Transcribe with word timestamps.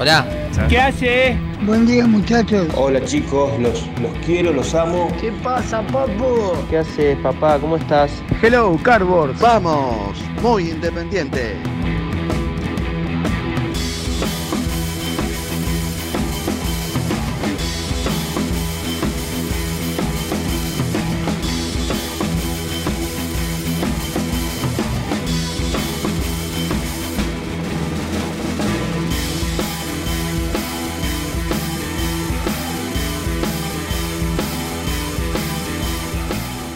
Hola. 0.00 0.24
¿qué 0.70 0.78
hace? 0.78 1.38
Buen 1.66 1.86
día 1.86 2.06
muchachos. 2.06 2.68
Hola 2.74 3.04
chicos, 3.04 3.52
los, 3.60 3.86
los 4.00 4.10
quiero, 4.24 4.50
los 4.50 4.74
amo. 4.74 5.12
¿Qué 5.20 5.30
pasa, 5.30 5.82
papu? 5.88 6.54
¿Qué 6.70 6.78
haces, 6.78 7.18
papá? 7.18 7.58
¿Cómo 7.58 7.76
estás? 7.76 8.10
Hello, 8.40 8.78
Cardboard. 8.82 9.38
Vamos, 9.40 10.16
muy 10.40 10.70
independiente. 10.70 11.54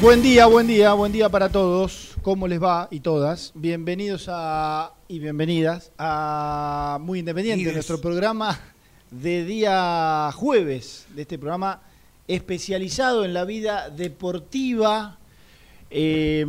Buen 0.05 0.21
día, 0.21 0.45
buen 0.45 0.67
día, 0.67 0.93
buen 0.93 1.13
día 1.13 1.31
para 1.31 1.49
todos. 1.49 2.15
¿Cómo 2.21 2.47
les 2.47 2.63
va? 2.63 2.89
Y 2.91 3.01
todas. 3.01 3.53
Bienvenidos 3.55 4.27
a 4.29 4.93
y 5.09 5.19
bienvenidas 5.19 5.93
a 5.97 6.99
Muy 7.01 7.21
Independiente, 7.21 7.73
nuestro 7.73 7.99
programa 8.03 8.61
de 9.11 9.47
día 9.47 10.31
jueves, 10.35 11.07
de 11.15 11.23
este 11.23 11.39
programa 11.39 11.81
especializado 12.29 13.25
en 13.25 13.33
la 13.33 13.47
vida 13.47 13.89
deportiva, 13.89 15.17
eh, 15.89 16.45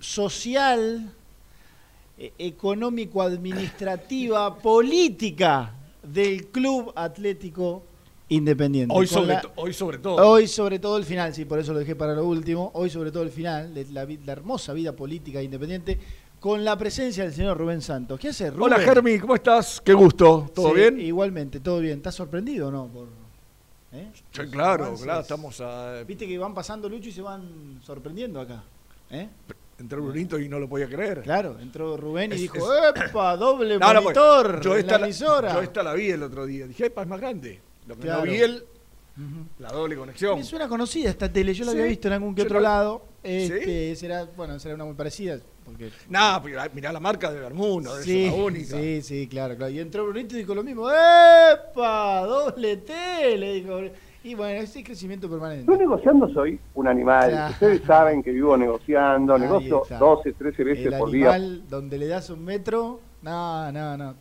social, 0.00 1.12
eh, 2.18 2.32
económico-administrativa, 2.38 4.58
política 4.58 5.74
del 6.02 6.48
Club 6.48 6.92
Atlético 6.96 7.84
Independiente. 8.28 8.92
Hoy 8.94 9.06
sobre, 9.06 9.34
la- 9.34 9.42
hoy 9.56 9.72
sobre 9.72 9.98
todo. 9.98 10.16
Hoy 10.16 10.48
sobre 10.48 10.78
todo 10.80 10.96
el 10.96 11.04
final, 11.04 11.32
sí, 11.32 11.44
por 11.44 11.58
eso 11.60 11.72
lo 11.72 11.78
dejé 11.78 11.94
para 11.94 12.12
lo 12.14 12.24
último. 12.24 12.70
Hoy 12.74 12.90
sobre 12.90 13.12
todo 13.12 13.22
el 13.22 13.30
final 13.30 13.72
de 13.72 13.84
la, 13.92 14.04
la 14.04 14.32
hermosa 14.32 14.72
vida 14.72 14.92
política 14.92 15.40
independiente 15.42 15.98
con 16.40 16.64
la 16.64 16.76
presencia 16.76 17.22
del 17.24 17.32
señor 17.32 17.56
Rubén 17.56 17.80
Santos. 17.80 18.18
¿Qué 18.18 18.28
hace, 18.30 18.50
Rubén? 18.50 18.62
Hola 18.74 18.78
Germi, 18.80 19.18
¿cómo 19.20 19.36
estás? 19.36 19.80
Qué 19.80 19.92
gusto. 19.92 20.50
¿Todo 20.54 20.70
Sí, 20.70 20.74
bien? 20.74 21.00
Igualmente, 21.00 21.60
todo 21.60 21.78
bien. 21.78 21.98
¿Estás 21.98 22.16
sorprendido 22.16 22.68
o 22.68 22.70
no? 22.72 22.88
Por, 22.88 23.06
¿eh? 23.92 24.08
Sí, 24.32 24.42
claro, 24.50 24.86
avances. 24.86 25.04
claro, 25.04 25.20
estamos 25.20 25.60
a, 25.60 26.02
Viste 26.02 26.26
que 26.26 26.36
van 26.36 26.52
pasando 26.52 26.88
Lucho 26.88 27.08
y 27.08 27.12
se 27.12 27.22
van 27.22 27.80
sorprendiendo 27.84 28.40
acá. 28.40 28.62
¿eh? 29.10 29.28
entre 29.78 30.00
Brunito 30.00 30.38
y 30.38 30.48
no 30.48 30.58
lo 30.58 30.68
podía 30.68 30.88
creer. 30.88 31.20
Claro, 31.22 31.58
entró 31.60 31.96
Rubén 31.98 32.32
y 32.32 32.36
Es- 32.36 32.40
dijo, 32.40 32.56
es- 32.74 33.02
¡epa! 33.10 33.36
Doble 33.36 33.78
No, 33.78 33.92
no, 33.92 34.02
pues, 34.02 34.16
monitor 34.16 34.60
yo 34.62 34.72
en 34.72 34.80
esta 34.80 34.98
la 34.98 35.04
emisora. 35.06 35.52
Yo 35.52 35.60
esta 35.60 35.82
la 35.82 35.92
vi 35.92 36.08
el 36.10 36.22
otro 36.22 36.46
día. 36.46 36.66
Dije, 36.66 36.86
¡epa, 36.86 37.02
es 37.02 37.08
más 37.08 37.20
grande! 37.20 37.60
Lo 37.86 37.94
que 37.94 38.02
Claro. 38.02 38.24
no 38.24 38.30
vi 38.30 38.36
él, 38.38 38.64
la 39.58 39.68
doble 39.72 39.96
conexión. 39.96 40.38
Me 40.38 40.44
suena 40.44 40.68
conocida 40.68 41.08
esta 41.10 41.32
tele, 41.32 41.54
yo 41.54 41.64
la 41.64 41.72
Sí, 41.72 41.78
había 41.78 41.88
visto 41.88 42.08
en 42.08 42.14
algún 42.14 42.34
que 42.34 42.42
yo 42.42 42.46
otro 42.46 42.60
la- 42.60 42.68
lado. 42.68 43.02
Este, 43.22 43.96
será, 43.96 44.24
bueno, 44.36 44.58
será 44.58 44.74
una 44.74 44.84
muy 44.84 44.94
parecida. 44.94 45.38
Porque 45.64 45.90
Nah, 46.08 46.38
mirá, 46.40 46.70
mirá 46.72 46.92
la 46.92 47.00
marca 47.00 47.32
de 47.32 47.40
Bermuno, 47.40 47.94
de 47.96 48.04
Sí, 48.04 48.26
la 48.26 48.34
única. 48.34 48.76
sí, 48.76 49.02
sí, 49.02 49.26
claro, 49.26 49.56
claro. 49.56 49.72
Y 49.72 49.80
entró 49.80 50.04
Brunito 50.04 50.36
y 50.36 50.38
dijo 50.38 50.54
lo 50.54 50.62
mismo. 50.62 50.88
¡Epa! 50.88 52.20
¡Doble 52.24 52.76
T! 52.78 53.36
Le 53.36 53.54
dijo. 53.54 53.80
Y 54.22 54.34
bueno, 54.34 54.60
ese 54.60 54.82
crecimiento 54.84 55.28
permanente. 55.30 55.66
Yo 55.70 55.76
negociando 55.78 56.28
soy 56.32 56.58
un 56.74 56.88
animal. 56.88 57.30
Claro. 57.30 57.52
Ustedes 57.52 57.82
saben 57.86 58.22
que 58.22 58.30
vivo 58.32 58.56
negociando, 58.56 59.34
Ahí 59.34 59.40
negocio 59.40 59.82
está. 59.84 59.98
12, 59.98 60.32
13 60.32 60.64
veces 60.64 60.86
El 60.86 60.98
por 60.98 61.10
día. 61.10 61.32
animal 61.34 61.62
donde 61.68 61.98
le 61.98 62.06
das 62.08 62.30
un 62.30 62.44
metro, 62.44 63.00
no, 63.22 63.70
no, 63.72 63.96
no. 63.96 64.14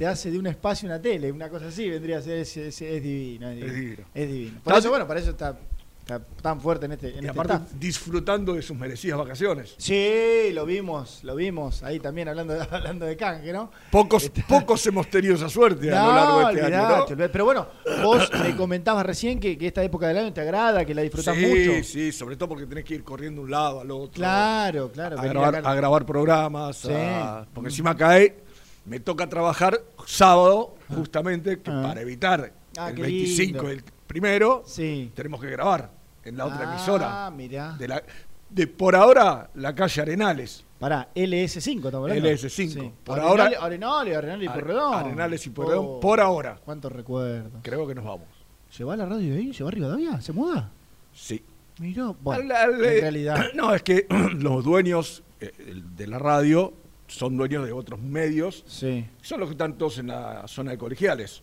Te 0.00 0.06
hace 0.06 0.30
de 0.30 0.38
un 0.38 0.46
espacio 0.46 0.88
una 0.88 0.98
tele, 0.98 1.30
una 1.30 1.50
cosa 1.50 1.66
así, 1.66 1.86
vendría 1.90 2.16
a 2.16 2.22
ser, 2.22 2.38
es, 2.38 2.56
es- 2.56 2.80
es 2.80 3.02
divino, 3.02 3.50
es 3.50 3.56
divino. 3.56 3.68
Es 3.70 3.74
divino. 3.76 4.02
Es 4.14 4.28
divino. 4.30 4.60
Por 4.64 4.72
eso, 4.78 4.88
bueno, 4.88 5.06
para 5.06 5.20
eso 5.20 5.28
está, 5.32 5.58
está 6.00 6.18
tan 6.40 6.58
fuerte 6.58 6.86
en 6.86 6.92
este, 6.92 7.08
en 7.08 7.14
Y 7.16 7.18
este 7.18 7.28
aparte, 7.28 7.52
staff. 7.52 7.72
disfrutando 7.78 8.54
de 8.54 8.62
sus 8.62 8.74
merecidas 8.78 9.18
vacaciones. 9.18 9.74
Sí, 9.76 10.52
lo 10.54 10.64
vimos, 10.64 11.22
lo 11.22 11.36
vimos. 11.36 11.82
Ahí 11.82 12.00
también 12.00 12.28
hablando 12.28 12.54
de, 12.54 12.62
hablando 12.70 13.04
de 13.04 13.14
canje, 13.18 13.52
¿no? 13.52 13.70
Pocos, 13.90 14.30
pocos 14.48 14.86
hemos 14.86 15.06
tenido 15.10 15.34
esa 15.34 15.50
suerte 15.50 15.92
a 15.94 16.06
lo 16.06 16.14
largo 16.14 16.38
de 16.48 16.54
este 16.62 16.74
año, 16.74 16.88
¿no? 17.06 17.28
Pero 17.30 17.44
bueno, 17.44 17.66
vos 18.02 18.30
me 18.42 18.56
comentabas 18.56 19.04
recién 19.04 19.38
que, 19.38 19.58
que 19.58 19.66
esta 19.66 19.82
época 19.84 20.08
del 20.08 20.16
año 20.16 20.32
te 20.32 20.40
agrada, 20.40 20.82
que 20.86 20.94
la 20.94 21.02
disfrutás 21.02 21.36
sí, 21.36 21.44
mucho. 21.44 21.84
sí, 21.86 22.10
sobre 22.10 22.36
todo 22.36 22.48
porque 22.48 22.64
tenés 22.64 22.84
que 22.86 22.94
ir 22.94 23.04
corriendo 23.04 23.42
de 23.42 23.44
un 23.44 23.50
lado 23.50 23.80
al 23.82 23.90
otro. 23.90 24.12
Claro, 24.14 24.90
claro. 24.92 25.18
grabar, 25.20 25.56
a 25.62 25.74
grabar 25.74 26.06
programas, 26.06 26.78
Sí. 26.78 26.88
a- 26.90 27.44
porque 27.52 27.68
encima 27.68 27.94
cae, 27.94 28.48
me 28.84 29.00
toca 29.00 29.28
trabajar 29.28 29.80
sábado, 30.06 30.74
justamente, 30.94 31.60
que 31.60 31.70
Ah. 31.70 31.82
para 31.82 32.00
evitar 32.00 32.52
Ah, 32.78 32.90
el 32.90 32.96
qué 32.96 33.02
25, 33.02 33.58
lindo. 33.68 33.70
el 33.70 33.84
primero, 34.06 34.62
Sí. 34.66 35.10
tenemos 35.14 35.40
que 35.40 35.50
grabar 35.50 35.90
en 36.24 36.36
la 36.36 36.46
otra 36.46 36.68
Ah, 36.70 36.74
emisora. 36.74 37.30
mirá. 37.30 37.72
De, 37.78 37.88
la, 37.88 38.02
de 38.48 38.66
por 38.66 38.94
ahora, 38.96 39.50
la 39.54 39.74
calle 39.74 40.02
Arenales. 40.02 40.64
Pará, 40.78 41.08
LS5 41.14 41.88
estamos 41.88 42.10
hablando. 42.10 42.28
LS5. 42.28 42.92
Por 43.04 43.18
Arenales, 43.20 43.58
ahora- 43.58 43.66
Arenales, 43.66 44.16
Arenales 44.16 44.44
y 44.44 44.48
Porredón. 44.48 44.94
Arenales 44.94 45.46
y 45.46 45.50
Porredón, 45.50 45.86
Oh, 45.88 46.00
por 46.00 46.20
ahora. 46.20 46.58
¿Cuántos 46.64 46.90
recuerdos? 46.90 47.52
Creo 47.62 47.86
que 47.86 47.94
nos 47.94 48.04
vamos. 48.04 48.26
¿Se 48.70 48.82
va 48.84 48.96
la 48.96 49.04
radio 49.04 49.34
ahí? 49.34 49.52
¿Se 49.52 49.62
va 49.62 49.68
a 49.68 49.72
Rivadavia? 49.72 50.20
¿Se 50.22 50.32
muda? 50.32 50.70
Sí. 51.12 51.42
Mirá, 51.80 52.12
bueno, 52.22 52.42
en 52.54 52.78
realidad. 52.80 53.36
No, 53.54 53.74
es 53.74 53.82
que 53.82 54.06
los 54.38 54.64
dueños 54.64 55.22
eh, 55.40 55.52
de 55.96 56.06
la 56.06 56.18
radio 56.18 56.72
son 57.10 57.36
dueños 57.36 57.66
de 57.66 57.72
otros 57.72 58.00
medios. 58.00 58.64
Sí. 58.66 59.06
Son 59.22 59.40
los 59.40 59.48
que 59.48 59.52
están 59.54 59.76
todos 59.76 59.98
en 59.98 60.06
la 60.08 60.46
zona 60.48 60.70
de 60.72 60.78
colegiales. 60.78 61.42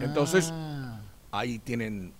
Entonces- 0.00 0.50
Ah, 0.52 1.00
Ahí 1.32 1.58
tienen 1.58 2.12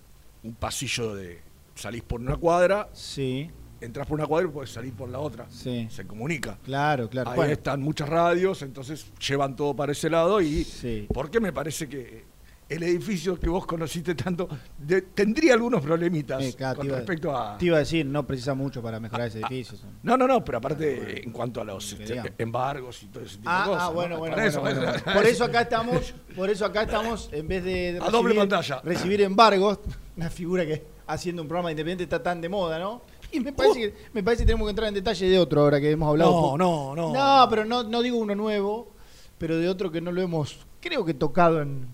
un 0.43 0.55
pasillo 0.55 1.15
de 1.15 1.39
salís 1.73 2.01
por 2.03 2.19
una 2.19 2.35
cuadra, 2.35 2.89
Sí, 2.91 3.49
entras 3.79 4.05
por 4.07 4.19
una 4.19 4.27
cuadra 4.27 4.49
y 4.49 4.51
puedes 4.51 4.71
salir 4.71 4.91
por 4.93 5.07
la 5.07 5.19
otra. 5.19 5.45
sí. 5.49 5.87
Se 5.89 6.05
comunica. 6.05 6.57
Claro, 6.63 7.09
claro. 7.09 7.29
Ahí 7.29 7.35
Bueno, 7.37 7.53
están 7.53 7.81
muchas 7.81 8.09
radios, 8.09 8.61
entonces 8.61 9.05
llevan 9.25 9.55
todo 9.55 9.73
para 9.73 9.93
ese 9.93 10.09
lado 10.09 10.41
y 10.41 10.65
Sí. 10.65 11.07
porque 11.13 11.39
me 11.39 11.53
parece 11.53 11.87
que 11.87 12.25
el 12.67 12.81
edificio 12.83 13.39
que 13.39 13.47
vos 13.47 13.65
conociste 13.65 14.15
tanto 14.15 14.47
de- 14.77 15.03
tendría 15.03 15.53
algunos 15.53 15.81
problemitas 15.83 16.41
Eh, 16.43 16.53
claro, 16.57 16.77
con 16.77 16.87
iba- 16.87 16.97
respecto 16.97 17.35
a... 17.35 17.57
Te 17.57 17.65
iba 17.65 17.75
a 17.75 17.79
decir, 17.79 18.05
no 18.05 18.25
precisa 18.25 18.55
mucho 18.55 18.81
para 18.81 18.99
mejorar 18.99 19.27
ese 19.27 19.39
edificio. 19.39 19.77
No, 20.01 20.17
no, 20.17 20.27
no, 20.27 20.43
pero 20.43 20.57
aparte 20.57 21.23
en 21.23 21.31
cuanto 21.31 21.61
a 21.61 21.63
los 21.63 21.93
este, 21.93 22.33
embargos 22.39 23.03
y 23.03 23.07
todo 23.07 23.23
ese 23.23 23.37
tipo 23.37 23.49
de 23.49 23.55
Ah, 23.55 23.63
cosas. 23.67 23.81
ah, 23.83 23.87
¿no? 23.89 23.93
bueno, 23.93 24.17
bueno, 24.17 24.35
bueno, 24.35 24.49
eso, 24.49 24.61
bueno. 24.61 24.81
Por 25.13 25.25
eso 25.25 25.43
acá 25.45 25.61
estamos, 25.61 26.13
por 26.35 26.49
eso 26.49 26.65
acá 26.65 26.81
estamos, 26.83 27.29
en 27.31 27.47
vez 27.47 27.63
de 27.63 27.99
A 28.01 28.09
doble 28.09 28.33
pantalla. 28.35 28.81
recibir 28.83 29.21
embargos, 29.21 29.79
una 30.17 30.29
figura 30.31 30.65
que 30.65 30.83
haciendo 31.07 31.43
un 31.43 31.47
programa 31.47 31.69
independiente 31.71 32.03
está 32.05 32.23
tan 32.23 32.41
de 32.41 32.49
moda, 32.49 32.79
¿no? 32.79 33.03
Y 33.31 33.39
me 33.41 33.53
parece, 33.53 33.79
que, 33.79 33.93
me 34.13 34.23
parece 34.23 34.43
que 34.43 34.47
tenemos 34.47 34.65
que 34.65 34.69
entrar 34.71 34.87
en 34.87 34.93
detalle 34.95 35.29
de 35.29 35.37
otro 35.37 35.61
ahora 35.61 35.79
que 35.79 35.91
hemos 35.91 36.09
hablado. 36.09 36.57
No, 36.57 36.95
no, 36.95 36.95
no. 36.95 37.13
No, 37.13 37.47
pero 37.49 37.63
no, 37.65 37.83
no 37.83 38.01
digo 38.01 38.17
uno 38.17 38.33
nuevo, 38.33 38.91
pero 39.37 39.57
de 39.57 39.67
otro 39.69 39.91
que 39.91 39.99
no 40.01 40.11
lo 40.11 40.21
hemos, 40.21 40.65
creo 40.79 41.03
que 41.05 41.13
tocado 41.13 41.61
en, 41.61 41.87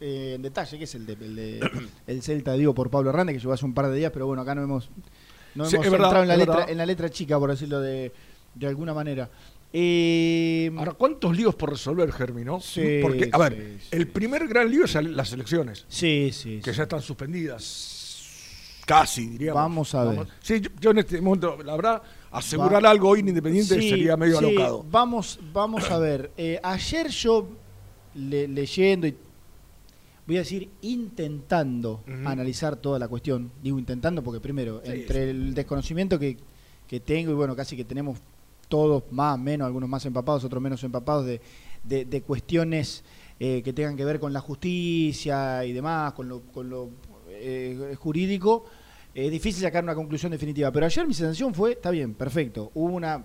eh, 0.00 0.32
en 0.36 0.42
detalle, 0.42 0.78
que 0.78 0.84
es 0.84 0.94
el 0.94 1.06
de, 1.06 1.12
el 1.14 1.36
de- 1.36 1.70
el 2.06 2.22
Celta, 2.22 2.52
digo, 2.54 2.74
por 2.74 2.90
Pablo 2.90 3.10
Hernández, 3.10 3.34
que 3.36 3.40
llegó 3.40 3.52
hace 3.52 3.64
un 3.64 3.74
par 3.74 3.88
de 3.88 3.96
días, 3.96 4.10
pero 4.12 4.26
bueno, 4.26 4.42
acá 4.42 4.54
no 4.54 4.62
hemos, 4.62 4.90
no 5.54 5.64
Sí, 5.66 5.76
hemos 5.76 5.90
verdad, 5.90 6.06
entrado 6.08 6.22
en 6.24 6.28
la, 6.28 6.36
letra, 6.36 6.64
en 6.68 6.78
la 6.78 6.86
letra 6.86 7.08
chica, 7.10 7.38
por 7.38 7.50
decirlo 7.50 7.80
de, 7.80 8.12
de 8.54 8.66
alguna 8.66 8.92
manera. 8.94 9.28
Eh, 9.72 10.70
Ahora, 10.76 10.92
¿cuántos 10.92 11.36
líos 11.36 11.54
por 11.54 11.70
resolver, 11.70 12.10
Germi, 12.12 12.44
no? 12.44 12.60
Sí, 12.60 13.00
Porque, 13.02 13.28
a 13.32 13.38
ver, 13.38 13.78
sí, 13.80 13.88
el 13.90 14.06
primer 14.08 14.46
gran 14.48 14.70
lío 14.70 14.84
es 14.84 14.94
las 14.94 15.32
elecciones, 15.32 15.84
sí, 15.88 16.30
sí. 16.32 16.60
que 16.64 16.72
ya 16.72 16.84
están 16.84 17.02
suspendidas. 17.02 17.92
Casi, 18.86 19.26
diríamos. 19.26 19.60
Vamos 19.60 19.94
a 19.96 20.04
ver. 20.04 20.26
Sí, 20.40 20.60
yo, 20.60 20.70
yo 20.80 20.90
en 20.92 20.98
este 20.98 21.20
momento, 21.20 21.58
la 21.64 21.74
verdad, 21.74 22.02
asegurar 22.30 22.84
Va- 22.84 22.90
algo 22.90 23.08
hoy 23.08 23.20
en 23.20 23.28
Independiente 23.28 23.74
sería 23.74 24.16
medio 24.16 24.38
alocado. 24.38 24.84
Vamos, 24.88 25.40
vamos 25.52 25.90
a 25.90 25.98
ver. 25.98 26.30
Eh, 26.36 26.60
ayer 26.62 27.08
yo 27.08 27.48
le- 28.14 28.46
leyendo 28.46 29.08
y 29.08 29.16
voy 30.26 30.36
a 30.36 30.40
decir 30.40 30.68
intentando 30.82 32.02
analizar 32.26 32.76
toda 32.76 32.98
la 32.98 33.08
cuestión. 33.08 33.50
Digo 33.62 33.78
intentando 33.78 34.22
porque 34.22 34.40
primero, 34.40 34.82
Sí, 34.84 34.90
entre 34.92 35.30
el 35.30 35.54
desconocimiento 35.54 36.18
que, 36.18 36.36
que 36.86 37.00
tengo 37.00 37.30
y 37.32 37.34
bueno, 37.34 37.54
casi 37.56 37.76
que 37.76 37.84
tenemos 37.84 38.18
todos 38.68 39.04
más, 39.12 39.38
menos, 39.38 39.66
algunos 39.66 39.88
más 39.88 40.04
empapados, 40.06 40.42
otros 40.44 40.60
menos 40.62 40.82
empapados 40.82 41.24
de, 41.26 41.40
de- 41.84 42.04
de 42.04 42.22
cuestiones 42.22 43.04
eh, 43.38 43.62
que 43.62 43.72
tengan 43.72 43.96
que 43.96 44.04
ver 44.04 44.18
con 44.18 44.32
la 44.32 44.40
justicia 44.40 45.64
y 45.64 45.72
demás, 45.72 46.12
con 46.14 46.28
lo, 46.28 46.40
con 46.42 46.68
lo 46.68 46.90
eh, 47.28 47.94
jurídico. 47.98 48.64
Es 49.14 49.30
difícil 49.30 49.62
sacar 49.62 49.82
una 49.84 49.94
conclusión 49.94 50.32
definitiva, 50.32 50.70
pero 50.72 50.84
ayer 50.86 51.06
mi 51.06 51.14
sensación 51.14 51.54
fue, 51.54 51.72
está 51.72 51.90
bien, 51.90 52.12
perfecto, 52.14 52.70
hubo 52.74 52.92
una, 52.94 53.24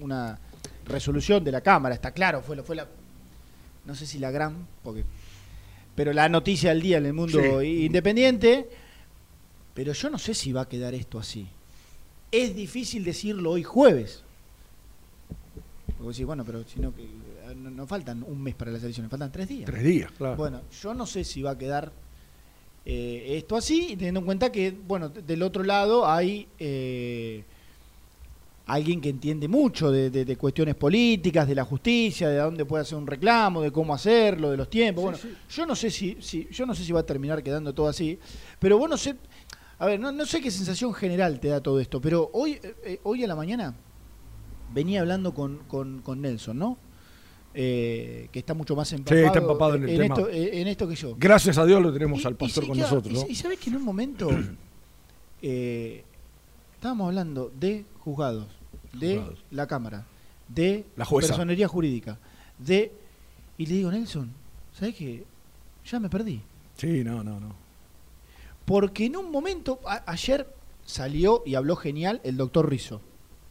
una 0.00 0.38
resolución 0.86 1.44
de 1.44 1.52
la 1.52 1.60
Cámara, 1.60 1.94
está 1.94 2.12
claro, 2.12 2.40
fue, 2.40 2.56
la- 2.56 2.62
fue 2.62 2.76
la, 2.76 2.86
no 3.84 3.94
sé 3.94 4.06
si 4.06 4.18
la 4.18 4.30
gran, 4.30 4.66
porque, 4.82 5.04
pero 5.98 6.12
la 6.12 6.28
noticia 6.28 6.70
del 6.70 6.80
día 6.80 6.98
en 6.98 7.06
el 7.06 7.12
mundo 7.12 7.60
Sí. 7.60 7.86
independiente, 7.86 8.68
pero 9.74 9.92
yo 9.92 10.08
no 10.10 10.16
sé 10.16 10.32
si 10.32 10.52
va 10.52 10.60
a 10.60 10.68
quedar 10.68 10.94
esto 10.94 11.18
así. 11.18 11.48
Es 12.30 12.54
difícil 12.54 13.02
decirlo 13.02 13.50
hoy 13.50 13.64
jueves. 13.64 14.22
Porque 15.96 16.10
decís, 16.12 16.24
bueno, 16.24 16.44
pero 16.44 16.62
si 16.68 16.78
no, 16.78 16.90
eh, 16.96 17.52
no, 17.56 17.70
no 17.70 17.84
faltan 17.88 18.22
un 18.22 18.40
mes 18.40 18.54
para 18.54 18.70
las 18.70 18.80
elecciones, 18.84 19.10
faltan 19.10 19.32
tres 19.32 19.48
días. 19.48 19.66
Tres 19.66 19.82
días, 19.82 20.12
claro. 20.12 20.36
Bueno, 20.36 20.60
yo 20.80 20.94
no 20.94 21.04
sé 21.04 21.24
si 21.24 21.42
va 21.42 21.50
a 21.50 21.58
quedar 21.58 21.90
eh, 22.86 23.34
esto 23.36 23.56
así, 23.56 23.96
teniendo 23.96 24.20
en 24.20 24.26
cuenta 24.26 24.52
que, 24.52 24.70
bueno, 24.70 25.08
del 25.08 25.42
otro 25.42 25.64
lado 25.64 26.08
hay 26.08 26.46
eh, 26.60 27.42
alguien 28.68 29.00
que 29.00 29.08
entiende 29.08 29.48
mucho 29.48 29.90
de, 29.90 30.10
de- 30.10 30.24
de 30.24 30.36
cuestiones 30.36 30.74
políticas, 30.74 31.48
de 31.48 31.54
la 31.54 31.64
justicia, 31.64 32.28
de 32.28 32.36
dónde 32.36 32.64
puede 32.64 32.82
hacer 32.82 32.96
un 32.98 33.06
reclamo, 33.06 33.62
de 33.62 33.72
cómo 33.72 33.94
hacerlo, 33.94 34.50
de 34.50 34.56
los 34.58 34.68
tiempos. 34.70 35.02
bueno, 35.04 35.18
yo 35.50 35.66
no 35.66 35.74
sé 35.74 35.90
si, 35.90 36.16
si, 36.20 36.46
yo 36.50 36.66
no 36.66 36.74
sé 36.74 36.84
si 36.84 36.92
va 36.92 37.00
a 37.00 37.06
terminar 37.06 37.42
quedando 37.42 37.72
todo 37.74 37.88
así, 37.88 38.18
pero 38.58 38.78
vos 38.78 38.88
no 38.88 38.96
sé, 38.96 39.16
a 39.78 39.86
ver, 39.86 39.98
no, 39.98 40.12
no 40.12 40.24
sé 40.26 40.40
qué 40.40 40.50
sensación 40.50 40.92
general 40.94 41.40
te 41.40 41.48
da 41.48 41.60
todo 41.62 41.80
esto, 41.80 42.00
pero 42.00 42.30
hoy, 42.32 42.52
eh, 42.62 42.74
eh, 42.84 43.00
hoy 43.04 43.24
a 43.24 43.26
la 43.26 43.34
mañana 43.36 43.74
venía 44.74 45.00
hablando 45.00 45.32
con, 45.32 45.58
con, 45.66 46.00
con 46.02 46.20
Nelson, 46.20 46.58
¿no? 46.58 46.76
Eh, 47.54 48.28
que 48.30 48.38
está 48.40 48.52
mucho 48.54 48.76
más 48.76 48.92
empapado, 48.92 49.26
está 49.26 49.38
empapado 49.38 49.74
en 49.76 49.88
el 49.88 49.96
tema. 49.98 50.14
Esto, 50.14 50.28
eh, 50.28 50.60
en 50.60 50.68
esto 50.68 50.86
que 50.86 50.94
yo. 50.94 51.16
Gracias 51.18 51.56
a 51.58 51.64
Dios 51.64 51.80
lo 51.82 51.92
tenemos 51.92 52.20
Y- 52.22 52.26
al 52.26 52.36
pastor 52.36 52.66
con 52.68 52.76
nosotros, 52.78 53.12
y- 53.12 53.16
¿no? 53.16 53.26
Y, 53.30 53.34
sabés 53.34 53.58
que 53.58 53.70
en 53.70 53.76
un 53.76 53.82
momento 53.84 54.28
eh, 55.42 56.04
estábamos 56.74 57.08
hablando 57.08 57.50
de 57.58 57.84
juzgados, 58.00 58.46
de 58.98 59.22
la 59.50 59.66
Cámara, 59.66 60.04
de 60.48 60.84
La 60.96 61.04
jueza. 61.04 61.28
personería 61.28 61.68
jurídica, 61.68 62.18
de. 62.58 62.92
Y 63.56 63.66
le 63.66 63.74
digo, 63.74 63.90
Nelson, 63.90 64.30
¿sabés 64.78 64.94
qué? 64.94 65.24
Ya 65.84 65.98
me 66.00 66.08
perdí. 66.08 66.40
Sí, 66.76 67.02
no, 67.04 67.24
no, 67.24 67.40
no. 67.40 67.54
Porque 68.64 69.06
en 69.06 69.16
un 69.16 69.30
momento, 69.30 69.80
a- 69.86 70.04
ayer 70.10 70.46
salió 70.84 71.42
y 71.46 71.54
habló 71.54 71.76
genial 71.76 72.20
el 72.24 72.36
doctor 72.36 72.68
Rizzo. 72.68 73.00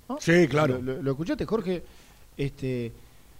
¿no? 0.07 0.17
Sí, 0.21 0.47
claro. 0.47 0.75
¿Lo, 0.81 0.93
lo- 0.93 1.01
lo 1.03 1.11
escuchaste, 1.11 1.45
Jorge? 1.45 1.83
Este, 2.37 2.93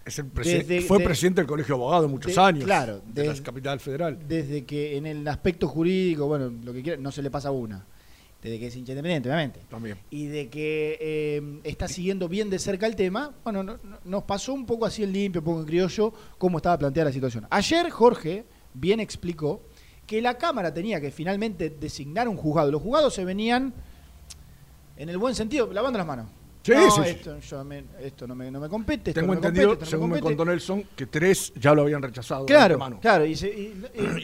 Es 0.05 0.19
el 0.19 0.33
presi- 0.33 0.63
Desde- 0.65 0.81
fue 0.81 0.97
de- 0.99 1.05
presidente 1.05 1.41
del 1.41 1.47
Colegio 1.47 1.75
de 1.75 1.81
Abogados 1.81 2.09
muchos 2.09 2.33
de- 2.35 2.41
años. 2.41 2.63
claro, 2.65 3.01
de 3.05 3.25
la 3.27 3.33
de- 3.33 3.41
capital 3.43 3.79
federal. 3.79 4.17
desde 4.27 4.65
que 4.65 4.97
en 4.97 5.05
el 5.05 5.27
aspecto 5.27 5.67
jurídico, 5.67 6.25
bueno, 6.27 6.51
lo 6.63 6.73
que 6.73 6.81
quiera, 6.81 7.01
no 7.01 7.11
se 7.11 7.21
le 7.21 7.29
pasa 7.29 7.51
una. 7.51 7.85
Desde 8.41 8.59
que 8.59 8.67
es 8.67 8.75
hincha 8.75 8.91
independiente, 8.91 9.29
obviamente. 9.29 9.61
También. 9.69 9.97
y 10.11 10.27
de 10.27 10.47
que 10.49 10.97
eh, 11.01 11.59
está 11.63 11.87
siguiendo 11.87 12.29
bien 12.29 12.49
de 12.49 12.59
cerca 12.59 12.85
el 12.85 12.95
tema, 12.95 13.33
bueno, 13.43 13.63
no- 13.63 13.79
no- 13.83 13.97
nos 14.05 14.23
pasó 14.23 14.53
un 14.53 14.65
poco 14.65 14.85
así 14.85 15.03
en 15.03 15.11
limpio, 15.11 15.41
un 15.41 15.45
poco 15.45 15.59
en 15.61 15.65
criollo, 15.65 16.13
cómo 16.37 16.57
estaba 16.57 16.77
planteada 16.77 17.09
la 17.09 17.13
situación. 17.13 17.47
Ayer 17.49 17.89
Jorge 17.89 18.45
bien 18.73 18.99
explicó 18.99 19.63
que 20.05 20.21
la 20.21 20.37
Cámara 20.37 20.73
tenía 20.73 21.01
que 21.01 21.11
finalmente 21.11 21.69
designar 21.71 22.27
un 22.29 22.37
juzgado. 22.37 22.71
Los 22.71 22.81
juzgados 22.81 23.13
se 23.13 23.25
venían, 23.25 23.73
en 24.97 25.09
el 25.09 25.17
buen 25.17 25.35
sentido, 25.35 25.71
lavando 25.73 25.97
las 25.97 26.07
manos. 26.07 26.27
Sí, 26.67 26.73
no, 26.75 26.91
sí. 26.91 27.01
Esto, 27.09 27.39
yo 27.39 27.63
me- 27.63 27.83
esto 28.01 28.27
no, 28.27 28.35
me, 28.35 28.51
no 28.51 28.59
me 28.59 28.67
compete. 28.69 29.13
Tengo 29.13 29.27
no 29.27 29.33
entendido, 29.35 29.69
compete, 29.69 29.89
según 29.89 30.09
me 30.09 30.19
contó 30.19 30.43
Nelson, 30.45 30.83
que 30.95 31.05
tres 31.05 31.53
ya 31.55 31.73
lo 31.73 31.83
habían 31.83 32.01
rechazado. 32.01 32.45
Claro, 32.45 32.77
claro. 33.01 33.25
Y, 33.25 33.35
se- 33.35 33.47
y- 33.49 33.73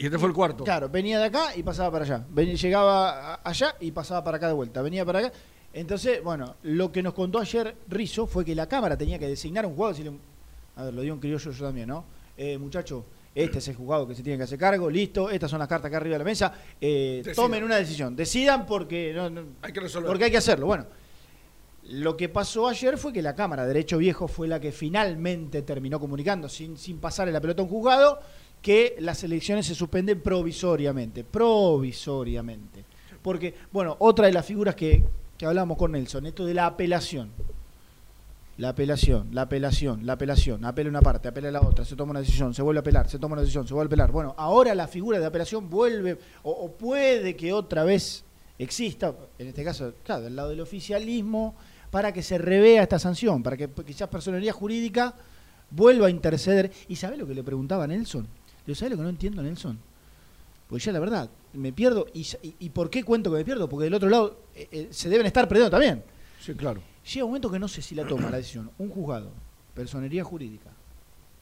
Y 0.00 0.04
este 0.04 0.18
fue 0.18 0.28
el 0.28 0.34
cuarto. 0.34 0.62
Claro, 0.64 0.88
venía 0.88 1.18
de 1.18 1.24
acá 1.24 1.56
y 1.56 1.62
pasaba 1.62 1.90
para 1.90 2.04
allá. 2.04 2.24
Venía, 2.28 2.54
llegaba 2.54 3.40
allá 3.42 3.74
y 3.80 3.90
pasaba 3.92 4.22
para 4.22 4.36
acá 4.36 4.46
de 4.48 4.52
vuelta. 4.54 4.82
Venía 4.82 5.04
para 5.04 5.20
acá. 5.20 5.32
Entonces, 5.72 6.22
bueno, 6.22 6.54
lo 6.62 6.92
que 6.92 7.02
nos 7.02 7.14
contó 7.14 7.38
ayer 7.40 7.74
Rizzo 7.88 8.26
fue 8.26 8.44
que 8.44 8.54
la 8.54 8.68
Cámara 8.68 8.96
tenía 8.96 9.18
que 9.18 9.26
designar 9.26 9.66
un 9.66 9.72
juzgado. 9.74 9.92
Decirle, 9.92 10.12
a 10.76 10.84
ver, 10.84 10.94
lo 10.94 11.02
dio 11.02 11.14
un 11.14 11.20
criollo 11.20 11.50
yo 11.50 11.64
también, 11.64 11.88
¿no? 11.88 12.04
Eh, 12.36 12.58
muchacho, 12.58 13.04
este 13.34 13.58
es 13.58 13.68
el 13.68 13.74
juzgado 13.76 14.06
que 14.06 14.14
se 14.14 14.22
tiene 14.22 14.36
que 14.36 14.44
hacer 14.44 14.58
cargo, 14.58 14.88
listo, 14.88 15.30
estas 15.30 15.50
son 15.50 15.58
las 15.58 15.66
cartas 15.66 15.88
acá 15.88 15.96
arriba 15.96 16.14
de 16.14 16.18
la 16.18 16.24
mesa. 16.24 16.52
eh, 16.80 17.22
tomen 17.34 17.64
una 17.64 17.76
decisión. 17.76 18.14
Decidan 18.14 18.66
porque, 18.66 19.12
no, 19.14 19.30
no- 19.30 19.42
Hay 19.62 19.72
que 19.72 19.80
porque 20.06 20.24
hay 20.24 20.30
que 20.30 20.36
hacerlo. 20.36 20.66
Bueno, 20.66 20.86
lo 21.90 22.16
que 22.16 22.28
pasó 22.28 22.66
ayer 22.68 22.96
fue 22.96 23.12
que 23.12 23.20
la 23.20 23.34
Cámara 23.34 23.62
de 23.62 23.68
Derecho 23.68 23.98
Viejo 23.98 24.26
fue 24.26 24.48
la 24.48 24.58
que 24.58 24.72
finalmente 24.72 25.62
terminó 25.62 26.00
comunicando, 26.00 26.48
sin, 26.48 26.78
sin 26.78 26.98
pasarle 26.98 27.32
la 27.32 27.40
pelota 27.40 27.60
a 27.60 27.64
un 27.64 27.70
juzgado, 27.70 28.20
que 28.62 28.96
las 29.00 29.22
elecciones 29.22 29.66
se 29.66 29.74
suspenden 29.74 30.22
provisoriamente. 30.22 31.24
Provisoriamente. 31.24 32.84
Porque, 33.20 33.54
bueno, 33.70 33.96
otra 33.98 34.26
de 34.26 34.32
las 34.32 34.46
figuras 34.46 34.74
que, 34.74 35.04
que 35.36 35.44
hablamos 35.44 35.76
con 35.76 35.92
Nelson, 35.92 36.26
esto 36.26 36.46
de 36.46 36.54
la 36.54 36.66
apelación. 36.66 37.30
La 38.56 38.70
apelación, 38.70 39.28
la 39.32 39.42
apelación, 39.42 40.06
la 40.06 40.12
apelación. 40.14 40.64
Apela 40.64 40.88
una 40.88 41.02
parte, 41.02 41.28
apela 41.28 41.50
la 41.50 41.60
otra, 41.60 41.84
se 41.84 41.96
toma 41.96 42.12
una 42.12 42.20
decisión, 42.20 42.54
se 42.54 42.62
vuelve 42.62 42.78
a 42.78 42.80
apelar, 42.80 43.10
se 43.10 43.18
toma 43.18 43.34
una 43.34 43.42
decisión, 43.42 43.66
se 43.66 43.74
vuelve 43.74 43.88
a 43.88 43.92
apelar. 43.92 44.12
Bueno, 44.12 44.34
ahora 44.38 44.74
la 44.74 44.88
figura 44.88 45.18
de 45.18 45.26
apelación 45.26 45.68
vuelve, 45.68 46.16
o, 46.44 46.50
o 46.50 46.72
puede 46.72 47.36
que 47.36 47.52
otra 47.52 47.84
vez 47.84 48.24
exista, 48.58 49.14
en 49.38 49.48
este 49.48 49.64
caso, 49.64 49.94
claro, 50.04 50.22
del 50.22 50.36
lado 50.36 50.50
del 50.50 50.60
oficialismo, 50.60 51.56
para 51.94 52.12
que 52.12 52.24
se 52.24 52.38
revea 52.38 52.82
esta 52.82 52.98
sanción, 52.98 53.40
para 53.40 53.56
que 53.56 53.68
quizás 53.86 54.08
personalidad 54.08 54.52
jurídica 54.52 55.14
vuelva 55.70 56.08
a 56.08 56.10
interceder. 56.10 56.72
¿Y 56.88 56.96
sabe 56.96 57.16
lo 57.16 57.24
que 57.24 57.34
le 57.36 57.44
preguntaba 57.44 57.84
a 57.84 57.86
Nelson? 57.86 58.26
¿Le 58.66 58.74
sabe 58.74 58.90
lo 58.90 58.96
que 58.96 59.02
no 59.04 59.10
entiendo, 59.10 59.40
Nelson? 59.44 59.78
Pues 60.66 60.82
ya 60.84 60.90
la 60.90 60.98
verdad, 60.98 61.30
me 61.52 61.72
pierdo. 61.72 62.06
¿Y, 62.12 62.22
y- 62.42 62.56
y 62.58 62.70
por 62.70 62.90
qué 62.90 63.04
cuento 63.04 63.30
que 63.30 63.36
me 63.36 63.44
pierdo? 63.44 63.68
Porque 63.68 63.84
del 63.84 63.94
otro 63.94 64.08
lado 64.08 64.40
eh, 64.56 64.66
eh, 64.72 64.88
se 64.90 65.08
deben 65.08 65.24
estar 65.24 65.46
perdiendo 65.46 65.70
también. 65.70 66.02
Sí, 66.40 66.52
claro. 66.54 66.82
Llega 67.12 67.24
un 67.26 67.30
momento 67.30 67.48
que 67.48 67.60
no 67.60 67.68
sé 67.68 67.80
si 67.80 67.94
la 67.94 68.04
toma 68.04 68.28
la 68.28 68.38
decisión 68.38 68.72
un 68.78 68.88
juzgado, 68.90 69.30
personería 69.72 70.24
jurídica, 70.24 70.70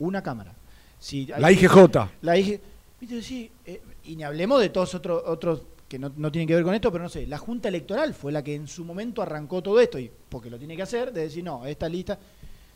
una 0.00 0.22
cámara. 0.22 0.52
Si 0.98 1.32
hay 1.32 1.40
La 1.40 1.50
IGJ. 1.50 1.76
La 2.20 2.36
IG. 2.36 2.60
Viste, 3.00 3.22
sí, 3.22 3.50
eh, 3.64 3.80
y 4.04 4.16
ni 4.16 4.22
hablemos 4.22 4.60
de 4.60 4.68
todos 4.68 4.94
otros 4.94 5.22
otros 5.26 5.62
que 5.92 5.98
no, 5.98 6.10
no 6.16 6.32
tienen 6.32 6.48
que 6.48 6.54
ver 6.54 6.64
con 6.64 6.74
esto, 6.74 6.90
pero 6.90 7.04
no 7.04 7.10
sé, 7.10 7.26
la 7.26 7.36
Junta 7.36 7.68
Electoral 7.68 8.14
fue 8.14 8.32
la 8.32 8.42
que 8.42 8.54
en 8.54 8.66
su 8.66 8.82
momento 8.82 9.20
arrancó 9.20 9.62
todo 9.62 9.78
esto, 9.78 9.98
y 9.98 10.10
porque 10.30 10.48
lo 10.48 10.56
tiene 10.58 10.74
que 10.74 10.80
hacer, 10.80 11.12
de 11.12 11.24
decir, 11.24 11.44
no, 11.44 11.66
esta 11.66 11.86
lista. 11.86 12.18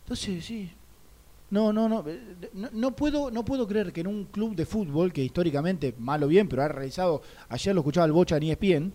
Entonces, 0.01 0.45
sí. 0.45 0.71
No, 1.49 1.73
no, 1.73 1.89
no, 1.89 2.05
eh, 2.07 2.51
no, 2.53 2.69
no 2.73 2.91
puedo, 2.95 3.31
no 3.31 3.43
puedo 3.43 3.67
creer 3.67 3.91
que 3.91 4.03
en 4.03 4.09
un 4.09 4.27
club 4.27 4.55
de 4.55 4.67
fútbol, 4.67 5.15
que 5.15 5.25
históricamente, 5.25 5.95
mal 5.97 6.23
o 6.25 6.29
bien, 6.29 6.47
pero 6.47 6.63
ha 6.63 6.69
realizado, 6.69 7.23
ayer 7.49 7.75
lo 7.75 7.81
escuchaba 7.81 8.05
el 8.05 8.13
Bocha 8.13 8.37
en 8.37 8.43
ESPN, 8.43 8.93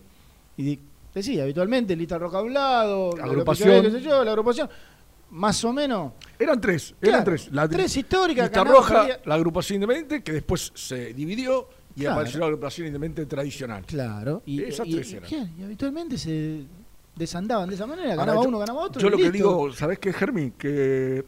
y 0.56 0.78
decía, 1.12 1.42
habitualmente, 1.42 1.96
lista 1.96 2.16
roca 2.16 2.38
a 2.38 2.42
un 2.42 2.54
lado, 2.54 3.16
la 3.16 3.24
Agrupación. 3.24 3.82
qué 3.82 3.90
sé 3.90 4.02
yo, 4.02 4.22
la 4.22 4.30
agrupación, 4.30 4.70
más 5.30 5.64
o 5.64 5.72
menos. 5.72 6.12
Eran 6.38 6.60
tres, 6.60 6.94
Claro, 7.00 7.16
eran 7.16 7.24
tres. 7.24 7.48
La 7.50 7.68
tres 7.68 7.96
históricas, 7.96 8.44
Lista 8.44 8.62
Roja, 8.62 9.18
la 9.24 9.34
agrupación 9.34 9.82
independiente, 9.82 10.22
que 10.22 10.30
después 10.30 10.70
se 10.76 11.12
dividió 11.12 11.66
y 11.94 12.00
Claro. 12.00 12.14
apareció 12.16 12.40
la 12.40 12.46
agrupación 12.46 12.86
independiente 12.86 13.26
tradicional. 13.26 13.84
Claro. 13.86 14.42
Y, 14.46 14.62
Esas 14.62 14.86
y- 14.86 14.94
tres 14.94 15.12
y- 15.12 15.16
eran. 15.16 15.28
¿qué? 15.28 15.46
y 15.58 15.62
habitualmente 15.62 16.16
se 16.18 16.64
desandaban 17.16 17.68
de 17.68 17.74
esa 17.74 17.86
manera. 17.86 18.10
Ahora, 18.12 18.24
Ganaba 18.24 18.42
yo- 18.42 18.48
uno, 18.48 18.58
ganaba 18.58 18.80
otro. 18.82 19.00
Yo 19.02 19.10
lo 19.10 19.16
que 19.18 19.30
digo, 19.30 19.72
¿sabés 19.72 19.98
qué, 19.98 20.12
Germi? 20.12 20.52
Que 20.52 21.24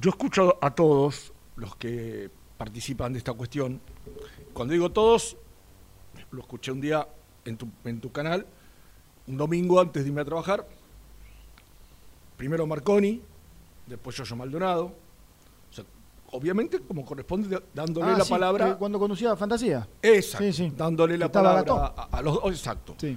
yo 0.00 0.10
escucho 0.10 0.58
a 0.60 0.74
todos 0.74 1.32
los 1.56 1.76
que 1.76 2.30
participan 2.58 3.12
de 3.12 3.18
esta 3.18 3.32
cuestión. 3.32 3.80
Cuando 4.52 4.72
digo 4.72 4.90
todos, 4.90 5.36
lo 6.30 6.40
escuché 6.40 6.72
un 6.72 6.80
día 6.80 7.06
en 7.44 7.56
tu, 7.56 7.68
en 7.84 8.00
tu 8.00 8.10
canal, 8.10 8.46
un 9.26 9.36
domingo 9.36 9.80
antes 9.80 10.02
de 10.02 10.08
irme 10.08 10.20
a 10.22 10.24
trabajar. 10.24 10.66
Primero 12.36 12.66
Marconi, 12.66 13.22
después 13.86 14.16
Yoyo 14.16 14.36
Maldonado. 14.36 14.92
Obviamente, 16.36 16.80
como 16.80 17.04
corresponde, 17.04 17.62
dándole 17.72 18.06
Ah, 18.12 18.18
la 18.18 18.24
sí, 18.24 18.30
palabra. 18.30 18.70
eh, 18.70 18.76
cuando 18.78 18.98
conducía 18.98 19.36
Fantasía. 19.36 19.88
Exacto. 20.02 20.44
Sí, 20.46 20.52
sí. 20.52 20.72
Dándole 20.76 21.16
la 21.16 21.26
Estaba 21.26 21.64
palabra 21.64 21.94
a, 21.96 22.18
a 22.18 22.22
los 22.22 22.34
dos. 22.34 22.44
Exacto. 22.50 22.96
Sí. 22.98 23.16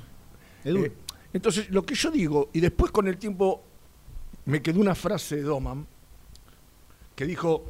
Edu. 0.64 0.86
Eh, 0.86 0.92
entonces, 1.34 1.70
lo 1.72 1.84
que 1.84 1.96
yo 1.96 2.12
digo, 2.12 2.50
y 2.54 2.60
después 2.60 2.92
con 2.92 3.08
el 3.08 3.18
tiempo 3.18 3.64
me 4.46 4.62
quedó 4.62 4.80
una 4.80 4.94
frase 4.96 5.38
de 5.38 5.42
Doman, 5.44 5.86
que 7.16 7.26
dijo, 7.26 7.66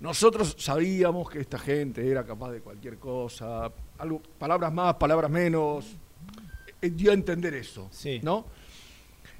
nosotros 0.00 0.54
sabíamos 0.58 1.28
que 1.28 1.40
esta 1.40 1.58
gente 1.58 2.08
era 2.08 2.24
capaz 2.24 2.52
de 2.52 2.60
cualquier 2.60 2.98
cosa, 2.98 3.72
algo, 3.98 4.22
palabras 4.38 4.72
más, 4.72 4.94
palabras 4.94 5.30
menos, 5.30 5.84
eh, 6.80 6.90
dio 6.90 7.10
a 7.10 7.14
entender 7.14 7.54
eso, 7.54 7.88
Sí. 7.90 8.20
¿no? 8.22 8.46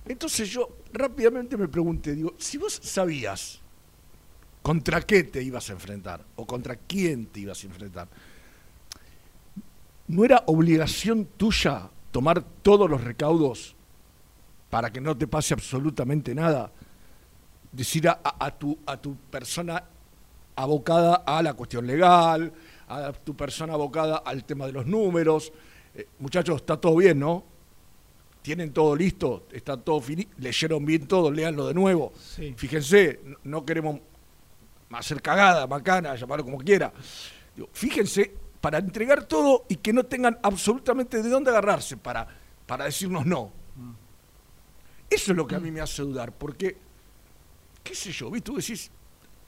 Entonces 0.04 0.49
yo 0.50 0.78
rápidamente 0.92 1.57
me 1.57 1.68
pregunté, 1.68 2.14
digo, 2.16 2.35
si 2.38 2.59
vos 2.59 2.73
sabías 2.83 3.61
contra 4.69 5.01
qué 5.01 5.25
te 5.25 5.43
ibas 5.43 5.71
a 5.71 5.73
enfrentar 5.73 6.21
o 6.37 6.45
contra 6.47 6.77
quién 6.77 7.25
te 7.29 7.41
ibas 7.41 7.65
a 7.65 7.67
enfrentar, 7.69 8.07
¿no 10.09 10.25
era 10.27 10.43
obligación 10.47 11.25
tuya 11.39 11.89
tomar 12.13 12.43
todos 12.61 12.91
los 12.91 13.03
recaudos 13.03 13.75
para 14.69 14.93
que 14.93 15.01
no 15.01 15.17
te 15.17 15.27
pase 15.27 15.55
absolutamente 15.55 16.35
nada? 16.35 16.71
Decir 17.73 18.11
a, 18.11 18.21
a- 18.23 18.45
a 18.45 18.51
tu, 18.59 18.77
a 18.85 18.99
tu 18.99 19.17
persona 19.17 19.83
abocada 20.55 21.15
a 21.25 21.43
la 21.43 21.55
cuestión 21.55 21.87
legal, 21.87 22.53
a 22.89 23.13
tu 23.15 23.35
persona 23.35 23.73
abocada 23.73 24.19
al 24.19 24.45
tema 24.45 24.67
de 24.67 24.73
los 24.73 24.85
números. 24.87 25.51
Eh, 25.95 26.07
muchachos, 26.19 26.57
está 26.57 26.79
todo 26.79 26.97
bien, 26.97 27.19
¿no? 27.21 27.43
Tienen 28.43 28.75
todo 28.75 28.95
listo, 28.95 29.47
está 29.51 29.79
todo 29.79 29.99
finito, 30.03 30.31
leyeron 30.39 30.85
bien 30.85 31.07
todo, 31.07 31.31
léanlo 31.31 31.67
de 31.69 31.73
nuevo. 31.73 32.13
Sí. 32.19 32.53
Fíjense, 32.55 33.19
no, 33.45 33.65
no 34.90 34.97
queremos 34.97 35.07
hacer 35.07 35.23
cagada, 35.23 35.66
macana, 35.66 36.14
llamarlo 36.14 36.45
como 36.45 36.59
quiera. 36.59 36.92
Digo, 37.54 37.68
fíjense, 37.73 38.35
para 38.61 38.78
entregar 38.78 39.25
todo 39.25 39.64
y 39.68 39.76
que 39.76 39.92
no 39.92 40.04
tengan 40.04 40.38
absolutamente 40.42 41.23
de 41.23 41.28
dónde 41.28 41.50
agarrarse 41.50 41.97
para, 41.97 42.26
para 42.66 42.85
decirnos 42.85 43.26
no. 43.26 43.52
Eso 45.11 45.33
es 45.33 45.37
lo 45.37 45.47
que 45.47 45.54
a 45.54 45.61
mí 45.61 45.71
me 45.71 45.80
hace 45.80 46.02
dudar, 46.02 46.33
porque, 46.33 46.76
qué 47.83 47.95
sé 47.95 48.12
yo, 48.12 48.30
¿viste? 48.30 48.50
Tú 48.50 48.57
decís, 48.57 48.90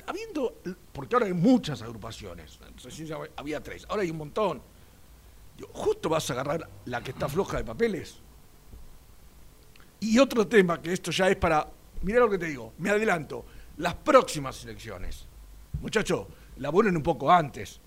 habiendo, 0.07 0.61
porque 0.93 1.15
ahora 1.15 1.27
hay 1.27 1.35
muchas 1.35 1.83
agrupaciones, 1.83 2.59
recién 2.83 3.07
ya 3.07 3.19
había 3.37 3.63
tres, 3.63 3.85
ahora 3.89 4.03
hay 4.03 4.11
un 4.11 4.17
montón. 4.17 4.63
Digo, 5.57 5.69
justo 5.75 6.09
vas 6.09 6.31
a 6.31 6.33
agarrar 6.33 6.69
la 6.87 7.03
que 7.03 7.11
está 7.11 7.29
floja 7.29 7.59
de 7.59 7.65
papeles. 7.65 8.21
Y 10.01 10.19
otro 10.19 10.47
tema, 10.47 10.81
que 10.81 10.95
esto 10.95 11.11
ya 11.11 11.29
es 11.29 11.37
para, 11.37 11.69
mirá 12.03 12.21
lo 12.21 12.31
que 12.31 12.39
te 12.39 12.47
digo, 12.47 12.73
me 12.79 12.89
adelanto, 12.89 13.45
las 13.77 13.95
próximas 13.95 14.65
elecciones. 14.65 15.27
Muchachos, 15.81 16.27
laburen 16.57 16.97
un 16.97 17.03
poco 17.03 17.31
antes. 17.31 17.81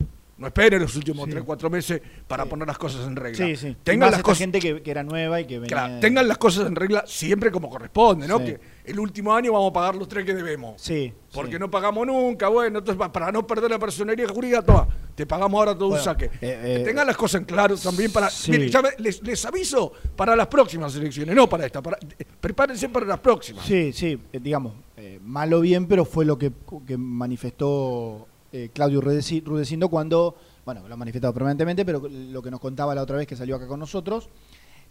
No 0.43 0.47
esperen 0.47 0.81
los 0.81 0.95
últimos 0.95 1.25
Sí. 1.25 1.31
tres, 1.31 1.43
cuatro 1.45 1.69
meses 1.69 2.01
para 2.27 2.45
poner 2.45 2.67
las 2.67 2.77
cosas 2.77 3.07
en 3.07 3.15
regla. 3.15 3.45
Sí, 3.45 3.55
sí. 3.55 3.77
Tengan 3.83 4.11
las 4.11 4.21
cosas, 4.21 4.39
gente 4.39 4.59
que, 4.59 4.81
que 4.81 4.91
era 4.91 5.01
nueva 5.03 5.39
y 5.41 5.45
que 5.47 5.55
venía. 5.59 5.67
claro, 5.75 5.93
de- 5.95 5.99
tengan 6.01 6.27
las 6.27 6.37
cosas 6.37 6.67
en 6.67 6.75
regla 6.75 7.03
siempre 7.07 7.49
como 7.51 7.69
corresponde, 7.69 8.27
¿no? 8.27 8.39
Sí. 8.39 8.45
Que 8.45 8.59
el 8.85 8.99
último 8.99 9.33
año 9.33 9.53
vamos 9.53 9.69
a 9.71 9.73
pagar 9.73 9.95
los 9.95 10.07
tres 10.07 10.25
que 10.25 10.33
debemos. 10.33 10.81
Sí. 10.81 11.13
Porque 11.33 11.53
sí. 11.53 11.59
no 11.59 11.71
pagamos 11.71 12.05
nunca, 12.05 12.49
bueno, 12.49 12.79
entonces 12.79 12.99
pa- 12.99 13.11
para 13.11 13.31
no 13.31 13.47
perder 13.47 13.71
la 13.71 13.79
personería 13.79 14.27
jurídica, 14.27 14.61
toma, 14.61 14.87
te 15.15 15.25
pagamos 15.25 15.57
ahora 15.57 15.73
todo 15.73 15.89
Bueno, 15.89 16.01
un 16.01 16.05
saque. 16.05 16.25
eh, 16.25 16.31
eh, 16.41 16.81
tengan 16.85 17.07
las 17.07 17.15
cosas 17.17 17.39
en 17.41 17.45
claro 17.45 17.77
también 17.77 18.11
para. 18.11 18.29
sí. 18.29 18.51
Miren, 18.51 18.69
ya 18.69 18.81
les, 18.97 19.23
les 19.23 19.45
aviso 19.45 19.93
para 20.15 20.35
las 20.35 20.47
próximas 20.47 20.93
elecciones, 20.95 21.33
no 21.35 21.47
para 21.47 21.65
esta. 21.65 21.81
Para, 21.81 21.97
eh, 22.19 22.25
prepárense 22.41 22.89
para 22.89 23.05
las 23.05 23.19
próximas. 23.19 23.65
Sí, 23.65 23.93
sí, 23.93 24.19
eh, 24.33 24.39
digamos, 24.41 24.73
eh, 24.97 25.19
mal 25.23 25.53
o 25.53 25.61
bien, 25.61 25.87
pero 25.87 26.03
fue 26.05 26.25
lo 26.25 26.37
que, 26.37 26.51
que 26.85 26.97
manifestó 26.97 28.27
eh, 28.53 28.69
Claudio 28.73 29.01
Rudeci- 29.01 29.43
Rudecindo 29.43 29.89
cuando, 29.89 30.35
bueno, 30.63 30.87
lo 30.87 30.93
ha 30.93 30.97
manifestado 30.97 31.33
permanentemente, 31.33 31.83
pero 31.83 32.07
lo 32.07 32.41
que 32.41 32.49
nos 32.51 32.59
contaba 32.61 32.95
la 32.95 33.01
otra 33.01 33.17
vez 33.17 33.27
que 33.27 33.35
salió 33.35 33.55
acá 33.57 33.67
con 33.67 33.79
nosotros, 33.79 34.29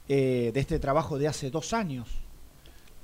eh, 0.09 0.50
de 0.52 0.61
este 0.61 0.78
trabajo 0.78 1.16
de 1.19 1.28
hace 1.28 1.50
dos 1.50 1.73
años 1.73 2.09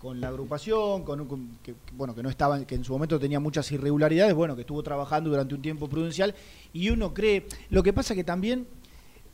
con 0.00 0.20
la 0.20 0.28
agrupación, 0.28 1.02
con, 1.04 1.20
un- 1.22 1.26
con- 1.28 1.58
que, 1.62 1.72
que, 1.72 1.92
bueno, 1.96 2.14
que 2.14 2.22
no 2.22 2.28
estaba, 2.28 2.64
que 2.64 2.74
en 2.76 2.84
su 2.84 2.92
momento 2.92 3.18
tenía 3.18 3.40
muchas 3.40 3.70
irregularidades, 3.72 4.34
bueno, 4.34 4.54
que 4.54 4.60
estuvo 4.62 4.82
trabajando 4.82 5.30
durante 5.30 5.54
un 5.54 5.62
tiempo 5.62 5.88
prudencial, 5.88 6.34
y 6.72 6.90
uno 6.90 7.12
cree, 7.14 7.46
lo 7.70 7.82
que 7.82 7.92
pasa 7.92 8.14
que 8.14 8.22
también, 8.24 8.66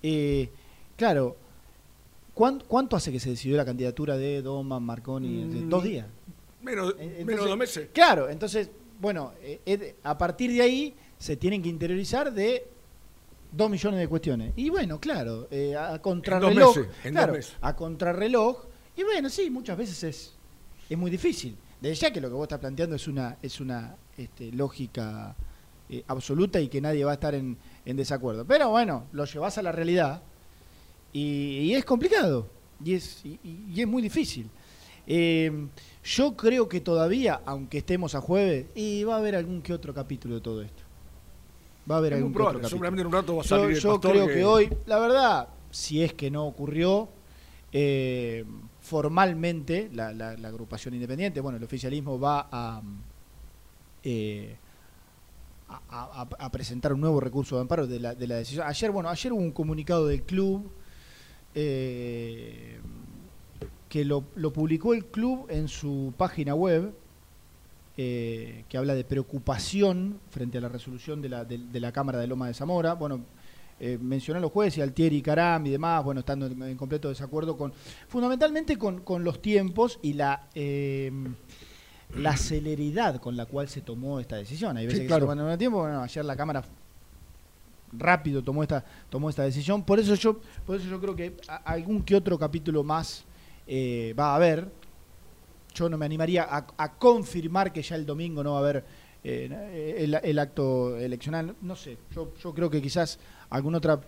eh, 0.03 0.49
claro, 0.97 1.37
¿cuán- 2.35 2.63
¿cuánto 2.67 2.97
hace 2.97 3.13
que 3.13 3.21
se 3.21 3.31
decidió 3.31 3.57
la 3.57 3.65
candidatura 3.65 4.17
de 4.17 4.41
Doman, 4.43 4.83
Marconi? 4.83 5.45
Mm, 5.45 5.69
Dos 5.69 5.85
días. 5.85 6.07
Menos, 6.63 6.97
menos 6.97 7.11
entonces- 7.19 7.45
de 7.45 7.49
dos 7.51 7.59
meses. 7.59 7.89
Claro, 7.93 8.29
entonces, 8.31 8.71
bueno, 9.01 9.33
eh, 9.43 9.61
eh, 9.67 9.97
a 10.03 10.17
partir 10.17 10.51
de 10.53 10.63
ahí 10.63 10.95
se 11.25 11.39
tienen 11.39 11.63
que 11.63 11.71
interiorizar 11.71 12.35
de 12.35 12.69
dos 13.51 13.71
millones 13.71 13.99
de 13.99 14.09
cuestiones. 14.09 14.53
Y 14.57 14.69
bueno, 14.69 15.01
claro, 15.01 15.49
eh, 15.51 15.75
a 15.75 15.99
contrarreloj. 15.99 16.77
meses, 16.77 16.93
en 17.03 17.13
claro, 17.15 17.33
dos 17.33 17.39
meses. 17.39 17.57
a 17.63 17.75
contrarreloj. 17.75 18.67
Y 18.95 19.05
bueno, 19.05 19.31
sí, 19.31 19.49
muchas 19.49 19.79
veces 19.79 20.05
es, 20.05 20.35
es 20.87 20.99
muy 20.99 21.11
difícil. 21.11 21.57
Desde 21.81 21.95
ya 21.95 22.13
que 22.13 22.21
lo 22.21 22.29
que 22.29 22.35
vos 22.35 22.43
estás 22.43 22.59
planteando 22.59 22.95
es 22.95 23.09
una, 23.09 23.39
es 23.41 23.59
una 23.59 23.97
este, 24.19 24.53
lógica 24.53 25.35
eh, 25.89 26.05
absoluta 26.09 26.61
y 26.61 26.69
que 26.69 26.83
nadie 26.83 27.07
va 27.07 27.13
a 27.13 27.15
estar 27.15 27.35
en, 27.35 27.57
en 27.87 27.97
desacuerdo. 27.97 28.45
Pero 28.45 28.69
bueno, 28.69 29.07
lo 29.13 29.25
llevas 29.25 29.57
a 29.57 29.63
la 29.63 29.73
realidad 29.73 30.21
y, 31.11 31.61
y 31.61 31.75
es 31.75 31.87
complicado 31.87 32.51
y 32.85 32.93
es, 32.93 33.25
y 33.25 33.81
es 33.81 33.89
muy 33.89 34.03
difícil. 34.03 34.51
Eh, 35.07 35.69
yo 36.03 36.37
creo 36.37 36.69
que 36.69 36.81
todavía, 36.81 37.41
aunque 37.47 37.79
estemos 37.79 38.15
a 38.15 38.21
jueves, 38.21 38.67
y 38.75 39.05
va 39.05 39.15
a 39.15 39.19
haber 39.19 39.37
algún 39.37 39.63
que 39.63 39.73
otro 39.73 39.95
capítulo 39.95 40.35
de 40.35 40.41
todo 40.43 40.61
esto. 40.63 40.84
Va 41.91 41.97
a 41.97 41.99
haber 41.99 42.13
Es 42.15 42.17
algún 42.19 42.33
probable, 42.33 42.59
otro 42.59 42.69
seguramente 42.71 43.01
en 43.03 43.07
un 43.09 43.13
rato 43.13 43.37
va 43.37 43.43
a 43.43 43.45
Yo, 43.45 43.49
salir 43.57 43.77
el 43.77 43.81
yo 43.83 43.93
pastor 43.93 44.11
creo 44.13 44.27
que... 44.27 44.45
hoy, 44.45 44.71
la 44.87 44.99
verdad, 44.99 45.49
si 45.71 46.03
es 46.03 46.15
que 46.15 46.31
no 46.31 46.47
ocurrió, 46.47 47.09
eh, 47.73 48.45
formalmente 48.81 49.91
la, 49.93 50.13
la- 50.13 50.37
la 50.37 50.49
agrupación 50.49 50.95
independiente, 50.95 51.41
bueno, 51.41 51.59
el 51.59 51.65
oficialismo 51.65 52.19
va 52.19 52.49
a, 52.51 52.81
eh, 54.03 54.57
a, 55.69 55.81
a- 55.91 56.29
a 56.47 56.51
presentar 56.51 56.93
un 56.93 57.01
nuevo 57.01 57.21
recurso 57.21 57.57
de 57.57 57.63
amparo 57.63 57.87
de 57.87 57.99
la, 58.01 58.15
de 58.15 58.27
la 58.29 58.37
decisión. 58.37 58.67
Ayer, 58.67 58.91
bueno, 58.91 59.09
ayer 59.11 59.33
hubo 59.33 59.41
un 59.43 59.53
comunicado 59.53 60.07
del 60.07 60.23
club 60.23 60.71
eh, 61.55 62.79
que 63.89 64.05
lo, 64.05 64.25
lo 64.37 64.53
publicó 64.53 64.95
el 64.95 65.05
club 65.07 65.47
en 65.51 65.69
su 65.69 66.13
página 66.17 66.55
web, 66.55 66.95
eh, 67.97 68.65
que 68.69 68.77
habla 68.77 68.95
de 68.95 69.05
preocupación 69.05 70.21
frente 70.31 70.59
a 70.59 70.61
la 70.61 70.69
resolución 70.69 71.23
de 71.23 71.29
la, 71.29 71.45
de, 71.45 71.59
de 71.59 71.81
la 71.81 71.93
Cámara 71.93 72.19
de 72.19 72.27
Loma 72.27 72.49
de 72.49 72.55
Zamora. 72.55 72.95
Bueno, 72.95 73.21
eh, 73.81 73.99
mencionó 74.01 74.39
a 74.39 74.41
los 74.41 74.53
jueces, 74.53 74.83
Altieri, 74.83 75.21
Caram 75.21 75.67
y 75.67 75.71
demás, 75.71 76.05
bueno, 76.05 76.21
estando 76.21 76.47
en, 76.47 76.63
en 76.63 76.77
completo 76.77 77.09
desacuerdo 77.09 77.57
con, 77.57 77.73
fundamentalmente 78.09 78.77
con, 78.79 79.01
con 79.01 79.25
los 79.25 79.43
tiempos 79.43 79.99
y 80.03 80.13
la 80.15 80.49
eh, 80.55 81.11
la 82.17 82.37
celeridad 82.37 83.17
con 83.21 83.37
la 83.37 83.47
cual 83.47 83.69
se 83.69 83.81
tomó 83.81 84.21
esta 84.21 84.37
decisión. 84.37 84.77
Hay 84.77 84.87
veces 84.87 85.01
Sí, 85.01 85.07
que 85.09 85.15
se 85.15 85.21
toman 85.21 85.39
en 85.41 85.47
un 85.47 85.59
tiempo, 85.59 85.79
bueno, 85.81 86.01
ayer 86.01 86.25
la 86.25 86.37
Cámara 86.37 86.63
rápido 87.97 88.43
tomó 88.43 88.63
esta 88.63 88.85
tomó 89.09 89.31
esta 89.31 89.43
decisión. 89.43 89.83
Por 89.83 89.99
eso 89.99 90.15
yo 90.15 90.41
por 90.65 90.77
eso 90.77 90.89
yo 90.89 91.01
creo 91.01 91.17
que 91.17 91.37
algún 91.65 92.03
que 92.03 92.15
otro 92.15 92.39
capítulo 92.39 92.85
más 92.85 93.25
eh, 93.67 94.15
va 94.19 94.33
a 94.33 94.37
haber. 94.37 94.69
Yo 95.75 95.89
no 95.89 95.99
me 95.99 96.07
animaría 96.07 96.47
a, 96.49 96.93
confirmar 96.95 97.73
que 97.73 97.83
ya 97.83 97.97
el 97.97 98.07
domingo 98.07 98.43
no 98.45 98.53
va 98.53 98.59
a 98.59 98.61
haber 98.61 98.85
eh, 99.25 100.21
el, 100.23 100.39
acto 100.39 100.97
eleccional. 100.97 101.57
No 101.63 101.75
sé, 101.75 101.99
yo, 102.15 102.33
yo 102.43 102.55
creo 102.55 102.71
que 102.71 102.81
quizás 102.81 103.19
alguna 103.51 103.79
otra 103.79 104.01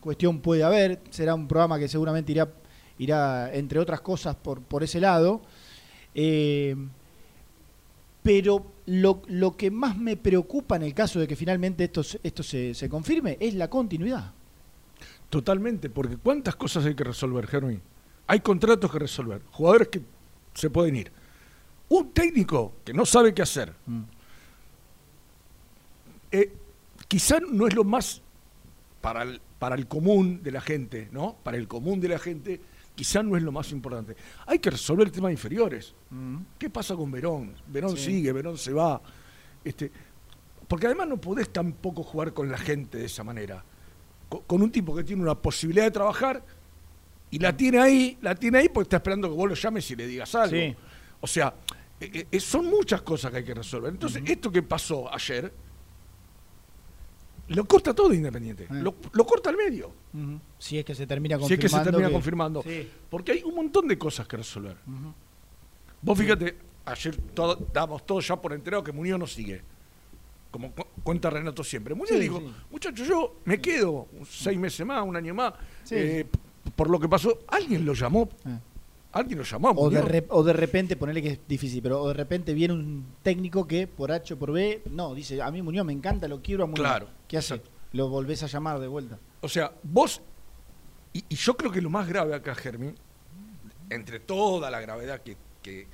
cuestión 0.00 0.40
puede 0.40 0.62
haber. 0.62 1.00
Será 1.10 1.34
un 1.34 1.48
programa 1.48 1.78
que 1.78 1.88
seguramente 1.88 2.32
irá, 2.32 2.48
irá 2.98 3.54
entre 3.54 3.78
otras 3.78 4.02
cosas, 4.02 4.36
por, 4.36 4.60
por 4.60 4.82
ese 4.82 5.00
lado. 5.00 5.40
Eh, 6.14 6.76
pero 8.22 8.66
lo, 8.86 9.22
lo 9.28 9.56
que 9.56 9.70
más 9.70 9.96
me 9.96 10.16
preocupa 10.16 10.76
en 10.76 10.82
el 10.82 10.94
caso 10.94 11.18
de 11.18 11.26
que 11.26 11.36
finalmente 11.36 11.84
esto, 11.84 12.02
esto 12.22 12.42
se, 12.42 12.74
se 12.74 12.88
confirme 12.88 13.36
es 13.40 13.54
la 13.54 13.68
continuidad. 13.68 14.32
Totalmente, 15.28 15.88
porque 15.88 16.16
¿cuántas 16.16 16.56
cosas 16.56 16.84
hay 16.84 16.94
que 16.94 17.04
resolver, 17.04 17.46
Germín? 17.46 17.80
Hay 18.26 18.40
contratos 18.40 18.92
que 18.92 18.98
resolver, 18.98 19.42
jugadores 19.50 19.88
que 19.88 20.02
se 20.54 20.70
pueden 20.70 20.96
ir. 20.96 21.12
Un 21.88 22.10
técnico 22.12 22.74
que 22.84 22.92
no 22.94 23.04
sabe 23.06 23.34
qué 23.34 23.42
hacer. 23.42 23.72
Mm. 23.86 24.02
Eh, 26.30 26.52
quizá 27.08 27.38
no 27.40 27.66
es 27.66 27.74
lo 27.74 27.84
más 27.84 28.22
para 29.00 29.22
el, 29.22 29.40
para 29.58 29.74
el 29.74 29.86
común 29.86 30.42
de 30.42 30.50
la 30.52 30.60
gente, 30.60 31.08
¿no? 31.12 31.36
Para 31.42 31.56
el 31.56 31.68
común 31.68 32.00
de 32.00 32.08
la 32.08 32.18
gente, 32.18 32.60
quizás 32.94 33.24
no 33.24 33.36
es 33.36 33.42
lo 33.42 33.52
más 33.52 33.70
importante. 33.72 34.16
Hay 34.46 34.58
que 34.58 34.70
resolver 34.70 35.06
el 35.06 35.12
tema 35.12 35.28
de 35.28 35.34
inferiores. 35.34 35.94
¿Qué 36.58 36.70
pasa 36.70 36.94
con 36.96 37.10
Verón? 37.10 37.54
Verón 37.66 37.96
Sí. 37.96 38.04
sigue, 38.04 38.32
Verón 38.32 38.56
se 38.56 38.72
va. 38.72 39.00
Este, 39.64 39.90
porque 40.68 40.86
además 40.86 41.08
no 41.08 41.18
podés 41.20 41.52
tampoco 41.52 42.02
jugar 42.02 42.32
con 42.32 42.50
la 42.50 42.58
gente 42.58 42.98
de 42.98 43.04
esa 43.06 43.22
manera. 43.24 43.62
Co- 44.28 44.42
Con, 44.42 44.62
un 44.62 44.70
tipo 44.72 44.94
que 44.96 45.04
tiene 45.04 45.22
una 45.22 45.34
posibilidad 45.34 45.84
de 45.84 45.90
trabajar 45.90 46.42
y 47.32 47.38
la 47.40 47.56
tiene 47.56 47.80
ahí, 47.80 48.16
la 48.22 48.34
tiene 48.36 48.58
ahí 48.58 48.68
porque 48.68 48.84
está 48.84 48.96
esperando 48.98 49.28
que 49.28 49.34
vos 49.34 49.48
lo 49.48 49.54
llames 49.56 49.90
y 49.90 49.96
le 49.96 50.06
digas 50.06 50.32
algo. 50.36 50.54
Sí. 50.56 50.76
O 51.20 51.26
sea, 51.26 51.52
eh, 52.00 52.26
eh, 52.30 52.38
son 52.40 52.66
muchas 52.66 53.02
cosas 53.02 53.30
que 53.32 53.38
hay 53.38 53.44
que 53.44 53.54
resolver. 53.54 53.90
Entonces, 53.92 54.22
esto 54.26 54.52
que 54.52 54.62
pasó 54.62 55.12
ayer, 55.12 55.52
lo 57.48 57.64
corta 57.66 57.92
todo 57.94 58.12
Independiente. 58.14 58.64
Eh. 58.64 58.68
Lo, 58.70 58.94
lo 59.12 59.26
corta 59.26 59.50
al 59.50 59.56
medio. 59.56 59.92
Ujú. 60.14 60.40
Si 60.58 60.78
es 60.78 60.84
que 60.84 60.94
se 60.94 61.06
termina 61.06 61.36
Si 61.38 61.42
es 61.44 61.48
confirmando. 61.48 61.62
que 61.62 61.68
se 61.68 61.84
termina 61.90 62.08
que- 62.08 62.12
confirmando. 62.12 62.62
Sí. 62.62 62.90
Porque 63.10 63.32
hay 63.32 63.42
un 63.42 63.54
montón 63.54 63.88
de 63.88 63.98
cosas 63.98 64.26
que 64.26 64.36
resolver. 64.36 64.76
Vos 66.00 66.18
fíjate, 66.18 66.56
ayer 66.84 67.16
todo, 67.34 67.56
damos 67.72 68.04
todos 68.06 68.26
ya 68.26 68.36
por 68.36 68.52
enterado 68.52 68.82
que 68.84 68.92
Muñoz 68.92 69.18
no 69.18 69.26
sigue. 69.26 69.62
Como 70.50 70.70
cu- 70.72 70.86
cuenta 71.02 71.30
Renato 71.30 71.64
siempre. 71.64 71.94
Muñoz 71.94 72.10
Sí, 72.10 72.18
dijo, 72.18 72.40
sí. 72.40 72.52
muchachos, 72.70 73.08
yo 73.08 73.36
me 73.44 73.60
quedo 73.60 74.06
seis 74.28 74.58
meses 74.58 74.84
más, 74.86 75.02
un 75.02 75.16
año 75.16 75.32
más, 75.34 75.54
Sí. 75.84 75.94
eh, 75.96 76.26
por 76.76 76.90
lo 76.90 76.98
que 77.00 77.08
pasó. 77.08 77.38
Alguien 77.48 77.84
lo 77.84 77.94
llamó. 77.94 78.28
Eh. 78.46 78.58
Alguien 79.12 79.38
lo 79.38 79.44
llamó. 79.44 79.70
O 79.76 79.90
de, 79.90 80.00
re- 80.00 80.26
o 80.30 80.42
de 80.42 80.52
repente, 80.54 80.96
ponerle 80.96 81.20
que 81.22 81.28
es 81.32 81.40
difícil, 81.46 81.82
pero 81.82 82.00
o 82.02 82.08
de 82.08 82.14
repente 82.14 82.54
viene 82.54 82.72
un 82.74 83.04
técnico 83.22 83.66
que 83.66 83.86
por 83.86 84.10
H 84.10 84.34
o 84.34 84.38
por 84.38 84.52
B, 84.52 84.82
no, 84.90 85.14
dice, 85.14 85.42
a 85.42 85.50
mí 85.50 85.60
Muñoz 85.60 85.84
me 85.84 85.92
encanta, 85.92 86.26
lo 86.28 86.40
quiero 86.40 86.64
a 86.64 86.66
Muñoz. 86.66 86.80
Claro, 86.80 87.08
¿Qué 87.28 87.36
hace? 87.36 87.54
exacto. 87.56 87.70
Lo 87.92 88.08
volvés 88.08 88.42
a 88.42 88.46
llamar 88.46 88.80
de 88.80 88.88
vuelta. 88.88 89.18
O 89.42 89.48
sea, 89.50 89.70
vos, 89.82 90.22
y, 91.12 91.22
y 91.28 91.34
yo 91.34 91.54
creo 91.58 91.70
que 91.70 91.82
lo 91.82 91.90
más 91.90 92.08
grave 92.08 92.34
acá, 92.34 92.54
Germín, 92.54 92.94
entre 93.90 94.18
toda 94.20 94.70
la 94.70 94.80
gravedad 94.80 95.20
que, 95.20 95.36
que 95.60 95.86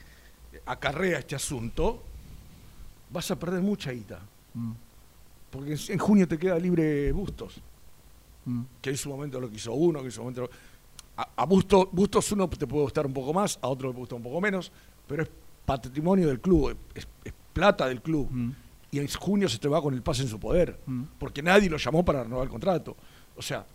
acarrea 0.64 1.18
este 1.18 1.34
asunto, 1.34 2.00
vas 3.10 3.28
a 3.32 3.36
perder 3.36 3.62
mucha 3.62 3.90
guita. 3.90 4.20
Mm, 4.54 4.72
Porque 5.50 5.72
en- 5.72 5.78
en 5.88 5.98
junio 5.98 6.28
te 6.28 6.38
queda 6.38 6.56
libre 6.56 7.10
Bustos, 7.10 7.56
mm. 8.44 8.62
que 8.80 8.90
en 8.90 8.96
su 8.96 9.08
momento 9.10 9.40
lo 9.40 9.50
quiso 9.50 9.72
uno, 9.74 9.98
que 10.00 10.06
en 10.06 10.12
su 10.12 10.20
momento 10.20 10.42
lo- 10.42 10.50
A, 11.18 11.28
a 11.36 11.44
Bustos, 11.44 11.88
Bustos 11.92 12.32
uno 12.32 12.48
te 12.48 12.66
puede 12.66 12.84
gustar 12.84 13.04
un 13.06 13.12
poco 13.12 13.34
más, 13.34 13.58
a 13.60 13.68
otro 13.68 13.88
le 13.88 13.92
puede 13.92 14.02
gustar 14.02 14.16
un 14.16 14.22
poco 14.22 14.40
menos, 14.40 14.72
pero 15.06 15.22
es 15.24 15.28
patrimonio 15.66 16.28
del 16.28 16.40
club, 16.40 16.74
es, 16.94 17.06
es 17.24 17.32
plata 17.52 17.86
del 17.88 18.00
club. 18.00 18.28
Mm. 18.30 18.52
Y 18.90 18.98
en 19.00 19.08
junio 19.08 19.48
se 19.50 19.58
te 19.58 19.68
va 19.68 19.82
con 19.82 19.92
el 19.92 20.00
pase 20.02 20.22
en 20.22 20.28
su 20.28 20.38
poder, 20.40 20.78
Mm. 20.86 21.02
porque 21.18 21.42
nadie 21.42 21.68
lo 21.68 21.76
llamó 21.76 22.02
para 22.04 22.22
renovar 22.22 22.44
el 22.44 22.50
contrato. 22.50 22.96
O 23.36 23.42
sea, 23.42 23.66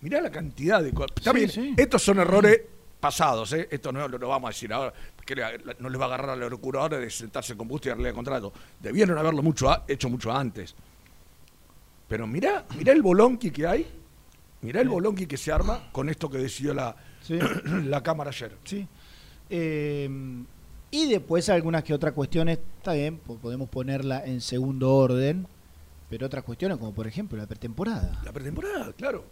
mirá 0.00 0.20
la 0.20 0.30
cantidad 0.30 0.82
de 0.82 0.92
cosas. 0.92 1.12
Sí, 1.52 1.74
estos 1.76 2.02
son 2.02 2.18
errores 2.18 2.60
pasados, 2.98 3.52
¿eh? 3.52 3.68
esto 3.70 3.92
no 3.92 4.08
lo, 4.08 4.28
vamos 4.28 4.48
a 4.48 4.50
decir 4.52 4.72
ahora, 4.72 4.92
le- 5.26 5.76
no 5.78 5.88
les 5.88 5.98
va 6.00 6.04
a 6.04 6.08
agarrar 6.08 6.30
a 6.30 6.36
la 6.36 6.48
locura 6.48 6.80
ahora 6.80 6.98
de 6.98 7.08
sentarse 7.08 7.56
con 7.56 7.68
Bustos 7.68 7.86
y 7.86 7.90
darle 7.90 8.08
el 8.08 8.14
contrato. 8.14 8.52
Debieron 8.80 9.16
haberlo 9.16 9.42
mucho 9.42 9.70
hecho 9.86 10.08
mucho 10.10 10.32
antes. 10.32 10.74
Pero 12.08 12.26
mirá, 12.26 12.64
mirá 12.76 12.92
el 12.92 13.02
bolonqui 13.02 13.50
que 13.52 13.66
hay, 13.66 13.86
mirá 14.62 14.80
el 14.80 14.88
bolonqui 14.88 15.26
que 15.26 15.36
se 15.36 15.52
arma 15.52 15.88
con 15.92 16.08
esto 16.08 16.28
que 16.30 16.38
decidió 16.38 16.74
la, 16.74 16.96
Sí. 17.22 17.38
la 17.86 18.02
Cámara 18.02 18.30
ayer. 18.30 18.56
Sí. 18.64 18.86
Eh, 19.48 20.08
y 20.90 21.08
después 21.08 21.48
algunas 21.48 21.84
que 21.84 21.94
otras 21.94 22.12
cuestiones, 22.14 22.58
está 22.78 22.92
bien, 22.94 23.18
po- 23.18 23.36
podemos 23.36 23.68
ponerla 23.68 24.24
en 24.24 24.40
segundo 24.40 24.94
orden, 24.94 25.46
pero 26.08 26.26
otras 26.26 26.42
cuestiones 26.44 26.78
como 26.78 26.92
por 26.92 27.06
ejemplo 27.06 27.38
la 27.38 27.46
pretemporada. 27.46 28.20
La 28.24 28.32
pretemporada, 28.32 28.92
claro. 28.94 29.24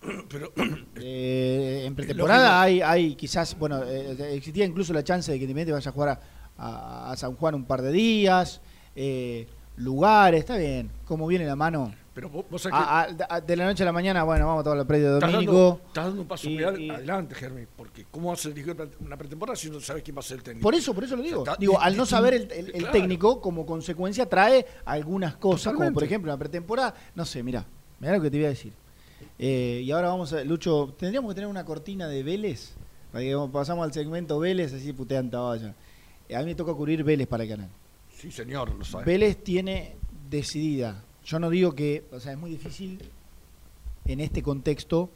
Pero 0.30 0.52
Eh, 0.96 1.82
en 1.84 1.94
pretemporada 1.94 2.62
hay, 2.62 2.80
hay 2.80 3.14
quizás, 3.16 3.58
bueno, 3.58 3.82
eh, 3.84 4.34
existía 4.36 4.64
incluso 4.64 4.92
la 4.92 5.02
chance 5.04 5.30
de 5.32 5.38
que 5.38 5.44
Independiente 5.44 5.72
vaya 5.72 5.90
a 5.90 5.92
jugar 5.92 6.08
a, 6.10 6.20
a- 6.56 7.12
a 7.12 7.16
San 7.16 7.34
Juan 7.34 7.54
un 7.56 7.64
par 7.64 7.82
de 7.82 7.90
días, 7.92 8.60
eh, 8.96 9.46
lugares, 9.76 10.40
está 10.40 10.56
bien, 10.56 10.90
como 11.04 11.26
viene 11.26 11.44
la 11.46 11.56
mano. 11.56 11.92
Pero 12.18 12.30
vos, 12.30 12.44
vos 12.50 12.60
sabés 12.62 12.76
que 12.78 12.82
A- 12.84 13.00
a- 13.02 13.36
a- 13.36 13.40
de 13.40 13.54
la 13.56 13.64
noche 13.66 13.84
a 13.84 13.86
la 13.86 13.92
mañana, 13.92 14.24
bueno, 14.24 14.44
vamos 14.44 14.62
a 14.62 14.64
tomar 14.64 14.78
la 14.78 14.84
predio 14.84 15.14
de 15.14 15.20
Domínico. 15.20 15.80
estás 15.86 16.06
dando 16.06 16.22
un 16.22 16.26
paso 16.26 16.48
Y- 16.48 16.60
adelante, 16.64 17.32
Germán, 17.36 17.68
porque 17.76 18.06
¿cómo 18.10 18.30
vas 18.30 18.44
a 18.44 18.48
dirigir 18.48 18.76
una 18.98 19.16
pretemporada 19.16 19.54
si 19.54 19.70
no 19.70 19.78
sabes 19.80 20.02
quién 20.02 20.16
va 20.16 20.20
a 20.20 20.24
ser 20.24 20.38
el 20.38 20.42
técnico? 20.42 20.64
Por 20.64 20.74
eso, 20.74 20.92
por 20.92 21.04
eso 21.04 21.14
lo 21.14 21.22
digo. 21.22 21.42
O 21.42 21.44
sea, 21.44 21.52
está- 21.52 21.60
digo, 21.60 21.80
al 21.80 21.96
no 21.96 22.04
saber 22.04 22.34
el, 22.34 22.50
el- 22.50 22.74
el 22.74 22.90
técnico, 22.90 23.40
como 23.40 23.64
consecuencia 23.64 24.28
trae 24.28 24.66
algunas 24.84 25.36
cosas, 25.36 25.72
como 25.74 25.92
por 25.92 26.02
ejemplo 26.02 26.32
la 26.32 26.36
pretemporada. 26.36 26.92
No 27.14 27.24
sé, 27.24 27.40
mirá, 27.44 27.64
mirá 28.00 28.16
lo 28.16 28.20
que 28.22 28.32
te 28.32 28.38
voy 28.38 28.46
a 28.46 28.50
decir. 28.50 28.72
Eh, 29.38 29.82
y 29.84 29.90
ahora 29.92 30.08
vamos 30.08 30.32
a, 30.32 30.42
Lucho, 30.42 30.94
tendríamos 30.98 31.30
que 31.30 31.34
tener 31.36 31.48
una 31.48 31.64
cortina 31.64 32.08
de 32.08 32.24
Vélez, 32.24 32.72
para 33.12 33.22
que 33.22 33.36
pasamos 33.52 33.84
al 33.84 33.92
segmento 33.92 34.40
Vélez, 34.40 34.74
así 34.74 34.92
putean 34.92 35.30
vaya. 35.30 35.72
A 36.34 36.38
mí 36.40 36.46
me 36.46 36.54
toca 36.56 36.74
cubrir 36.74 37.04
Vélez 37.04 37.28
para 37.28 37.44
el 37.44 37.48
canal. 37.50 37.68
Sí, 38.12 38.32
señor, 38.32 38.74
lo 38.74 38.84
sabes. 38.84 39.06
Vélez 39.06 39.36
tiene 39.44 39.94
decidida. 40.28 41.04
Yo 41.28 41.38
no 41.38 41.50
digo 41.50 41.74
que, 41.74 42.04
o 42.10 42.20
sea, 42.20 42.32
es 42.32 42.38
muy 42.38 42.50
difícil 42.50 42.98
en 44.06 44.20
este 44.20 44.42
contexto 44.42 45.10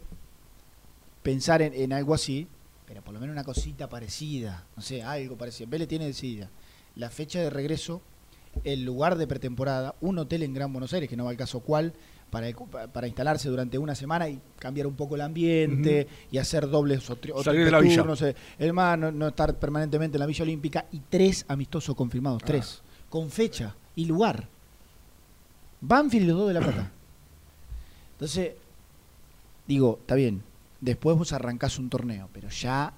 pensar 1.23 1.63
en, 1.63 1.73
en 1.73 1.95
algo 1.95 2.13
así, 2.13 2.47
pero 2.87 3.01
por 3.01 3.15
lo 3.15 3.21
menos 3.21 3.33
una 3.33 3.45
cosita 3.45 3.89
parecida, 3.89 4.67
no 4.77 4.83
sé, 4.83 5.03
algo 5.03 5.39
parecido. 5.39 5.71
Vélez 5.71 5.89
tiene 5.89 6.05
decidida 6.05 6.51
la 6.97 7.09
fecha 7.09 7.41
de 7.41 7.49
regreso, 7.49 8.03
el 8.63 8.85
lugar 8.85 9.17
de 9.17 9.27
pretemporada, 9.27 9.95
un 10.03 10.19
hotel 10.19 10.43
en 10.43 10.53
Gran 10.53 10.71
Buenos 10.71 10.93
Aires, 10.93 11.09
que 11.09 11.17
no 11.17 11.25
va 11.25 11.31
al 11.31 11.39
caso 11.39 11.61
cuál, 11.61 11.95
para, 12.29 12.47
para 12.93 13.07
instalarse 13.07 13.49
durante 13.49 13.79
una 13.79 13.95
semana 13.95 14.29
y 14.29 14.39
cambiar 14.59 14.87
un 14.87 14.97
poco 14.97 15.15
el 15.15 15.23
ambiente 15.23 16.07
y 16.31 16.37
hacer 16.37 16.69
dobles 16.69 17.09
o 17.09 17.19
o 17.33 17.43
Salir 17.43 17.65
de 17.65 17.71
la 17.71 17.81
villa. 17.81 17.97
turnos, 17.97 18.21
eh, 18.21 18.37
el 18.59 18.75
más 18.75 18.99
no, 18.99 19.11
no 19.11 19.29
estar 19.29 19.59
permanentemente 19.59 20.17
en 20.17 20.21
la 20.21 20.27
Villa 20.27 20.43
Olímpica 20.43 20.85
y 20.93 21.01
tres 21.09 21.47
amistosos 21.49 21.97
confirmados, 21.97 22.43
tres, 22.45 22.83
con 23.09 23.31
fecha 23.31 23.75
y 23.97 24.05
lugar. 24.05 24.52
Banfield 25.83 26.25
y 26.25 26.29
los 26.29 26.39
dos 26.39 26.49
de 26.49 26.55
La 26.55 26.61
Plata. 26.61 26.91
Entonces, 28.13 28.53
digo, 29.67 29.99
está 30.01 30.15
bien, 30.15 30.43
después 30.81 31.17
vos 31.19 31.33
arrancás 31.33 31.79
un 31.79 31.91
torneo, 31.91 32.29
pero 32.33 32.49
ya 32.49 32.93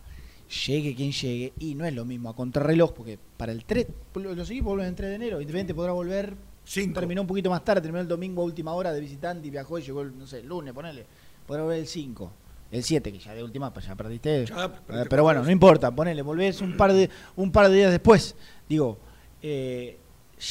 llegue 0.67 0.95
quien 0.95 1.11
llegue, 1.13 1.53
y 1.59 1.75
no 1.75 1.85
es 1.87 1.95
lo 1.95 2.05
mismo 2.05 2.29
a 2.29 2.37
contrarreloj, 2.37 2.93
porque 2.93 3.19
para 3.37 3.53
el 3.53 3.65
3, 3.65 3.87
los 4.15 4.51
equipos 4.51 4.69
vuelven 4.75 4.89
el 4.89 4.95
3 4.95 5.09
de 5.11 5.15
enero, 5.17 5.41
Independiente 5.41 5.75
podrá 5.75 5.93
volver, 5.93 6.35
Cinco. 6.65 7.01
terminó 7.01 7.23
un 7.23 7.27
poquito 7.27 7.51
más 7.51 7.65
tarde, 7.65 7.81
terminó 7.81 8.01
el 8.03 8.09
domingo 8.09 8.43
a 8.43 8.45
última 8.45 8.73
hora 8.75 8.93
de 8.93 9.01
visitante 9.01 9.47
y 9.49 9.51
viajó 9.51 9.79
y 9.79 9.83
llegó, 9.83 10.03
el, 10.03 10.17
no 10.19 10.27
sé, 10.27 10.41
el 10.41 10.47
lunes, 10.47 10.73
ponele, 10.75 11.07
podrá 11.47 11.63
volver 11.63 11.79
el 11.81 11.87
5, 11.87 12.31
el 12.71 12.83
7, 12.85 13.13
que 13.13 13.19
ya 13.19 13.33
de 13.35 13.43
última, 13.43 13.73
pues 13.73 13.87
ya 13.87 13.95
perdiste. 13.95 14.45
Ya, 14.47 14.65
Eh, 14.91 15.05
pero 15.09 15.23
bueno, 15.23 15.43
no 15.43 15.51
importa, 15.51 15.91
ponele, 15.91 16.21
volvés 16.23 16.61
un 16.61 16.77
par 16.77 16.93
de, 16.93 17.09
un 17.37 17.51
par 17.51 17.69
de 17.71 17.77
días 17.77 17.91
después. 17.91 18.35
Digo, 18.69 18.99
eh, 19.43 19.99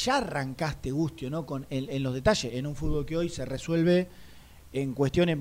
ya 0.03 0.17
arrancaste, 0.17 0.91
Gustio, 0.91 1.29
¿no? 1.29 1.45
Con, 1.45 1.65
en, 1.69 1.89
en 1.89 2.03
los 2.03 2.13
detalles, 2.13 2.53
en 2.53 2.65
un 2.67 2.75
fútbol 2.75 3.05
que 3.05 3.17
hoy 3.17 3.29
se 3.29 3.45
resuelve 3.45 4.07
en 4.71 4.93
cuestiones 4.93 5.37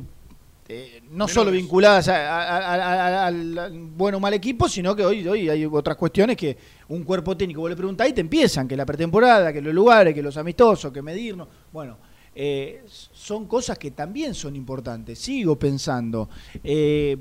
eh, 0.69 1.03
no 1.11 1.27
solo 1.27 1.51
vinculadas 1.51 2.07
a- 2.09 2.15
a- 2.15 2.75
a- 2.75 3.25
a- 3.25 3.27
al 3.27 3.71
bueno 3.97 4.19
o 4.19 4.21
mal 4.21 4.33
equipo, 4.33 4.69
sino 4.69 4.95
que 4.95 5.05
hoy, 5.05 5.27
hoy 5.27 5.49
hay 5.51 5.65
otras 5.67 5.97
cuestiones 5.97 6.37
que 6.37 6.57
un 6.88 7.03
cuerpo 7.03 7.37
técnico 7.37 7.61
vos 7.62 7.71
le 7.71 7.77
preguntás 7.77 8.09
y 8.09 8.12
te 8.12 8.21
empiezan, 8.21 8.69
que 8.69 8.77
la 8.77 8.87
pretemporada, 8.87 9.53
que 9.53 9.61
los 9.61 9.75
lugares, 9.75 10.15
que 10.15 10.23
los 10.23 10.37
amistosos, 10.37 10.93
que 10.93 11.03
medirnos. 11.03 11.49
Bueno, 11.73 11.99
eh, 12.35 12.85
son 12.87 13.47
cosas 13.47 13.77
que 13.77 13.91
también 13.91 14.35
son 14.35 14.55
importantes. 14.57 15.19
Sigo 15.19 15.59
pensando. 15.59 16.29
eh, 16.62 17.17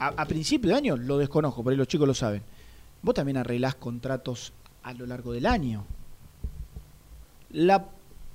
a, 0.00 0.08
a 0.08 0.24
principio 0.26 0.70
de 0.70 0.76
año 0.76 0.96
lo 0.96 1.18
desconozco, 1.18 1.62
por 1.64 1.72
ahí 1.72 1.76
los 1.76 1.88
chicos 1.88 2.06
lo 2.06 2.14
saben. 2.14 2.42
Vos 3.02 3.14
también 3.14 3.36
arreglás 3.38 3.74
contratos 3.76 4.52
a 4.84 4.92
lo 4.92 5.06
largo 5.06 5.32
del 5.32 5.46
año. 5.46 5.84
La, 7.50 7.88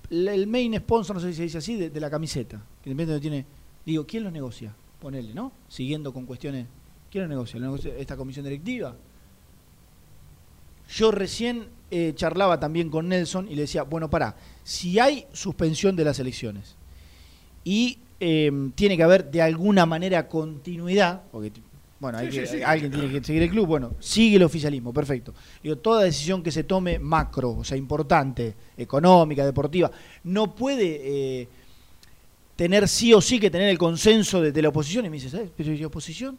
el 0.09 0.47
main 0.47 0.75
sponsor, 0.77 1.15
no 1.15 1.21
sé 1.21 1.29
si 1.29 1.35
se 1.35 1.43
dice 1.43 1.57
así, 1.57 1.75
de, 1.75 1.99
la 1.99 2.09
camiseta. 2.09 2.61
Que 2.83 2.89
de 2.89 2.95
repente 2.95 3.19
tiene. 3.19 3.45
Digo, 3.85 4.05
¿quién 4.05 4.23
lo 4.23 4.31
negocia? 4.31 4.75
Ponele, 4.99 5.33
¿no? 5.33 5.51
Siguiendo 5.67 6.13
con 6.13 6.25
cuestiones. 6.25 6.67
¿Quién 7.11 7.25
lo 7.25 7.29
negocia? 7.29 7.59
¿Lo 7.59 7.67
negocia 7.67 7.93
esta 7.97 8.17
comisión 8.17 8.45
directiva? 8.45 8.95
Yo 10.89 11.11
recién 11.11 11.67
eh, 11.91 12.13
charlaba 12.15 12.59
también 12.59 12.89
con 12.89 13.07
Nelson 13.07 13.47
y 13.47 13.55
le 13.55 13.61
decía, 13.61 13.83
bueno, 13.83 14.09
pará, 14.09 14.35
si 14.63 14.99
hay 14.99 15.25
suspensión 15.31 15.95
de 15.95 16.05
las 16.05 16.19
elecciones 16.19 16.75
y 17.63 17.99
eh, 18.19 18.51
tiene 18.75 18.97
que 18.97 19.03
haber 19.03 19.29
de 19.29 19.41
alguna 19.41 19.85
manera 19.85 20.27
continuidad, 20.27 21.23
porque 21.31 21.51
bueno, 22.03 22.19
hay 22.19 22.31
Sí, 22.31 22.39
que- 22.39 22.45
sí, 22.45 22.57
sí. 22.57 22.63
alguien 22.63 22.91
tiene 22.91 23.09
que 23.11 23.23
seguir 23.23 23.41
el 23.43 23.49
club, 23.49 23.65
bueno, 23.65 23.93
sigue 23.99 24.35
el 24.37 24.43
oficialismo, 24.43 24.93
perfecto. 24.93 25.33
Digo, 25.63 25.77
toda 25.77 26.03
decisión 26.03 26.43
que 26.43 26.51
se 26.51 26.63
tome 26.63 26.99
macro, 26.99 27.51
o 27.51 27.63
sea, 27.63 27.77
importante, 27.77 28.53
económica, 28.77 29.45
deportiva, 29.45 29.89
no 30.25 30.53
puede 30.53 31.01
eh, 31.41 31.47
tener 32.55 32.87
sí 32.87 33.13
o 33.13 33.21
sí 33.21 33.39
que 33.39 33.49
tener 33.49 33.69
el 33.69 33.77
consenso 33.77 34.41
de, 34.41 34.51
de 34.51 34.61
la 34.61 34.69
oposición. 34.69 35.05
Y 35.05 35.09
me 35.09 35.15
dice, 35.17 35.29
¿sabes? 35.29 35.49
Pero 35.55 35.73
¿y 35.73 35.83
oposición? 35.83 36.37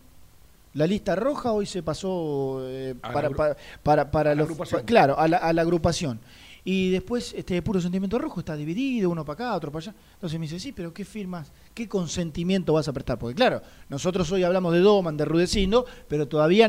La 0.74 0.86
lista 0.86 1.14
roja 1.16 1.52
hoy 1.52 1.66
se 1.66 1.82
pasó 1.82 2.58
eh, 2.68 2.94
A 3.02 3.08
la 3.08 3.14
para, 3.14 3.30
para, 3.30 3.56
para, 3.82 4.10
para 4.10 4.30
a 4.32 4.34
los- 4.34 4.48
claro, 4.84 5.18
a 5.18 5.28
la, 5.28 5.36
a 5.38 5.52
la 5.52 5.62
agrupación. 5.62 6.20
Y 6.66 6.90
después, 6.90 7.34
este 7.36 7.60
puro 7.62 7.78
sentimiento 7.80 8.18
rojo 8.18 8.40
está 8.40 8.56
dividido, 8.56 9.10
uno 9.10 9.24
para 9.24 9.34
acá, 9.48 9.56
otro 9.56 9.70
para 9.70 9.84
allá. 9.84 9.94
Entonces 10.14 10.38
me 10.40 10.46
dice, 10.46 10.58
sí, 10.58 10.72
pero 10.72 10.92
¿qué 10.94 11.04
firmas? 11.04 11.52
¿Qué 11.74 11.88
consentimiento 11.88 12.72
vas 12.72 12.86
a 12.86 12.92
prestar? 12.92 13.18
Porque 13.18 13.34
claro, 13.34 13.60
nosotros 13.88 14.30
hoy 14.30 14.44
hablamos 14.44 14.72
de 14.72 14.78
Doman, 14.78 15.16
de 15.16 15.24
Rudecindo, 15.24 15.84
pero 16.08 16.28
todavía 16.28 16.68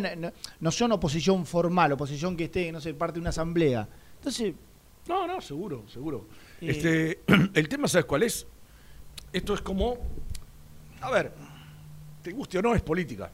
no, 0.59 0.71
son 0.71 0.91
oposición 0.93 1.45
formal, 1.45 1.91
oposición 1.91 2.35
que 2.35 2.45
esté, 2.45 2.71
no 2.71 2.81
sé, 2.81 2.93
parte 2.95 3.15
de 3.15 3.19
una 3.21 3.29
asamblea. 3.29 3.87
Entonces, 4.17 4.53
No, 5.07 5.27
no, 5.27 5.39
seguro, 5.41 5.83
seguro. 5.87 6.27
Eh. 6.59 6.69
Este, 6.71 7.19
el 7.53 7.69
tema, 7.69 7.87
¿sabes 7.87 8.05
cuál 8.05 8.23
es? 8.23 8.47
Esto 9.31 9.53
es 9.53 9.61
como. 9.61 9.97
A 11.01 11.11
ver, 11.11 11.31
te 12.23 12.31
guste 12.31 12.57
o 12.57 12.61
no, 12.63 12.73
es 12.73 12.81
política. 12.81 13.31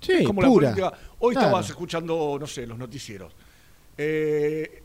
sí, 0.00 0.12
es 0.12 0.26
como 0.26 0.42
pura. 0.42 0.68
la 0.70 0.74
política. 0.76 0.98
Hoy 1.18 1.34
Claro. 1.34 1.48
estabas 1.48 1.68
escuchando, 1.70 2.36
no 2.38 2.46
sé, 2.46 2.64
los 2.66 2.78
noticieros. 2.78 3.34
Eh, 3.98 4.82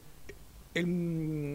el- 0.73 1.53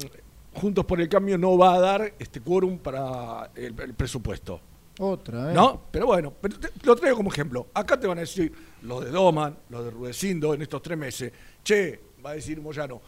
Juntos 0.54 0.84
por 0.84 1.00
el 1.00 1.08
Cambio 1.08 1.38
no 1.38 1.56
va 1.56 1.74
a 1.74 1.80
dar 1.80 2.14
este 2.18 2.40
quórum 2.40 2.78
para 2.78 3.50
el, 3.54 3.78
el 3.80 3.94
presupuesto. 3.94 4.60
Otra 4.98 5.46
vez. 5.46 5.54
¿No? 5.54 5.80
Pero 5.90 6.06
bueno, 6.06 6.32
pero 6.40 6.58
te- 6.58 6.70
lo 6.82 6.94
traigo 6.96 7.16
como 7.18 7.30
ejemplo. 7.30 7.68
Acá 7.72 7.98
te 7.98 8.06
van 8.06 8.18
a 8.18 8.22
decir 8.22 8.52
los 8.82 9.04
de 9.04 9.10
Doman, 9.10 9.56
los 9.70 9.84
de 9.84 9.90
Rudecindo 9.90 10.52
en 10.52 10.62
estos 10.62 10.82
tres 10.82 10.98
meses. 10.98 11.32
Che, 11.62 12.00
va 12.24 12.30
a 12.30 12.34
decir 12.34 12.60
Moyano, 12.60 13.00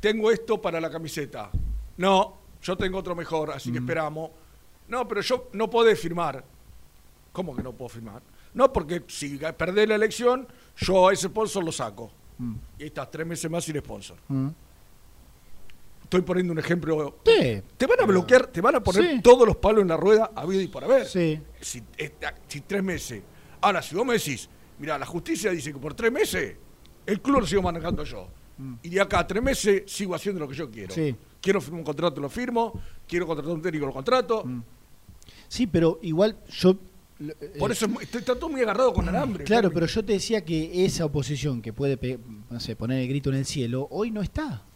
tengo 0.00 0.30
esto 0.30 0.60
para 0.60 0.80
la 0.80 0.90
camiseta. 0.90 1.50
No, 1.98 2.38
yo 2.62 2.76
tengo 2.76 2.98
otro 2.98 3.14
mejor, 3.14 3.50
así 3.52 3.70
que 3.70 3.78
esperamos. 3.78 4.30
No, 4.88 5.06
pero 5.06 5.20
yo 5.20 5.48
no 5.52 5.68
podés 5.70 6.00
firmar. 6.00 6.42
¿Cómo 7.32 7.54
que 7.54 7.62
no 7.62 7.72
puedo 7.72 7.88
firmar? 7.90 8.22
No, 8.54 8.72
porque 8.72 9.04
si 9.08 9.38
perdés 9.56 9.88
la 9.88 9.94
elección, 9.94 10.46
yo 10.76 11.08
a 11.08 11.12
ese 11.12 11.28
sponsor 11.28 11.64
lo 11.64 11.72
saco. 11.72 12.10
Mm. 12.38 12.54
Y 12.78 12.84
estás 12.84 13.10
tres 13.10 13.26
meses 13.26 13.50
más 13.50 13.64
sin 13.64 13.78
sponsor. 13.78 14.16
Mm. 14.28 14.48
Estoy 16.12 16.26
poniendo 16.26 16.52
un 16.52 16.58
ejemplo. 16.58 17.20
Sí. 17.24 17.62
Te 17.78 17.86
van 17.86 18.00
a 18.02 18.04
bloquear, 18.04 18.46
te 18.48 18.60
van 18.60 18.74
a 18.74 18.82
poner 18.82 19.02
Sí. 19.14 19.20
todos 19.22 19.46
los 19.46 19.56
palos 19.56 19.80
en 19.80 19.88
la 19.88 19.96
rueda, 19.96 20.30
habido 20.36 20.60
y 20.60 20.68
por 20.68 20.84
haber. 20.84 21.06
Sí. 21.06 21.40
Si, 21.58 21.82
esta- 21.96 22.34
si 22.46 22.60
tres 22.60 22.82
meses. 22.82 23.22
Ahora, 23.62 23.80
si 23.80 23.94
vos 23.94 24.04
me 24.04 24.12
decís, 24.12 24.46
mira, 24.78 24.98
la 24.98 25.06
justicia 25.06 25.50
dice 25.52 25.72
que 25.72 25.78
por 25.78 25.94
tres 25.94 26.12
meses 26.12 26.54
el 27.06 27.22
club 27.22 27.40
lo 27.40 27.46
sigo 27.46 27.62
manejando 27.62 28.04
yo. 28.04 28.28
Y 28.82 28.90
de 28.90 29.00
acá 29.00 29.20
a 29.20 29.26
tres 29.26 29.42
meses 29.42 29.84
sigo 29.86 30.14
haciendo 30.14 30.38
lo 30.38 30.46
que 30.48 30.54
yo 30.54 30.70
quiero. 30.70 30.92
Mm. 30.92 30.94
Sí. 30.94 31.16
Quiero 31.40 31.62
firmar 31.62 31.78
un 31.80 31.84
contrato, 31.86 32.20
lo 32.20 32.28
firmo. 32.28 32.78
Quiero 33.08 33.26
contratar 33.26 33.54
un 33.54 33.62
técnico, 33.62 33.86
lo 33.86 33.92
contrato. 33.94 34.44
Mm. 34.44 34.62
Sí, 35.48 35.66
pero 35.66 35.98
igual 36.02 36.36
yo... 36.50 36.76
Por 37.58 37.72
eso 37.72 37.86
está 38.02 38.34
todo 38.34 38.50
muy 38.50 38.60
agarrado 38.60 38.92
con 38.92 39.08
alambre. 39.08 39.44
Claro, 39.44 39.70
pero 39.72 39.86
yo 39.86 40.04
te 40.04 40.12
decía 40.12 40.44
que 40.44 40.84
esa 40.84 41.06
oposición 41.06 41.62
que 41.62 41.72
puede 41.72 42.18
no 42.50 42.60
sé, 42.60 42.76
poner 42.76 42.98
el 43.00 43.08
grito 43.08 43.30
en 43.30 43.36
el 43.36 43.46
cielo, 43.46 43.88
hoy 43.90 44.10
no 44.10 44.20
está. 44.20 44.66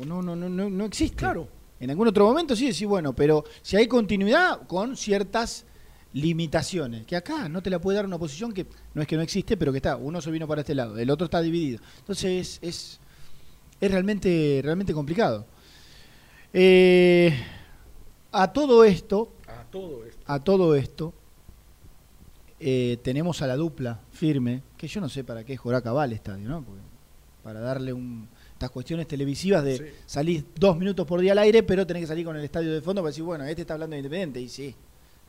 O 0.00 0.04
no, 0.04 0.22
no, 0.22 0.34
no, 0.34 0.48
no, 0.48 0.70
no 0.70 0.84
existe. 0.84 1.16
Claro. 1.16 1.48
En 1.80 1.90
algún 1.90 2.08
otro 2.08 2.26
momento 2.26 2.56
sí 2.56 2.66
decís, 2.66 2.86
bueno, 2.86 3.14
pero 3.14 3.44
si 3.62 3.76
hay 3.76 3.86
continuidad 3.86 4.66
con 4.66 4.96
ciertas 4.96 5.66
limitaciones, 6.12 7.04
que 7.06 7.16
acá 7.16 7.48
no 7.48 7.62
te 7.62 7.70
la 7.70 7.80
puede 7.80 7.96
dar 7.96 8.06
una 8.06 8.16
oposición 8.16 8.52
que 8.52 8.66
no 8.94 9.02
es 9.02 9.08
que 9.08 9.16
no 9.16 9.22
existe, 9.22 9.56
pero 9.56 9.72
que 9.72 9.78
está, 9.78 9.96
uno 9.96 10.20
se 10.20 10.30
vino 10.30 10.46
para 10.46 10.60
este 10.60 10.74
lado, 10.74 10.96
el 10.96 11.10
otro 11.10 11.24
está 11.24 11.40
dividido. 11.40 11.80
Entonces 11.98 12.58
es, 12.62 12.68
es, 12.68 13.00
es 13.80 13.90
realmente, 13.90 14.60
realmente 14.62 14.94
complicado. 14.94 15.46
Eh, 16.52 17.36
a 18.30 18.52
todo 18.52 18.84
esto, 18.84 19.32
A 19.46 19.64
todo 19.64 20.04
esto. 20.04 20.22
a 20.26 20.38
todo 20.38 20.74
esto, 20.76 21.12
eh, 22.60 22.98
tenemos 23.02 23.42
a 23.42 23.48
la 23.48 23.56
dupla 23.56 24.00
firme, 24.12 24.62
que 24.76 24.86
yo 24.86 25.00
no 25.00 25.08
sé 25.08 25.24
para 25.24 25.44
qué 25.44 25.56
Joraca 25.56 25.92
va 25.92 26.04
al 26.04 26.12
estadio, 26.12 26.48
¿no? 26.48 26.62
Porque 26.62 26.80
para 27.42 27.60
darle 27.60 27.92
un, 27.92 28.28
estas 28.64 28.70
cuestiones 28.72 29.06
televisivas 29.06 29.62
de 29.62 29.76
Sí. 29.78 29.84
salir 30.06 30.44
dos 30.56 30.76
minutos 30.78 31.06
por 31.06 31.20
día 31.20 31.32
al 31.32 31.38
aire, 31.38 31.62
pero 31.62 31.86
tenés 31.86 32.02
que 32.02 32.06
salir 32.06 32.24
con 32.24 32.34
el 32.36 32.44
estadio 32.44 32.72
de 32.72 32.80
fondo 32.80 33.02
para 33.02 33.10
decir, 33.10 33.22
bueno, 33.24 33.44
este 33.44 33.60
está 33.62 33.74
hablando 33.74 33.92
de 33.94 33.98
Independiente, 33.98 34.40
y 34.40 34.48
sí, 34.48 34.74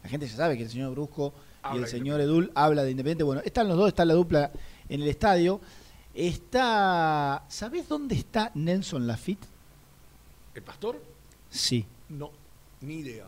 la 0.04 0.10
gente 0.10 0.26
ya 0.28 0.36
sabe 0.38 0.56
que 0.58 0.64
el 0.64 0.70
señor 0.70 0.92
Brusco 0.92 1.34
y 1.74 1.78
el 1.78 1.88
señor 1.88 2.22
Edul 2.22 2.52
habla 2.56 2.84
de 2.84 2.92
Independiente. 2.92 3.24
Bueno, 3.26 3.42
están 3.44 3.68
los 3.68 3.76
dos, 3.78 3.90
está 3.90 4.06
la 4.06 4.14
dupla 4.14 4.52
en 4.88 5.02
el 5.02 5.08
estadio. 5.10 5.60
Está. 6.14 7.44
¿Sabés 7.50 7.90
dónde 7.90 8.16
está 8.16 8.52
Nelson 8.54 9.06
Lafitte? 9.06 9.46
¿El 10.54 10.62
pastor? 10.62 11.02
Sí. 11.50 11.86
No, 12.10 12.32
ni 12.82 13.00
idea. 13.00 13.26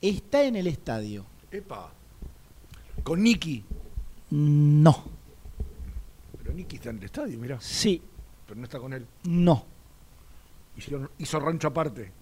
Está 0.00 0.42
en 0.44 0.56
el 0.56 0.66
estadio. 0.66 1.24
Epa. 1.52 1.92
Con 3.04 3.22
Nicky. 3.22 3.62
No. 4.30 5.04
Pero 6.38 6.52
Nicky 6.54 6.76
está 6.76 6.90
en 6.90 6.98
el 6.98 7.04
estadio, 7.04 7.38
mirá. 7.38 7.60
Sí. 7.60 8.02
Pero 8.54 8.60
no 8.60 8.64
está 8.66 8.78
con 8.78 8.92
él. 8.92 9.04
No. 9.24 9.64
Hicieron- 10.76 11.10
hizo 11.18 11.40
rancho 11.40 11.66
aparte. 11.66 12.12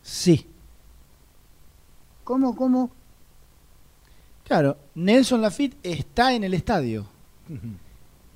Sí. 0.00 0.46
¿Cómo, 2.22 2.54
cómo? 2.54 2.90
Claro, 4.44 4.76
Nelson 4.94 5.40
Lafitte 5.42 5.76
está 5.82 6.34
en 6.34 6.44
el 6.44 6.54
estadio, 6.54 7.06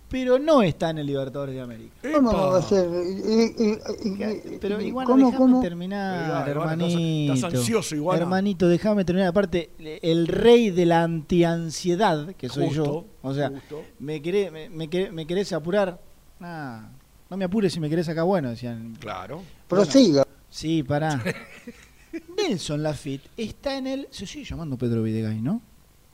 pero 0.09 0.39
no 0.41 0.63
está 0.63 0.91
en 0.91 0.99
el 0.99 1.07
Libertadores 1.07 1.55
de 1.55 1.61
América. 1.61 1.95
¿Cómo 2.15 2.33
va 2.33 2.59
a 2.59 2.63
ser? 2.63 2.89
Eh, 2.89 3.55
eh, 3.59 3.79
eh, 4.05 4.59
Pero 4.61 4.81
igual 4.81 5.07
¿cómo, 5.07 5.27
déjame 5.27 5.37
cómo? 5.37 5.61
terminar, 5.61 6.49
hermanito. 6.49 7.33
estás- 7.35 7.55
ansioso, 7.55 7.95
igual. 7.95 8.19
Hermanito, 8.21 8.67
déjame 8.69 9.05
terminar. 9.05 9.29
Aparte, 9.29 9.71
el 9.79 10.27
rey 10.27 10.71
de 10.71 10.87
la 10.87 11.03
antiansiedad, 11.05 12.35
que 12.35 12.49
soy 12.49 12.71
yo, 12.71 13.05
o 13.23 13.35
sea, 13.35 13.51
justo. 13.51 13.83
me 14.01 14.21
querés, 14.23 14.51
me, 14.51 14.69
me 14.69 14.89
querés, 14.89 15.13
me 15.13 15.27
querés 15.27 15.53
apurar. 15.53 16.01
Ah, 16.41 16.89
no 17.31 17.37
me 17.37 17.45
apures 17.45 17.73
si 17.73 17.81
me 17.81 17.89
querés 17.89 18.09
acá 18.09 18.23
bueno, 18.23 18.51
decían. 18.51 18.97
Claro. 19.01 19.43
Prosiga. 19.69 20.25
Sí, 20.51 20.83
pará. 20.83 21.23
Nelson 22.37 22.83
Lafitte 22.83 23.29
está 23.37 23.77
en 23.77 23.87
el. 23.87 24.09
Se 24.11 24.27
sigue 24.27 24.45
llamando 24.45 24.77
Pedro 24.79 25.03
Videgain, 25.03 25.43
¿no? 25.43 25.61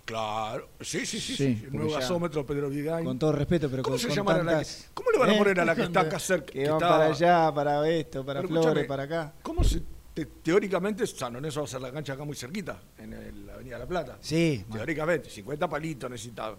Claro. 0.05 0.69
Sí, 0.81 1.07
sí, 1.07 1.21
Sí, 1.21 1.37
sí. 1.37 1.37
sí. 1.37 1.65
El 1.67 1.73
nuevo 1.77 1.93
gasómetro 1.93 2.45
Pedro 2.45 2.69
Vigain. 2.69 3.05
Con 3.05 3.19
todo 3.19 3.33
respeto, 3.33 3.71
pero 3.71 3.83
¿Cómo 3.85 3.97
con, 3.97 4.01
se 4.01 4.09
con 4.09 4.27
la 4.27 4.35
que- 4.35 4.47
tantas- 4.47 4.91
¿Cómo 4.95 5.11
le 5.13 5.19
van 5.19 5.31
a 5.31 5.35
¿Eh? 5.35 5.39
poner 5.39 5.61
a 5.61 5.65
la 5.65 5.75
que 5.77 5.83
está 5.83 6.01
acá 6.01 6.19
cerca? 6.19 6.47
Que 6.47 6.65
que 6.65 6.69
van 6.69 6.75
está- 6.83 6.89
para 6.89 7.05
allá, 7.07 7.55
para 7.55 7.89
esto, 7.89 8.27
para 8.27 8.41
Pero 8.41 8.49
Flores, 8.53 8.87
para 8.87 9.03
acá. 9.05 9.33
¿Cómo 9.43 9.63
se, 9.63 9.81
te- 10.15 10.27
teóricamente 10.27 11.07
San 11.07 11.33
Lorenzo 11.35 11.61
va 11.61 11.65
a 11.67 11.69
ser 11.69 11.81
la 11.81 11.91
cancha 11.93 12.13
acá 12.15 12.25
muy 12.25 12.37
cerquita, 12.37 12.81
en 12.99 13.13
el- 13.13 13.47
la 13.47 13.55
Avenida 13.55 13.79
La 13.79 13.87
Plata? 13.87 14.19
Sí, 14.21 14.65
Teóricamente, 14.73 15.31
50 15.31 15.69
palitos 15.69 16.11
necesita 16.11 16.55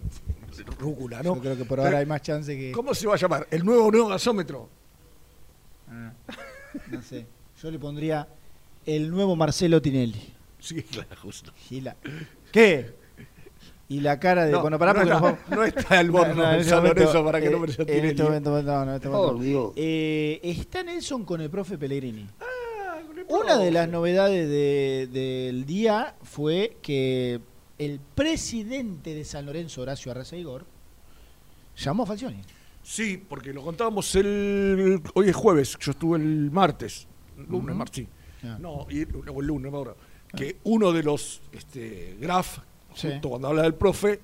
rúcula, 0.79 1.21
¿no? 1.23 1.35
yo 1.35 1.41
creo 1.41 1.57
que 1.57 1.65
por 1.65 1.77
Pero, 1.77 1.87
ahora 1.87 1.99
hay 1.99 2.05
más 2.05 2.21
chance 2.21 2.55
que. 2.55 2.71
¿Cómo 2.71 2.93
se 2.93 3.07
va 3.07 3.13
a 3.15 3.17
llamar? 3.17 3.47
¿El 3.51 3.63
nuevo 3.65 3.91
nuevo 3.91 4.07
gasómetro? 4.09 4.69
Ah, 5.89 6.13
no 6.91 7.01
sé. 7.01 7.25
Yo 7.61 7.71
le 7.71 7.79
pondría 7.79 8.27
el 8.85 9.09
nuevo 9.09 9.35
Marcelo 9.35 9.81
Tinelli. 9.81 10.33
Sí, 10.59 10.81
claro, 10.83 11.09
justo. 11.21 11.51
Y 11.69 11.81
la... 11.81 11.95
¿Qué? 12.51 12.93
Y 13.89 13.99
la 13.99 14.19
cara 14.19 14.45
de. 14.45 14.51
No, 14.53 14.61
bueno, 14.61 14.79
pará 14.79 14.93
no 14.93 15.19
porque 15.19 15.67
está- 15.67 15.95
no 15.95 15.99
el 15.99 16.09
borno 16.11 16.43
en 16.45 16.49
en 16.53 16.59
este 16.61 16.69
San 16.69 16.79
momento, 16.79 16.99
Lorenzo 17.01 17.25
para 17.25 17.39
que 17.41 17.47
eh, 17.47 17.49
no 17.51 17.59
me 17.59 17.67
En 17.67 18.05
este 18.05 18.23
momento, 18.23 18.49
no, 18.63 18.85
no, 18.85 18.91
en 18.91 18.95
este 18.95 19.09
momento. 19.09 19.73
Eh, 19.75 20.39
está 20.41 20.83
Nelson 20.83 21.25
con 21.25 21.41
el 21.41 21.49
profe 21.49 21.77
Pellegrini. 21.77 22.27
Ah, 22.39 22.45
Una 23.29 23.57
de 23.57 23.71
las 23.71 23.89
novedades 23.89 24.49
de- 24.49 25.07
del 25.11 25.65
día 25.65 26.15
fue 26.23 26.77
que 26.81 27.39
el 27.77 27.99
presidente 28.15 29.13
de 29.13 29.25
San 29.25 29.45
Lorenzo, 29.45 29.81
Horacio 29.81 30.11
Arrasaigor, 30.11 30.65
llamó 31.77 32.03
a 32.03 32.05
Falcioni. 32.05 32.41
Sí, 32.83 33.17
porque 33.29 33.53
lo 33.53 33.63
contábamos 33.63 34.13
el. 34.15 35.01
Hoy 35.13 35.29
es 35.29 35.35
jueves, 35.35 35.77
yo 35.79 35.91
estuve 35.91 36.17
el 36.17 36.51
martes. 36.51 37.07
Lunes, 37.49 37.75
martes, 37.75 38.05
sí. 38.05 38.47
Ah. 38.47 38.57
No, 38.59 38.85
y, 38.89 39.03
o 39.03 39.39
el 39.41 39.47
lunes, 39.47 39.69
acuerdo. 39.73 39.95
Que 40.35 40.57
uno 40.63 40.91
de 40.91 41.03
los 41.03 41.41
este, 41.51 42.17
graf, 42.19 42.59
Sí. 42.93 43.09
justo 43.11 43.29
cuando 43.29 43.47
habla 43.47 43.61
del 43.63 43.75
profe, 43.75 44.19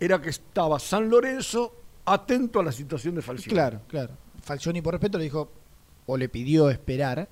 era 0.00 0.20
que 0.20 0.30
estaba 0.30 0.78
San 0.78 1.08
Lorenzo 1.08 1.74
atento 2.04 2.60
a 2.60 2.64
la 2.64 2.72
situación 2.72 3.14
de 3.14 3.22
Falcioni. 3.22 3.54
Claro, 3.54 3.80
claro. 3.86 4.14
Falcioni, 4.42 4.82
por 4.82 4.94
respeto, 4.94 5.16
le 5.18 5.24
dijo, 5.24 5.50
o 6.06 6.16
le 6.16 6.28
pidió 6.28 6.68
esperar. 6.70 7.28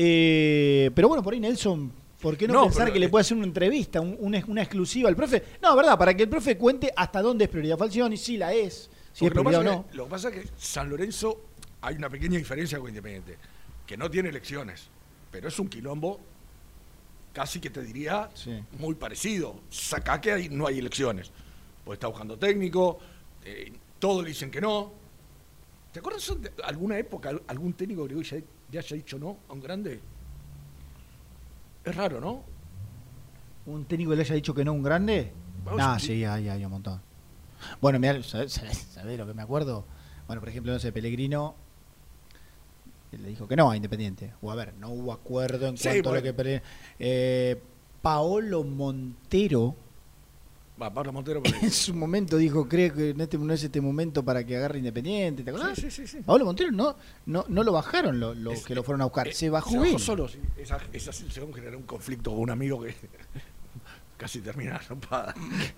Eh, 0.00 0.92
pero 0.94 1.08
bueno, 1.08 1.24
por 1.24 1.34
ahí 1.34 1.40
Nelson, 1.40 1.92
¿por 2.22 2.36
qué 2.36 2.46
no, 2.46 2.54
No, 2.54 2.62
pensar 2.66 2.84
pero, 2.84 2.94
que 2.94 3.00
le 3.00 3.08
puede 3.08 3.22
hacer 3.22 3.36
una 3.36 3.46
entrevista, 3.46 4.00
un- 4.00 4.16
una, 4.20 4.40
una 4.46 4.62
exclusiva 4.62 5.08
al 5.08 5.16
profe? 5.16 5.42
No, 5.60 5.74
verdad, 5.74 5.98
para 5.98 6.14
que 6.14 6.22
el 6.22 6.28
profe 6.28 6.56
cuente 6.56 6.92
hasta 6.94 7.20
dónde 7.20 7.44
es 7.46 7.50
prioridad 7.50 7.76
Falcioni, 7.76 8.16
si 8.16 8.36
la 8.36 8.54
es, 8.54 8.88
si 9.12 9.26
es 9.26 9.32
prioridad 9.32 9.60
o 9.60 9.64
no. 9.64 9.86
que- 9.88 9.96
lo 9.96 10.04
que 10.04 10.10
pasa 10.10 10.28
es 10.28 10.34
que 10.36 10.48
San 10.56 10.88
Lorenzo 10.88 11.40
hay 11.80 11.96
una 11.96 12.08
pequeña 12.08 12.38
diferencia 12.38 12.78
con 12.78 12.88
Independiente, 12.90 13.36
que 13.84 13.96
no 13.96 14.08
tiene 14.08 14.28
elecciones, 14.28 14.86
pero 15.32 15.48
es 15.48 15.58
un 15.58 15.68
quilombo 15.68 16.20
casi 17.32 17.58
que 17.58 17.70
te 17.70 17.82
diría 17.82 18.30
Sí. 18.34 18.52
muy 18.78 18.94
parecido. 18.94 19.56
Acá 19.92 20.20
que 20.20 20.30
hay- 20.32 20.48
no 20.48 20.68
hay 20.68 20.78
elecciones, 20.78 21.32
pues 21.84 21.96
está 21.96 22.06
buscando 22.06 22.38
técnico, 22.38 23.00
eh, 23.44 23.72
todos 23.98 24.22
le 24.22 24.28
dicen 24.28 24.48
que 24.52 24.60
no. 24.60 24.92
¿Te 25.92 25.98
acuerdas 25.98 26.32
de 26.40 26.52
alguna 26.62 26.96
época 26.98 27.30
al- 27.30 27.42
algún 27.48 27.72
técnico 27.72 28.04
griego 28.04 28.22
ya, 28.22 28.38
ya 28.70 28.80
haya 28.80 28.96
dicho 28.96 29.18
no 29.18 29.36
a 29.48 29.52
un 29.52 29.60
grande? 29.60 30.00
Es 31.84 31.96
raro, 31.96 32.20
¿no? 32.20 32.42
¿Un 33.66 33.84
técnico 33.84 34.14
le 34.14 34.22
haya 34.22 34.34
dicho 34.34 34.54
que 34.54 34.64
no 34.64 34.72
un 34.72 34.82
grande? 34.82 35.32
Ah, 35.78 35.98
sí. 35.98 36.06
sí, 36.06 36.24
hay, 36.24 36.48
hay 36.48 36.64
un 36.64 36.70
montón. 36.70 37.00
Bueno, 37.80 37.98
mirá, 37.98 38.22
¿sabés, 38.22 38.60
lo 39.16 39.26
que 39.26 39.34
me 39.34 39.42
acuerdo? 39.42 39.84
Bueno, 40.26 40.40
por 40.40 40.48
ejemplo, 40.48 40.72
no 40.72 40.78
sé, 40.78 40.92
Pellegrino 40.92 41.54
le 43.12 43.28
dijo 43.28 43.48
que 43.48 43.56
no 43.56 43.70
a 43.70 43.76
Independiente. 43.76 44.32
O 44.42 44.50
a 44.50 44.54
ver, 44.54 44.74
no 44.74 44.90
hubo 44.90 45.12
acuerdo 45.12 45.66
en 45.66 45.76
Sí, 45.76 45.88
cuanto 45.88 46.10
a 46.10 46.14
lo 46.14 46.22
que. 46.22 46.62
Eh, 46.98 47.60
Paolo 48.02 48.64
Montero 48.64 49.74
Va, 50.80 50.92
Pablo 50.92 51.12
Montero. 51.12 51.42
en 51.62 51.70
su 51.70 51.94
momento 51.94 52.36
dijo, 52.36 52.68
creo 52.68 52.94
que 52.94 53.10
en 53.10 53.20
este, 53.20 53.36
no 53.38 53.52
es 53.52 53.62
este 53.62 53.80
momento 53.80 54.24
para 54.24 54.44
que 54.44 54.56
agarre 54.56 54.78
Independiente. 54.78 55.42
¿Te 55.42 55.50
acordás? 55.50 55.78
Sí, 55.78 55.90
sí, 55.90 56.06
sí. 56.06 56.18
Paolo 56.24 56.44
Montero 56.44 56.70
no, 56.70 56.96
no, 57.26 57.44
no 57.48 57.62
lo 57.64 57.72
bajaron 57.72 58.20
los 58.20 58.36
lo 58.36 58.52
que 58.62 58.74
lo 58.74 58.82
fueron 58.82 59.02
a 59.02 59.04
buscar. 59.04 59.28
Eh, 59.28 59.32
se 59.32 59.50
bajó 59.50 59.70
se 59.70 59.78
bajó 59.78 59.90
él. 59.90 59.98
solo. 59.98 60.28
Esa, 60.56 60.78
esa 60.92 61.12
situación 61.12 61.52
generó 61.52 61.78
un 61.78 61.84
conflicto 61.84 62.30
con 62.30 62.40
un 62.40 62.50
amigo 62.50 62.80
que 62.80 62.94
casi 64.18 64.40
termina 64.42 64.78
la. 65.10 65.34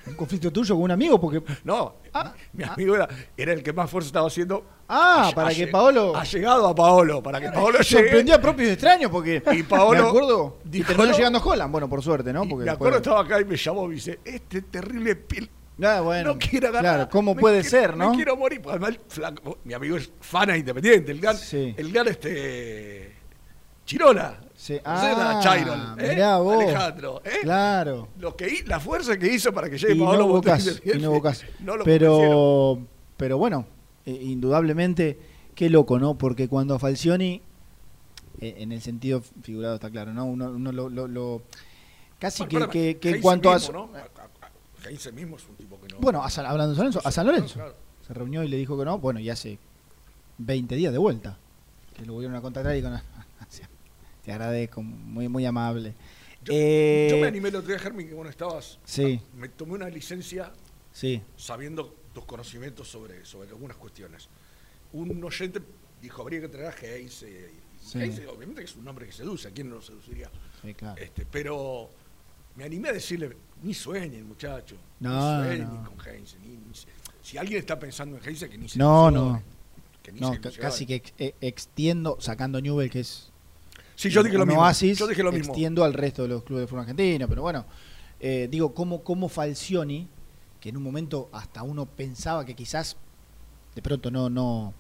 Un 0.09 0.15
conflicto 0.15 0.51
tuyo 0.51 0.75
con 0.75 0.83
un 0.85 0.91
amigo 0.91 1.21
porque... 1.21 1.41
No, 1.63 1.97
Ah, 2.13 2.35
mi 2.55 2.65
ah. 2.65 2.73
amigo 2.73 2.97
era, 2.97 3.07
era 3.37 3.53
el 3.53 3.63
que 3.63 3.73
más 3.73 3.89
fuerza 3.89 4.09
estaba 4.09 4.27
haciendo. 4.27 4.65
Ah, 4.89 5.29
Ha- 5.29 5.33
para 5.35 5.49
ha 5.51 5.55
que 5.55 5.69
Paolo... 5.69 6.17
Ha 6.17 6.25
llegado 6.25 6.67
a 6.67 6.75
Paolo, 6.75 7.23
para 7.23 7.41
que 7.41 7.51
Paolo 7.51 7.79
llegue. 7.79 7.85
Sorprendió 8.05 8.35
a 8.35 8.41
propios 8.41 8.69
y 8.71 8.73
extraños 8.73 9.11
porque... 9.13 9.41
Y 9.53 9.63
Paolo 9.63 10.03
¿Me 10.03 10.09
acuerdo? 10.09 10.59
Y 10.65 10.69
dijo, 10.71 10.89
terminó 10.89 11.11
no. 11.13 11.17
llegando 11.17 11.39
a 11.39 11.43
Holland. 11.45 11.71
Bueno, 11.71 11.89
por 11.89 12.03
suerte, 12.03 12.33
¿no? 12.33 12.45
Y 12.45 12.49
Porque 12.49 12.65
me 12.65 12.71
acuerdo, 12.73 12.99
después- 12.99 13.15
estaba 13.21 13.37
acá 13.37 13.41
y 13.41 13.45
me 13.49 13.57
llamó 13.57 13.85
y 13.85 13.89
me 13.89 13.95
dice: 13.95 14.19
Este 14.25 14.63
terrible 14.63 15.15
pil. 15.15 15.49
Ah, 15.83 16.01
bueno, 16.01 16.33
no 16.35 16.39
quiero 16.39 16.69
agarrar. 16.69 16.95
Claro, 16.97 17.11
¿cómo 17.11 17.35
me 17.35 17.41
puede 17.41 17.61
quiero- 17.63 17.71
ser, 17.71 17.97
no? 17.97 18.11
Me 18.11 18.17
quiero 18.17 18.37
morir. 18.37 18.61
Además, 18.69 18.99
flaco- 19.09 19.59
mi 19.65 19.73
amigo 19.75 19.97
es 19.97 20.11
fan 20.21 20.55
independiente. 20.57 21.13
El 21.13 21.21
gran, 21.21 21.37
Sí. 21.37 21.75
el 21.77 21.93
gran 21.93 22.09
este. 22.09 23.15
Chirola. 23.87 24.39
Sí. 24.61 24.79
Ah, 24.85 25.41
Chiron. 25.43 25.99
¿eh? 25.99 26.11
mirá 26.11 26.37
vos. 26.37 26.63
Alejandro. 26.63 27.23
¿eh? 27.25 27.31
Claro. 27.41 28.09
Lo 28.19 28.37
que, 28.37 28.63
la 28.67 28.79
fuerza 28.79 29.17
que 29.19 29.33
hizo 29.33 29.55
para 29.55 29.71
que 29.71 29.79
llegue 29.79 29.95
Y 29.95 29.99
Paolo 29.99 30.27
no 30.27 30.35
y 30.35 30.37
Independiente, 30.37 30.99
no 31.01 31.21
no 31.65 31.77
lo 31.79 31.85
pero, 31.85 32.79
pero 33.17 33.39
bueno, 33.39 33.65
eh, 34.05 34.11
indudablemente, 34.21 35.19
qué 35.55 35.71
loco, 35.71 35.99
¿no? 35.99 36.19
Porque 36.19 36.47
cuando 36.47 36.75
a 36.75 36.79
Falcioni, 36.79 37.41
eh, 38.43 38.57
en 38.59 38.73
el 38.73 38.83
sentido 38.83 39.23
figurado 39.43 39.77
está 39.77 39.89
claro, 39.89 40.13
¿no? 40.13 40.27
Uno, 40.27 40.51
uno 40.51 40.73
lo, 40.73 40.91
lo- 40.91 41.09
lo- 41.09 41.41
casi 42.19 42.43
Bueno, 42.45 42.69
que, 42.69 42.91
espérame, 42.91 43.01
que- 43.01 43.01
que 43.01 43.17
en 43.17 43.23
cuanto 43.23 43.51
a... 43.51 43.55
mismo, 43.55 43.73
¿no? 43.73 43.91
A- 43.97 44.01
a- 44.01 44.47
a- 44.85 44.89
Heinze 44.91 45.11
mismo 45.13 45.37
es 45.37 45.49
un 45.49 45.57
tipo 45.57 45.81
que 45.81 45.89
no. 45.89 46.01
Bueno, 46.01 46.23
a 46.23 46.29
San- 46.29 46.45
hablando 46.45 46.73
de 46.73 46.77
San 46.77 46.85
Lorenzo, 46.85 47.01
a 47.09 47.11
San 47.11 47.27
Lorenzo. 47.27 47.55
Claro. 47.55 47.75
Se 48.07 48.13
reunió 48.13 48.43
y 48.45 48.49
le 48.49 48.59
dijo 48.59 48.79
que 48.79 48.85
no, 48.85 48.99
bueno, 48.99 49.21
y 49.21 49.31
hace 49.31 49.59
20 50.37 50.75
días 50.75 50.93
de 50.93 50.99
vuelta. 50.99 51.39
Que 51.97 52.05
lo 52.05 52.13
volvieron 52.13 52.37
a 52.37 52.43
contactar 52.43 52.77
y 52.77 52.83
con... 52.83 53.01
Te 54.25 54.33
agradezco, 54.33 54.83
muy, 54.83 55.29
muy 55.29 55.45
amable. 55.47 55.95
Yo, 56.45 56.53
Eh, 56.55 57.09
yo 57.11 57.19
me 57.19 57.27
animé 57.27 57.49
el 57.51 57.57
otro 57.57 57.69
día, 57.69 57.79
Germín, 57.79 58.09
que 58.09 58.15
bueno 58.15 58.31
estabas. 58.31 58.79
Sí. 58.85 59.21
Me 59.37 59.49
tomé 59.49 59.75
una 59.75 59.89
licencia 59.89 60.53
Sí, 60.93 61.23
sabiendo 61.37 61.95
tus 62.13 62.25
conocimientos 62.25 62.89
sobre, 62.89 63.25
sobre 63.25 63.49
algunas 63.51 63.77
cuestiones. 63.77 64.29
Un 64.93 65.23
oyente 65.23 65.61
dijo, 66.03 66.23
habría 66.23 66.41
que 66.41 66.49
traer 66.49 66.67
a 66.69 66.77
Heinze. 66.77 67.29
Y 67.31 67.61
Sí. 67.83 67.99
Obviamente, 68.27 68.57
que 68.61 68.65
es 68.67 68.77
un 68.77 68.85
nombre 68.85 69.07
que 69.07 69.13
seduce, 69.13 69.49
¿a 69.49 69.51
quién 69.53 69.69
no 69.71 69.77
lo 69.77 69.83
seduciría? 69.83 70.31
sí, 70.63 70.75
claro. 70.75 71.01
Este, 71.01 71.25
pero 71.25 71.91
me 72.57 72.65
animé 72.65 72.91
a 72.91 72.93
decirle, 72.93 73.35
ni 73.63 73.73
sueñen, 73.73 74.27
muchacho. 74.29 74.77
No, 74.99 75.39
ni 75.41 75.47
sueñen 75.47 75.75
no. 75.83 75.91
con 75.91 76.07
Heinze. 76.07 76.37
ni- 76.41 76.57
ni 76.57 76.73
si 77.23 77.39
alguien 77.39 77.59
está 77.61 77.79
pensando 77.79 78.17
en 78.19 78.25
Heinze, 78.25 78.49
que 78.51 78.59
ni 78.59 78.69
se 78.69 78.79
No, 78.79 79.11
no. 79.11 79.43
que 80.03 80.13
ni 80.13 80.21
No, 80.21 80.33
se 80.33 80.41
casi 80.59 80.85
que 80.87 80.97
ex- 80.97 81.15
eh, 81.19 81.35
extiendo, 81.41 82.17
sacando 82.21 82.61
Newell, 82.61 82.91
que 82.91 83.01
es 83.01 83.30
Sí, 84.01 84.09
yo 84.09 84.23
dije 84.23 84.39
lo 84.39 84.47
mismo. 84.47 84.63
oasis, 84.63 84.99
yo 84.99 85.07
dije 85.07 85.23
lo 85.23 85.31
mismo. 85.31 85.53
extiendo 85.53 85.85
al 85.85 85.93
resto 85.93 86.23
de 86.23 86.29
los 86.29 86.43
clubes 86.43 86.63
de 86.63 86.67
fútbol 86.67 86.81
argentino, 86.81 87.29
pero 87.29 87.43
bueno, 87.43 87.67
eh, 88.19 88.49
digo, 88.51 88.73
como 88.73 89.03
como 89.03 89.29
Falcioni, 89.29 90.09
que 90.59 90.71
en 90.71 90.77
un 90.79 90.83
momento 90.83 91.29
hasta 91.33 91.63
uno 91.63 91.85
pensaba 91.85 92.45
que 92.47 92.55
quizás 92.55 92.97
de 93.75 93.83
pronto 93.83 94.11
no 94.11 94.31
no 94.31 94.73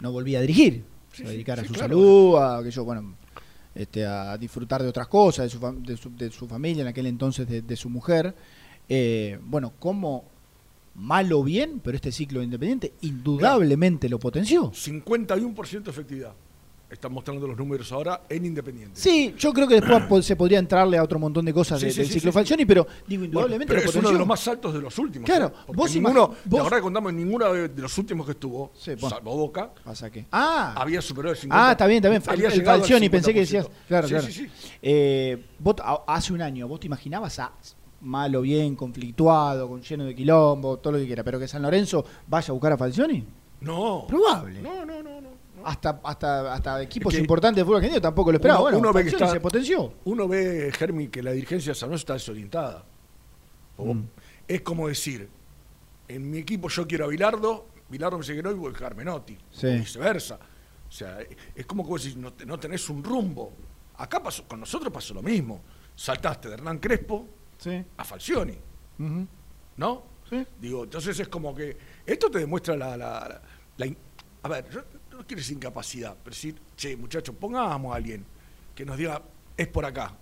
no 0.00 0.12
volvía 0.12 0.38
a 0.38 0.42
dirigir, 0.42 0.84
Sí, 1.12 1.22
a 1.24 1.26
sí, 1.26 1.32
dedicar 1.32 1.58
a 1.58 1.64
su 1.64 1.72
claro. 1.72 1.88
salud, 1.88 2.36
a 2.38 2.62
que 2.62 2.70
yo, 2.70 2.84
bueno, 2.84 3.14
este, 3.74 4.06
a 4.06 4.36
disfrutar 4.38 4.80
de 4.82 4.88
otras 4.88 5.08
cosas, 5.08 5.50
de 5.50 5.58
su, 5.58 5.82
de 5.82 5.96
su, 5.96 6.16
de 6.16 6.30
su 6.30 6.46
familia, 6.46 6.82
en 6.82 6.88
aquel 6.88 7.06
entonces 7.06 7.48
de, 7.48 7.62
de 7.62 7.76
su 7.76 7.88
mujer. 7.88 8.32
Eh, 8.88 9.38
bueno, 9.42 9.72
como 9.80 10.24
mal 10.94 11.32
o 11.32 11.42
bien, 11.42 11.80
pero 11.82 11.96
este 11.96 12.12
ciclo 12.12 12.38
de 12.40 12.44
Independiente 12.44 12.92
indudablemente 13.00 14.08
lo 14.08 14.18
potenció. 14.20 14.70
51% 14.70 15.88
efectividad. 15.88 16.32
Están 16.88 17.12
mostrando 17.12 17.48
los 17.48 17.56
números 17.58 17.90
ahora 17.90 18.22
en 18.28 18.46
Independiente. 18.46 19.00
Sí, 19.00 19.34
yo 19.36 19.52
creo 19.52 19.66
que 19.66 19.74
después 19.80 20.04
po- 20.04 20.22
se 20.22 20.36
podría 20.36 20.60
entrarle 20.60 20.96
a 20.96 21.02
otro 21.02 21.18
montón 21.18 21.44
de 21.44 21.52
cosas 21.52 21.80
Sí, 21.80 21.86
de- 21.86 21.90
sí, 21.92 21.98
del 21.98 22.06
sí, 22.06 22.12
ciclo 22.14 22.30
Falcioni, 22.32 22.64
pero 22.64 22.86
digo, 23.08 23.22
Bueno, 23.22 23.24
indudablemente 23.24 23.74
pero 23.74 23.88
es 23.88 23.96
uno 23.96 24.12
de 24.12 24.18
los 24.18 24.26
más 24.26 24.46
altos 24.46 24.72
de 24.72 24.80
los 24.80 24.96
últimos. 24.98 25.26
Claro, 25.26 25.46
¿eh? 25.66 25.72
Vos 25.74 25.92
ninguno, 25.92 26.28
vos- 26.44 26.58
la 26.58 26.62
verdad 26.62 26.76
que 26.78 26.82
contamos 26.84 27.10
en 27.10 27.16
ninguno 27.16 27.52
de, 27.52 27.68
de 27.70 27.82
los 27.82 27.98
últimos 27.98 28.24
que 28.24 28.32
estuvo, 28.32 28.70
Sí, 28.76 28.92
bueno. 28.94 29.10
salvo 29.10 29.36
Boca, 29.36 29.72
Pasa 29.82 30.10
que. 30.10 30.26
Ah, 30.30 30.74
había 30.76 31.02
superado 31.02 31.34
el 31.34 31.40
50%. 31.40 31.48
ah, 31.50 31.72
está 31.72 31.86
bien, 31.88 31.96
está 32.04 32.08
bien. 32.08 32.22
Había 32.28 32.48
el 32.56 32.64
Falcioni, 32.64 33.08
pensé 33.08 33.34
que 33.34 33.40
50%. 33.40 33.42
decías. 33.42 33.68
Claro, 33.88 34.06
Sí, 34.06 34.14
claro. 34.14 34.26
sí, 34.28 34.32
sí. 34.32 34.68
Eh, 34.80 35.44
vos, 35.58 35.74
hace 36.06 36.32
un 36.34 36.40
año, 36.42 36.68
¿vos 36.68 36.78
te 36.78 36.86
imaginabas 36.86 37.36
a 37.40 37.50
mal 38.02 38.32
o 38.36 38.42
bien, 38.42 38.76
conflictuado, 38.76 39.68
con 39.68 39.82
lleno 39.82 40.04
de 40.04 40.14
quilombo, 40.14 40.76
todo 40.78 40.92
lo 40.92 40.98
que 41.00 41.06
quiera, 41.06 41.24
pero 41.24 41.40
que 41.40 41.48
San 41.48 41.62
Lorenzo 41.62 42.04
vaya 42.28 42.46
a 42.50 42.52
buscar 42.52 42.72
a 42.74 42.76
Falcioni? 42.76 43.24
No. 43.60 44.04
Probable. 44.06 44.60
No, 44.62 44.84
no, 44.84 45.02
no. 45.02 45.15
Hasta, 45.68 46.00
hasta, 46.04 46.52
hasta 46.54 46.80
equipos 46.82 47.12
que 47.12 47.18
importantes 47.18 47.56
de 47.60 47.64
fútbol 47.64 47.78
argentino 47.78 48.00
tampoco 48.00 48.30
lo 48.30 48.36
esperaba. 48.36 48.60
uno- 48.60 48.64
bueno, 48.70 48.78
uno 48.78 48.92
ve 48.92 49.02
que 49.02 49.08
está- 49.10 49.26
se 49.28 49.40
potenció. 49.40 49.94
Uno 50.04 50.28
ve, 50.28 50.70
Germi, 50.72 51.08
que 51.08 51.22
la 51.22 51.32
dirigencia 51.32 51.72
de 51.72 51.74
San 51.74 51.92
está 51.92 52.12
desorientada. 52.12 52.84
Mm. 53.78 54.02
Es 54.46 54.60
como 54.62 54.86
decir, 54.88 55.28
en 56.08 56.30
mi 56.30 56.38
equipo 56.38 56.68
yo 56.68 56.86
quiero 56.86 57.06
a 57.06 57.08
Bilardo, 57.08 57.66
Bilardo 57.88 58.16
me 58.16 58.22
dice 58.22 58.36
que 58.36 58.42
no 58.44 58.50
y 58.52 58.54
voy 58.54 58.70
a 58.70 58.72
dejar 58.74 58.94
Menotti. 58.94 59.36
Sí. 59.50 59.66
O 59.66 59.72
viceversa. 59.72 60.38
O 60.88 60.92
sea, 60.92 61.18
es 61.54 61.66
como 61.66 61.82
que 61.82 61.88
vos 61.90 62.02
decís, 62.04 62.16
no, 62.16 62.32
no 62.46 62.58
tenés 62.60 62.88
un 62.88 63.02
rumbo. 63.02 63.52
Acá 63.96 64.22
pasó, 64.22 64.44
con 64.46 64.60
nosotros 64.60 64.92
pasó 64.92 65.14
lo 65.14 65.22
mismo. 65.22 65.62
Saltaste 65.96 66.46
de 66.48 66.54
Hernán 66.54 66.78
Crespo 66.78 67.26
Sí. 67.58 67.84
a 67.96 68.04
Falcioni. 68.04 68.56
¿no? 68.98 70.02
Sí. 70.30 70.46
Digo, 70.60 70.84
entonces 70.84 71.18
es 71.20 71.28
como 71.28 71.54
que 71.54 71.76
esto 72.04 72.30
te 72.30 72.38
demuestra 72.38 72.76
la, 72.76 72.96
la- 72.96 73.42
la- 73.76 73.94
a 74.42 74.48
ver, 74.48 74.68
yo 74.70 74.80
no 75.16 75.26
quiero 75.26 75.40
decir 75.40 75.56
incapacidad, 75.56 76.16
pero 76.22 76.34
decir, 76.34 76.56
che, 76.76 76.96
muchachos, 76.96 77.34
pongamos 77.38 77.92
a 77.92 77.96
alguien 77.96 78.24
que 78.74 78.84
nos 78.84 78.96
diga, 78.96 79.22
es 79.56 79.66
por 79.68 79.84
acá. 79.84 80.14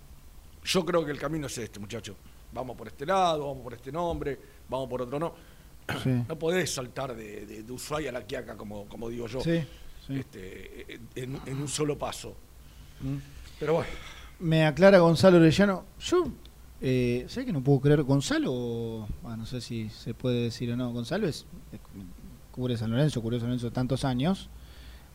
Yo 0.63 0.85
creo 0.85 1.05
que 1.05 1.11
el 1.11 1.19
camino 1.19 1.47
es 1.47 1.57
este, 1.57 1.79
muchachos. 1.79 2.15
Vamos 2.53 2.75
por 2.77 2.87
este 2.87 3.05
lado, 3.05 3.47
vamos 3.47 3.63
por 3.63 3.73
este 3.73 3.91
nombre, 3.91 4.39
vamos 4.69 4.89
por 4.89 5.01
otro 5.01 5.19
no. 5.19 5.33
Sí. 6.03 6.09
No 6.27 6.39
podés 6.39 6.73
saltar 6.73 7.15
de, 7.15 7.45
de, 7.45 7.61
de 7.63 7.71
Ushuaia 7.71 8.09
a 8.09 8.13
la 8.13 8.25
Quiaca, 8.25 8.57
como, 8.57 8.85
como 8.85 9.07
digo 9.09 9.27
yo, 9.27 9.39
Sí, 9.41 9.61
sí. 10.07 10.15
este, 10.19 10.99
en, 11.15 11.39
en 11.45 11.57
un 11.61 11.67
solo 11.67 11.95
paso. 11.97 12.35
Mm. 13.01 13.17
Pero 13.59 13.73
bueno, 13.75 13.89
Me 14.39 14.65
aclara 14.65 14.97
Gonzalo 14.99 15.37
Orellano. 15.37 15.85
Yo, 15.99 16.27
eh, 16.81 17.25
¿sabes 17.29 17.45
que 17.45 17.53
no 17.53 17.61
puedo 17.63 17.81
creer? 17.81 18.01
Gonzalo, 18.03 19.07
ah, 19.25 19.35
no 19.37 19.45
sé 19.45 19.61
si 19.61 19.89
se 19.89 20.13
puede 20.15 20.43
decir 20.43 20.71
o 20.71 20.75
no. 20.75 20.91
Gonzalo 20.91 21.27
es, 21.27 21.45
es- 21.71 21.79
cubre 22.51 22.77
San 22.77 22.89
Lorenzo, 22.89 23.21
cubrió 23.21 23.39
San 23.39 23.49
Lorenzo 23.49 23.71
tantos 23.71 24.05
años, 24.05 24.49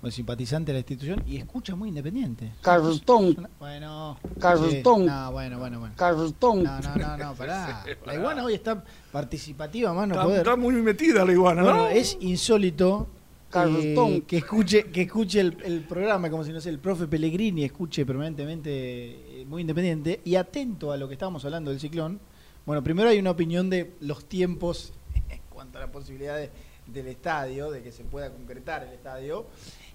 es 0.09 0.15
simpatizante 0.15 0.73
de 0.73 0.75
la 0.75 0.79
institución 0.81 1.23
y 1.27 1.37
escucha 1.37 1.75
muy 1.77 1.91
independiente. 1.91 2.53
Carlton, 2.63 3.49
Bueno, 3.59 4.19
Carlton. 4.41 5.01
sí, 5.03 5.07
no, 5.07 5.33
bueno, 5.33 5.59
bueno, 5.59 5.79
bueno. 5.81 5.95
Carlton. 5.97 6.63
No, 6.63 6.81
no, 6.81 6.97
no, 6.97 7.17
no, 7.17 7.35
pará. 7.35 7.85
La 8.07 8.15
iguana 8.15 8.45
hoy 8.45 8.55
está 8.55 8.83
participativa, 9.13 9.93
más 9.93 10.09
no 10.09 10.15
está, 10.15 10.25
poder. 10.25 10.39
está 10.39 10.57
muy 10.57 10.75
metida 10.77 11.25
la 11.25 11.33
iguana, 11.33 11.63
Bueno, 11.63 11.77
¿no? 11.85 11.89
es 11.89 12.17
insólito 12.21 13.09
eh, 13.55 14.23
que 14.27 14.37
escuche 14.39 14.85
que 14.93 15.03
escuche 15.03 15.41
el, 15.41 15.57
el 15.65 15.81
programa 15.81 16.31
como 16.31 16.45
si 16.45 16.53
no 16.53 16.61
sé 16.61 16.71
el 16.71 16.79
profe 16.79 17.07
Pellegrini 17.09 17.65
escuche 17.65 18.07
permanentemente 18.07 18.71
eh, 19.41 19.45
muy 19.47 19.63
independiente 19.63 20.21
y 20.25 20.37
atento 20.37 20.93
a 20.93 20.97
lo 20.97 21.09
que 21.09 21.15
estábamos 21.15 21.45
hablando 21.45 21.71
del 21.71 21.81
ciclón. 21.81 22.21
Bueno, 22.65 22.83
primero 22.85 23.09
hay 23.09 23.19
una 23.19 23.33
opinión 23.33 23.69
de 23.69 23.93
los 24.01 24.25
tiempos 24.27 24.93
en 25.29 25.41
cuanto 25.51 25.79
a 25.79 25.83
la 25.83 25.93
posibilidad 25.93 26.37
de- 26.37 26.51
del 26.87 27.07
estadio, 27.07 27.71
de 27.71 27.83
que 27.83 27.93
se 27.93 28.03
pueda 28.03 28.31
concretar 28.31 28.83
el 28.83 28.93
estadio. 28.93 29.47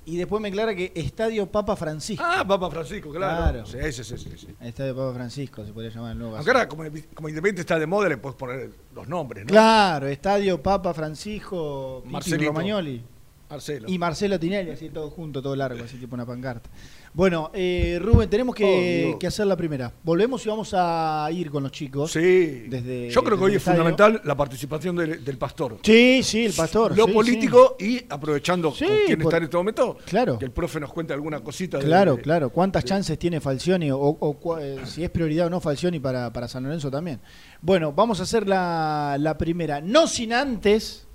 Y 0.05 0.17
después 0.17 0.41
me 0.41 0.49
aclara 0.49 0.75
que 0.75 0.91
Estadio 0.93 1.47
Papa 1.47 1.75
Francisco. 1.75 2.23
Ah, 2.25 2.45
Papa 2.47 2.69
Francisco, 2.69 3.11
claro. 3.11 3.63
Claro. 3.63 3.65
Sí, 3.65 3.91
sí, 3.91 4.03
sí, 4.03 4.17
sí, 4.17 4.37
sí. 4.37 4.47
Estadio 4.61 4.95
Papa 4.95 5.13
Francisco 5.15 5.65
se 5.65 5.73
podría 5.73 5.91
llamar 5.91 6.11
el 6.11 6.19
nuevo. 6.19 6.35
Aunque 6.35 6.51
ahora, 6.51 6.67
como, 6.67 6.83
como 7.13 7.29
Independiente 7.29 7.61
está 7.61 7.79
de 7.79 7.87
moda, 7.87 8.09
le 8.09 8.17
puedes 8.17 8.37
poner 8.37 8.69
los 8.93 9.07
nombres, 9.07 9.45
¿no? 9.45 9.49
Claro, 9.49 10.07
Estadio 10.07 10.61
Papa 10.61 10.93
Francisco 10.93 12.01
Pipi 12.03 12.13
Marcelito. 12.13 12.51
Romagnoli. 12.51 13.03
Marcelo. 13.49 13.87
Y 13.89 13.97
Marcelo 13.99 14.39
Tinelli, 14.39 14.71
así 14.71 14.89
todo 14.89 15.09
junto, 15.09 15.41
todo 15.41 15.55
largo, 15.55 15.83
así 15.83 15.97
tipo 15.97 16.15
una 16.15 16.25
pancarta. 16.25 16.69
Bueno, 17.15 17.49
eh, 17.53 17.97
Rubén, 18.01 18.29
tenemos 18.29 18.53
que, 18.53 19.17
hacer 19.25 19.47
la 19.47 19.55
primera. 19.55 19.89
Volvemos 20.03 20.45
y 20.45 20.49
vamos 20.49 20.73
a 20.75 21.25
ir 21.31 21.49
con 21.49 21.63
los 21.63 21.71
chicos. 21.71 22.11
Sí. 22.11 22.65
Desde- 22.67 23.09
Yo 23.09 23.23
creo 23.23 23.37
que 23.37 23.43
hoy 23.45 23.55
es 23.55 23.63
fundamental 23.63 24.19
la 24.25 24.35
participación 24.35 24.97
del, 24.97 25.23
del 25.23 25.37
pastor. 25.37 25.77
Sí, 25.81 26.21
sí, 26.23 26.45
el 26.45 26.51
pastor. 26.51 26.93
Lo 26.97 27.05
sí, 27.05 27.13
político 27.13 27.77
y 27.79 28.01
aprovechando 28.09 28.73
Sí, 28.73 28.85
con 28.85 28.95
quién 29.05 29.19
por- 29.19 29.27
está 29.31 29.37
en 29.37 29.43
este 29.45 29.55
momento, 29.55 29.97
Claro. 30.05 30.37
que 30.37 30.43
el 30.43 30.51
profe 30.51 30.77
nos 30.81 30.91
cuente 30.91 31.13
alguna 31.13 31.39
cosita. 31.39 31.79
Claro, 31.79 32.17
de- 32.17 32.21
claro. 32.21 32.49
¿Cuántas 32.49 32.83
de- 32.83 32.89
chances 32.89 33.17
tiene 33.17 33.39
Falcioni 33.39 33.91
o, 33.91 33.97
o 33.97 34.37
cua- 34.37 34.59
eh, 34.61 34.85
si 34.85 35.01
es 35.05 35.09
prioridad 35.09 35.47
o 35.47 35.49
no 35.49 35.61
Falcioni 35.61 36.01
para, 36.01 36.33
para 36.33 36.49
San 36.49 36.63
Lorenzo 36.63 36.91
también? 36.91 37.21
Bueno, 37.61 37.93
vamos 37.93 38.19
a 38.19 38.23
hacer 38.23 38.45
la, 38.45 39.15
la 39.21 39.37
primera. 39.37 39.79
No 39.79 40.07
sin 40.07 40.33
antes, 40.33 41.07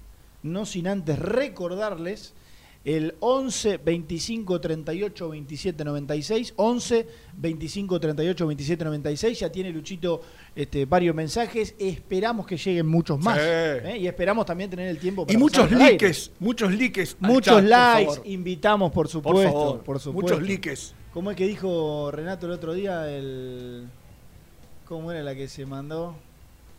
no 0.42 0.64
sin 0.64 0.88
antes 0.88 1.18
recordarles 1.18 2.32
el 2.84 3.14
11 3.20 3.76
25 3.78 4.60
38 4.60 5.28
27 5.28 5.84
96. 5.84 6.54
11 6.56 7.08
25 7.36 8.00
38 8.00 8.46
27 8.46 8.84
96. 8.84 9.38
Ya 9.40 9.52
tiene 9.52 9.70
Luchito 9.70 10.22
este, 10.54 10.86
varios 10.86 11.14
mensajes. 11.14 11.74
Esperamos 11.78 12.46
que 12.46 12.56
lleguen 12.56 12.86
muchos 12.86 13.18
más. 13.18 13.36
Sí. 13.36 13.42
¿eh? 13.44 13.98
Y 14.00 14.06
esperamos 14.06 14.46
también 14.46 14.70
tener 14.70 14.88
el 14.88 14.98
tiempo 14.98 15.26
para 15.26 15.34
Y 15.34 15.40
muchos 15.40 15.70
likes, 15.70 16.30
muchos 16.38 16.72
likes. 16.72 17.08
Muchos 17.18 17.44
chat, 17.44 17.62
por 17.62 17.64
likes, 17.64 18.14
favor. 18.14 18.26
invitamos 18.26 18.92
por 18.92 19.06
Por 19.06 19.08
supuesto, 19.10 19.52
favor, 19.52 19.80
por 19.82 20.00
supuesto. 20.00 20.34
muchos 20.36 20.48
likes. 20.48 20.80
¿Cómo 21.12 21.30
es 21.30 21.36
que 21.36 21.46
dijo 21.46 22.10
Renato 22.10 22.46
el 22.46 22.52
otro 22.52 22.72
día? 22.72 23.10
El... 23.10 23.88
¿Cómo 24.86 25.10
era 25.12 25.22
la 25.22 25.34
que 25.34 25.48
se 25.48 25.66
mandó? 25.66 26.16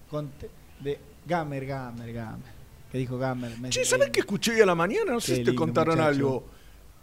Con 0.10 0.32
de 0.80 1.00
Gamer, 1.28 1.66
Gamer, 1.66 2.12
Gamer. 2.14 2.61
Que 2.92 2.98
dijo 2.98 3.18
Gamer. 3.18 3.52
Che, 3.70 3.86
¿sabés 3.86 4.10
qué 4.10 4.20
escuché 4.22 4.52
hoy 4.54 4.62
a 4.62 4.66
la 4.66 4.76
mañana? 4.76 5.14
No 5.14 5.22
sé 5.22 5.38
si 5.38 5.44
te 5.44 5.56
contaron 5.56 5.96
muchacho. 5.96 6.08
algo. 6.10 6.46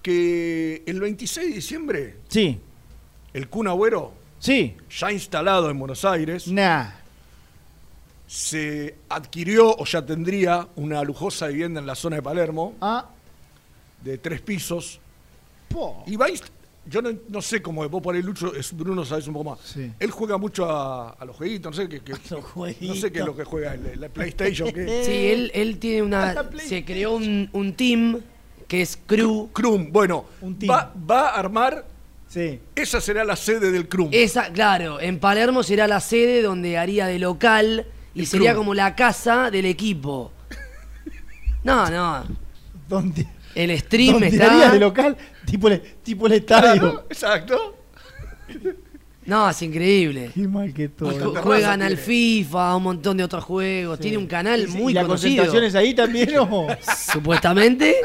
Que 0.02 0.82
el 0.86 1.00
26 1.00 1.48
de 1.48 1.54
diciembre, 1.54 2.16
Sí, 2.28 2.60
el 3.32 3.48
Kun 3.48 3.66
Agüero, 3.68 4.12
sí. 4.38 4.76
ya 4.90 5.10
instalado 5.12 5.70
en 5.70 5.78
Buenos 5.78 6.04
Aires, 6.04 6.46
Nah. 6.48 6.90
se 8.26 8.94
adquirió 9.08 9.74
o 9.76 9.84
ya 9.84 10.04
tendría 10.04 10.68
una 10.76 11.02
lujosa 11.02 11.46
vivienda 11.48 11.80
en 11.80 11.86
la 11.86 11.94
zona 11.94 12.16
de 12.16 12.22
Palermo, 12.22 12.74
Ah, 12.80 13.06
de 14.04 14.18
tres 14.18 14.40
pisos. 14.40 15.00
po. 15.68 16.04
Y 16.06 16.16
va 16.16 16.26
a 16.26 16.30
yo 16.86 17.02
no, 17.02 17.10
no 17.28 17.42
sé 17.42 17.60
cómo 17.60 17.86
vos 17.88 18.02
por 18.02 18.14
ahí, 18.14 18.22
Lucho, 18.22 18.54
es, 18.54 18.74
Bruno 18.74 19.04
sabes 19.04 19.26
un 19.28 19.34
poco 19.34 19.50
más. 19.50 19.60
Sí. 19.62 19.92
Él 19.98 20.10
juega 20.10 20.38
mucho 20.38 20.64
a, 20.70 21.10
a 21.10 21.24
los 21.24 21.36
jueguitos, 21.36 21.76
no 21.76 21.82
sé 21.82 21.88
qué, 21.88 22.00
qué- 22.00 22.12
los 22.30 22.80
no 22.80 22.94
sé 22.94 23.12
qué 23.12 23.18
es 23.20 23.26
lo 23.26 23.36
que 23.36 23.44
juega, 23.44 23.74
el- 23.74 24.00
la 24.00 24.08
PlayStation, 24.08 24.70
qué. 24.72 25.02
Sí, 25.04 25.26
él, 25.26 25.50
él 25.54 25.78
tiene 25.78 26.02
una. 26.02 26.48
Se 26.58 26.84
creó 26.84 27.12
un, 27.16 27.48
un 27.52 27.72
team 27.74 28.20
que 28.66 28.82
es 28.82 28.98
Crew. 29.06 29.48
Crum, 29.52 29.90
bueno, 29.92 30.24
Un 30.40 30.58
team. 30.58 30.70
va, 30.70 30.92
va 31.10 31.28
a 31.30 31.38
armar, 31.38 31.86
Sí. 32.28 32.60
esa 32.74 33.00
será 33.00 33.24
la 33.24 33.36
sede 33.36 33.70
del 33.70 33.88
Crum. 33.88 34.08
Esa, 34.12 34.52
claro, 34.52 35.00
en 35.00 35.18
Palermo 35.18 35.62
será 35.62 35.86
la 35.88 36.00
sede 36.00 36.42
donde 36.42 36.76
haría 36.76 37.06
de 37.06 37.18
local 37.18 37.86
y 38.14 38.20
El 38.20 38.26
sería 38.26 38.54
como 38.54 38.74
la 38.74 38.94
casa 38.94 39.50
del 39.50 39.64
equipo. 39.64 40.32
No, 41.64 41.88
no. 41.90 42.24
¿Dónde? 42.88 43.26
El 43.54 43.76
stream 43.78 44.12
¿Dónde 44.12 44.28
está. 44.28 44.70
de 44.72 44.78
local? 44.78 45.16
Tipo 45.44 45.68
el, 45.68 45.80
tipo 46.02 46.26
el 46.26 46.32
estadio. 46.34 46.80
Claro, 46.80 47.04
exacto. 47.08 47.76
No, 49.26 49.50
es 49.50 49.60
increíble. 49.60 50.30
Qué 50.34 50.48
mal 50.48 50.72
que 50.72 50.88
todo. 50.88 51.10
Ju- 51.12 51.40
Juegan 51.42 51.82
al. 51.82 51.98
FIFA, 51.98 52.76
un 52.76 52.82
montón 52.82 53.16
de 53.16 53.24
otros 53.24 53.44
juegos. 53.44 53.98
Tiene 53.98 54.16
un 54.16 54.26
canal 54.26 54.62
¿Y- 54.62 54.66
muy 54.68 54.92
¿Y 54.92 54.94
la 54.94 55.02
conocido. 55.02 55.44
concentración 55.44 55.64
es 55.64 55.74
ahí 55.74 55.94
también 55.94 56.30
o? 56.38 56.66
Supuestamente. 57.12 57.96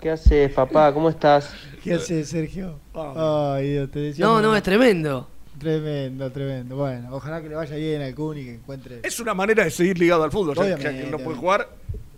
¿Qué 0.00 0.10
haces, 0.10 0.52
papá? 0.52 0.92
¿Cómo 0.94 1.10
estás? 1.10 1.50
¿Qué 1.82 1.94
hace 1.94 2.24
Sergio? 2.24 2.78
Ah. 2.94 3.54
Ay, 3.56 3.70
Dios, 3.72 3.90
te 3.90 3.98
decía. 3.98 4.24
No, 4.24 4.40
no, 4.40 4.54
es 4.54 4.62
tremendo. 4.62 5.28
Tremendo, 5.58 6.30
tremendo. 6.30 6.76
Bueno, 6.76 7.08
ojalá 7.10 7.42
que 7.42 7.48
le 7.48 7.54
vaya 7.56 7.74
bien 7.76 8.00
al 8.00 8.14
Kun 8.14 8.38
y 8.38 8.44
que 8.44 8.54
encuentre. 8.54 9.00
Es 9.02 9.18
una 9.20 9.34
manera 9.34 9.64
de 9.64 9.70
seguir 9.70 9.98
ligado 9.98 10.22
al 10.22 10.30
fútbol, 10.30 10.54
ya- 10.56 10.76
que 10.76 11.08
no 11.10 11.18
puede 11.18 11.36
jugar. 11.38 11.68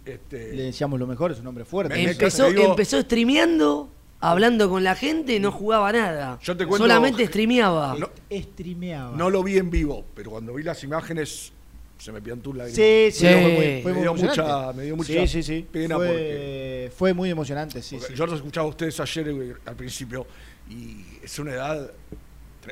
Este, 0.05 0.53
Le 0.55 0.63
deseamos 0.65 0.99
lo 0.99 1.07
mejor, 1.07 1.33
es 1.33 1.39
un 1.41 1.47
hombre 1.47 1.65
fuerte. 1.65 1.95
Me- 1.95 2.11
Empezó, 2.11 2.49
digo- 2.51 2.71
empezó 2.71 3.01
streameando, 3.01 3.89
hablando 4.21 4.69
con 4.69 4.83
la 4.83 4.95
gente, 4.97 5.39
no 5.39 5.53
jugaba 5.53 5.93
nada. 5.93 6.39
Yo 6.43 6.57
te 6.57 6.67
cuento- 6.67 6.85
Solamente 6.85 7.27
streameaba. 7.27 7.97
No. 7.99 8.11
Streameaba. 8.31 9.17
no 9.17 9.31
lo 9.31 9.43
vi 9.43 9.59
en 9.59 9.71
vivo, 9.71 10.05
pero 10.15 10.31
cuando 10.33 10.55
vi 10.55 10.63
las 10.65 10.83
imágenes 10.85 11.53
se 11.99 12.11
me 12.11 12.21
piantó 12.21 12.53
la 12.53 12.67
Sí, 12.69 13.11
sí, 13.13 13.13
Sí. 13.13 13.27
fue 13.27 13.83
Me 13.85 13.93
muy 13.93 13.93
dio 14.03 14.11
emocionante. 14.11 14.43
mucha- 14.43 14.73
me 14.73 14.83
dio 14.83 14.97
mucha 14.97 15.13
sí, 15.13 15.27
sí, 15.29 15.43
sí. 15.45 15.67
pena 15.71 15.95
fue, 15.97 16.07
porque- 16.09 16.93
fue 16.97 17.15
muy 17.15 17.31
emocionante, 17.31 17.81
sí, 17.81 17.99
sí. 18.01 18.15
Yo 18.15 18.27
los 18.27 18.37
escuchaba 18.37 18.67
a 18.67 18.71
ustedes 18.71 18.99
ayer 18.99 19.29
eh, 19.29 19.55
al 19.67 19.77
principio 19.77 20.27
y 20.69 20.97
es 21.23 21.39
una 21.39 21.53
edad. 21.53 21.93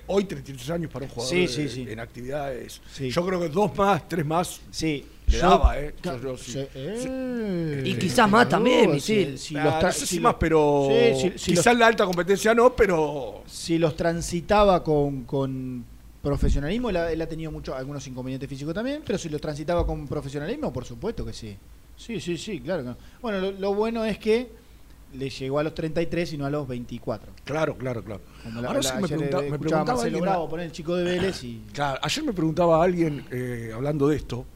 Hoy 0.07 0.23
33 0.25 0.71
años 0.71 0.91
para 0.93 1.05
un 1.05 1.11
jugador 1.11 1.35
Sí, 1.35 1.49
sí, 1.49 1.69
sí. 1.69 1.87
en 1.89 1.99
actividades. 1.99 2.81
Sí. 2.93 3.11
Yo 3.11 3.27
creo 3.27 3.41
que 3.41 3.49
dos 3.49 3.77
más, 3.77 4.09
tres 4.09 4.25
más. 4.25 4.61
Sí. 4.71 5.05
Le 5.31 5.39
daba, 5.39 5.79
¿eh? 5.79 5.95
Yo- 6.03 6.21
yo 6.21 6.37
sí. 6.37 6.53
Sí, 6.53 6.67
eh. 6.75 7.83
Y 7.87 7.95
quizás 7.97 8.29
más 8.31 8.49
también, 8.49 8.91
Misil. 8.93 9.39
Si, 9.39 9.49
si 9.49 9.57
Ah, 9.57 9.65
los 9.65 9.75
tra- 9.75 9.83
no 9.87 9.93
sé 9.93 10.01
si, 10.01 10.07
si 10.07 10.21
más, 10.21 10.33
lo- 10.35 10.39
pero. 10.39 10.89
Sí, 10.89 11.15
si- 11.31 11.39
si 11.39 11.51
quizás 11.53 11.67
los- 11.67 11.77
la 11.79 11.87
alta 11.87 12.05
competencia 12.05 12.55
no, 12.55 12.75
pero. 12.75 13.43
si 13.47 13.79
los 13.79 13.97
transitaba 13.97 14.83
con, 14.83 15.25
con 15.25 15.85
profesionalismo, 16.23 16.91
él 16.91 16.97
ha, 16.97 17.11
él 17.13 17.21
ha 17.23 17.27
tenido 17.27 17.51
mucho, 17.51 17.75
algunos 17.75 18.07
inconvenientes 18.07 18.49
físicos 18.49 18.75
también, 18.75 19.03
pero 19.07 19.19
si 19.19 19.29
los 19.29 19.41
transitaba 19.41 19.87
con 19.87 20.07
profesionalismo, 20.07 20.73
por 20.73 20.85
supuesto 20.85 21.25
que 21.25 21.33
sí. 21.33 21.57
Sí, 21.97 22.21
sí, 22.21 22.37
sí, 22.39 22.61
claro. 22.61 22.83
que 22.83 22.89
no. 22.91 22.97
Bueno, 23.23 23.41
lo, 23.41 23.53
lo 23.53 23.75
bueno 23.75 24.05
es 24.05 24.19
que 24.19 24.49
le 25.15 25.29
llegó 25.29 25.59
a 25.59 25.63
los 25.65 25.75
33 25.75 26.33
y 26.35 26.39
no 26.39 26.47
a 26.47 26.51
los 26.51 26.69
24. 26.69 27.33
Claro, 27.45 27.77
claro, 27.77 28.03
claro. 28.05 28.21
La- 28.45 28.69
Ahora 28.69 28.75
la- 28.75 28.83
sí 28.83 28.89
me, 28.97 29.05
ayer, 29.05 29.09
pregunta- 29.19 29.37
me 29.39 29.59
preguntaba 29.59 29.85
Marcelo 29.85 30.05
alguien- 30.05 30.23
Bravo 30.23 30.49
poner 30.49 30.67
el 30.67 30.73
chico 30.73 30.95
de 30.95 31.05
Vélez 31.05 31.43
y... 31.45 31.63
Claro, 31.73 31.99
ayer 32.03 32.25
me 32.25 32.33
preguntaba 32.33 32.81
a 32.81 32.85
alguien, 32.85 33.25
eh, 33.31 33.73
hablando 33.75 34.09
de 34.09 34.17
esto, 34.17 34.47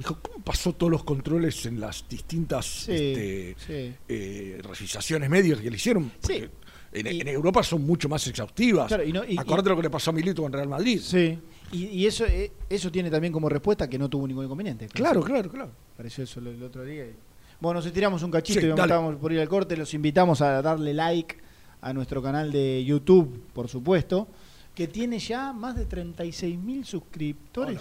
dijo, 0.00 0.18
¿cómo 0.20 0.42
pasó 0.44 0.72
todos 0.72 0.90
los 0.90 1.04
controles 1.04 1.64
en 1.66 1.78
las 1.80 2.06
distintas 2.08 2.66
Sí, 2.66 2.92
este, 2.92 3.56
sí. 3.66 3.94
eh, 4.08 4.60
revisaciones 4.62 5.30
médicas 5.30 5.60
que 5.60 5.70
le 5.70 5.76
hicieron? 5.76 6.10
Porque 6.20 6.40
Sí. 6.40 6.48
En, 6.92 7.06
Y- 7.06 7.20
en 7.20 7.28
Europa 7.28 7.62
son 7.62 7.86
mucho 7.86 8.08
más 8.08 8.26
exhaustivas. 8.26 8.88
Claro, 8.88 9.04
y 9.04 9.12
no- 9.12 9.24
y- 9.24 9.38
Acordate 9.38 9.68
lo 9.70 9.76
que 9.76 9.82
le 9.82 9.90
pasó 9.90 10.10
a 10.10 10.12
Milito 10.12 10.42
con 10.42 10.52
Real 10.52 10.66
Madrid. 10.68 10.98
Sí. 11.00 11.38
Y, 11.70 12.04
eso 12.04 12.26
eh, 12.26 12.50
eso 12.68 12.90
tiene 12.90 13.08
también 13.10 13.32
como 13.32 13.48
respuesta 13.48 13.88
que 13.88 13.96
no 13.96 14.10
tuvo 14.10 14.26
ningún 14.26 14.44
inconveniente. 14.46 14.88
Claro, 14.88 15.22
claro, 15.22 15.48
claro. 15.48 15.70
Pareció 15.96 16.24
eso 16.24 16.40
el, 16.40 16.60
otro 16.64 16.84
día. 16.84 17.04
y- 17.06 17.14
Bueno, 17.60 17.78
nos 17.78 17.86
estiramos 17.86 18.24
un 18.24 18.32
cachito 18.32 18.60
y 18.66 18.70
estábamos 18.70 19.14
por 19.16 19.32
ir 19.32 19.38
al 19.38 19.48
corte. 19.48 19.76
Los 19.76 19.94
invitamos 19.94 20.40
a 20.40 20.60
darle 20.62 20.92
like 20.92 21.36
a 21.80 21.92
nuestro 21.92 22.20
canal 22.20 22.50
de 22.50 22.84
YouTube, 22.84 23.40
por 23.52 23.68
supuesto, 23.68 24.26
que 24.74 24.88
tiene 24.88 25.20
ya 25.20 25.52
más 25.52 25.76
de 25.76 25.86
36 25.86 26.58
mil 26.58 26.84
suscriptores. 26.84 27.78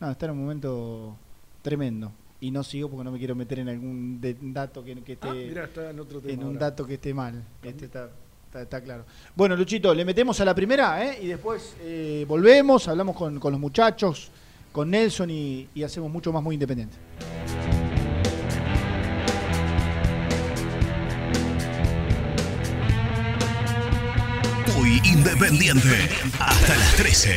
No, 0.00 0.10
está 0.10 0.26
en 0.26 0.32
un 0.32 0.42
momento 0.42 1.16
tremendo. 1.62 2.12
Y 2.40 2.50
no 2.50 2.64
sigo 2.64 2.88
porque 2.88 3.04
no 3.04 3.12
me 3.12 3.18
quiero 3.18 3.34
meter 3.34 3.58
en 3.58 3.68
algún 3.68 4.18
de- 4.20 4.36
dato 4.40 4.82
que, 4.82 4.94
que 5.02 5.12
esté 5.12 5.28
Ah, 5.28 5.34
mirá, 5.34 5.64
está 5.64 5.90
en 5.90 6.00
otro 6.00 6.20
tema. 6.20 6.32
en 6.32 6.40
un 6.40 6.46
ahora. 6.54 6.58
dato 6.60 6.86
que 6.86 6.94
esté 6.94 7.12
mal. 7.12 7.44
Este 7.62 7.84
está, 7.84 8.08
está, 8.46 8.62
está 8.62 8.80
claro. 8.80 9.04
Bueno, 9.36 9.54
Luchito, 9.56 9.92
le 9.94 10.04
metemos 10.06 10.40
a 10.40 10.44
la 10.46 10.54
primera 10.54 11.04
¿eh? 11.04 11.18
y 11.22 11.26
después 11.26 11.76
eh, 11.82 12.24
volvemos, 12.26 12.88
hablamos 12.88 13.14
con, 13.14 13.38
con 13.38 13.52
los 13.52 13.60
muchachos, 13.60 14.30
con 14.72 14.88
Nelson 14.90 15.28
y, 15.30 15.68
y 15.74 15.82
hacemos 15.82 16.10
mucho 16.10 16.32
más 16.32 16.42
muy 16.42 16.54
independiente. 16.54 16.96
Muy 24.76 25.00
independiente. 25.04 26.08
Hasta 26.38 26.76
las 26.76 26.96
13. 26.96 27.36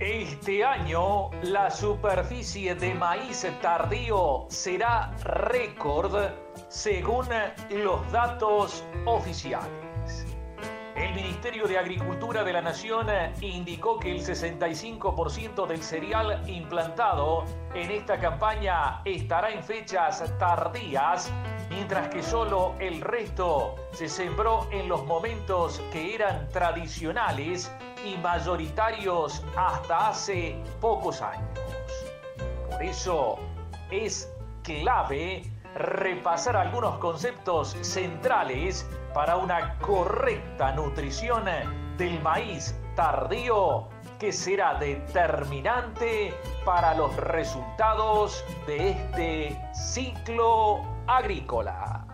Este 0.00 0.64
año 0.64 1.30
la 1.42 1.70
superficie 1.70 2.74
de 2.74 2.94
maíz 2.94 3.46
tardío 3.62 4.46
será 4.48 5.12
récord 5.22 6.32
según 6.68 7.28
los 7.70 8.10
datos 8.10 8.84
oficiales. 9.06 9.83
El 10.96 11.12
Ministerio 11.12 11.66
de 11.66 11.76
Agricultura 11.76 12.44
de 12.44 12.52
la 12.52 12.62
Nación 12.62 13.08
indicó 13.40 13.98
que 13.98 14.12
el 14.12 14.20
65% 14.20 15.66
del 15.66 15.82
cereal 15.82 16.48
implantado 16.48 17.44
en 17.74 17.90
esta 17.90 18.18
campaña 18.20 19.02
estará 19.04 19.50
en 19.50 19.64
fechas 19.64 20.22
tardías, 20.38 21.32
mientras 21.68 22.08
que 22.08 22.22
solo 22.22 22.76
el 22.78 23.00
resto 23.00 23.74
se 23.92 24.08
sembró 24.08 24.68
en 24.70 24.88
los 24.88 25.04
momentos 25.04 25.82
que 25.92 26.14
eran 26.14 26.48
tradicionales 26.50 27.72
y 28.04 28.16
mayoritarios 28.18 29.42
hasta 29.56 30.08
hace 30.08 30.56
pocos 30.80 31.20
años. 31.22 31.58
Por 32.70 32.82
eso 32.82 33.38
es 33.90 34.32
clave 34.62 35.42
repasar 35.74 36.56
algunos 36.56 36.98
conceptos 36.98 37.76
centrales 37.80 38.88
para 39.14 39.36
una 39.36 39.78
correcta 39.78 40.72
nutrición 40.72 41.44
del 41.96 42.20
maíz 42.20 42.74
tardío 42.96 43.88
que 44.18 44.32
será 44.32 44.74
determinante 44.74 46.34
para 46.64 46.94
los 46.94 47.14
resultados 47.16 48.44
de 48.66 48.90
este 48.90 49.60
ciclo 49.72 50.82
agrícola. 51.06 52.04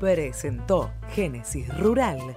Presentó 0.00 0.90
Génesis 1.10 1.68
Rural, 1.78 2.36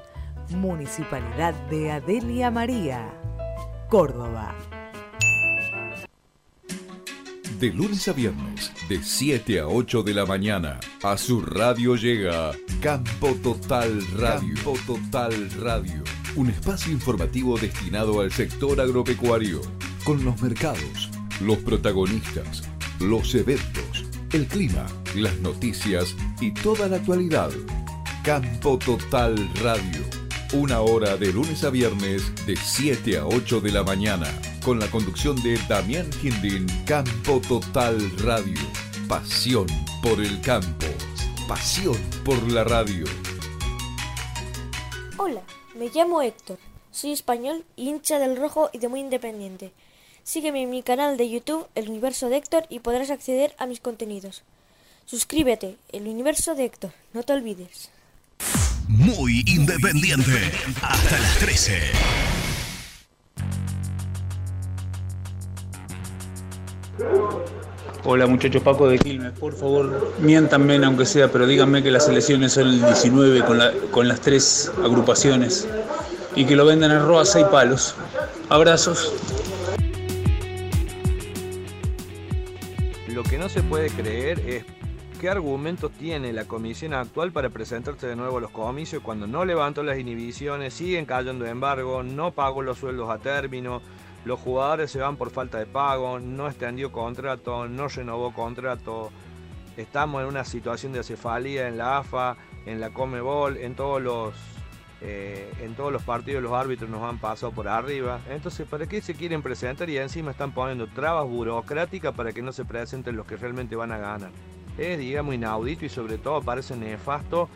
Municipalidad 0.49 1.53
de 1.69 1.93
Adelia 1.93 2.51
María, 2.51 3.09
Córdoba. 3.89 4.53
De 7.65 7.73
lunes 7.73 8.07
a 8.07 8.13
viernes, 8.13 8.71
de 8.87 9.01
7 9.01 9.61
a 9.61 9.67
8 9.67 10.03
de 10.03 10.13
la 10.13 10.27
mañana, 10.27 10.79
a 11.01 11.17
su 11.17 11.41
radio 11.41 11.95
llega 11.95 12.51
Campo 12.79 13.35
Total 13.41 14.05
Radio. 14.15 14.53
Campo 14.53 14.77
Total 14.85 15.49
Radio. 15.59 16.03
Un 16.35 16.51
espacio 16.51 16.91
informativo 16.91 17.57
destinado 17.57 18.21
al 18.21 18.31
sector 18.31 18.79
agropecuario, 18.79 19.61
con 20.03 20.23
los 20.23 20.39
mercados, 20.43 21.09
los 21.41 21.57
protagonistas, 21.57 22.61
los 22.99 23.33
eventos, 23.33 24.05
el 24.31 24.45
clima, 24.45 24.85
las 25.15 25.39
noticias 25.39 26.15
y 26.39 26.51
toda 26.51 26.87
la 26.87 26.97
actualidad. 26.97 27.49
Campo 28.23 28.77
Total 28.77 29.35
Radio. 29.63 30.03
Una 30.53 30.81
hora 30.81 31.17
de 31.17 31.33
lunes 31.33 31.63
a 31.63 31.71
viernes 31.71 32.31
de 32.45 32.57
7 32.57 33.17
a 33.17 33.25
8 33.25 33.59
de 33.59 33.71
la 33.71 33.83
mañana 33.83 34.27
con 34.65 34.79
la 34.79 34.89
conducción 34.89 35.41
de 35.43 35.59
Damián 35.69 36.11
Gindin, 36.11 36.65
Campo 36.87 37.39
Total 37.47 37.99
Radio. 38.17 38.59
Pasión 39.07 39.67
por 40.01 40.19
el 40.19 40.41
campo, 40.41 40.87
pasión 41.47 41.95
por 42.23 42.51
la 42.51 42.63
radio. 42.63 43.05
Hola, 45.17 45.43
me 45.75 45.89
llamo 45.89 46.23
Héctor, 46.23 46.57
soy 46.91 47.11
español, 47.11 47.63
hincha 47.75 48.17
del 48.17 48.37
rojo 48.37 48.71
y 48.73 48.79
de 48.79 48.87
muy 48.87 49.01
independiente. 49.01 49.71
Sígueme 50.23 50.63
en 50.63 50.71
mi 50.71 50.81
canal 50.81 51.15
de 51.15 51.29
YouTube, 51.29 51.67
El 51.75 51.89
Universo 51.89 52.29
de 52.29 52.37
Héctor, 52.37 52.65
y 52.71 52.79
podrás 52.79 53.11
acceder 53.11 53.53
a 53.59 53.67
mis 53.67 53.79
contenidos. 53.79 54.41
Suscríbete, 55.05 55.77
El 55.91 56.07
Universo 56.07 56.55
de 56.55 56.65
Héctor, 56.65 56.91
no 57.13 57.21
te 57.21 57.33
olvides. 57.33 57.91
Muy 58.87 59.43
independiente. 59.45 60.51
Hasta 60.81 61.19
las 61.19 61.37
13. 61.37 62.34
Hola 68.03 68.27
muchachos, 68.27 68.61
Paco 68.61 68.87
de 68.87 68.99
Quilmes, 68.99 69.31
por 69.37 69.53
favor, 69.53 70.13
miéntanme 70.19 70.75
aunque 70.85 71.05
sea, 71.05 71.31
pero 71.31 71.47
díganme 71.47 71.81
que 71.83 71.91
las 71.91 72.07
elecciones 72.07 72.53
son 72.53 72.67
el 72.67 72.81
19 72.85 73.43
con, 73.43 73.57
la- 73.57 73.73
con 73.91 74.07
las 74.07 74.21
tres 74.21 74.71
agrupaciones 74.83 75.67
y 76.35 76.45
que 76.45 76.55
lo 76.55 76.65
vendan 76.65 76.91
en 76.91 77.05
Roa 77.05 77.25
seis 77.25 77.45
palos. 77.47 77.95
Abrazos. 78.49 79.11
Lo 83.07 83.23
que 83.23 83.37
no 83.37 83.49
se 83.49 83.63
puede 83.63 83.89
creer 83.89 84.39
es 84.47 84.65
qué 85.19 85.29
argumentos 85.29 85.91
tiene 85.93 86.31
la 86.33 86.45
comisión 86.45 86.93
actual 86.93 87.31
para 87.31 87.49
presentarse 87.49 88.05
de 88.07 88.15
nuevo 88.15 88.37
a 88.37 88.41
los 88.41 88.51
comicios 88.51 89.01
cuando 89.01 89.25
no 89.25 89.45
levantó 89.45 89.81
las 89.83 89.97
inhibiciones, 89.97 90.73
siguen 90.73 91.05
cayendo 91.05 91.45
embargo, 91.45 92.03
no 92.03 92.31
pagó 92.31 92.61
los 92.61 92.77
sueldos 92.77 93.09
a 93.09 93.17
término, 93.17 93.81
los 94.25 94.39
jugadores 94.39 94.91
se 94.91 94.99
van 94.99 95.15
por 95.15 95.29
falta 95.29 95.59
de 95.59 95.67
pago, 95.67 96.19
no 96.19 96.47
extendió 96.47 96.91
contrato, 96.91 97.67
no 97.67 97.87
renovó 97.87 98.33
contrato. 98.33 99.11
Estamos 99.77 100.21
en 100.23 100.27
una 100.27 100.43
situación 100.43 100.93
de 100.93 101.03
cefalía 101.03 101.67
en 101.67 101.77
la 101.77 101.99
AFA, 101.99 102.35
en 102.65 102.81
la 102.81 102.89
Comebol, 102.89 103.57
en 103.57 103.75
todos 103.75 104.01
los 104.01 104.33
eh, 105.01 105.51
en 105.61 105.75
todos 105.75 105.91
los 105.91 106.01
partidos 106.01 106.41
los 106.41 106.53
árbitros 106.53 106.89
nos 106.89 107.03
han 107.03 107.19
pasado 107.19 107.51
por 107.51 107.67
arriba. 107.67 108.21
Entonces, 108.29 108.67
¿para 108.67 108.87
qué 108.87 109.01
se 109.01 109.13
quieren 109.13 109.43
presentar 109.43 109.89
y 109.89 109.97
encima 109.97 110.31
están 110.31 110.51
poniendo 110.53 110.87
trabas 110.87 111.27
burocráticas 111.27 112.15
para 112.15 112.31
que 112.31 112.41
no 112.41 112.51
se 112.51 112.65
presenten 112.65 113.15
los 113.15 113.27
que 113.27 113.37
realmente 113.37 113.75
van 113.75 113.91
a 113.91 113.97
ganar? 113.97 114.31
Es, 114.77 114.97
digamos, 114.97 115.35
inaudito 115.35 115.85
y 115.85 115.89
sobre 115.89 116.17
todo 116.17 116.41
parece 116.41 116.75
nefasto 116.75 117.49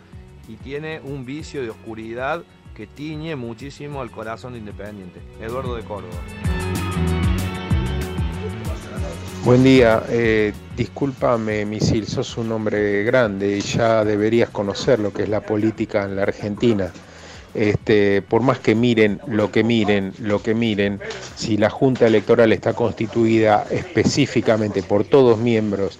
y 0.46 0.56
tiene 0.56 1.00
un 1.00 1.24
vicio 1.24 1.62
de 1.62 1.70
oscuridad 1.70 2.44
que 2.74 2.86
tiñe 2.86 3.36
muchísimo 3.36 4.00
al 4.00 4.10
corazón 4.10 4.52
de 4.52 4.60
Independiente. 4.60 5.20
Eduardo 5.40 5.74
de 5.74 5.82
Córdoba. 5.82 6.14
Buen 9.42 9.64
día, 9.64 10.02
eh, 10.10 10.52
discúlpame 10.76 11.64
Misil, 11.64 12.06
sos 12.06 12.36
un 12.36 12.52
hombre 12.52 13.04
grande 13.04 13.56
y 13.56 13.60
ya 13.62 14.04
deberías 14.04 14.50
conocer 14.50 14.98
lo 14.98 15.14
que 15.14 15.22
es 15.22 15.30
la 15.30 15.40
política 15.40 16.04
en 16.04 16.14
la 16.14 16.24
Argentina. 16.24 16.92
Este, 17.54 18.20
por 18.20 18.42
más 18.42 18.58
que 18.58 18.74
miren 18.74 19.18
lo 19.26 19.50
que 19.50 19.64
miren, 19.64 20.12
lo 20.20 20.42
que 20.42 20.54
miren, 20.54 21.00
si 21.36 21.56
la 21.56 21.70
Junta 21.70 22.06
Electoral 22.06 22.52
está 22.52 22.74
constituida 22.74 23.66
específicamente 23.70 24.82
por 24.82 25.04
todos 25.04 25.38
miembros 25.38 25.98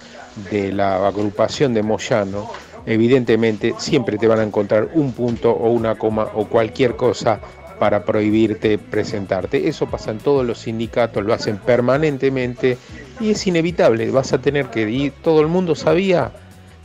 de 0.51 0.70
la 0.70 1.07
agrupación 1.09 1.72
de 1.72 1.82
Moyano, 1.82 2.51
evidentemente 2.84 3.74
siempre 3.78 4.18
te 4.18 4.26
van 4.26 4.41
a 4.41 4.45
encontrar 4.45 4.91
un 4.93 5.12
punto 5.12 5.51
o 5.51 5.70
una 5.70 5.95
coma 5.95 6.28
o 6.34 6.47
cualquier 6.47 6.95
cosa 6.95 7.41
para 7.81 8.05
prohibirte 8.05 8.76
presentarte. 8.78 9.66
Eso 9.66 9.87
pasa 9.87 10.11
en 10.12 10.18
todos 10.18 10.47
los 10.47 10.59
sindicatos, 10.59 11.24
lo 11.24 11.33
hacen 11.33 11.57
permanentemente 11.57 12.76
y 13.18 13.31
es 13.31 13.47
inevitable, 13.47 14.11
vas 14.11 14.35
a 14.35 14.41
tener 14.41 14.66
que 14.66 14.89
ir, 14.89 15.12
todo 15.22 15.41
el 15.41 15.49
mundo 15.49 15.74
sabía, 15.74 16.31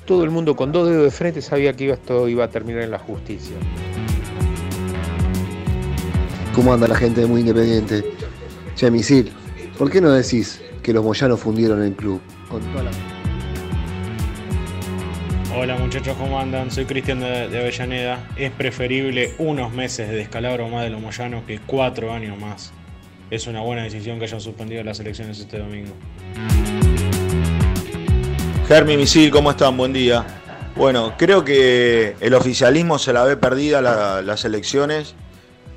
todo 0.05 0.23
el 0.23 0.31
mundo 0.31 0.55
con 0.55 0.71
dos 0.71 0.87
dedos 0.87 1.03
de 1.03 1.11
frente 1.11 1.41
sabía 1.41 1.73
que 1.73 1.89
esto 1.89 2.29
iba 2.29 2.45
a 2.45 2.49
terminar 2.49 2.83
en 2.83 2.91
la 2.91 2.99
justicia. 2.99 3.57
¿Cómo 6.55 6.73
anda 6.73 6.87
la 6.87 6.95
gente 6.95 7.25
Muy 7.25 7.41
Independiente? 7.41 8.05
Che, 8.75 8.89
Misil, 8.89 9.33
¿por 9.77 9.91
qué 9.91 9.99
no 9.99 10.11
decís 10.11 10.61
que 10.81 10.93
los 10.93 11.03
moyanos 11.03 11.41
fundieron 11.41 11.83
el 11.83 11.93
club? 11.93 12.21
Hola 15.57 15.77
muchachos, 15.77 16.15
¿cómo 16.17 16.39
andan? 16.39 16.69
Soy 16.69 16.85
Cristian 16.85 17.19
de, 17.21 17.43
Avellaneda. 17.45 18.27
Es 18.35 18.51
preferible 18.51 19.33
unos 19.37 19.71
meses 19.71 20.09
de 20.09 20.15
descalabro 20.15 20.67
más 20.67 20.83
de 20.83 20.89
los 20.89 20.99
moyanos 21.01 21.43
que 21.45 21.59
cuatro 21.59 22.11
años 22.13 22.37
más. 22.39 22.73
Es 23.31 23.47
una 23.47 23.61
buena 23.61 23.83
decisión 23.83 24.19
que 24.19 24.25
hayan 24.25 24.41
suspendido 24.41 24.83
las 24.83 24.99
elecciones 24.99 25.39
este 25.39 25.57
domingo. 25.59 25.93
Germi 28.67 28.97
Misil, 28.97 29.31
¿cómo 29.31 29.51
están? 29.51 29.77
Buen 29.77 29.93
día. 29.93 30.25
Bueno, 30.75 31.13
creo 31.17 31.45
que 31.45 32.15
el 32.19 32.33
oficialismo 32.33 32.99
se 32.99 33.13
la 33.13 33.23
ve 33.23 33.37
perdida 33.37 33.81
la- 33.81 34.21
las 34.21 34.43
elecciones 34.45 35.15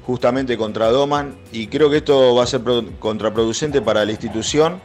justamente 0.05 0.57
contra 0.57 0.87
Doman 0.89 1.37
y 1.53 1.69
creo 1.69 1.89
que 1.91 1.99
esto 1.99 2.35
va 2.35 2.43
a 2.45 2.47
ser 2.47 2.63
pro- 2.63 2.85
contraproducente 2.99 3.81
para 3.81 4.05
la 4.05 4.11
institución 4.11 4.81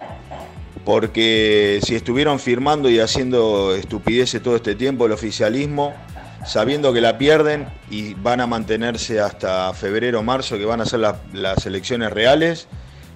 porque 0.86 1.80
si 1.84 1.96
estuvieron 1.96 2.40
firmando 2.40 2.90
y 2.90 3.00
haciendo 3.00 3.76
estupideces 3.76 4.42
todo 4.42 4.56
este 4.56 4.76
tiempo 4.76 5.06
el 5.06 5.14
oficialismo, 5.14 5.94
sabiendo 6.46 6.92
que 6.92 7.02
la 7.02 7.18
pierden 7.18 7.68
y 7.90 8.14
van 8.16 8.42
a 8.42 8.48
mantenerse 8.48 9.20
hasta 9.20 9.74
febrero 9.74 10.20
o 10.20 10.24
marzo, 10.24 10.58
que 10.58 10.66
van 10.66 10.82
a 10.82 10.86
ser 10.86 11.00
las, 11.00 11.66
elecciones 11.66 12.12
reales, 12.12 12.68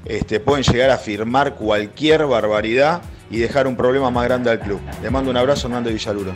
este, 0.06 0.40
pueden 0.40 0.64
llegar 0.64 0.90
a 0.92 0.98
firmar 0.98 1.56
cualquier 1.56 2.26
barbaridad 2.26 3.02
y 3.30 3.40
dejar 3.40 3.68
un 3.68 3.76
problema 3.76 4.10
más 4.10 4.24
grande 4.24 4.50
al 4.50 4.60
club. 4.60 4.80
Le 5.02 5.10
mando 5.10 5.30
un 5.30 5.38
abrazo, 5.38 5.68
Hernando 5.68 5.90
Villaluro. 5.90 6.32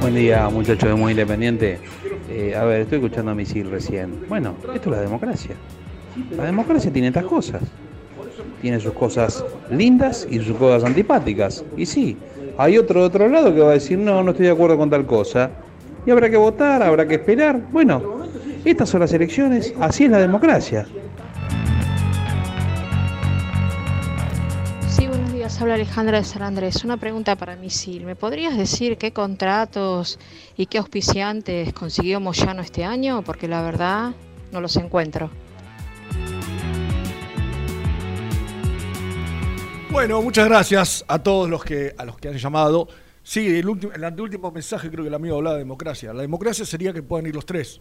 Buen 0.00 0.16
día, 0.16 0.48
muchachos 0.48 0.88
de 0.88 0.94
Muy 0.96 1.12
Independiente. 1.12 1.78
Eh, 2.28 2.54
a 2.56 2.64
ver, 2.64 2.82
estoy 2.82 2.98
escuchando 2.98 3.30
a 3.30 3.34
Misil 3.34 3.70
recién. 3.70 4.26
Bueno, 4.28 4.56
esto 4.74 4.90
es 4.90 4.96
la 4.96 5.00
democracia. 5.00 5.54
La 6.36 6.44
democracia 6.44 6.92
tiene 6.92 7.08
estas 7.08 7.24
cosas. 7.24 7.62
Tiene 8.64 8.80
sus 8.80 8.94
cosas 8.94 9.44
lindas 9.70 10.26
y 10.30 10.38
sus 10.38 10.56
cosas 10.56 10.84
antipáticas. 10.84 11.62
Y 11.76 11.84
sí, 11.84 12.16
hay 12.56 12.78
otro 12.78 13.00
de 13.00 13.06
otro 13.08 13.28
lado 13.28 13.54
que 13.54 13.60
va 13.60 13.68
a 13.68 13.74
decir, 13.74 13.98
no, 13.98 14.22
no 14.22 14.30
estoy 14.30 14.46
de 14.46 14.52
acuerdo 14.52 14.78
con 14.78 14.88
tal 14.88 15.04
cosa. 15.04 15.50
Y 16.06 16.10
habrá 16.10 16.30
que 16.30 16.38
votar, 16.38 16.82
habrá 16.82 17.06
que 17.06 17.16
esperar. 17.16 17.60
Bueno, 17.70 18.22
estas 18.64 18.88
son 18.88 19.00
las 19.00 19.12
elecciones, 19.12 19.74
así 19.80 20.04
es 20.04 20.10
la 20.10 20.18
democracia. 20.18 20.86
Sí, 24.88 25.08
buenos 25.08 25.30
días. 25.34 25.60
Habla 25.60 25.74
Alejandra 25.74 26.16
de 26.16 26.24
San 26.24 26.40
Andrés. 26.40 26.86
Una 26.86 26.96
pregunta 26.96 27.36
para 27.36 27.56
Misil. 27.56 28.06
¿Me 28.06 28.16
podrías 28.16 28.56
decir 28.56 28.96
qué 28.96 29.12
contratos 29.12 30.18
y 30.56 30.64
qué 30.64 30.78
auspiciantes 30.78 31.74
consiguió 31.74 32.18
Moyano 32.18 32.62
este 32.62 32.82
año? 32.82 33.20
Porque 33.20 33.46
la 33.46 33.60
verdad 33.60 34.12
no 34.52 34.62
los 34.62 34.74
encuentro. 34.76 35.28
Bueno, 39.94 40.20
muchas 40.22 40.48
gracias 40.48 41.04
a 41.06 41.22
todos 41.22 41.48
los 41.48 41.62
que, 41.62 41.94
a 41.96 42.04
los 42.04 42.16
que 42.16 42.26
han 42.26 42.36
llamado. 42.36 42.88
Sí, 43.22 43.46
el, 43.58 43.68
último, 43.68 43.92
el 43.92 44.02
anteúltimo 44.02 44.50
mensaje 44.50 44.90
creo 44.90 45.04
que 45.04 45.08
el 45.08 45.14
amigo 45.14 45.36
hablaba 45.36 45.54
de 45.54 45.60
democracia. 45.60 46.12
La 46.12 46.22
democracia 46.22 46.64
sería 46.66 46.92
que 46.92 47.00
puedan 47.04 47.26
ir 47.26 47.34
los 47.36 47.46
tres. 47.46 47.80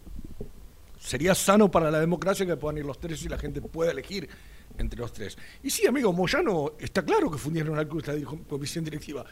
Sería 1.00 1.34
sano 1.34 1.72
para 1.72 1.90
la 1.90 2.00
democracia 2.00 2.46
que 2.46 2.56
puedan 2.56 2.78
ir 2.78 2.86
los 2.86 3.00
tres 3.00 3.24
y 3.26 3.30
la 3.30 3.40
gente 3.40 3.62
pueda 3.62 3.90
elegir 3.90 4.30
entre 4.78 5.00
los 5.00 5.12
tres. 5.12 5.40
Y 5.64 5.72
sí, 5.72 5.88
amigo, 5.88 6.14
Moyano, 6.14 6.74
está 6.78 7.02
claro 7.04 7.32
que 7.32 7.40
fundieron 7.40 7.76
di- 7.80 8.24
comisión 8.48 8.86
directiva. 8.86 9.26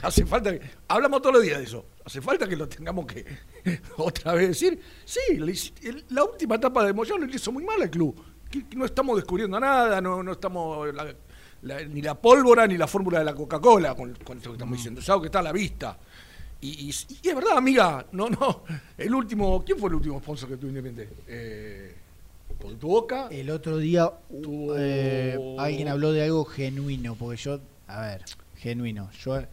Hace 0.00 0.24
falta 0.24 0.52
que. 0.56 0.64
Hablamos 0.86 1.20
todos 1.22 1.34
los 1.34 1.42
días 1.42 1.58
de 1.58 1.64
eso. 1.64 1.84
Hace 2.04 2.22
falta 2.22 2.48
que 2.48 2.54
lo 2.56 2.68
tengamos 2.68 3.06
que 3.06 3.26
otra 3.96 4.34
vez 4.34 4.48
decir. 4.50 4.80
Sí, 5.04 5.20
la 6.10 6.22
última 6.24 6.54
etapa 6.54 6.84
de 6.86 6.92
Moyano 6.92 7.26
le 7.26 7.34
hizo 7.34 7.50
muy 7.50 7.64
mal 7.64 7.82
al 7.82 7.90
club. 7.90 8.14
No 8.76 8.84
estamos 8.84 9.16
descubriendo 9.16 9.58
nada, 9.58 10.00
no, 10.00 10.22
no 10.22 10.32
estamos. 10.32 10.88
La- 11.62 11.82
ni 11.84 12.02
la 12.02 12.14
pólvora 12.14 12.66
ni 12.66 12.76
la 12.78 12.86
fórmula 12.86 13.18
de 13.18 13.24
la 13.24 13.34
Coca-Cola 13.34 13.94
con, 13.94 14.14
con 14.24 14.36
esto 14.38 14.50
que 14.50 14.54
estamos 14.56 14.76
diciendo. 14.76 15.00
Es 15.00 15.08
algo 15.08 15.22
que 15.22 15.26
está 15.28 15.40
a 15.40 15.42
la 15.42 15.52
vista. 15.52 15.96
Y, 16.62 16.88
y- 16.90 16.94
y 17.22 17.28
es 17.28 17.34
verdad, 17.34 17.56
amiga, 17.56 18.04
no, 18.12 18.28
no. 18.28 18.64
El 18.98 19.14
último, 19.14 19.62
¿quién 19.64 19.78
fue 19.78 19.88
el 19.88 19.94
último 19.96 20.20
sponsor 20.20 20.48
que 20.48 20.56
tuvo 20.56 20.68
Independiente? 20.68 21.14
Eh, 21.26 21.94
¿por 22.60 22.74
tu 22.74 22.88
boca? 22.88 23.28
El 23.30 23.48
otro 23.50 23.78
día 23.78 24.10
eh, 24.76 25.38
alguien 25.58 25.88
habló 25.88 26.12
de 26.12 26.24
algo 26.24 26.44
genuino, 26.44 27.14
porque 27.14 27.36
yo, 27.40 27.60
a 27.88 28.00
ver, 28.02 28.24
genuino. 28.56 29.10
Yo, 29.12 29.40
yo, 29.40 29.46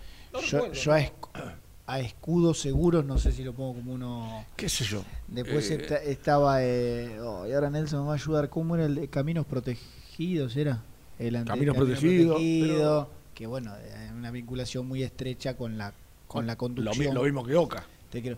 recuerdo, 0.60 0.74
yo 0.74 0.92
a, 0.94 1.00
esc- 1.00 1.54
a 1.88 2.00
escudo 2.02 2.54
seguros, 2.54 3.06
no 3.06 3.18
sé 3.18 3.32
si 3.32 3.44
lo 3.44 3.54
pongo 3.54 3.76
como 3.76 3.94
uno. 3.94 4.46
¿Qué 4.58 4.68
sé 4.68 4.84
yo? 4.84 5.04
Después 5.30 5.70
Eh, 5.72 5.76
esta- 5.82 6.04
estaba. 6.04 6.62
Eh, 6.64 7.20
oh, 7.22 7.48
y 7.48 7.54
ahora 7.54 7.70
Nelson 7.70 8.02
me 8.02 8.08
va 8.08 8.12
a 8.14 8.16
ayudar. 8.16 8.50
¿Cómo 8.50 8.76
era 8.76 8.86
el 8.86 8.96
de 8.96 9.08
Caminos 9.08 9.46
Protegidos? 9.46 10.58
¿Era? 10.58 10.84
El 11.20 11.36
ante- 11.36 11.50
Caminos 11.50 11.74
Camino 11.74 11.74
Protegidos, 11.74 12.36
Protegido, 12.36 13.10
Que 13.34 13.46
bueno, 13.48 13.74
eh, 13.80 14.12
una 14.16 14.32
vinculación 14.32 14.88
muy 14.88 15.04
estrecha 15.04 15.56
con 15.56 15.78
la, 15.78 15.94
con 16.28 16.46
la 16.48 16.54
Lo, 16.54 16.58
conducción. 16.58 17.08
mi- 17.10 17.14
lo 17.14 17.24
mismo 17.24 17.46
que 17.46 17.56
Oca. 17.56 17.86
Te 18.12 18.22
quiero- 18.22 18.38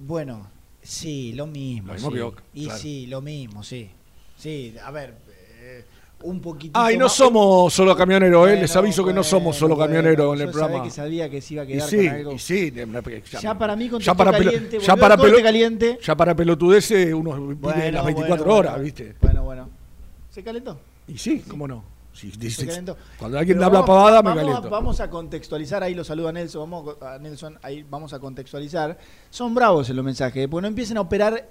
Bueno, 0.00 0.48
sí, 0.82 1.32
lo 1.34 1.46
mismo. 1.46 1.88
Lo 1.88 1.94
mismo 1.94 2.10
sí. 2.10 2.14
que 2.16 2.22
Oca, 2.22 2.42
y 2.54 2.64
claro. 2.64 2.78
sí, 2.80 3.06
lo 3.06 3.20
mismo, 3.22 3.62
sí. 3.62 3.88
Sí, 4.36 4.74
a 4.84 4.90
ver, 4.90 5.14
eh, 5.60 5.84
un 6.22 6.40
poquitito 6.40 6.78
Ay, 6.78 6.96
no 6.96 7.04
más- 7.06 7.12
somos 7.14 7.72
solo 7.72 7.94
camioneros, 7.96 8.40
¿eh? 8.46 8.50
Bueno, 8.50 8.62
Les 8.62 8.74
aviso 8.76 9.04
que 9.04 9.12
no 9.12 9.22
somos 9.22 9.54
solo 9.56 9.76
bueno, 9.76 9.88
camioneros 9.92 10.34
en 10.36 10.46
el 10.46 10.50
programa. 10.52 10.82
que 10.84 10.90
sabía 10.90 11.30
que 11.30 11.40
se 11.40 11.54
iba 11.54 11.62
a 11.62 11.64
Y 11.66 11.68
quedar 11.68 11.88
sí, 11.88 11.96
con 11.96 12.08
algo. 12.08 12.32
y 12.32 12.38
sí, 12.38 12.72
ya, 13.30 13.40
Ya 13.40 13.58
para 13.58 13.76
mí 13.76 13.90
ya 14.00 14.14
para 14.14 14.32
caliente, 14.32 14.78
ya 14.80 14.96
para 14.96 15.16
pelo- 15.16 15.42
caliente. 15.42 15.98
ya 16.02 16.16
para 16.16 16.34
pelotudeces 16.34 17.14
uno 17.14 17.32
vive 17.40 17.54
Bueno, 17.54 17.90
las 17.92 18.04
24 18.04 18.44
bueno, 18.44 18.58
horas, 18.58 18.72
bueno. 18.72 18.84
¿viste? 18.84 19.14
Bueno, 19.20 19.44
bueno. 19.44 19.68
¿Se 20.30 20.42
calentó? 20.42 20.78
Y 21.08 21.16
sí, 21.16 21.42
cómo 21.48 21.68
no. 21.68 21.95
Cuando 23.18 23.38
alguien 23.38 23.58
Pero 23.58 23.66
habla 23.66 23.80
vamos- 23.80 23.86
pavada, 23.96 24.22
me 24.22 24.28
vamos 24.30 24.42
a- 24.42 24.46
caliento. 24.46 24.70
vamos 24.70 25.00
a 25.00 25.10
contextualizar, 25.10 25.82
ahí 25.82 25.94
lo 25.94 26.04
saluda 26.04 26.32
Nelson, 26.32 26.70
vamos 26.70 26.96
a 27.00 27.18
Nelson, 27.18 27.58
ahí 27.62 27.82
vamos 27.88 28.12
a 28.12 28.18
contextualizar. 28.18 28.96
Son 29.30 29.54
bravos 29.54 29.88
en 29.90 29.96
los 29.96 30.04
mensajes, 30.04 30.48
porque 30.48 30.62
no 30.62 30.68
empiecen 30.68 30.96
a 30.96 31.02
operar 31.02 31.48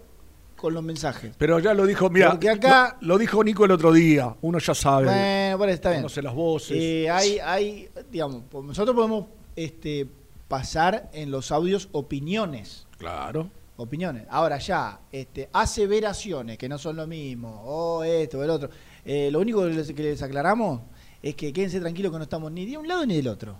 con 0.55 0.73
los 0.73 0.83
mensajes. 0.83 1.33
Pero 1.37 1.59
ya 1.59 1.73
lo 1.73 1.85
dijo, 1.85 2.09
mira, 2.09 2.31
Porque 2.31 2.49
acá- 2.49 2.97
lo, 3.01 3.09
lo 3.09 3.17
dijo 3.17 3.43
Nico 3.43 3.65
el 3.65 3.71
otro 3.71 3.91
día, 3.91 4.35
uno 4.41 4.57
ya 4.59 4.73
sabe. 4.73 5.05
Bueno, 5.05 5.57
bueno, 5.57 5.73
está 5.73 5.89
bien. 5.89 6.01
Conoce 6.01 6.21
las 6.21 6.33
voces. 6.33 6.77
Eh, 6.79 7.09
hay, 7.09 7.39
hay, 7.39 7.89
digamos, 8.11 8.43
po- 8.49 8.63
nosotros 8.63 8.95
podemos 8.95 9.25
este, 9.55 10.07
pasar 10.47 11.09
en 11.13 11.29
los 11.31 11.51
audios 11.51 11.89
opiniones. 11.91 12.87
Claro. 12.97 13.49
Opiniones. 13.77 14.25
Ahora 14.29 14.57
ya, 14.57 15.01
este, 15.11 15.49
aseveraciones 15.51 16.57
que 16.57 16.69
no 16.69 16.77
son 16.77 16.95
lo 16.95 17.05
mismo, 17.07 17.61
o 17.65 18.03
esto, 18.05 18.39
o 18.39 18.43
el 18.43 18.49
otro. 18.49 18.69
Eh, 19.05 19.29
lo 19.31 19.39
único 19.39 19.63
que 19.63 19.73
les, 19.73 19.93
que 19.93 20.03
les 20.03 20.21
aclaramos 20.21 20.81
es 21.21 21.35
que 21.35 21.53
quédense 21.53 21.79
tranquilos 21.79 22.11
que 22.11 22.17
no 22.17 22.23
estamos 22.23 22.51
ni 22.51 22.65
de 22.65 22.77
un 22.77 22.87
lado 22.87 23.05
ni 23.05 23.15
del 23.15 23.27
otro. 23.27 23.57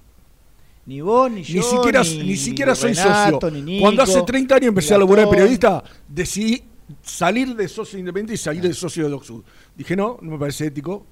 Ni 0.86 1.02
vos, 1.02 1.32
ni 1.32 1.44
yo. 1.44 1.62
Ni 1.62 1.64
siquiera, 1.64 2.04
ni, 2.04 2.18
ni 2.24 2.36
siquiera 2.36 2.76
soy 2.76 2.94
Renato, 2.94 3.40
socio. 3.42 3.52
ni 3.52 3.62
Nico, 3.62 3.82
Cuando 3.82 4.04
hace 4.04 4.22
30 4.22 4.56
años 4.56 4.68
empecé 4.70 4.90
ni 4.92 4.96
a 4.96 5.00
laburar 5.00 5.26
de 5.26 5.32
periodista, 5.32 5.84
decidí 6.08 6.64
salir 7.02 7.56
de 7.56 7.68
socio 7.68 7.98
independiente 7.98 8.34
y 8.34 8.38
salir 8.38 8.62
de 8.62 8.74
socio 8.74 9.06
de 9.06 9.10
DocSud. 9.10 9.44
Dije, 9.76 9.96
no, 9.96 10.18
no 10.22 10.32
me 10.32 10.38
parece 10.38 10.68
ético. 10.68 11.06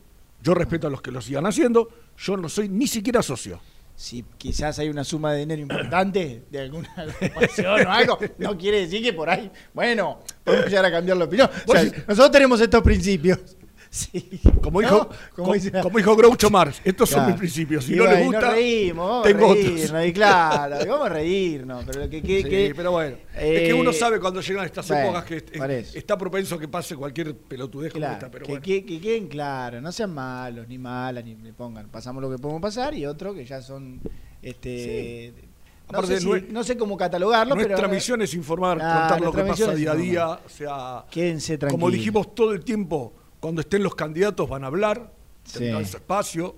Yo 0.43 0.53
respeto 0.53 0.87
a 0.87 0.89
los 0.89 1.01
que 1.01 1.09
lo 1.09 1.21
sigan 1.21 1.45
haciendo. 1.45 1.89
Yo 2.17 2.37
no 2.37 2.49
soy 2.49 2.69
ni 2.69 2.85
siquiera 2.85 3.23
socio. 3.23 3.59
si 3.95 4.23
quizás 4.37 4.77
hay 4.77 4.89
una 4.89 5.03
suma 5.03 5.33
de 5.33 5.39
dinero 5.39 5.61
importante 5.61 6.43
de 6.51 6.59
alguna 6.59 6.93
agrupación 6.97 7.87
o 7.87 7.91
algo, 7.91 8.19
no 8.37 8.57
quiere 8.57 8.81
decir 8.81 9.01
que 9.01 9.13
por 9.13 9.29
ahí, 9.29 9.49
bueno, 9.73 10.19
podemos 10.43 10.67
llegar 10.67 10.85
a 10.85 10.91
cambiar 10.91 11.17
la 11.17 11.25
opinión. 11.25 11.49
O 11.65 11.71
sea, 11.71 11.83
nosotros 12.07 12.31
tenemos 12.31 12.61
estos 12.61 12.81
principios. 12.83 13.39
Sí. 13.93 14.39
Como 14.63 14.81
¿No? 14.81 14.87
dijo, 14.87 15.09
Como 15.35 15.53
como 15.83 15.97
dijo 15.99 16.15
Groucho 16.15 16.49
Marx, 16.49 16.81
estos 16.83 17.07
son 17.11 17.27
mis 17.27 17.35
principios. 17.35 17.85
Si 17.85 17.93
Y 17.93 17.97
no 17.97 18.05
les 18.05 18.25
gusta, 18.25 18.41
nos 18.41 18.49
reímos, 18.53 19.07
vamos 19.07 19.23
tengo 19.27 19.51
a 19.51 19.53
reírnos, 19.53 19.83
otros. 19.91 20.05
y 20.07 20.13
claro, 20.13 20.75
vamos 20.89 21.05
a 21.05 21.09
reírnos, 21.09 21.85
pero 21.85 22.09
que, 22.09 22.23
que, 22.23 22.37
Sí, 22.41 22.49
que- 22.49 22.73
pero 22.75 22.91
bueno, 22.91 23.17
eh, 23.35 23.57
es 23.61 23.67
que 23.67 23.73
uno 23.75 23.93
sabe 23.93 24.19
cuando 24.19 24.41
llegan 24.41 24.65
estas 24.65 24.87
bueno, 24.87 25.03
épocas 25.03 25.25
que 25.25 25.35
es- 25.35 25.95
está 25.95 26.17
propenso 26.17 26.55
a 26.55 26.59
que 26.59 26.67
pase 26.67 26.95
cualquier 26.95 27.37
pelotudez 27.37 27.93
como 27.93 27.99
Claro, 28.01 28.13
esta, 28.15 28.31
pero 28.31 28.45
que, 28.47 28.51
bueno. 28.53 28.63
que- 28.65 28.83
que 28.83 28.99
queden 28.99 29.27
claros, 29.27 29.79
no 29.79 29.91
sean 29.91 30.11
malos, 30.11 30.67
ni 30.67 30.79
malas, 30.79 31.23
ni 31.23 31.35
le 31.35 31.53
pongan, 31.53 31.87
pasamos 31.89 32.19
lo 32.23 32.31
que 32.31 32.39
podemos 32.39 32.63
pasar 32.63 32.95
y 32.95 33.05
otro 33.05 33.35
que 33.35 33.45
ya 33.45 33.61
son, 33.61 34.01
este, 34.41 35.33
no, 35.91 35.99
Aparte, 35.99 36.19
sé 36.19 36.21
si- 36.21 36.51
no 36.51 36.63
sé 36.63 36.77
cómo 36.77 36.97
catalogarlo, 36.97 37.55
Nuestra 37.55 37.75
pero 37.75 37.89
misión 37.89 38.21
es 38.21 38.33
informar, 38.33 38.77
contar 38.79 39.21
lo 39.21 39.31
que 39.31 39.43
pasa 39.43 39.73
día 39.75 39.91
a 39.91 39.95
día. 39.95 40.27
O 40.31 40.49
sea, 40.49 41.05
Quédense 41.11 41.57
como 41.59 41.69
tranquilos. 41.69 41.91
dijimos 41.93 42.35
todo 42.35 42.53
el 42.53 42.63
tiempo, 42.63 43.13
cuando 43.43 43.59
estén 43.59 43.83
los 43.83 43.93
candidatos 43.93 44.47
van 44.47 44.63
a 44.63 44.67
hablar, 44.67 45.11
Sí. 45.43 45.59
tendrán 45.59 45.85
su 45.85 45.97
espacio. 45.97 46.55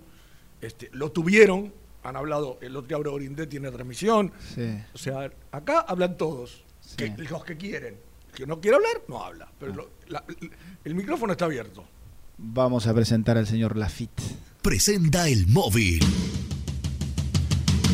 Este, 0.61 0.91
lo 0.93 1.11
tuvieron, 1.11 1.73
han 2.03 2.15
hablado, 2.15 2.59
el 2.61 2.75
otro 2.77 2.99
día 3.01 3.11
Brindé 3.11 3.47
tiene 3.47 3.71
transmisión. 3.71 4.31
Sí. 4.53 4.77
O 4.93 4.97
sea, 4.99 5.31
acá 5.51 5.79
hablan 5.79 6.15
todos, 6.15 6.63
que- 6.95 7.09
los 7.17 7.43
que 7.43 7.57
quieren. 7.57 7.95
El 8.29 8.36
que 8.36 8.45
no 8.45 8.61
quiere 8.61 8.77
hablar, 8.77 9.01
no 9.07 9.23
habla. 9.23 9.47
Pero 9.59 9.71
Ah. 9.71 9.75
lo- 9.77 9.89
la- 10.09 10.23
el 10.83 10.93
micrófono 10.93 11.31
está 11.31 11.45
abierto. 11.45 11.83
vamos 12.38 12.86
a 12.86 12.93
presentar 12.93 13.38
al 13.38 13.47
señor 13.47 13.75
Lafitte. 13.77 14.21
Presenta 14.61 15.27
el 15.29 15.47
móvil. 15.47 16.01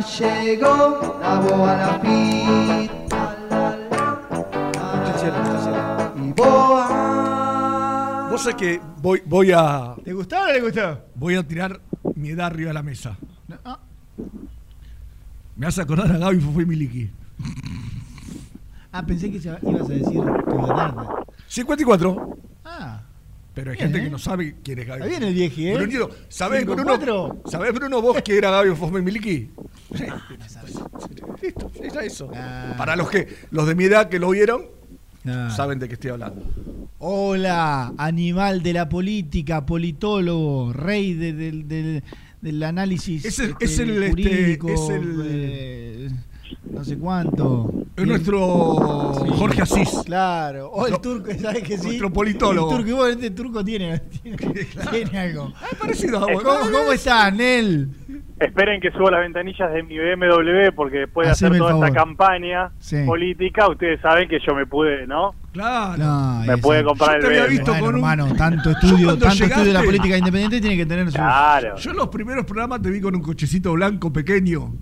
Ya 0.00 0.42
llegó 0.42 1.18
la 1.20 1.38
boa 1.40 1.76
la, 1.76 2.00
la, 2.00 2.00
la, 5.30 5.70
la, 5.70 6.12
y 6.16 6.32
boa. 6.32 8.28
Vos 8.30 8.42
sabés 8.42 8.56
que 8.56 8.80
voy, 9.00 9.22
voy 9.24 9.52
a. 9.52 9.94
¿Le 10.04 10.12
gustó 10.12 10.36
o 10.36 10.46
no 10.46 10.52
le 10.52 10.60
gustó? 10.60 11.04
Voy 11.14 11.36
a 11.36 11.46
tirar 11.46 11.80
mi 12.16 12.30
edad 12.30 12.46
arriba 12.46 12.68
de 12.68 12.74
la 12.74 12.82
mesa. 12.82 13.16
ah. 13.64 13.78
Me 15.56 15.66
hace 15.66 15.80
acordar 15.82 16.10
a 16.10 16.18
Gaby 16.18 16.40
Fue 16.40 16.66
Miliki. 16.66 17.10
Ah, 18.90 19.04
pensé 19.06 19.30
que 19.30 19.38
ibas 19.38 19.62
a 19.62 19.92
decir 19.92 20.20
tu 20.22 20.66
edad. 20.66 20.94
54. 21.46 22.36
Ah. 22.64 23.00
Pero 23.54 23.70
hay 23.70 23.76
Bien, 23.76 23.88
gente 23.88 24.00
¿eh? 24.00 24.04
que 24.04 24.10
no 24.10 24.18
sabe 24.18 24.56
quién 24.64 24.78
es 24.80 24.86
Gaby. 24.86 24.98
Está 25.02 25.08
bien 25.10 25.22
el 25.22 25.34
vieji, 25.34 25.68
¿eh? 25.68 25.74
Brunito, 25.76 26.10
¿sabés, 26.28 26.64
Bruno, 26.66 26.82
cuatro. 26.84 27.42
¿sabés, 27.48 27.72
Bruno, 27.72 28.02
vos 28.02 28.20
que 28.22 28.36
era 28.36 28.50
Gaby 28.50 28.74
Fosme 28.74 29.00
Miliki? 29.00 29.48
Listo, 31.42 31.70
era 31.82 32.04
eso. 32.04 32.30
Ah. 32.34 32.74
Para 32.76 32.96
los 32.96 33.08
que 33.10 33.28
los 33.50 33.66
de 33.66 33.74
mi 33.74 33.84
edad 33.84 34.08
que 34.08 34.18
lo 34.18 34.30
vieron, 34.30 34.62
Ah. 35.26 35.50
saben 35.54 35.78
de 35.78 35.88
qué 35.88 35.94
estoy 35.94 36.10
hablando. 36.10 36.42
Hola, 36.98 37.92
animal 37.96 38.62
de 38.62 38.72
la 38.72 38.88
política, 38.88 39.64
politólogo, 39.66 40.72
rey 40.72 41.14
de- 41.14 41.32
del- 41.32 41.68
del- 41.68 42.02
del 42.40 42.62
análisis 42.62 43.24
Es 43.24 43.38
el- 43.38 43.50
este, 43.50 43.64
es 43.64 43.78
el, 43.78 43.90
este, 43.90 44.10
jurídico, 44.10 44.68
es 44.68 44.88
el- 44.90 45.20
eh, 45.24 46.10
no 46.70 46.84
sé 46.84 46.98
cuánto. 46.98 47.70
Es 47.96 48.06
nuestro 48.06 49.12
Sí. 49.24 49.30
Jorge 49.36 49.62
Asís. 49.62 49.90
Claro, 50.04 50.68
o 50.70 50.86
el 50.86 50.98
turco, 51.00 51.30
¿sabes 51.40 51.62
que 51.62 51.78
sí? 51.78 51.86
Nuestro 51.86 52.10
politólogo. 52.12 52.70
El 52.70 52.76
turco, 52.78 52.90
y 52.90 52.92
vos, 52.92 53.08
este 53.10 53.30
turco 53.30 53.64
tiene, 53.64 53.98
tiene, 54.22 54.36
tiene 54.90 55.18
algo. 55.18 55.52
parecido 55.80 56.16
a 56.18 56.32
vos. 56.32 56.42
¿Cómo, 56.42 56.60
cómo 56.70 56.92
estás, 56.92 57.32
Nel? 57.34 57.88
Esperen 58.40 58.80
que 58.80 58.90
suba 58.90 59.12
las 59.12 59.20
ventanillas 59.20 59.72
de 59.72 59.82
mi 59.84 59.96
BMW 59.96 60.72
porque 60.74 60.98
después 60.98 61.26
de 61.28 61.32
Haceme 61.32 61.50
hacer 61.50 61.58
toda 61.60 61.70
favor. 61.70 61.86
esta 61.86 61.98
campaña 61.98 62.70
Sí. 62.80 62.96
política, 63.06 63.68
ustedes 63.68 64.00
saben 64.00 64.28
que 64.28 64.38
yo 64.44 64.54
me 64.54 64.66
pude, 64.66 65.06
¿no? 65.06 65.34
Claro. 65.52 65.96
No, 66.02 66.40
Me 66.44 66.58
puede 66.58 66.82
comprar 66.82 67.20
Yo 67.22 67.28
te 67.28 67.34
el 67.34 67.42
había 67.42 67.42
BMW. 67.44 67.50
visto 67.50 67.70
Bueno, 67.70 67.84
con 67.86 67.94
un- 67.94 68.00
hermano, 68.00 68.34
tanto 68.36 68.70
Yo 68.72 68.78
estudio, 68.88 69.08
tanto 69.18 69.44
estudio 69.44 69.64
de 69.64 69.72
la 69.72 69.82
política 69.84 70.18
independiente 70.18 70.60
tiene 70.60 70.76
que 70.76 70.84
tener 70.86 71.06
su... 71.06 71.16
Claro. 71.16 71.76
Yo 71.76 71.90
en 71.92 71.96
los 71.96 72.08
primeros 72.08 72.44
programas 72.44 72.82
te 72.82 72.90
vi 72.90 73.00
con 73.00 73.14
un 73.14 73.22
cochecito 73.22 73.72
blanco 73.72 74.12
pequeño. 74.12 74.74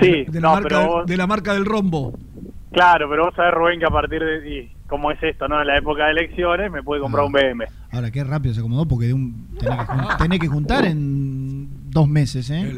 Sí, 0.00 0.24
de 0.28 0.40
la, 0.40 0.48
no, 0.48 0.52
marca, 0.54 0.68
pero 0.68 0.80
de- 0.80 0.86
vos- 0.86 1.06
de 1.06 1.16
la 1.16 1.26
marca 1.26 1.54
del 1.54 1.64
rombo. 1.64 2.12
Claro, 2.72 3.08
pero 3.10 3.24
vos 3.26 3.34
sabés, 3.34 3.52
Rubén, 3.54 3.80
que 3.80 3.86
a 3.86 3.90
partir 3.90 4.22
de... 4.22 4.48
Y 4.60 4.70
como 4.86 5.10
es 5.10 5.20
esto, 5.22 5.46
¿no? 5.48 5.60
En 5.60 5.66
la 5.66 5.78
época 5.78 6.04
de 6.06 6.12
elecciones 6.12 6.70
me 6.70 6.82
pude 6.82 7.00
comprar 7.00 7.24
un 7.24 7.32
BM. 7.32 7.64
Ahora, 7.92 8.10
qué 8.10 8.22
rápido 8.24 8.54
se 8.54 8.60
acomodó 8.60 8.86
porque 8.86 9.06
de 9.06 9.14
un, 9.14 9.48
tenés, 9.58 9.78
que, 9.78 9.84
jun- 9.86 10.16
tenés 10.18 10.38
que 10.40 10.46
juntar 10.48 10.84
en 10.84 11.68
dos 11.90 12.08
meses, 12.08 12.48
¿eh? 12.50 12.72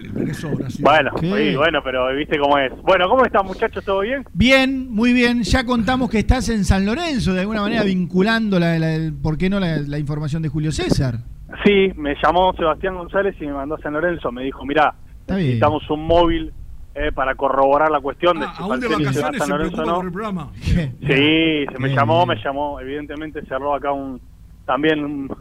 Bueno, 0.81 1.11
¿Qué? 1.21 1.51
sí, 1.51 1.57
bueno, 1.57 1.81
pero 1.85 2.15
viste 2.17 2.39
cómo 2.39 2.59
es. 2.59 2.73
Bueno, 2.83 3.09
¿cómo 3.09 3.25
están, 3.25 3.47
muchachos? 3.47 3.85
¿Todo 3.85 4.01
bien? 4.01 4.25
Bien, 4.33 4.91
muy 4.91 5.13
bien. 5.13 5.43
Ya 5.43 5.65
contamos 5.65 6.11
que 6.11 6.19
estás 6.19 6.49
en 6.49 6.65
San 6.65 6.85
Lorenzo, 6.87 7.33
de 7.35 7.41
alguna 7.41 7.61
manera 7.63 7.83
vinculando, 7.83 8.59
la, 8.59 8.79
la- 8.79 8.95
el- 8.95 9.13
¿por 9.15 9.37
qué 9.39 9.49
no 9.51 9.61
la, 9.61 9.79
la 9.79 9.99
información 9.99 10.43
de 10.43 10.49
Julio 10.49 10.73
César? 10.73 11.19
Sí, 11.65 11.93
me 11.97 12.15
llamó 12.23 12.53
Sebastián 12.55 12.95
González 12.97 13.37
y 13.41 13.47
me 13.47 13.53
mandó 13.53 13.75
a 13.77 13.79
San 13.81 13.93
Lorenzo. 13.93 14.33
Me 14.33 14.45
dijo, 14.45 14.65
bien. 14.67 14.81
necesitamos 15.29 15.89
un 15.91 16.07
móvil 16.07 16.53
eh, 16.95 17.11
para 17.12 17.34
corroborar 17.34 17.90
la 17.90 18.01
cuestión 18.01 18.38
de 18.40 18.47
si 18.57 18.62
Aún 18.62 18.78
de 18.80 18.88
vacaciones 18.88 19.38
San 19.38 19.49
se 19.49 19.55
preocupa 19.55 19.84
no. 19.84 19.97
por 19.97 20.05
el 20.07 20.12
programa. 20.12 20.49
Sí, 20.55 20.74
se 21.01 21.78
me 21.78 21.88
Bien. 21.88 21.97
llamó, 21.97 22.26
me 22.26 22.36
llamó. 22.36 22.80
Evidentemente 22.80 23.43
cerró 23.47 23.74
acá 23.74 23.93
un 23.93 24.20
también 24.66 25.05
un, 25.05 25.36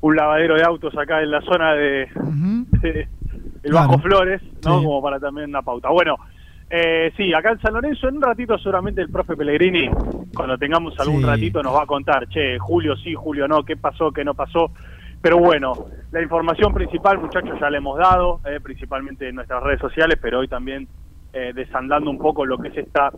un 0.00 0.16
lavadero 0.16 0.54
de 0.56 0.62
autos 0.62 0.96
acá 0.96 1.22
en 1.22 1.30
la 1.30 1.40
zona 1.42 1.72
de, 1.74 2.08
de- 2.82 3.08
el 3.62 3.70
Claro. 3.70 3.88
Bajo 3.88 3.98
Flores, 4.00 4.42
¿no? 4.64 4.78
Sí. 4.80 4.84
Como 4.84 5.02
para 5.02 5.18
también 5.18 5.48
una 5.48 5.62
pauta. 5.62 5.88
Bueno, 5.88 6.16
eh, 6.68 7.12
sí, 7.16 7.32
acá 7.32 7.52
en 7.52 7.60
San 7.60 7.72
Lorenzo 7.72 8.08
en 8.08 8.16
un 8.16 8.22
ratito 8.22 8.58
seguramente 8.58 9.00
el 9.00 9.08
profe 9.10 9.36
Pellegrini, 9.36 9.88
cuando 10.36 10.58
tengamos 10.58 10.98
algún 11.00 11.20
Sí. 11.22 11.26
ratito, 11.26 11.62
nos 11.62 11.74
va 11.74 11.82
a 11.84 11.86
contar, 11.86 12.28
che, 12.28 12.58
Julio 12.58 12.94
sí, 12.96 13.14
Julio 13.14 13.48
no, 13.48 13.62
qué 13.64 13.76
pasó, 13.76 14.10
qué 14.12 14.22
no 14.22 14.34
pasó. 14.34 14.70
Pero 15.24 15.38
bueno, 15.38 15.86
la 16.12 16.22
información 16.22 16.74
principal, 16.74 17.18
muchachos, 17.18 17.58
ya 17.58 17.70
le 17.70 17.78
hemos 17.78 17.96
dado, 17.98 18.42
eh, 18.44 18.60
principalmente 18.62 19.26
en 19.26 19.36
nuestras 19.36 19.62
redes 19.62 19.80
sociales, 19.80 20.18
pero 20.20 20.40
hoy 20.40 20.48
también 20.48 20.86
eh, 21.32 21.54
desandando 21.54 22.10
un 22.10 22.18
poco 22.18 22.44
lo 22.44 22.58
que 22.58 22.68
es 22.68 22.76
esta 22.76 23.10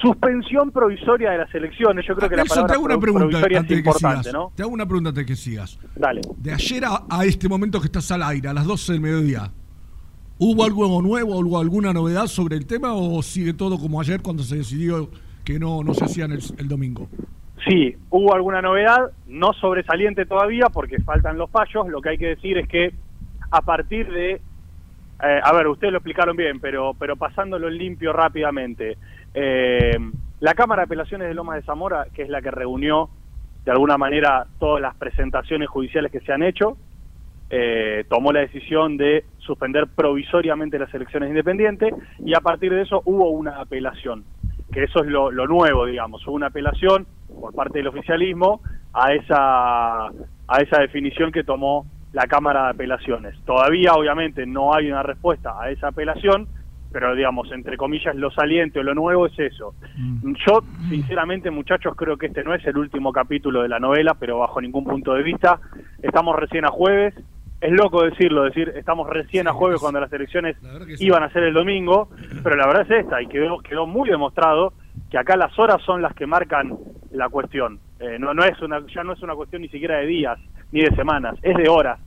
suspensión 0.00 0.70
provisoria 0.70 1.32
de 1.32 1.38
las 1.38 1.52
elecciones. 1.52 2.06
Yo 2.06 2.14
creo 2.14 2.30
que 2.30 2.36
la 2.36 2.44
palabra 2.44 2.68
te 2.68 2.74
hago 2.74 2.84
una 2.84 3.00
pregunta 3.00 3.38
antes 3.38 3.50
es 3.50 3.62
de 3.62 3.66
que 3.66 3.74
importante, 3.74 4.18
sigas. 4.20 4.32
¿no? 4.32 4.52
Te 4.54 4.62
hago 4.62 4.70
una 4.70 4.86
pregunta 4.86 5.08
antes 5.08 5.26
de 5.26 5.26
que 5.26 5.34
sigas. 5.34 5.80
Dale. 5.96 6.20
De 6.36 6.52
ayer 6.52 6.84
a, 6.84 7.02
a 7.10 7.24
este 7.24 7.48
momento 7.48 7.80
que 7.80 7.86
estás 7.86 8.08
al 8.12 8.22
aire, 8.22 8.46
a 8.46 8.54
las 8.54 8.64
12 8.64 8.92
del 8.92 9.00
mediodía, 9.00 9.50
¿hubo 10.38 10.62
algo 10.62 11.02
nuevo, 11.02 11.40
hubo 11.40 11.58
alguna 11.58 11.92
novedad 11.92 12.28
sobre 12.28 12.54
el 12.54 12.66
tema 12.66 12.94
o 12.94 13.20
sigue 13.20 13.52
todo 13.52 13.80
como 13.80 14.00
ayer 14.00 14.22
cuando 14.22 14.44
se 14.44 14.58
decidió 14.58 15.10
que 15.42 15.58
no, 15.58 15.82
no 15.82 15.92
se 15.92 16.04
hacían 16.04 16.30
el, 16.30 16.40
el 16.56 16.68
domingo? 16.68 17.08
Sí, 17.66 17.96
hubo 18.10 18.34
alguna 18.34 18.62
novedad, 18.62 19.10
no 19.26 19.52
sobresaliente 19.52 20.26
todavía 20.26 20.66
porque 20.72 21.00
faltan 21.00 21.38
los 21.38 21.50
fallos. 21.50 21.88
Lo 21.88 22.00
que 22.00 22.10
hay 22.10 22.18
que 22.18 22.28
decir 22.28 22.58
es 22.58 22.68
que 22.68 22.92
a 23.50 23.62
partir 23.62 24.10
de, 24.12 24.32
eh, 24.32 25.40
a 25.42 25.52
ver, 25.52 25.66
ustedes 25.66 25.92
lo 25.92 25.98
explicaron 25.98 26.36
bien, 26.36 26.60
pero, 26.60 26.94
pero 26.94 27.16
pasándolo 27.16 27.68
limpio 27.68 28.12
rápidamente, 28.12 28.96
eh, 29.34 29.98
la 30.40 30.54
Cámara 30.54 30.82
de 30.82 30.86
Apelaciones 30.86 31.28
de 31.28 31.34
Lomas 31.34 31.56
de 31.56 31.62
Zamora, 31.62 32.06
que 32.14 32.22
es 32.22 32.28
la 32.28 32.40
que 32.40 32.50
reunió 32.50 33.08
de 33.64 33.72
alguna 33.72 33.98
manera 33.98 34.46
todas 34.60 34.80
las 34.80 34.94
presentaciones 34.94 35.68
judiciales 35.68 36.12
que 36.12 36.20
se 36.20 36.32
han 36.32 36.42
hecho, 36.42 36.76
eh, 37.50 38.04
tomó 38.08 38.30
la 38.30 38.40
decisión 38.40 38.96
de 38.96 39.24
suspender 39.38 39.88
provisoriamente 39.88 40.78
las 40.78 40.92
elecciones 40.94 41.30
independientes 41.30 41.94
y 42.18 42.34
a 42.34 42.40
partir 42.40 42.72
de 42.72 42.82
eso 42.82 43.02
hubo 43.06 43.30
una 43.30 43.60
apelación, 43.60 44.24
que 44.72 44.84
eso 44.84 45.00
es 45.02 45.06
lo, 45.06 45.30
lo 45.30 45.46
nuevo, 45.46 45.86
digamos, 45.86 46.24
hubo 46.26 46.36
una 46.36 46.48
apelación 46.48 47.06
por 47.28 47.54
parte 47.54 47.78
del 47.78 47.88
oficialismo 47.88 48.60
a 48.92 49.12
esa, 49.12 50.06
a 50.06 50.60
esa 50.60 50.80
definición 50.80 51.32
que 51.32 51.44
tomó 51.44 51.86
la 52.12 52.26
Cámara 52.26 52.64
de 52.64 52.70
Apelaciones. 52.70 53.34
Todavía, 53.44 53.92
obviamente, 53.92 54.46
no 54.46 54.74
hay 54.74 54.90
una 54.90 55.02
respuesta 55.02 55.60
a 55.60 55.70
esa 55.70 55.88
apelación, 55.88 56.48
pero 56.90 57.14
digamos, 57.14 57.52
entre 57.52 57.76
comillas, 57.76 58.16
lo 58.16 58.30
saliente 58.30 58.80
o 58.80 58.82
lo 58.82 58.94
nuevo 58.94 59.26
es 59.26 59.38
eso. 59.38 59.74
Yo, 60.46 60.62
sinceramente, 60.88 61.50
muchachos, 61.50 61.94
creo 61.96 62.16
que 62.16 62.26
este 62.26 62.42
no 62.42 62.54
es 62.54 62.64
el 62.66 62.78
último 62.78 63.12
capítulo 63.12 63.62
de 63.62 63.68
la 63.68 63.78
novela, 63.78 64.14
pero 64.18 64.38
bajo 64.38 64.60
ningún 64.60 64.84
punto 64.84 65.12
de 65.12 65.22
vista. 65.22 65.60
Estamos 66.02 66.34
recién 66.36 66.64
a 66.64 66.70
jueves, 66.70 67.14
es 67.60 67.72
loco 67.72 68.02
decirlo, 68.02 68.44
decir 68.44 68.72
estamos 68.76 69.08
recién 69.08 69.48
a 69.48 69.52
jueves 69.52 69.80
cuando 69.80 70.00
las 70.00 70.12
elecciones 70.12 70.56
iban 71.00 71.24
a 71.24 71.30
ser 71.30 71.42
el 71.42 71.54
domingo, 71.54 72.08
pero 72.42 72.56
la 72.56 72.66
verdad 72.66 72.86
es 72.88 73.04
esta 73.04 73.20
y 73.20 73.26
quedó, 73.26 73.58
quedó 73.58 73.86
muy 73.86 74.08
demostrado 74.08 74.72
que 75.10 75.18
acá 75.18 75.36
las 75.36 75.58
horas 75.58 75.82
son 75.84 76.00
las 76.00 76.14
que 76.14 76.26
marcan 76.26 76.78
la 77.12 77.28
cuestión. 77.28 77.80
Eh, 78.00 78.18
no, 78.18 78.34
no 78.34 78.44
es 78.44 78.60
una, 78.60 78.84
ya 78.86 79.02
no 79.04 79.12
es 79.12 79.22
una 79.22 79.34
cuestión 79.34 79.62
ni 79.62 79.68
siquiera 79.68 79.98
de 79.98 80.06
días 80.06 80.38
ni 80.72 80.82
de 80.82 80.94
semanas, 80.94 81.36
es 81.42 81.56
de 81.56 81.68
horas. 81.68 81.98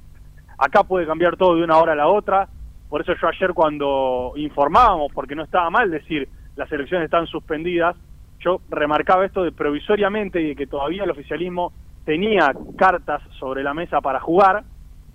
Acá 0.58 0.84
puede 0.84 1.08
cambiar 1.08 1.38
todo 1.38 1.56
de 1.56 1.64
una 1.64 1.78
hora 1.78 1.93
a 1.93 1.95
la 1.95 2.08
otra, 2.08 2.47
por 2.89 3.02
eso 3.02 3.14
yo 3.20 3.28
ayer 3.28 3.54
cuando 3.54 4.34
informábamos, 4.36 5.12
porque 5.14 5.36
no 5.36 5.43
estaba 5.43 5.70
mal 5.70 5.89
decir 5.89 6.28
las 6.56 6.72
elecciones 6.72 7.06
están 7.06 7.26
suspendidas, 7.28 7.95
yo 8.39 8.62
remarcaba 8.70 9.26
esto 9.26 9.43
de 9.43 9.52
provisoriamente 9.52 10.41
y 10.41 10.49
de 10.49 10.56
que 10.56 10.68
todavía 10.68 11.04
el 11.04 11.12
oficialismo 11.12 11.74
tenía 12.06 12.54
cartas 12.78 13.22
sobre 13.39 13.64
la 13.64 13.74
mesa 13.74 14.02
para 14.02 14.20
jugar, 14.20 14.64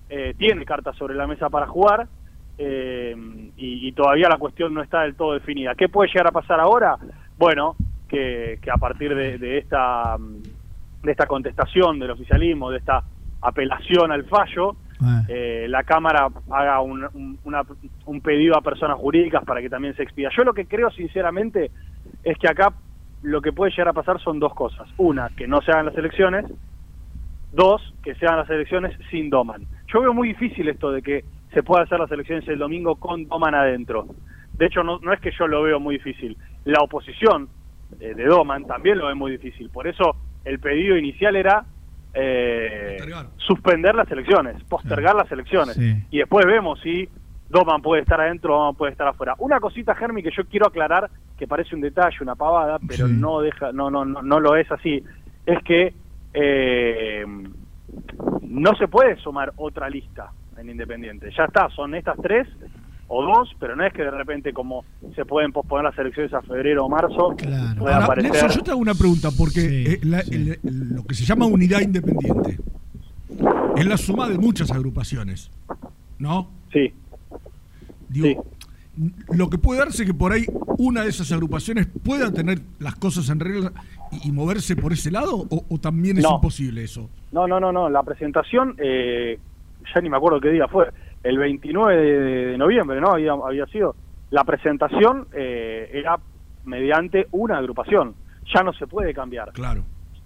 eh, 0.08 0.34
tiene 0.38 0.64
cartas 0.64 0.96
sobre 0.96 1.14
la 1.14 1.26
mesa 1.26 1.50
para 1.50 1.66
jugar, 1.66 2.08
eh, 2.58 3.14
y, 3.56 3.88
y, 3.88 3.92
todavía 3.92 4.30
la 4.30 4.38
cuestión 4.38 4.72
no 4.72 4.82
está 4.82 5.02
del 5.02 5.14
todo 5.14 5.34
definida. 5.34 5.74
¿Qué 5.74 5.90
puede 5.90 6.08
llegar 6.08 6.28
a 6.28 6.32
pasar 6.32 6.58
ahora? 6.58 6.96
Bueno, 7.36 7.76
que, 8.08 8.58
que 8.62 8.70
a 8.70 8.76
partir 8.76 9.14
de, 9.14 9.38
de, 9.38 9.58
esta 9.58 10.16
de 11.02 11.10
esta 11.10 11.26
contestación 11.26 11.98
del 11.98 12.10
oficialismo, 12.10 12.70
de 12.70 12.78
esta 12.78 13.02
apelación 13.42 14.12
al 14.12 14.24
fallo, 14.24 14.76
eh, 15.28 15.66
la 15.68 15.84
Cámara 15.84 16.28
haga 16.50 16.80
un, 16.80 17.04
un, 17.14 17.38
una, 17.44 17.62
un 18.06 18.20
pedido 18.20 18.56
a 18.56 18.62
personas 18.62 18.96
jurídicas 18.98 19.44
para 19.44 19.60
que 19.60 19.68
también 19.68 19.94
se 19.94 20.02
expida. 20.02 20.30
Yo 20.36 20.44
lo 20.44 20.54
que 20.54 20.66
creo 20.66 20.90
sinceramente 20.90 21.70
es 22.24 22.38
que 22.38 22.48
acá 22.48 22.72
lo 23.22 23.40
que 23.40 23.52
puede 23.52 23.70
llegar 23.72 23.88
a 23.88 23.92
pasar 23.92 24.20
son 24.20 24.38
dos 24.38 24.54
cosas. 24.54 24.88
Una, 24.96 25.28
que 25.30 25.46
no 25.46 25.60
se 25.62 25.70
hagan 25.70 25.86
las 25.86 25.96
elecciones. 25.96 26.46
Dos, 27.52 27.94
que 28.02 28.14
se 28.16 28.26
hagan 28.26 28.40
las 28.40 28.50
elecciones 28.50 28.98
sin 29.10 29.30
Doman. 29.30 29.66
Yo 29.92 30.00
veo 30.00 30.12
muy 30.12 30.28
difícil 30.28 30.68
esto 30.68 30.90
de 30.90 31.02
que 31.02 31.24
se 31.52 31.62
pueda 31.62 31.84
hacer 31.84 31.98
las 31.98 32.10
elecciones 32.10 32.46
el 32.48 32.58
domingo 32.58 32.96
con 32.96 33.26
Doman 33.28 33.54
adentro. 33.54 34.06
De 34.54 34.66
hecho, 34.66 34.82
no, 34.82 34.98
no 34.98 35.12
es 35.12 35.20
que 35.20 35.30
yo 35.38 35.46
lo 35.46 35.62
veo 35.62 35.80
muy 35.80 35.96
difícil. 35.96 36.36
La 36.64 36.80
oposición 36.82 37.48
eh, 38.00 38.14
de 38.14 38.24
Doman 38.24 38.64
también 38.66 38.98
lo 38.98 39.06
ve 39.06 39.14
muy 39.14 39.32
difícil. 39.32 39.70
Por 39.70 39.86
eso 39.86 40.16
el 40.44 40.58
pedido 40.58 40.96
inicial 40.96 41.36
era 41.36 41.64
eh, 42.14 42.96
suspender 43.36 43.94
las 43.94 44.10
elecciones, 44.10 44.62
postergar 44.64 45.14
las 45.14 45.30
elecciones. 45.30 45.74
Sí. 45.74 45.94
Y 46.10 46.18
después 46.18 46.46
vemos 46.46 46.80
si 46.80 47.08
Doman 47.48 47.82
puede 47.82 48.02
estar 48.02 48.20
adentro 48.20 48.54
o 48.54 48.58
Doman 48.58 48.74
puede 48.74 48.92
estar 48.92 49.06
afuera. 49.08 49.34
Una 49.38 49.60
cosita, 49.60 49.94
Germi, 49.94 50.22
que 50.22 50.30
yo 50.30 50.44
quiero 50.46 50.66
aclarar, 50.66 51.10
que 51.38 51.46
parece 51.46 51.74
un 51.74 51.80
detalle, 51.82 52.16
una 52.20 52.34
pavada, 52.34 52.78
pero 52.86 53.06
Sí. 53.06 53.12
no 53.18 53.40
deja, 53.40 53.72
no, 53.72 53.90
no, 53.90 54.04
no, 54.04 54.22
no 54.22 54.40
lo 54.40 54.56
es 54.56 54.70
así, 54.72 55.02
es 55.44 55.62
que 55.62 55.92
eh, 56.32 57.24
no 58.42 58.74
se 58.76 58.88
puede 58.88 59.16
sumar 59.16 59.52
otra 59.56 59.88
lista 59.88 60.30
en 60.58 60.70
Independiente. 60.70 61.30
Ya 61.36 61.44
está, 61.44 61.68
son 61.70 61.94
estas 61.94 62.16
tres 62.22 62.48
o 63.08 63.22
dos, 63.22 63.54
pero 63.60 63.76
no 63.76 63.84
es 63.86 63.92
que 63.92 64.02
de 64.02 64.10
repente 64.10 64.52
como 64.52 64.84
se 65.14 65.24
pueden 65.24 65.52
posponer 65.52 65.84
las 65.84 65.98
elecciones 65.98 66.32
a 66.34 66.42
febrero 66.42 66.84
o 66.86 66.88
marzo, 66.88 67.34
puede 67.36 67.54
Ahora, 67.94 68.04
aparecer... 68.04 68.32
Nelson, 68.32 68.50
yo 68.50 68.62
te 68.62 68.70
hago 68.72 68.80
una 68.80 68.94
pregunta, 68.94 69.28
porque 69.36 69.92
eh, 69.92 70.00
la- 70.02 70.20
el- 70.20 70.58
el- 70.62 70.88
lo 70.94 71.04
que 71.04 71.14
se 71.14 71.24
llama 71.24 71.46
unidad 71.46 71.80
independiente 71.80 72.58
es 73.76 73.86
la 73.86 73.96
suma 73.96 74.28
de 74.28 74.38
muchas 74.38 74.70
agrupaciones, 74.72 75.50
¿no? 76.18 76.50
Sí. 76.72 76.92
Digo, 78.08 78.44
lo 79.30 79.50
que 79.50 79.58
puede 79.58 79.80
darse 79.80 80.06
que 80.06 80.14
por 80.14 80.32
ahí 80.32 80.46
una 80.78 81.02
de 81.02 81.10
esas 81.10 81.30
agrupaciones 81.32 81.86
pueda 81.86 82.32
tener 82.32 82.60
las 82.78 82.94
cosas 82.96 83.28
en 83.28 83.40
regla 83.40 83.72
y, 84.10 84.28
y 84.28 84.32
moverse 84.32 84.74
por 84.76 84.92
ese 84.92 85.10
lado, 85.10 85.46
o, 85.50 85.64
o 85.68 85.78
también 85.78 86.16
es 86.18 86.24
No. 86.24 86.36
imposible 86.36 86.82
eso. 86.84 87.10
No, 87.32 87.46
no, 87.46 87.60
no, 87.60 87.72
no. 87.72 87.88
La 87.90 88.02
presentación, 88.02 88.74
eh, 88.78 89.38
ya 89.94 90.00
ni 90.00 90.08
me 90.08 90.16
acuerdo 90.16 90.40
qué 90.40 90.50
día 90.50 90.66
fue, 90.68 90.86
el 91.28 91.38
29 91.38 91.96
de, 91.96 92.46
de 92.46 92.58
noviembre, 92.58 93.00
¿no? 93.00 93.10
Había, 93.10 93.32
había 93.32 93.66
sido. 93.66 93.94
La 94.30 94.44
presentación 94.44 95.26
eh, 95.32 95.90
era 95.92 96.18
mediante 96.64 97.26
una 97.32 97.58
agrupación. 97.58 98.14
Ya 98.54 98.62
no 98.62 98.72
se 98.72 98.86
puede 98.86 99.12
cambiar. 99.12 99.52
Claro. 99.52 99.82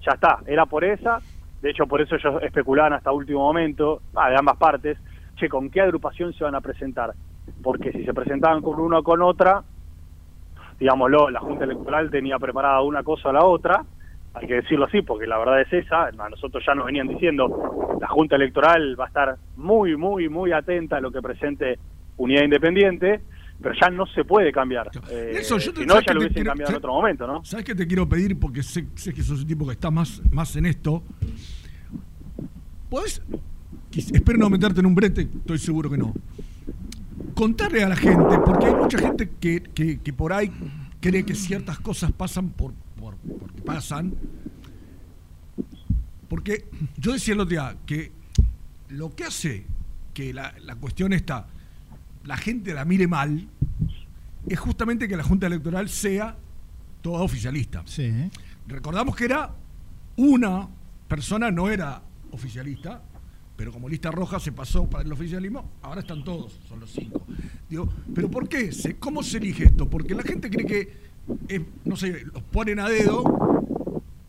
Ya 0.07 0.13
está, 0.13 0.41
era 0.47 0.67
por 0.67 0.85
esa. 0.85 1.21
De 1.63 1.71
hecho, 1.71 1.87
por 1.87 2.01
eso 2.01 2.17
ellos 2.17 2.43
especulaban 2.43 2.95
hasta 2.95 3.13
último 3.13 3.41
momento, 3.41 4.03
ah, 4.15 4.31
de 4.31 4.37
ambas 4.39 4.57
partes, 4.57 4.99
che, 5.37 5.49
¿con 5.49 5.71
qué 5.71 5.81
agrupación 5.83 6.33
se 6.33 6.45
van 6.45 6.55
a 6.55 6.61
presentar? 6.61 7.13
Porque 7.63 7.93
si 7.93 8.05
se 8.05 8.15
presentaban 8.15 8.63
con 8.63 8.81
una 8.81 8.99
o 8.99 9.03
con 9.03 9.21
otra, 9.23 9.63
digámoslo, 10.79 11.31
la 11.31 11.41
Junta 11.41 11.65
Electoral 11.65 12.11
tenía 12.11 12.39
preparada 12.39 12.81
una 12.83 13.03
cosa 13.03 13.29
o 13.29 13.33
la 13.33 13.45
otra, 13.45 13.85
hay 14.35 14.47
que 14.47 14.55
decirlo 14.55 14.85
así, 14.87 15.03
porque 15.03 15.27
la 15.27 15.39
verdad 15.39 15.61
es 15.61 15.73
esa, 15.73 16.05
a 16.07 16.29
nosotros 16.29 16.63
ya 16.67 16.75
nos 16.75 16.87
venían 16.87 17.09
diciendo, 17.09 17.99
la 18.01 18.07
Junta 18.09 18.37
Electoral 18.37 18.99
va 18.99 19.05
a 19.05 19.09
estar 19.09 19.37
muy, 19.57 19.97
muy, 19.97 20.29
muy 20.29 20.53
atenta 20.53 20.97
a 20.99 21.01
lo 21.01 21.11
que 21.11 21.21
presente 21.21 21.79
Unidad 22.17 22.45
Independiente, 22.45 23.21
pero 23.61 23.75
ya 23.81 23.91
no 23.91 24.07
se 24.07 24.25
puede 24.25 24.53
cambiar. 24.53 24.91
Eh, 25.11 25.33
Nelson, 25.35 25.59
yo 25.59 25.73
te- 25.75 25.81
si 25.81 25.87
no, 25.87 25.95
¿sabes 25.95 26.07
ya 26.07 26.15
lo 26.15 26.21
hubiesen 26.21 26.35
quiero- 26.35 26.51
cambiado 26.51 26.71
en 26.73 26.77
otro 26.79 26.93
momento, 26.93 27.27
¿no? 27.27 27.45
¿Sabes 27.45 27.65
qué 27.67 27.75
te 27.75 27.87
quiero 27.87 28.09
pedir? 28.09 28.39
Porque 28.39 28.63
sé, 28.63 28.87
sé 28.95 29.13
que 29.13 29.23
sos 29.23 29.41
el 29.41 29.47
tipo 29.47 29.67
que 29.67 29.73
está 29.73 29.91
más, 29.91 30.23
más 30.31 30.55
en 30.57 30.67
esto. 30.67 31.03
Quis- 33.91 34.15
Espero 34.15 34.39
no 34.39 34.49
meterte 34.49 34.81
en 34.81 34.87
un 34.87 34.95
brete, 34.95 35.23
estoy 35.23 35.59
seguro 35.59 35.91
que 35.91 35.99
no. 35.99 36.15
Contarle 37.35 37.83
a 37.83 37.89
la 37.89 37.97
gente, 37.97 38.39
porque 38.45 38.67
hay 38.67 38.75
mucha 38.75 38.99
gente 38.99 39.29
que, 39.41 39.63
que- 39.63 39.99
que 40.01 40.13
por 40.13 40.33
ahí 40.33 40.51
cree 41.01 41.25
que 41.25 41.35
ciertas 41.35 41.81
cosas 41.81 42.13
pasan 42.13 42.51
por 42.51 42.73
porque 43.27 43.63
pasan. 43.63 44.15
Porque 46.29 46.69
yo 46.97 47.13
decía 47.13 47.35
el 47.35 47.41
otro 47.41 47.51
día 47.51 47.77
que 47.87 48.13
lo 48.89 49.15
que 49.15 49.25
hace 49.25 49.67
que 50.15 50.33
la, 50.33 50.55
la 50.61 50.77
cuestión 50.77 51.13
esta, 51.13 51.49
la 52.25 52.37
gente 52.37 52.75
la 52.75 52.85
mire 52.85 53.07
mal, 53.07 53.49
es 54.49 54.59
justamente 54.59 55.09
que 55.09 55.17
la 55.17 55.23
Junta 55.23 55.47
Electoral 55.47 55.89
sea 55.89 56.37
toda 57.03 57.23
oficialista. 57.23 57.85
Recordamos 58.67 59.17
que 59.17 59.25
era 59.25 59.55
una 60.17 60.69
persona, 61.09 61.51
no 61.51 61.71
era 61.71 62.03
oficialista, 62.31 63.03
pero 63.57 63.73
como 63.73 63.89
lista 63.89 64.11
roja 64.11 64.41
se 64.41 64.53
pasó 64.53 64.89
para 64.89 65.05
el 65.05 65.13
oficialismo, 65.13 65.73
ahora 65.83 66.01
están 66.01 66.25
todos, 66.25 66.59
son 66.69 66.81
los 66.81 66.91
cinco. 66.91 67.27
Digo, 67.69 67.93
¿pero 68.15 68.31
por 68.31 68.49
qué? 68.49 68.71
¿Cómo 68.99 69.23
se 69.23 69.39
elige 69.39 69.65
esto? 69.65 69.89
Porque 69.89 70.15
la 70.15 70.23
gente 70.23 70.51
cree 70.51 70.67
que, 70.67 71.10
eh, 71.49 71.65
no 71.85 71.97
sé, 71.97 72.25
los 72.33 72.43
ponen 72.45 72.81
a 72.81 72.89
dedo, 72.89 73.23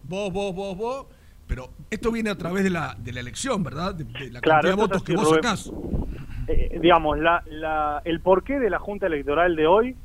vos, 0.04 0.32
vos, 0.34 0.54
vos, 0.56 0.78
vos, 0.78 1.06
pero 1.48 1.70
esto 1.90 2.12
viene 2.12 2.30
a 2.30 2.36
través 2.38 2.64
de 2.64 2.70
la, 2.70 2.96
de 2.98 3.12
la 3.14 3.20
elección, 3.20 3.64
¿verdad? 3.64 3.96
De, 3.96 4.04
de 4.06 4.32
la 4.32 4.40
Claro, 4.42 4.62
cantidad 4.62 4.76
de 4.76 4.82
votos 4.82 5.04
que 5.04 5.16
vos 5.16 5.30
sacás. 5.30 5.72
eh, 6.48 6.80
digamos, 6.82 7.20
la, 7.20 7.44
la, 7.50 8.02
el 8.06 8.20
porqué 8.22 8.60
de 8.60 8.70
la 8.70 8.80
Junta 8.80 9.08
Electoral 9.08 9.56
de 9.56 9.68
hoy 9.68 9.96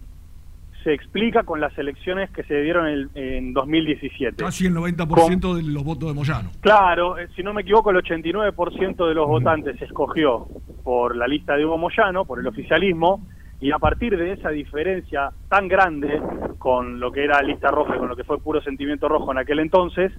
se 0.85 0.93
explica 0.95 1.43
con 1.43 1.61
las 1.61 1.77
elecciones 1.79 2.31
que 2.31 2.45
se 2.45 2.61
dieron 2.63 2.87
en, 2.87 3.11
en 3.17 3.53
2017. 3.53 4.37
Casi 4.37 4.67
el 4.67 4.75
90% 4.77 5.57
de 5.57 5.63
los 5.65 5.83
votos 5.83 6.09
de 6.09 6.15
Moyano. 6.15 6.51
Claro, 6.61 7.19
eh, 7.19 7.27
si 7.35 7.43
no 7.43 7.53
me 7.53 7.63
equivoco, 7.63 7.91
el 7.91 7.97
89% 7.97 9.09
de 9.09 9.15
los 9.15 9.27
votantes 9.27 9.77
se 9.81 9.87
escogió 9.87 10.47
por 10.85 11.17
la 11.17 11.27
lista 11.27 11.57
de 11.57 11.65
Hugo 11.67 11.77
Moyano, 11.79 12.25
por 12.25 12.39
el 12.39 12.47
oficialismo, 12.47 13.27
y 13.61 13.71
a 13.71 13.79
partir 13.79 14.17
de 14.17 14.33
esa 14.33 14.51
diferencia 14.51 15.31
tan 15.49 15.69
grande 15.69 16.21
con 16.59 17.01
lo 17.01 17.11
que 17.11 17.25
era 17.25 17.43
lista 17.43 17.71
roja 17.71 17.97
y 17.97 17.99
con 17.99 18.09
lo 18.09 18.17
que 18.17 18.25
fue 18.25 18.39
puro 18.39 18.61
sentimiento 18.61 19.09
rojo 19.09 19.33
en 19.33 19.39
aquel 19.39 19.61
entonces, 19.61 20.13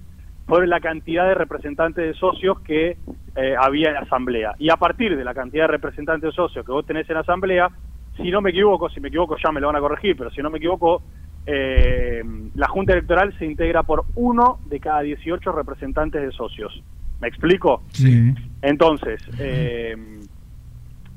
fue 0.46 0.66
la 0.66 0.80
cantidad 0.80 1.28
de 1.28 1.34
representantes 1.34 2.04
de 2.04 2.14
socios 2.14 2.58
que 2.60 2.96
eh, 3.36 3.54
había 3.60 3.88
en 3.88 3.94
la 3.94 4.00
asamblea. 4.00 4.54
Y 4.58 4.70
a 4.70 4.76
partir 4.76 5.16
de 5.16 5.24
la 5.24 5.34
cantidad 5.34 5.64
de 5.64 5.72
representantes 5.72 6.30
de 6.30 6.34
socios 6.34 6.64
que 6.64 6.72
vos 6.72 6.86
tenés 6.86 7.08
en 7.10 7.14
la 7.14 7.20
asamblea, 7.20 7.68
si 8.16 8.30
no 8.30 8.40
me 8.40 8.50
equivoco, 8.50 8.88
si 8.88 8.98
me 9.00 9.08
equivoco 9.08 9.36
ya 9.42 9.52
me 9.52 9.60
lo 9.60 9.68
van 9.68 9.76
a 9.76 9.80
corregir, 9.80 10.16
pero 10.16 10.30
si 10.30 10.42
no 10.42 10.50
me 10.50 10.58
equivoco, 10.58 11.02
eh, 11.46 12.22
la 12.54 12.66
Junta 12.68 12.94
Electoral 12.94 13.36
se 13.38 13.44
integra 13.44 13.82
por 13.82 14.06
uno 14.16 14.58
de 14.66 14.80
cada 14.80 15.00
18 15.02 15.52
representantes 15.52 16.22
de 16.22 16.32
socios. 16.32 16.82
¿Me 17.20 17.28
explico? 17.28 17.82
Sí. 17.92 18.34
Entonces, 18.62 19.20
eh, 19.38 19.96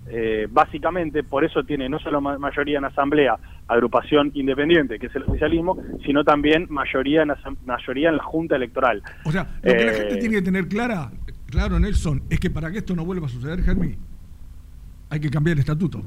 eh, 0.07 0.47
básicamente 0.51 1.23
por 1.23 1.43
eso 1.45 1.63
tiene 1.63 1.87
no 1.87 1.99
solo 1.99 2.19
ma- 2.21 2.37
mayoría 2.37 2.79
en 2.79 2.85
asamblea, 2.85 3.37
agrupación 3.67 4.31
independiente, 4.33 4.97
que 4.99 5.07
es 5.07 5.15
el 5.15 5.23
oficialismo, 5.23 5.77
sino 6.05 6.23
también 6.23 6.67
mayoría 6.69 7.21
en, 7.23 7.31
mayoría 7.65 8.09
en 8.09 8.17
la 8.17 8.23
Junta 8.23 8.55
Electoral. 8.55 9.01
O 9.25 9.31
sea, 9.31 9.47
lo 9.63 9.71
que 9.73 9.85
la 9.85 9.91
Eh, 9.91 9.95
gente 9.95 10.17
tiene 10.17 10.35
que 10.35 10.41
tener 10.41 10.67
clara, 10.67 11.11
claro, 11.47 11.79
Nelson, 11.79 12.23
es 12.29 12.39
que 12.39 12.49
para 12.49 12.71
que 12.71 12.79
esto 12.79 12.95
no 12.95 13.05
vuelva 13.05 13.27
a 13.27 13.29
suceder, 13.29 13.61
Germi, 13.63 13.95
hay 15.09 15.19
que 15.19 15.29
cambiar 15.29 15.53
el 15.55 15.59
estatuto. 15.59 16.03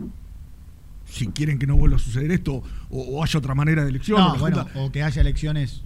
Si 1.06 1.26
quieren 1.28 1.58
que 1.58 1.66
no 1.66 1.76
vuelva 1.76 1.96
a 1.96 1.98
suceder 1.98 2.30
esto, 2.32 2.62
o, 2.88 3.00
o 3.18 3.22
haya 3.22 3.38
otra 3.38 3.54
manera 3.54 3.82
de 3.84 3.90
elección. 3.90 4.18
No, 4.18 4.30
o 4.30 4.32
la 4.34 4.40
bueno, 4.40 4.56
Junta- 4.64 4.80
o 4.80 4.90
que 4.90 5.02
haya 5.02 5.20
elecciones 5.20 5.82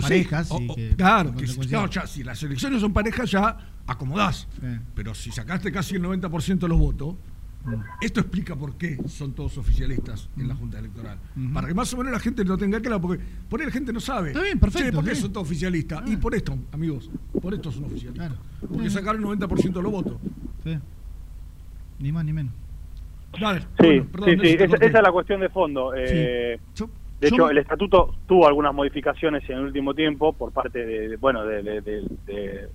parejas. 0.00 0.50
o- 0.50 0.60
y 0.60 0.68
o- 0.70 0.74
que- 0.74 0.94
claro, 0.96 1.32
que 1.36 1.46
si, 1.46 1.56
consecuencia- 1.56 1.78
no, 1.80 1.86
ya, 1.90 2.06
si 2.06 2.24
las 2.24 2.42
elecciones 2.42 2.80
son 2.80 2.92
parejas 2.92 3.30
ya 3.30 3.56
acomodás. 3.86 4.48
Pero 4.94 5.14
si 5.14 5.30
sacaste 5.30 5.70
casi 5.70 5.96
el 5.96 6.02
90% 6.02 6.58
de 6.66 6.68
los 6.68 6.78
votos. 6.78 7.14
Esto 8.00 8.20
explica 8.20 8.56
por 8.56 8.76
qué 8.76 8.98
son 9.08 9.32
todos 9.32 9.56
oficialistas 9.58 10.28
en 10.36 10.48
la 10.48 10.54
Junta 10.54 10.78
Electoral. 10.78 11.18
Para 11.54 11.68
que 11.68 11.74
más 11.74 11.92
o 11.94 11.96
menos 11.96 12.12
la 12.12 12.18
gente 12.18 12.44
lo 12.44 12.58
tenga 12.58 12.80
claro, 12.80 13.00
porque 13.00 13.22
por 13.48 13.60
ahí 13.60 13.66
la 13.66 13.72
gente 13.72 13.92
no 13.92 14.00
sabe. 14.00 14.28
Está 14.30 14.42
bien, 14.42 14.58
perfecto, 14.58 14.88
Che, 14.90 14.92
¿por 14.94 15.04
qué 15.04 15.14
sí. 15.14 15.22
son 15.22 15.32
todos 15.32 15.46
oficialistas? 15.46 16.02
Y 16.10 16.16
por 16.16 16.34
esto, 16.34 16.56
amigos, 16.72 17.08
por 17.40 17.54
esto 17.54 17.70
son 17.70 17.84
oficialistas. 17.84 18.32
Porque 18.60 18.90
sacaron 18.90 19.22
el 19.22 19.38
90% 19.38 19.72
de 19.72 19.82
los 19.82 19.92
votos. 19.92 20.16
Sí. 20.64 20.78
Ni 22.00 22.10
más 22.12 22.24
ni 22.24 22.32
menos. 22.32 22.52
Sí, 23.34 24.02
sí, 24.24 24.36
sí, 24.42 24.48
esa, 24.58 24.76
esa 24.76 24.84
es 24.86 24.92
la 25.02 25.12
cuestión 25.12 25.40
de 25.40 25.48
fondo. 25.48 25.92
Eh, 25.96 26.58
de 27.20 27.28
hecho, 27.28 27.48
el 27.48 27.58
estatuto 27.58 28.16
tuvo 28.26 28.46
algunas 28.48 28.74
modificaciones 28.74 29.48
en 29.48 29.58
el 29.58 29.64
último 29.66 29.94
tiempo 29.94 30.32
por 30.32 30.50
parte 30.52 30.84
de, 30.84 31.08
de- 31.10 31.16
bueno, 31.16 31.44
de, 31.44 31.62
de- 31.62 31.80
de- 31.80 32.06
de- 32.26 32.68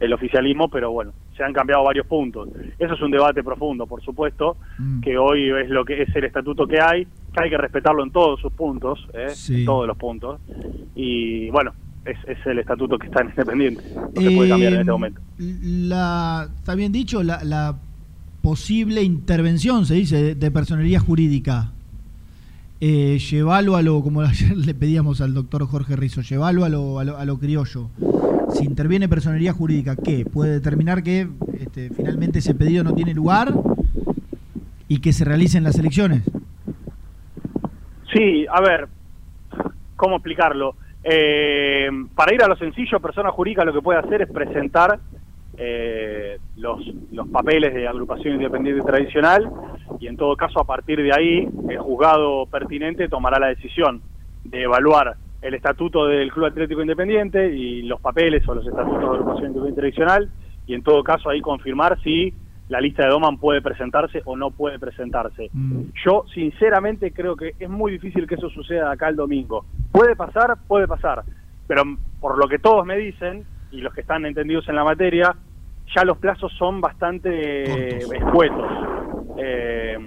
el 0.00 0.12
oficialismo, 0.14 0.68
pero 0.68 0.90
bueno, 0.90 1.12
se 1.36 1.44
han 1.44 1.52
cambiado 1.52 1.84
varios 1.84 2.06
puntos. 2.06 2.48
Eso 2.78 2.94
es 2.94 3.02
un 3.02 3.10
debate 3.10 3.44
profundo, 3.44 3.86
por 3.86 4.02
supuesto, 4.02 4.56
que 5.02 5.16
hoy 5.18 5.50
es 5.62 5.68
lo 5.68 5.84
que 5.84 6.02
es 6.02 6.16
el 6.16 6.24
estatuto 6.24 6.66
que 6.66 6.80
hay, 6.80 7.04
que 7.32 7.40
hay 7.42 7.50
que 7.50 7.58
respetarlo 7.58 8.02
en 8.02 8.10
todos 8.10 8.40
sus 8.40 8.52
puntos, 8.52 9.06
¿eh? 9.14 9.28
Sí. 9.30 9.60
en 9.60 9.64
todos 9.66 9.86
los 9.86 9.96
puntos. 9.98 10.40
Y 10.96 11.50
bueno, 11.50 11.72
es, 12.04 12.16
es 12.26 12.38
el 12.46 12.58
estatuto 12.58 12.98
que 12.98 13.06
está 13.08 13.20
en 13.20 13.28
Independiente, 13.28 13.82
no 14.14 14.20
se 14.22 14.30
puede 14.30 14.48
cambiar 14.48 14.72
en 14.72 14.78
Eh, 14.78 14.80
este 14.80 14.92
momento. 14.92 15.20
La, 15.38 16.48
está 16.56 16.74
bien 16.74 16.92
dicho, 16.92 17.22
la, 17.22 17.44
la 17.44 17.76
posible 18.42 19.02
intervención, 19.02 19.84
se 19.84 19.94
dice, 19.94 20.22
de, 20.22 20.34
de 20.34 20.50
personería 20.50 20.98
jurídica. 20.98 21.72
Eh, 22.80 23.18
llevalo 23.18 23.76
a 23.76 23.82
lo, 23.82 24.02
como 24.02 24.20
ayer 24.22 24.56
le 24.56 24.72
pedíamos 24.74 25.20
al 25.20 25.34
doctor 25.34 25.66
Jorge 25.66 25.94
Rizzo, 25.96 26.22
llevalo 26.22 26.64
a 26.64 26.70
lo, 26.70 26.98
a 26.98 27.04
lo, 27.04 27.18
a 27.18 27.24
lo 27.26 27.38
criollo. 27.38 27.90
Si 28.52 28.64
interviene 28.64 29.08
personería 29.08 29.52
jurídica, 29.52 29.96
¿qué? 29.96 30.24
Puede 30.24 30.52
determinar 30.52 31.02
que 31.02 31.28
este, 31.58 31.90
finalmente 31.90 32.40
ese 32.40 32.54
pedido 32.54 32.84
no 32.84 32.94
tiene 32.94 33.14
lugar 33.14 33.52
y 34.88 35.00
que 35.00 35.12
se 35.12 35.24
realicen 35.24 35.62
las 35.64 35.78
elecciones. 35.78 36.22
Sí, 38.12 38.46
a 38.50 38.60
ver, 38.60 38.88
¿cómo 39.96 40.16
explicarlo? 40.16 40.74
Eh, 41.04 41.88
para 42.14 42.34
ir 42.34 42.42
a 42.42 42.48
lo 42.48 42.56
sencillo, 42.56 43.00
persona 43.00 43.30
jurídica 43.30 43.64
lo 43.64 43.72
que 43.72 43.82
puede 43.82 44.00
hacer 44.00 44.22
es 44.22 44.30
presentar 44.30 44.98
eh, 45.56 46.38
los, 46.56 46.80
los 47.12 47.28
papeles 47.28 47.72
de 47.74 47.86
agrupación 47.86 48.34
independiente 48.34 48.82
tradicional 48.82 49.50
y 50.00 50.06
en 50.06 50.16
todo 50.16 50.36
caso 50.36 50.60
a 50.60 50.64
partir 50.64 51.02
de 51.02 51.12
ahí 51.12 51.48
el 51.68 51.78
juzgado 51.78 52.46
pertinente 52.46 53.08
tomará 53.08 53.38
la 53.38 53.48
decisión 53.48 54.00
de 54.44 54.62
evaluar 54.62 55.16
el 55.42 55.54
estatuto 55.54 56.06
del 56.06 56.30
Club 56.30 56.46
Atlético 56.46 56.82
Independiente 56.82 57.54
y 57.54 57.82
los 57.82 58.00
papeles 58.00 58.46
o 58.48 58.54
los 58.54 58.66
estatutos 58.66 59.00
de 59.00 59.06
agrupación 59.06 59.46
independiente 59.46 59.80
tradicional 59.80 60.30
y 60.66 60.74
en 60.74 60.82
todo 60.82 61.02
caso 61.02 61.30
ahí 61.30 61.40
confirmar 61.40 62.00
si 62.02 62.34
la 62.68 62.80
lista 62.80 63.02
de 63.04 63.10
Doman 63.10 63.38
puede 63.38 63.60
presentarse 63.60 64.22
o 64.24 64.36
no 64.36 64.52
puede 64.52 64.78
presentarse. 64.78 65.50
Yo 66.04 66.24
sinceramente 66.32 67.12
creo 67.12 67.34
que 67.34 67.54
es 67.58 67.68
muy 67.68 67.90
difícil 67.92 68.28
que 68.28 68.36
eso 68.36 68.48
suceda 68.50 68.92
acá 68.92 69.08
el 69.08 69.16
domingo. 69.16 69.64
Puede 69.90 70.14
pasar, 70.14 70.56
puede 70.68 70.86
pasar, 70.86 71.24
pero 71.66 71.82
por 72.20 72.38
lo 72.38 72.46
que 72.46 72.60
todos 72.60 72.86
me 72.86 72.96
dicen 72.96 73.44
y 73.72 73.80
los 73.80 73.92
que 73.92 74.02
están 74.02 74.24
entendidos 74.24 74.68
en 74.68 74.76
la 74.76 74.84
materia, 74.84 75.34
ya 75.94 76.04
los 76.04 76.18
plazos 76.18 76.52
son 76.58 76.80
bastante 76.80 77.98
escuetos. 77.98 78.70
Eh, 79.36 79.98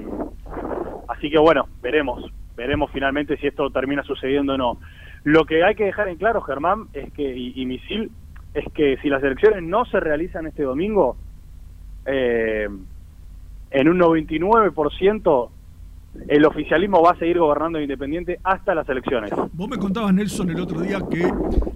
así 1.10 1.30
que 1.30 1.40
bueno, 1.40 1.68
veremos, 1.82 2.24
veremos 2.56 2.90
finalmente 2.92 3.36
si 3.38 3.48
esto 3.48 3.70
termina 3.72 4.04
sucediendo 4.04 4.54
o 4.54 4.58
no. 4.58 4.78
Lo 5.24 5.46
que 5.46 5.64
hay 5.64 5.76
que 5.76 5.86
dejar 5.86 6.10
en 6.10 6.18
claro, 6.18 6.42
Germán, 6.42 6.86
es 6.94 7.12
que 7.14 7.24
y, 7.36 7.54
y 7.56 7.66
Misil, 7.66 8.12
es 8.54 8.66
que 8.74 8.98
si 9.02 9.10
las 9.10 9.24
elecciones 9.24 9.64
no 9.64 9.86
se 9.86 10.00
realizan 10.00 10.46
este 10.48 10.64
domingo, 10.64 11.16
eh, 12.06 12.68
en 13.72 13.88
un 13.88 13.98
99% 14.00 15.50
el 16.28 16.46
oficialismo 16.46 17.02
va 17.02 17.12
a 17.12 17.16
seguir 17.18 17.40
gobernando 17.40 17.82
Independiente 17.82 18.40
hasta 18.44 18.76
las 18.76 18.88
elecciones. 18.88 19.32
Vos 19.54 19.68
me 19.68 19.78
contabas, 19.78 20.14
Nelson, 20.14 20.50
el 20.52 20.60
otro 20.60 20.80
día 20.82 21.00
que, 21.10 21.24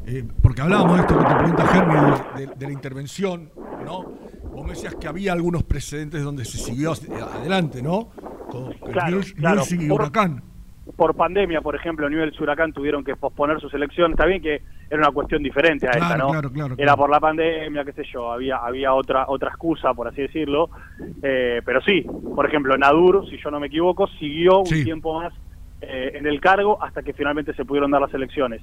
eh, 0.05 0.23
porque 0.43 0.61
hablábamos 0.61 0.95
de 0.97 1.01
esto 1.01 1.17
que 1.17 1.25
te 1.25 1.35
pregunta 1.35 1.65
Germi, 1.65 1.95
de, 2.35 2.47
de- 2.47 2.55
de 2.55 2.65
la 2.67 2.71
intervención, 2.71 3.49
¿no? 3.83 4.03
Vos 4.53 4.63
me 4.63 4.69
decías 4.73 4.93
que 4.95 5.07
había 5.07 5.33
algunos 5.33 5.63
precedentes 5.63 6.23
donde 6.23 6.45
se 6.45 6.57
siguió 6.59 6.91
adelante, 6.91 7.81
¿no? 7.81 8.09
Con 8.51 8.73
Claro, 8.91 9.19
y 9.79 9.89
Huracán. 9.89 10.41
Por 10.41 10.56
pandemia, 11.15 11.61
por 11.61 11.75
ejemplo, 11.75 12.09
Newell's 12.09 12.35
y 12.39 12.43
Huracán 12.43 12.73
tuvieron 12.73 13.03
que 13.03 13.15
posponer 13.15 13.59
sus 13.59 13.73
elecciones. 13.73 14.15
Está 14.15 14.25
bien 14.25 14.41
que 14.41 14.61
era 14.89 15.01
una 15.01 15.11
cuestión 15.11 15.43
diferente 15.43 15.87
a 15.87 15.91
esta, 15.91 16.17
¿no? 16.17 16.29
claro, 16.29 16.51
claro, 16.51 16.75
Era 16.77 16.95
por 16.95 17.09
la 17.09 17.19
pandemia, 17.19 17.83
qué 17.83 17.93
sé 17.93 18.03
yo, 18.11 18.31
había 18.31 18.57
había 18.57 18.93
otra 18.93 19.25
otra 19.27 19.49
excusa, 19.49 19.93
por 19.93 20.07
así 20.07 20.21
decirlo. 20.21 20.69
Eh, 21.21 21.61
pero 21.65 21.81
sí, 21.81 22.05
por 22.35 22.45
ejemplo, 22.45 22.77
Nadur, 22.77 23.29
si 23.29 23.37
yo 23.37 23.51
no 23.51 23.59
me 23.59 23.67
equivoco, 23.67 24.07
siguió 24.19 24.59
un 24.59 24.83
tiempo 24.83 25.19
más 25.19 25.33
eh, 25.81 26.13
en 26.15 26.25
el 26.25 26.39
cargo 26.39 26.81
hasta 26.81 27.03
que 27.03 27.13
finalmente 27.13 27.53
se 27.53 27.65
pudieron 27.65 27.91
dar 27.91 28.01
las 28.01 28.13
elecciones. 28.13 28.61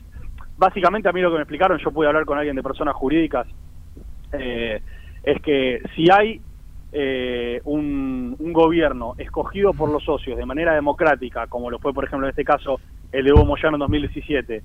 Básicamente, 0.57 1.09
a 1.09 1.13
mí 1.13 1.21
lo 1.21 1.31
que 1.31 1.37
me 1.37 1.43
explicaron, 1.43 1.79
yo 1.79 1.91
pude 1.91 2.09
hablar 2.09 2.25
con 2.25 2.39
alguien 2.39 2.57
de 2.57 2.63
personas 2.63 2.95
jurídicas, 2.95 3.47
eh, 4.33 4.81
es 5.23 5.43
que 5.43 5.81
si 5.95 6.11
hay 6.11 6.41
eh, 6.97 7.61
un, 7.65 8.37
un 8.39 8.53
gobierno 8.53 9.15
escogido 9.19 9.73
por 9.73 9.91
los 9.91 10.05
socios 10.05 10.39
de 10.39 10.47
manera 10.47 10.75
democrática, 10.75 11.49
como 11.49 11.69
lo 11.69 11.81
fue, 11.81 11.93
por 11.93 12.05
ejemplo, 12.05 12.29
en 12.29 12.31
este 12.31 12.45
caso 12.45 12.79
el 13.11 13.25
de 13.25 13.31
Evo 13.31 13.45
Moyano 13.45 13.75
en 13.77 13.81
2017, 13.81 14.63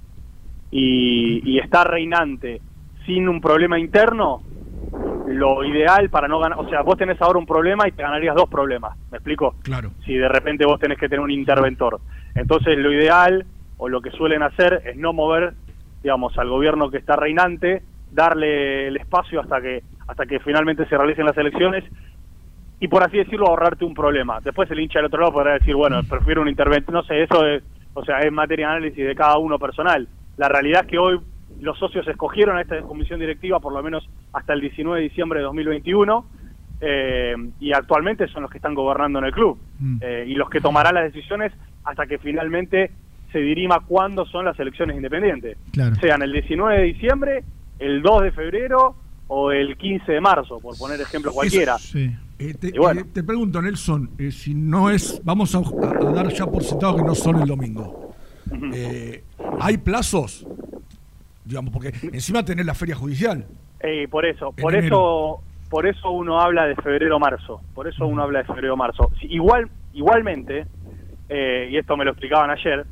y, 0.69 1.41
y 1.43 1.57
está 1.57 1.83
reinante 1.83 2.61
sin 3.07 3.27
un 3.27 3.41
problema 3.41 3.79
interno, 3.79 4.43
lo 5.25 5.63
ideal 5.63 6.11
para 6.11 6.27
no 6.27 6.37
ganar, 6.39 6.59
o 6.59 6.69
sea, 6.69 6.83
vos 6.83 6.97
tenés 6.97 7.19
ahora 7.19 7.39
un 7.39 7.47
problema 7.47 7.87
y 7.87 7.93
te 7.93 8.03
ganarías 8.03 8.35
dos 8.35 8.47
problemas, 8.47 8.95
¿me 9.09 9.17
explico? 9.17 9.55
Claro. 9.63 9.89
Si 10.05 10.13
de 10.13 10.29
repente 10.29 10.67
vos 10.67 10.79
tenés 10.79 10.99
que 10.99 11.09
tener 11.09 11.21
un 11.21 11.31
interventor. 11.31 11.99
Entonces, 12.35 12.77
lo 12.77 12.93
ideal 12.93 13.43
o 13.77 13.89
lo 13.89 14.01
que 14.01 14.11
suelen 14.11 14.43
hacer 14.43 14.83
es 14.85 14.97
no 14.97 15.13
mover, 15.13 15.55
digamos, 16.03 16.37
al 16.37 16.49
gobierno 16.49 16.91
que 16.91 16.97
está 16.97 17.15
reinante, 17.15 17.81
darle 18.11 18.87
el 18.87 18.97
espacio 18.97 19.41
hasta 19.41 19.59
que 19.61 19.81
hasta 20.09 20.25
que 20.25 20.39
finalmente 20.39 20.87
se 20.87 20.97
realicen 20.97 21.25
las 21.25 21.37
elecciones 21.37 21.83
y 22.79 22.87
por 22.87 23.03
así 23.03 23.17
decirlo 23.17 23.47
ahorrarte 23.47 23.85
un 23.85 23.93
problema. 23.93 24.39
Después 24.41 24.69
el 24.71 24.79
hincha 24.79 24.99
del 24.99 25.07
otro 25.07 25.19
lado 25.19 25.33
podrá 25.33 25.53
decir, 25.53 25.75
bueno, 25.75 26.01
prefiero 26.03 26.41
un 26.41 26.47
interventor, 26.47 26.93
no 26.93 27.03
sé, 27.03 27.23
eso 27.23 27.45
es, 27.45 27.63
o 27.93 28.05
sea, 28.05 28.19
es 28.19 28.31
materia 28.31 28.67
de 28.67 28.73
análisis 28.73 29.05
de 29.05 29.15
cada 29.15 29.37
uno 29.37 29.59
personal. 29.59 30.07
La 30.37 30.47
realidad 30.47 30.83
es 30.85 30.87
que 30.87 30.97
hoy 30.97 31.19
los 31.59 31.77
socios 31.77 32.07
escogieron 32.07 32.57
a 32.57 32.61
esta 32.61 32.79
comisión 32.81 33.19
directiva 33.19 33.59
por 33.59 33.73
lo 33.73 33.83
menos 33.83 34.07
hasta 34.31 34.53
el 34.53 34.61
19 34.61 35.01
de 35.01 35.09
diciembre 35.09 35.39
de 35.39 35.45
2021 35.45 36.25
eh, 36.81 37.35
y 37.59 37.73
actualmente 37.73 38.27
son 38.29 38.43
los 38.43 38.51
que 38.51 38.59
están 38.59 38.73
gobernando 38.73 39.19
en 39.19 39.25
el 39.25 39.33
club 39.33 39.59
eh, 39.99 40.25
y 40.27 40.35
los 40.35 40.49
que 40.49 40.61
tomarán 40.61 40.95
las 40.95 41.11
decisiones 41.11 41.51
hasta 41.83 42.05
que 42.05 42.17
finalmente 42.17 42.91
se 43.33 43.39
dirima 43.39 43.81
cuándo 43.81 44.25
son 44.25 44.45
las 44.45 44.57
elecciones 44.59 44.95
independientes. 44.95 45.57
Claro. 45.73 45.95
Sean 45.95 46.21
el 46.21 46.31
19 46.31 46.77
de 46.77 46.83
diciembre, 46.83 47.43
el 47.77 48.01
2 48.01 48.23
de 48.23 48.31
febrero 48.31 48.95
o 49.27 49.51
el 49.51 49.77
15 49.77 50.11
de 50.11 50.21
marzo, 50.21 50.59
por 50.59 50.77
poner 50.77 50.99
ejemplo 51.01 51.31
cualquiera. 51.31 51.75
Eh, 52.39 52.53
te, 52.53 52.71
bueno. 52.79 53.01
eh, 53.01 53.05
te 53.13 53.23
pregunto, 53.23 53.61
Nelson, 53.61 54.11
eh, 54.17 54.31
si 54.31 54.55
no 54.55 54.89
es, 54.89 55.19
vamos 55.23 55.53
a, 55.55 55.59
a 55.81 56.11
dar 56.13 56.29
ya 56.29 56.47
por 56.47 56.63
sentado 56.63 56.95
que 56.95 57.03
no 57.03 57.13
son 57.13 57.37
el 57.37 57.45
domingo. 57.47 57.93
Eh, 58.73 59.25
¿Hay 59.59 59.77
plazos? 59.77 60.47
Digamos, 61.43 61.73
porque 61.73 61.91
encima 62.13 62.43
tenés 62.45 62.65
la 62.65 62.73
feria 62.73 62.95
judicial. 62.95 63.45
Por 64.09 64.25
eso, 64.25 64.53
por 64.53 64.73
enero. 64.73 64.85
eso, 64.87 65.43
por 65.69 65.85
eso 65.85 66.11
uno 66.11 66.39
habla 66.39 66.65
de 66.65 66.75
febrero-marzo. 66.75 67.61
Por 67.73 67.87
eso 67.87 68.07
uno 68.07 68.23
habla 68.23 68.39
de 68.39 68.45
febrero-marzo. 68.45 69.11
Si- 69.19 69.27
Igual, 69.27 69.69
igualmente, 69.93 70.65
y 71.29 71.77
esto 71.77 71.97
me 71.97 72.05
lo 72.05 72.11
explicaban 72.11 72.49
ayer, 72.51 72.85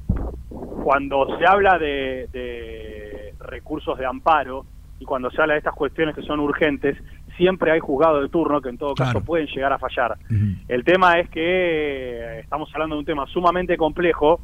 cuando 0.83 1.37
se 1.37 1.45
habla 1.45 1.77
de, 1.77 2.29
de 2.33 3.33
recursos 3.39 3.97
de 3.97 4.05
amparo 4.05 4.65
y 4.99 5.05
cuando 5.05 5.29
se 5.31 5.41
habla 5.41 5.53
de 5.53 5.59
estas 5.59 5.73
cuestiones 5.75 6.15
que 6.15 6.21
son 6.23 6.39
urgentes, 6.39 6.97
siempre 7.37 7.71
hay 7.71 7.79
juzgado 7.79 8.21
de 8.21 8.29
turno 8.29 8.61
que 8.61 8.69
en 8.69 8.77
todo 8.77 8.95
caso 8.95 9.23
pueden 9.23 9.47
llegar 9.47 9.71
a 9.71 9.79
fallar. 9.79 10.17
El 10.67 10.83
tema 10.83 11.19
es 11.19 11.29
que 11.29 11.41
eh, 11.41 12.39
estamos 12.39 12.69
hablando 12.73 12.95
de 12.95 12.99
un 12.99 13.05
tema 13.05 13.25
sumamente 13.27 13.77
complejo 13.77 14.41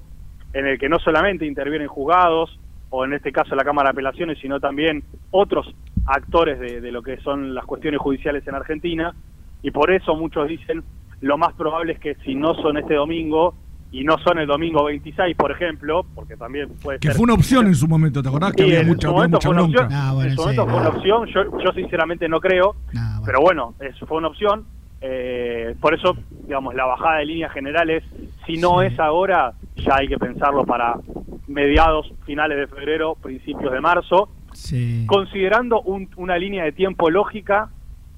en 0.54 0.68
el 0.68 0.80
que 0.80 0.88
no 0.88 1.00
solamente 1.00 1.46
intervienen 1.46 1.88
juzgados 1.88 2.60
o 2.90 3.06
en 3.06 3.14
este 3.14 3.32
caso 3.32 3.56
la 3.56 3.64
Cámara 3.64 3.90
de 3.90 3.94
Apelaciones, 3.94 4.38
sino 4.40 4.60
también 4.60 5.04
otros 5.32 5.74
actores 6.06 6.60
de, 6.60 6.80
de 6.80 6.92
lo 6.92 7.02
que 7.02 7.18
son 7.18 7.56
las 7.56 7.66
cuestiones 7.66 8.00
judiciales 8.00 8.48
en 8.48 8.56
Argentina. 8.56 9.16
Y 9.64 9.72
por 9.72 9.92
eso 9.92 10.16
muchos 10.16 10.48
dicen 10.48 10.84
lo 11.22 11.38
más 11.38 11.54
probable 11.54 11.94
es 11.94 12.00
que 12.00 12.16
si 12.26 12.36
no 12.36 12.54
son 12.56 12.78
este 12.78 12.96
domingo 12.96 13.56
y 13.94 14.04
no 14.04 14.18
son 14.18 14.40
el 14.40 14.48
domingo 14.48 14.84
26, 14.84 15.36
por 15.38 15.52
ejemplo, 15.52 16.04
porque 16.16 16.36
también 16.36 16.68
puede 16.82 17.00
Que 17.00 17.08
ser 17.10 17.16
fue 17.16 17.24
una 17.24 17.36
opción 17.36 17.68
en 17.68 17.76
su 17.76 17.88
momento, 17.88 18.22
¿te 18.22 18.28
acordás? 18.28 18.52
Que 18.54 18.64
había 18.64 18.82
en 18.82 18.88
mucha, 18.88 19.08
su 19.08 19.08
había 19.08 19.18
momento 19.30 19.38
mucha 19.38 19.48
fue 19.48 19.54
una 19.54 19.62
bronca. 19.62 19.84
opción. 19.86 20.00
Ah, 20.02 20.26
en 20.26 20.36
su 20.36 20.42
momento 20.42 20.68
fue 20.68 20.80
una 20.80 20.90
opción, 20.90 21.26
yo, 21.28 21.64
yo 21.64 21.72
sinceramente 21.74 22.28
no 22.28 22.40
creo, 22.42 22.76
pero 23.26 23.40
bueno, 23.40 23.74
eso 23.80 24.06
fue 24.06 24.18
una 24.18 24.28
opción. 24.28 24.66
eh, 25.06 25.76
por 25.82 25.94
eso, 25.94 26.16
digamos, 26.48 26.74
la 26.76 26.86
bajada 26.86 27.18
de 27.18 27.26
líneas 27.26 27.52
generales, 27.52 28.04
si 28.46 28.56
no 28.58 28.82
es 28.82 28.98
ahora, 29.00 29.52
ya 29.76 29.96
hay 29.98 30.08
que 30.08 30.18
pensarlo 30.18 30.66
para 30.66 30.96
mediados, 31.48 32.10
finales 32.26 32.58
de 32.58 32.68
febrero, 32.68 33.16
principios 33.22 33.74
de 33.74 33.82
marzo, 33.82 34.30
Sí. 34.54 35.06
considerando 35.08 35.82
un- 35.82 36.10
una 36.16 36.38
línea 36.38 36.64
de 36.64 36.72
tiempo 36.72 37.10
lógica, 37.10 37.70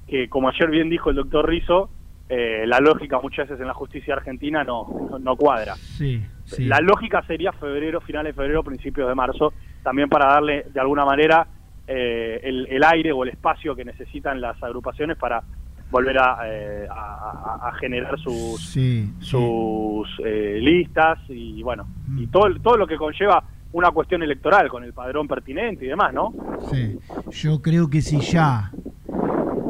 que 0.06 0.28
como 0.28 0.48
ayer 0.48 0.70
bien 0.70 0.88
dijo 0.88 1.10
el 1.10 1.16
doctor 1.16 1.48
Rizzo, 1.48 1.90
eh, 2.28 2.64
la 2.66 2.80
lógica 2.80 3.20
muchas 3.20 3.48
veces 3.48 3.60
en 3.60 3.68
la 3.68 3.74
justicia 3.74 4.14
argentina 4.14 4.64
no, 4.64 4.86
no, 5.10 5.18
no 5.18 5.36
cuadra. 5.36 5.74
Sí, 5.76 6.22
sí. 6.44 6.64
La 6.64 6.80
lógica 6.80 7.22
sería 7.26 7.52
febrero, 7.52 8.00
finales 8.00 8.34
de 8.34 8.40
febrero, 8.42 8.64
principios 8.64 9.08
de 9.08 9.14
marzo, 9.14 9.52
también 9.82 10.08
para 10.08 10.26
darle 10.32 10.66
de 10.72 10.80
alguna 10.80 11.04
manera 11.04 11.46
eh, 11.86 12.40
el, 12.42 12.66
el 12.68 12.82
aire 12.84 13.12
o 13.12 13.22
el 13.22 13.28
espacio 13.30 13.76
que 13.76 13.84
necesitan 13.84 14.40
las 14.40 14.60
agrupaciones 14.62 15.16
para 15.16 15.42
volver 15.88 16.18
a, 16.18 16.38
eh, 16.46 16.86
a- 16.90 17.58
a- 17.62 17.68
a 17.68 17.72
generar 17.74 18.18
sus, 18.18 18.60
Sí, 18.72 19.08
sus 19.20 20.08
eh, 20.24 20.58
listas 20.60 21.18
y 21.28 21.62
bueno, 21.62 21.86
y 22.18 22.26
todo, 22.26 22.52
todo 22.60 22.76
lo 22.76 22.88
que 22.88 22.96
conlleva 22.96 23.44
una 23.72 23.92
cuestión 23.92 24.20
electoral 24.24 24.68
con 24.68 24.82
el 24.82 24.92
padrón 24.92 25.28
pertinente 25.28 25.84
y 25.84 25.88
demás, 25.88 26.12
¿no? 26.12 26.34
Sí. 26.72 26.98
Yo 27.30 27.62
creo 27.62 27.88
que 27.88 28.00
si 28.02 28.18
ya 28.20 28.72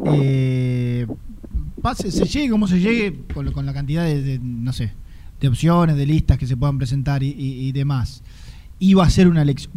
eh, 0.05 1.05
se 1.95 2.25
llegue 2.25 2.49
como 2.49 2.67
se 2.67 2.79
llegue, 2.79 3.19
con, 3.33 3.65
la 3.65 3.73
cantidad 3.73 4.03
de, 4.03 4.39
no 4.41 4.73
sé, 4.73 4.91
de 5.39 5.47
opciones, 5.47 5.95
de 5.95 6.05
listas 6.05 6.37
que 6.37 6.47
se 6.47 6.57
puedan 6.57 6.77
presentar 6.77 7.23
y, 7.23 7.71
demás, 7.71 8.23
iba 8.79 9.03
a 9.03 9.09
ser 9.09 9.27
una 9.27 9.41
elección, 9.41 9.73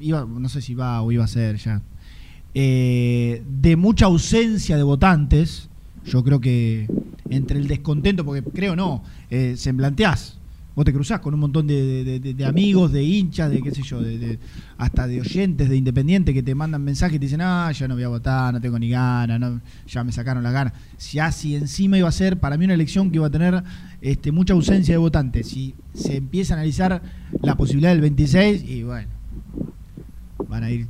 iba, 0.00 0.24
no 0.24 0.48
sé 0.48 0.62
si 0.62 0.74
va 0.74 1.02
o 1.02 1.12
iba 1.12 1.24
a 1.24 1.28
ser 1.28 1.56
ya, 1.56 1.82
eh, 2.54 3.42
de 3.48 3.76
mucha 3.76 4.06
ausencia 4.06 4.76
de 4.76 4.82
votantes, 4.82 5.68
yo 6.04 6.24
creo 6.24 6.40
que 6.40 6.88
entre 7.28 7.58
el 7.58 7.68
descontento, 7.68 8.24
porque 8.24 8.42
creo 8.42 8.74
no, 8.74 9.02
eh, 9.30 9.54
se 9.56 9.72
planteás, 9.72 10.39
vos 10.74 10.84
te 10.84 10.92
cruzás 10.92 11.20
con 11.20 11.34
un 11.34 11.40
montón 11.40 11.66
de, 11.66 12.44
amigos, 12.46 12.92
de 12.92 13.02
hinchas, 13.02 13.50
de 13.50 13.60
qué 13.60 13.70
sé 13.70 13.82
yo, 13.82 14.00
de, 14.00 14.38
hasta 14.78 15.06
de 15.06 15.20
oyentes 15.20 15.68
de 15.68 15.76
Independiente 15.76 16.32
que 16.32 16.42
te 16.42 16.54
mandan 16.54 16.82
mensajes 16.82 17.16
y 17.16 17.18
te 17.18 17.26
dicen, 17.26 17.40
ah, 17.42 17.70
ya 17.72 17.88
no 17.88 17.94
voy 17.94 18.04
a 18.04 18.08
votar, 18.08 18.52
no 18.52 18.60
tengo 18.60 18.78
ni 18.78 18.90
ganas, 18.90 19.60
ya 19.86 20.04
me 20.04 20.12
sacaron 20.12 20.42
la 20.42 20.50
gana. 20.50 20.72
Si 20.96 21.18
así 21.18 21.56
encima 21.56 21.98
iba 21.98 22.08
a 22.08 22.12
ser 22.12 22.38
para 22.38 22.56
mí 22.56 22.64
una 22.64 22.74
elección 22.74 23.10
que 23.10 23.16
iba 23.16 23.26
a 23.26 23.30
tener 23.30 23.62
este, 24.00 24.32
mucha 24.32 24.52
ausencia 24.54 24.94
de 24.94 24.98
votantes, 24.98 25.48
si 25.48 25.74
se 25.94 26.16
empieza 26.16 26.54
a 26.54 26.58
analizar 26.58 27.02
la 27.42 27.56
posibilidad 27.56 27.90
del 27.90 28.00
26, 28.00 28.62
y 28.64 28.82
bueno, 28.82 29.08
van 30.48 30.64
a 30.64 30.70
ir 30.70 30.86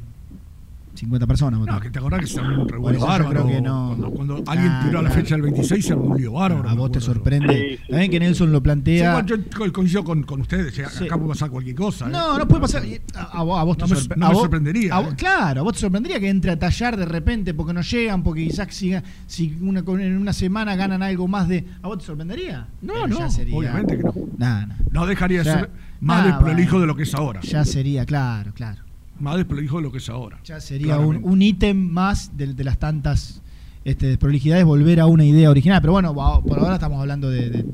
50 1.01 1.27
personas. 1.27 1.61
No, 1.61 1.81
que 1.81 1.89
te 1.91 1.99
acordás 1.99 2.21
que 2.21 2.27
se 2.27 2.41
armó 2.41 2.63
un 2.63 2.69
revuelo 2.69 3.01
bárbaro. 3.01 3.31
creo 3.31 3.47
que 3.47 3.61
no. 3.63 3.89
Cuando, 3.89 4.11
cuando 4.11 4.35
alguien 4.47 4.69
Ah, 4.71 4.83
tiró 4.85 5.01
la 5.01 5.09
claro. 5.09 5.23
fecha 5.23 5.35
del 5.35 5.43
26 5.43 5.87
se 5.87 5.93
armó 5.95 6.05
un 6.05 6.19
lío 6.19 6.33
bárbaro. 6.33 6.69
A 6.69 6.73
me 6.75 6.79
vos 6.79 6.93
te 6.93 7.01
sorprende. 7.01 7.81
También 7.89 8.11
que 8.11 8.21
Nelson 8.21 8.53
lo 8.53 8.63
plantea. 8.63 9.17
Sí, 9.17 9.23
bueno, 9.23 9.43
yo 9.45 9.51
co- 9.67 9.73
coincido 9.73 10.05
con, 10.05 10.23
con 10.25 10.43
ustedes, 10.43 10.79
eh, 10.79 10.85
Sí. 10.91 11.05
acá 11.07 11.17
puede 11.17 11.31
pasar 11.31 11.49
cualquier 11.49 11.75
cosa. 11.75 12.07
¿eh? 12.07 12.11
No, 12.11 12.37
no 12.39 12.47
puede 12.47 12.61
pasar. 12.61 12.83
A, 13.15 13.23
a 13.39 13.43
vos, 13.43 13.59
a 13.59 13.63
vos 13.65 13.77
te 13.79 13.85
No 13.85 13.89
me- 13.89 13.97
sorpre- 13.97 14.17
no 14.17 14.27
a 14.27 14.29
me 14.29 14.35
sorprendería, 14.35 14.95
a 14.97 15.01
¿eh? 15.03 15.09
Claro, 15.17 15.61
a 15.61 15.65
vos 15.65 15.73
te 15.73 15.79
sorprendería 15.81 16.21
que 16.21 16.29
entre 16.29 16.51
a 16.51 16.59
tallar 16.59 16.97
de 16.99 17.07
repente 17.07 17.55
porque 17.55 17.73
no 17.73 17.81
llegan, 17.81 18.23
porque 18.23 18.45
quizás 18.47 18.69
siga- 18.69 19.03
si 19.27 19.57
una, 19.63 19.83
con- 19.83 20.01
en 20.01 20.17
una 20.19 20.35
semana 20.35 20.77
ganan 20.77 21.03
algo 21.03 21.27
más 21.29 21.49
de. 21.49 21.65
¿A 21.83 21.89
vos 21.89 21.99
te 21.99 22.05
sorprendería? 22.05 22.67
No, 22.83 22.93
Pero 22.93 23.07
no, 23.09 23.31
sería- 23.31 23.57
obviamente 23.57 23.97
que 23.97 24.03
no. 24.03 24.13
Nah, 24.37 24.67
nah. 24.67 24.75
No 24.91 25.07
dejaría 25.07 25.39
de 25.39 25.45
ser 25.45 25.71
más 26.01 26.25
desprolijo 26.27 26.73
bueno. 26.73 26.81
de 26.81 26.87
lo 26.89 26.95
que 26.97 27.05
es 27.05 27.15
ahora. 27.15 27.41
Ya 27.41 27.65
sería, 27.65 28.05
claro, 28.05 28.53
claro. 28.55 28.83
Más 29.21 29.37
desprolijo 29.37 29.77
de 29.77 29.83
lo 29.85 29.93
que 29.93 29.99
es 29.99 30.09
ahora. 30.09 30.39
Ya 30.45 30.61
sería 30.61 30.95
un, 30.99 31.01
Claramente. 31.03 31.29
un 31.29 31.43
ítem 31.43 31.77
más 31.91 32.37
de, 32.37 32.55
de 32.55 32.65
las 32.65 32.79
tantas 32.79 33.43
este, 33.85 34.07
desprolijidades, 34.07 34.65
volver 34.65 35.01
a 35.01 35.07
una 35.07 35.25
idea 35.25 35.51
original. 35.51 35.81
Pero 35.81 35.93
bueno, 35.93 36.13
por 36.15 36.59
ahora 36.59 36.75
estamos 36.75 37.01
hablando 37.01 37.29
de, 37.31 37.51
de- 37.51 37.65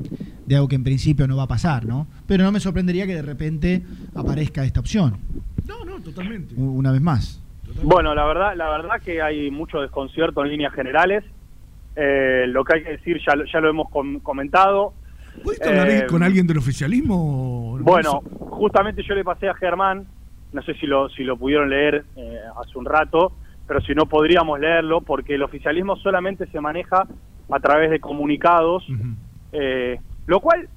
de 0.45 0.55
algo 0.55 0.67
que 0.69 0.75
en 0.75 0.83
principio 0.85 1.27
no 1.27 1.35
va 1.35 1.43
a 1.43 1.47
pasar, 1.47 1.85
¿no? 1.85 2.07
Pero 2.25 2.45
no 2.45 2.53
me 2.53 2.61
sorprendería 2.61 3.05
que 3.05 3.15
de 3.15 3.21
repente 3.21 3.83
aparezca 4.15 4.63
esta 4.63 4.79
opción, 4.79 5.17
No, 5.65 5.83
no, 5.83 5.99
totalmente. 6.01 6.55
una 6.55 6.93
vez 6.93 7.01
más. 7.01 7.41
Bueno, 7.83 8.15
la 8.15 8.23
verdad, 8.25 8.53
la 8.55 8.69
verdad 8.69 9.01
que 9.03 9.21
hay 9.21 9.51
mucho 9.51 9.81
desconcierto 9.81 10.41
en 10.45 10.49
líneas 10.51 10.73
generales. 10.73 11.25
Eh, 11.97 12.45
lo 12.47 12.63
que 12.63 12.77
hay 12.77 12.83
que 12.83 12.91
decir 12.91 13.17
ya, 13.27 13.35
lo- 13.35 13.43
ya 13.45 13.59
lo 13.59 13.69
hemos 13.69 13.89
com- 13.89 14.19
comentado. 14.21 14.93
¿Pudiste 15.43 15.67
hablar 15.67 15.89
Eh, 15.89 16.05
con 16.07 16.23
alguien 16.23 16.47
del 16.47 16.59
oficialismo? 16.59 17.77
Bueno, 17.81 18.21
justamente 18.39 19.03
yo 19.03 19.15
le 19.15 19.23
pasé 19.25 19.49
a 19.49 19.53
Germán, 19.55 20.05
no 20.53 20.61
sé 20.63 20.73
si 20.75 20.87
lo, 20.87 21.09
si 21.09 21.23
lo 21.23 21.37
pudieron 21.37 21.69
leer 21.69 22.05
eh, 22.15 22.39
hace 22.61 22.77
un 22.77 22.85
rato, 22.85 23.33
pero 23.67 23.81
si 23.81 23.93
no 23.93 24.05
podríamos 24.05 24.59
leerlo, 24.59 25.01
porque 25.01 25.35
el 25.35 25.43
oficialismo 25.43 25.95
solamente 25.97 26.47
se 26.47 26.61
maneja 26.61 27.05
a 27.49 27.59
través 27.59 27.89
de 27.89 27.99
comunicados, 27.99 28.85
eh, 29.51 29.99
lo 30.25 30.39
cual, 30.39 30.67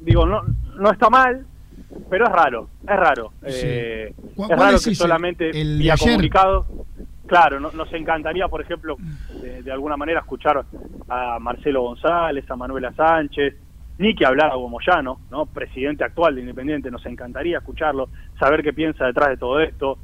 digo, 0.00 0.24
no, 0.26 0.42
no 0.78 0.90
está 0.90 1.10
mal, 1.10 1.44
pero 2.10 2.26
es 2.26 2.32
raro, 2.32 2.68
es 2.82 2.96
raro. 2.96 3.32
Eh, 3.42 4.14
¿Cuál- 4.36 4.50
es 4.52 4.58
raro 4.58 4.76
es 4.76 4.84
que 4.84 4.94
solamente 4.94 5.50
¿El 5.60 5.78
vía 5.78 5.94
ayer? 5.94 6.08
comunicados. 6.10 6.66
Claro, 7.26 7.60
no- 7.60 7.72
nos 7.72 7.92
encantaría, 7.92 8.48
por 8.48 8.62
ejemplo, 8.62 8.96
de, 9.42 9.62
de 9.62 9.72
alguna 9.72 9.96
manera 9.96 10.20
escuchar 10.20 10.64
a 11.08 11.38
Marcelo 11.38 11.82
González, 11.82 12.50
a 12.50 12.56
Manuela 12.56 12.92
Sánchez, 12.94 13.54
ni 13.98 14.14
que 14.14 14.24
hablar 14.26 14.50
a 14.52 14.56
Moyano, 14.56 15.20
¿no? 15.30 15.46
presidente 15.46 16.04
actual 16.04 16.34
de 16.34 16.40
Independiente, 16.42 16.90
nos 16.90 17.04
encantaría 17.06 17.58
escucharlo, 17.58 18.08
saber 18.38 18.62
qué 18.62 18.72
piensa 18.72 19.06
detrás 19.06 19.28
de 19.30 19.36
todo 19.36 19.60
esto. 19.60 19.98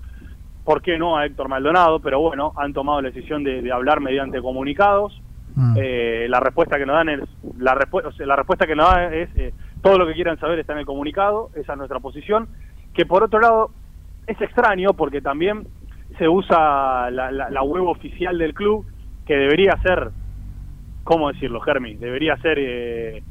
¿Por 0.65 0.81
qué 0.83 0.99
no 0.99 1.17
a 1.17 1.27
Héctor 1.27 1.49
Maldonado? 1.49 2.01
Pero 2.01 2.21
bueno, 2.21 2.53
han 2.57 2.73
tomado 2.73 3.01
la 3.03 3.11
decisión 3.11 3.45
de, 3.45 3.61
de 3.63 3.71
hablar 3.73 4.01
mediante 4.01 4.41
comunicados. 4.41 5.21
Eh, 5.77 6.27
la 6.29 6.41
respuesta 6.41 6.79
que 6.79 6.87
nos 6.87 6.97
dan 6.97 7.09
es 7.11 7.21
la, 7.59 7.75
respu- 7.75 8.05
o 8.05 8.11
sea, 8.13 8.27
la 8.27 8.35
respuesta 8.37 8.67
que 8.67 8.75
nos 8.75 8.91
dan 8.91 9.13
es 9.15 9.29
eh, 9.37 9.53
todo 9.83 9.99
lo 9.99 10.07
que 10.07 10.15
quieran 10.15 10.39
saber 10.41 10.59
está 10.59 10.73
en 10.73 10.81
el 10.81 10.87
comunicado, 10.87 11.51
esa 11.55 11.73
es 11.73 11.79
nuestra 11.79 12.01
posición. 12.01 12.49
Que 12.95 13.05
por 13.07 13.23
otro 13.23 13.39
lado 13.41 13.71
es 14.27 14.41
extraño 14.41 14.95
porque 14.95 15.21
también 15.21 15.67
se 16.19 16.29
usa 16.29 17.11
la, 17.11 17.31
la- 17.31 17.51
la 17.51 17.63
web 17.63 17.85
oficial 17.87 18.37
del 18.39 18.55
club 18.55 18.87
que 19.27 19.35
debería 19.37 19.79
ser, 19.83 20.11
¿cómo 21.05 21.31
decirlo, 21.31 21.61
Germi? 21.61 21.95
Debería 21.97 22.37
ser 22.39 22.59
eh, 22.59 23.23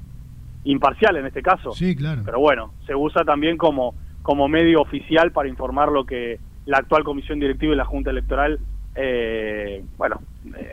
imparcial 0.65 1.17
en 1.17 1.25
este 1.25 1.41
caso. 1.41 1.71
Sí, 1.73 1.95
claro. 1.95 2.21
Pero 2.25 2.39
bueno, 2.39 2.73
se 2.85 2.95
usa 2.95 3.23
también 3.23 3.57
como, 3.57 3.95
como 4.21 4.47
medio 4.47 4.81
oficial 4.81 5.31
para 5.31 5.49
informar 5.49 5.91
lo 5.91 6.05
que 6.05 6.39
la 6.65 6.77
actual 6.77 7.03
comisión 7.03 7.39
directiva 7.39 7.73
y 7.73 7.77
la 7.77 7.85
Junta 7.85 8.09
Electoral, 8.11 8.59
eh, 8.95 9.83
bueno, 9.97 10.21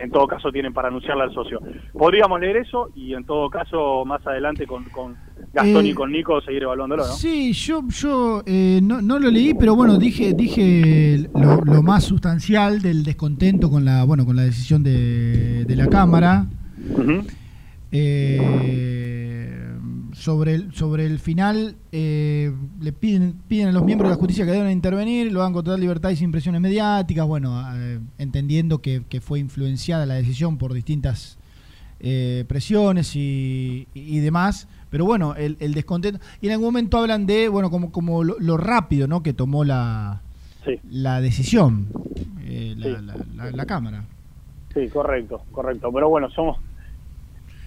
en 0.02 0.10
todo 0.10 0.26
caso 0.26 0.52
tienen 0.52 0.74
para 0.74 0.88
anunciarle 0.88 1.22
al 1.24 1.32
socio. 1.32 1.58
Podríamos 1.92 2.38
leer 2.38 2.58
eso 2.58 2.90
y 2.94 3.14
en 3.14 3.24
todo 3.24 3.48
caso 3.48 4.04
más 4.04 4.24
adelante 4.26 4.66
con, 4.66 4.84
con 4.90 5.16
Gastón 5.54 5.86
Eh, 5.86 5.88
y 5.88 5.94
con 5.94 6.12
Nico 6.12 6.40
seguir 6.42 6.62
evaluándolo, 6.64 7.02
¿no? 7.06 7.12
Sí, 7.12 7.52
yo, 7.54 7.82
yo 7.88 8.42
eh, 8.46 8.78
no, 8.82 9.00
no 9.00 9.18
lo 9.18 9.30
leí, 9.30 9.54
pero 9.54 9.74
bueno, 9.74 9.96
dije, 9.96 10.34
dije 10.34 11.28
lo, 11.34 11.62
lo 11.64 11.82
más 11.82 12.04
sustancial 12.04 12.82
del 12.82 13.04
descontento 13.04 13.70
con 13.70 13.84
la, 13.84 14.04
bueno, 14.04 14.26
con 14.26 14.36
la 14.36 14.42
decisión 14.42 14.82
de, 14.82 15.64
de 15.64 15.76
la 15.76 15.88
Cámara. 15.88 16.44
Eh, 17.90 18.38
sobre, 20.20 20.54
el, 20.54 20.74
sobre 20.74 21.06
el 21.06 21.18
final, 21.18 21.76
eh, 21.92 22.52
le 22.80 22.92
piden, 22.92 23.34
piden 23.48 23.68
a 23.68 23.72
los 23.72 23.84
miembros 23.84 24.10
de 24.10 24.14
la 24.16 24.18
justicia 24.20 24.44
que 24.44 24.50
deben 24.52 24.70
intervenir, 24.70 25.32
lo 25.32 25.40
hagan 25.40 25.52
con 25.54 25.64
total 25.64 25.80
libertad 25.80 26.10
y 26.10 26.16
sin 26.16 26.30
presiones 26.30 26.60
mediáticas, 26.60 27.26
bueno, 27.26 27.62
eh, 27.74 28.00
entendiendo 28.18 28.80
que, 28.82 29.02
que 29.08 29.20
fue 29.20 29.38
influenciada 29.38 30.04
la 30.04 30.14
decisión 30.14 30.58
por 30.58 30.74
distintas 30.74 31.38
eh, 32.00 32.44
presiones 32.48 33.16
y, 33.16 33.86
y 33.94 34.18
demás. 34.18 34.68
Pero 34.90 35.04
bueno, 35.04 35.34
el, 35.36 35.56
el 35.60 35.72
descontento. 35.72 36.20
Y 36.40 36.46
en 36.48 36.52
algún 36.52 36.66
momento 36.68 36.98
hablan 36.98 37.24
de, 37.26 37.48
bueno, 37.48 37.70
como, 37.70 37.90
como 37.92 38.22
lo, 38.24 38.38
lo 38.40 38.56
rápido 38.56 39.06
¿no? 39.06 39.22
que 39.22 39.32
tomó 39.32 39.64
la, 39.64 40.20
la 40.90 41.20
decisión 41.20 41.86
eh, 42.42 42.74
la, 42.76 42.86
Sí. 42.86 43.04
la- 43.06 43.16
la- 43.44 43.50
la 43.52 43.64
Cámara. 43.66 44.04
Sí, 44.74 44.88
correcto, 44.88 45.42
correcto. 45.52 45.90
Pero 45.92 46.08
bueno, 46.08 46.28
somos 46.30 46.58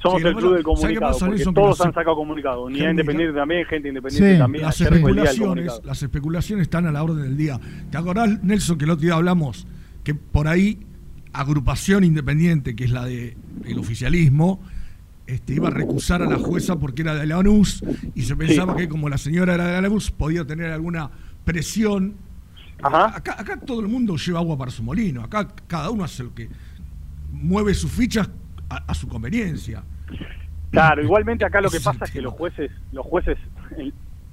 somos 0.04 0.22
Sí, 0.22 0.28
el 0.28 0.36
club 0.36 0.54
del 0.54 0.64
pasa- 0.64 0.82
¿sabe 0.82 0.94
qué 0.94 1.00
comunicado, 1.00 1.20
porque 1.26 1.44
todos 1.54 1.82
han 1.82 1.94
sacado 1.94 2.16
comunicado. 2.16 2.64
Unidad 2.66 2.90
Independiente 2.92 3.34
también, 3.34 3.66
gente 3.66 3.88
independiente 3.88 4.38
también. 4.38 4.66
Las 4.66 4.78
del 4.78 4.88
especulaciones, 4.94 5.82
las 5.84 6.04
especulaciones 6.04 6.64
están 6.64 6.86
a 6.86 6.92
la 6.92 7.02
orden 7.04 7.24
del 7.24 7.38
día. 7.38 7.60
¿Te 7.90 7.98
acordás, 7.98 8.44
Nelson, 8.44 8.78
que 8.78 8.86
el 8.86 8.92
otro 8.92 9.02
día 9.06 9.16
hablamos 9.16 9.66
que 10.04 10.14
por 10.14 10.48
ahí 10.48 10.80
agrupación 11.32 12.04
independiente, 12.04 12.76
que 12.76 12.84
es 12.84 12.92
la 12.92 13.06
de 13.06 13.36
el 13.66 13.80
oficialismo, 13.80 14.62
este, 15.26 15.54
iba 15.56 15.70
a 15.70 15.72
recusar 15.72 16.22
a 16.22 16.26
la 16.28 16.38
jueza 16.38 16.78
porque 16.78 17.02
era 17.02 17.16
de 17.16 17.26
Lanús 17.26 17.82
y 18.14 18.24
se 18.24 18.36
pensaba 18.36 18.76
que 18.76 18.90
como 18.90 19.08
la 19.10 19.18
señora 19.18 19.54
era 19.56 19.68
de 19.68 19.82
Lanús 19.82 20.12
podía 20.12 20.46
tener 20.46 20.70
alguna 20.72 21.10
presión. 21.46 22.16
Acá, 22.82 23.36
acá 23.40 23.58
todo 23.58 23.80
el 23.80 23.88
mundo 23.88 24.18
lleva 24.18 24.40
agua 24.40 24.58
para 24.58 24.70
su 24.70 24.84
molino. 24.84 25.24
Acá 25.24 25.48
cada 25.68 25.90
uno 25.90 26.04
hace 26.04 26.24
lo 26.24 26.36
que 26.36 26.50
mueve 27.32 27.74
sus 27.74 27.90
fichas 27.92 28.30
a, 28.70 28.76
a 28.86 28.94
su 28.94 29.08
conveniencia. 29.08 29.84
Claro, 30.72 31.04
igualmente 31.04 31.46
acá 31.46 31.62
lo 31.62 31.70
que 31.70 31.80
pasa 31.80 32.06
es 32.06 32.12
que 32.12 32.22
los 32.22 32.34
jueces, 32.34 32.72
los 32.92 33.06
jueces 33.06 33.38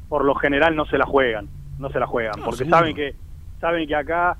por 0.08 0.24
lo 0.24 0.34
general 0.34 0.74
no 0.74 0.86
se 0.86 0.96
la 0.98 1.04
juegan, 1.06 1.48
no 1.78 1.90
se 1.90 1.98
la 2.00 2.06
juegan, 2.06 2.32
No, 2.38 2.44
porque 2.44 2.58
seguro. 2.58 2.76
saben 2.78 2.96
que 2.96 3.14
saben 3.60 3.86
que 3.86 3.94
acá, 3.94 4.36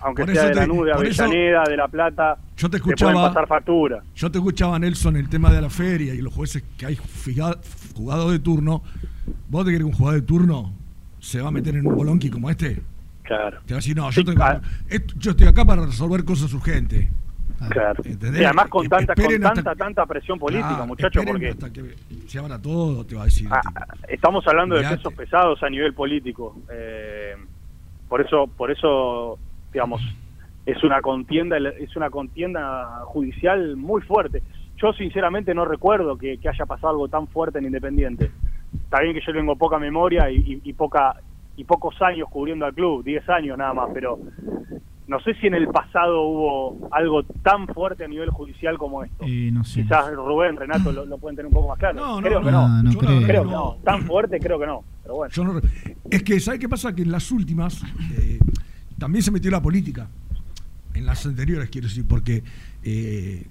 aunque 0.00 0.24
Por 0.24 0.34
sea 0.34 0.44
de 0.46 0.50
te- 0.50 0.54
la 0.56 0.66
nube, 0.66 0.92
por 0.92 1.06
eso- 1.06 1.24
Avellaneda, 1.24 1.62
de 1.64 1.76
La 1.76 1.88
Plata, 1.88 2.36
Yo 2.56 2.68
te 2.68 2.78
te 2.78 2.82
pueden 2.82 2.98
escuchaba. 2.98 3.28
pasar 3.28 3.46
factura. 3.46 4.02
Yo 4.16 4.30
te 4.30 4.38
escuchaba, 4.38 4.78
Nelson, 4.80 5.16
el 5.16 5.28
tema 5.28 5.52
de 5.52 5.62
la 5.62 5.70
feria 5.70 6.12
y 6.14 6.20
los 6.20 6.34
jueces 6.34 6.64
que 6.76 6.86
hay 6.86 6.98
jugados 7.94 8.32
de 8.32 8.38
turno. 8.40 8.82
¿Vos 9.48 9.64
te 9.64 9.68
crees 9.70 9.78
que 9.80 9.84
un 9.86 9.92
jugador 9.92 10.20
de 10.20 10.26
turno 10.26 10.72
se 11.20 11.40
va 11.40 11.48
a 11.48 11.52
meter 11.52 11.76
en 11.76 11.86
un 11.86 11.94
bolonqui 11.96 12.30
como 12.30 12.50
este? 12.50 12.82
Claro. 13.22 13.60
Te 13.64 13.72
va 13.74 13.78
a 13.78 13.80
decir, 13.80 13.96
no, 13.96 14.10
yo, 14.10 14.24
tengo- 14.24 14.44
esto- 14.88 15.14
yo 15.18 15.30
estoy 15.30 15.46
acá 15.46 15.64
para 15.64 15.86
resolver 15.86 16.24
cosas 16.24 16.52
urgentes. 16.52 17.08
Claro. 17.70 18.02
¿Entendés? 18.04 18.42
Y 18.42 18.44
además 18.44 18.68
con 18.68 18.88
tanta, 18.88 19.14
con 19.14 19.40
tanta, 19.40 19.74
tanta 19.74 20.06
presión 20.06 20.38
política, 20.38 20.84
muchachos, 20.86 21.24
porque 21.32 21.48
hasta 21.50 21.72
que 21.72 21.94
se 22.28 22.38
abra 22.38 22.60
todo, 22.60 23.04
te 23.04 23.14
va 23.14 23.22
a 23.22 23.24
decir. 23.26 23.48
Ah, 23.50 23.60
estamos 24.08 24.46
hablando 24.46 24.74
de 24.76 24.82
pesos 24.96 25.12
pesados 25.14 25.62
a 25.62 25.70
nivel 25.70 25.94
político. 25.94 26.56
Eh, 26.72 27.34
por 28.08 28.20
eso, 28.20 28.46
por 28.48 28.70
eso, 28.70 29.38
digamos, 29.72 30.02
es 30.66 30.82
una 30.84 31.00
contienda 31.00 31.56
es 31.58 31.94
una 31.96 32.10
contienda 32.10 33.00
judicial 33.06 33.76
muy 33.76 34.02
fuerte. 34.02 34.42
Yo 34.76 34.92
sinceramente 34.92 35.54
no 35.54 35.64
recuerdo 35.64 36.16
que, 36.18 36.38
que 36.38 36.48
haya 36.48 36.66
pasado 36.66 36.90
algo 36.90 37.08
tan 37.08 37.26
fuerte 37.28 37.58
en 37.58 37.66
Independiente. 37.66 38.30
Está 38.84 39.00
bien 39.00 39.14
que 39.14 39.20
yo 39.24 39.32
tengo 39.32 39.56
poca 39.56 39.78
memoria 39.78 40.30
y, 40.30 40.36
y- 40.36 40.60
y 40.64 40.72
poca 40.72 41.14
y 41.56 41.62
pocos 41.64 41.94
años 42.02 42.28
cubriendo 42.28 42.66
al 42.66 42.74
club, 42.74 43.04
10 43.04 43.28
años 43.28 43.56
nada 43.56 43.72
más, 43.72 43.88
pero 43.94 44.18
no 45.06 45.20
sé 45.20 45.34
si 45.34 45.46
en 45.46 45.54
el 45.54 45.68
pasado 45.68 46.22
hubo 46.22 46.88
algo 46.90 47.24
tan 47.42 47.66
fuerte 47.68 48.04
a 48.04 48.08
nivel 48.08 48.30
judicial 48.30 48.78
como 48.78 49.04
esto. 49.04 49.24
Eh, 49.26 49.50
no 49.52 49.62
sé. 49.64 49.82
Quizás 49.82 50.12
Rubén, 50.14 50.56
Renato 50.56 50.92
lo, 50.92 51.04
lo 51.04 51.18
pueden 51.18 51.36
tener 51.36 51.48
un 51.48 51.52
poco 51.52 51.68
más 51.68 51.78
claro. 51.78 51.94
No, 52.00 52.20
no, 52.20 52.26
creo 52.26 52.42
que 52.42 52.50
no, 52.50 52.82
no. 52.82 52.98
creo. 52.98 53.22
creo 53.22 53.44
que 53.44 53.50
no. 53.50 53.76
Tan 53.84 54.02
fuerte 54.06 54.40
creo 54.40 54.58
que 54.58 54.66
no. 54.66 54.82
Pero 55.02 55.16
bueno. 55.16 55.32
Yo 55.34 55.44
es 56.10 56.22
que, 56.22 56.40
¿sabe 56.40 56.58
qué 56.58 56.68
pasa? 56.68 56.94
Que 56.94 57.02
en 57.02 57.12
las 57.12 57.30
últimas 57.30 57.82
eh, 58.16 58.38
también 58.98 59.22
se 59.22 59.30
metió 59.30 59.50
la 59.50 59.60
política. 59.60 60.08
En 60.94 61.04
las 61.04 61.26
anteriores, 61.26 61.68
quiero 61.70 61.88
decir, 61.88 62.06
porque 62.08 62.42
eh, 62.82 63.46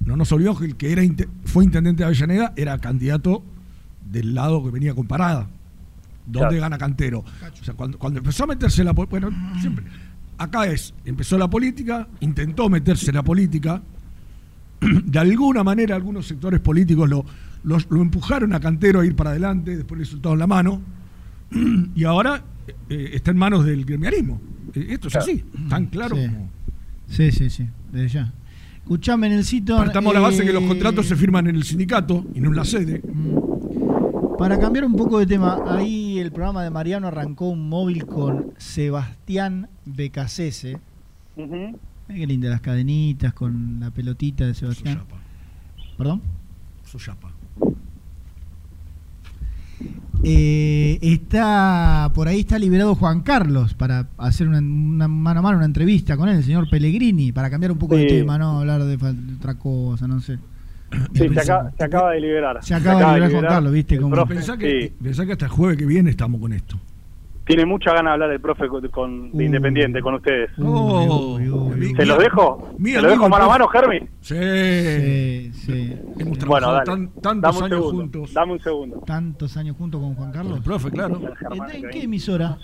no 0.00 0.16
nos 0.16 0.30
olvidemos 0.30 0.60
que 0.60 0.66
el 0.66 0.76
que 0.76 0.92
era 0.92 1.02
fue 1.44 1.64
intendente 1.64 2.02
de 2.02 2.06
Avellaneda 2.06 2.52
era 2.56 2.78
candidato 2.78 3.42
del 4.04 4.34
lado 4.34 4.62
que 4.62 4.70
venía 4.70 4.94
con 4.94 5.06
parada. 5.06 5.48
¿Dónde 6.26 6.48
Claro. 6.56 6.60
gana 6.60 6.78
Cantero? 6.78 7.18
O 7.60 7.64
sea, 7.64 7.74
cuando, 7.74 7.98
cuando 7.98 8.18
empezó 8.20 8.44
a 8.44 8.46
meterse 8.46 8.82
la 8.84 8.92
bueno, 8.92 9.30
siempre 9.60 9.84
acá 10.38 10.66
es, 10.66 10.94
empezó 11.04 11.38
la 11.38 11.48
política, 11.48 12.08
intentó 12.20 12.68
meterse 12.68 13.12
la 13.12 13.22
política, 13.22 13.82
de 14.80 15.18
alguna 15.18 15.62
manera 15.64 15.94
algunos 15.96 16.26
sectores 16.26 16.60
políticos 16.60 17.08
lo, 17.08 17.24
los- 17.62 17.86
lo 17.90 18.02
empujaron 18.02 18.52
a 18.54 18.60
Cantero 18.60 19.00
a 19.00 19.06
ir 19.06 19.14
para 19.14 19.30
adelante, 19.30 19.76
después 19.76 19.98
le 19.98 20.04
soltaron 20.04 20.38
la 20.38 20.46
mano, 20.46 20.80
y 21.94 22.04
ahora 22.04 22.42
eh, 22.88 23.10
está 23.14 23.30
en 23.30 23.36
manos 23.38 23.64
del 23.64 23.84
gremialismo. 23.84 24.40
Eh, 24.74 24.86
Esto 24.90 25.08
es 25.08 25.16
así, 25.16 25.44
tan 25.68 25.86
claro 25.86 26.16
Sí. 26.16 26.26
como... 26.26 26.50
Sí, 27.08 27.30
sí, 27.32 27.50
sí, 27.50 27.66
desde 27.92 28.08
ya. 28.08 28.32
Escuchame, 28.78 29.28
Nelsito. 29.28 29.76
Partamos 29.76 30.12
la 30.12 30.20
base 30.20 30.44
que 30.44 30.52
los 30.52 30.62
eh, 30.62 30.68
contratos 30.68 31.06
se 31.06 31.16
firman 31.16 31.46
en 31.46 31.56
el 31.56 31.64
sindicato 31.64 32.24
y 32.34 32.40
no 32.40 32.48
en 32.50 32.56
la 32.56 32.64
sede. 32.64 33.00
Para 34.38 34.58
cambiar 34.58 34.84
un 34.84 34.96
poco 34.96 35.18
de 35.18 35.26
tema, 35.26 35.58
ahí 35.66 36.18
el 36.18 36.32
programa 36.32 36.62
de 36.64 36.70
Mariano 36.70 37.06
arrancó 37.06 37.48
un 37.48 37.68
móvil 37.68 38.04
con 38.04 38.52
Sebastián 38.58 39.68
Becasese. 39.84 40.78
Ujú. 41.36 41.78
Ay, 42.08 42.20
qué 42.20 42.26
linda 42.26 42.50
las 42.50 42.60
cadenitas 42.60 43.32
con 43.32 43.80
la 43.80 43.90
pelotita 43.90 44.44
de 44.44 44.54
Sebastián. 44.54 45.02
¿Perdón? 45.96 46.20
Soyapa. 46.84 47.32
Eh, 50.26 50.98
está 51.02 52.10
por 52.14 52.28
ahí 52.28 52.40
está 52.40 52.58
liberado 52.58 52.94
Juan 52.94 53.20
Carlos 53.20 53.74
para 53.74 54.08
hacer 54.16 54.48
una, 54.48 54.58
una 54.58 55.06
mano 55.06 55.40
a 55.40 55.42
mano 55.42 55.58
una 55.58 55.66
entrevista 55.66 56.16
con 56.16 56.30
él, 56.30 56.36
el 56.36 56.44
señor 56.44 56.70
Pellegrini, 56.70 57.30
para 57.32 57.50
cambiar 57.50 57.72
un 57.72 57.78
poco 57.78 57.96
de 57.96 58.06
tema, 58.06 58.38
no 58.38 58.60
hablar 58.60 58.84
de, 58.84 58.96
de 58.96 59.34
otra 59.34 59.54
cosa, 59.54 60.08
no 60.08 60.20
sé. 60.20 60.38
Sí, 61.14 61.28
se, 61.28 61.40
acaba, 61.40 61.70
se 61.76 61.84
acaba 61.84 62.10
de 62.12 62.20
liberar. 62.20 62.58
Se 62.64 62.74
acaba 62.74 62.98
de 63.00 63.20
liberar 63.20 63.30
Juan 63.30 63.44
Carlos, 63.54 63.72
¿viste? 63.72 63.98
Como- 64.00 64.14
profe, 64.14 64.34
Pensá 64.34 64.56
que, 64.56 64.82
sí. 64.82 64.92
pensá 65.02 65.26
que 65.26 65.32
hasta 65.32 65.44
el 65.46 65.50
jueves 65.50 65.76
que 65.78 65.86
viene 65.86 66.10
estamos 66.10 66.40
con 66.40 66.52
esto. 66.52 66.78
Tiene 67.46 67.66
mucha 67.66 67.90
ganas 67.92 68.04
de 68.04 68.12
hablar 68.14 68.30
el 68.30 68.40
profe 68.40 68.68
con, 68.68 68.88
con- 68.88 69.32
de 69.32 69.44
Independiente 69.44 70.00
con 70.00 70.14
ustedes. 70.14 70.50
Oh, 70.62 71.38
¿Se 71.38 72.06
los 72.06 72.18
dejo? 72.18 72.74
mi 72.78 72.92
¿Se 72.92 73.02
los 73.02 73.10
dejo 73.10 73.28
mano 73.28 73.44
a 73.44 73.48
mano. 73.48 73.68
Germi? 73.68 73.98
Sí. 74.22 74.34
Sí, 74.34 75.52
sí. 75.52 75.92
Hemos 76.18 76.38
Bueno, 76.38 76.38
trabajado 76.38 76.72
dale. 76.72 76.84
tan- 76.86 77.08
tantos 77.20 77.42
Dame 77.42 77.58
un 77.58 77.64
años 77.64 77.78
segundo, 77.84 78.00
juntos. 78.18 78.32
Dame 78.34 78.52
un 78.52 78.60
segundo. 78.60 79.02
Tantos 79.06 79.56
años 79.58 79.76
junto 79.76 80.00
con 80.00 80.14
Juan 80.14 80.32
Carlos. 80.32 80.56
El 80.58 80.62
profe, 80.64 80.90
claro. 80.90 81.20
¿En, 81.50 81.84
en 81.84 81.90
qué 81.90 82.02
emisora? 82.04 82.56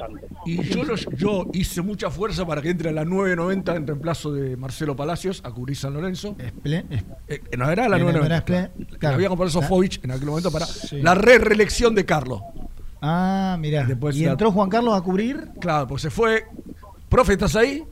Y 0.46 0.62
yo, 0.62 0.82
los- 0.84 1.06
yo 1.16 1.44
hice 1.52 1.82
mucha 1.82 2.10
fuerza 2.10 2.46
para 2.46 2.62
que 2.62 2.70
entre 2.70 2.88
a 2.88 2.92
la 2.92 3.04
9.90 3.04 3.76
en 3.76 3.86
reemplazo 3.86 4.32
de 4.32 4.56
Marcelo 4.56 4.96
Palacios 4.96 5.42
a 5.44 5.50
cubrir 5.50 5.76
San 5.76 5.92
Lorenzo. 5.92 6.36
Esple- 6.38 6.86
es- 6.88 7.04
Eh, 7.28 7.42
no 7.58 7.70
era 7.70 7.86
la 7.88 7.96
Eh, 7.98 8.00
no 8.00 8.06
9.90. 8.06 8.26
era 8.26 8.44
Esple- 8.46 8.98
claro. 8.98 9.14
Había 9.16 9.28
comprado 9.28 9.50
Sofovich 9.50 10.00
en 10.02 10.10
aquel 10.12 10.26
momento 10.26 10.50
para 10.50 10.64
Sí. 10.64 11.02
la 11.02 11.14
re 11.14 11.38
reelección 11.38 11.94
de 11.94 12.06
Carlos. 12.06 12.40
Ah, 13.02 13.56
mirá. 13.58 13.84
Después 13.84 14.16
¿Y 14.16 14.24
la- 14.24 14.32
entró 14.32 14.50
Juan 14.52 14.68
Carlos 14.68 14.94
a 14.94 15.00
cubrir? 15.02 15.48
Claro, 15.60 15.86
pues 15.86 16.02
se 16.02 16.10
fue. 16.10 16.44
Profe, 17.08 17.32
¿estás 17.32 17.56
ahí? 17.56 17.82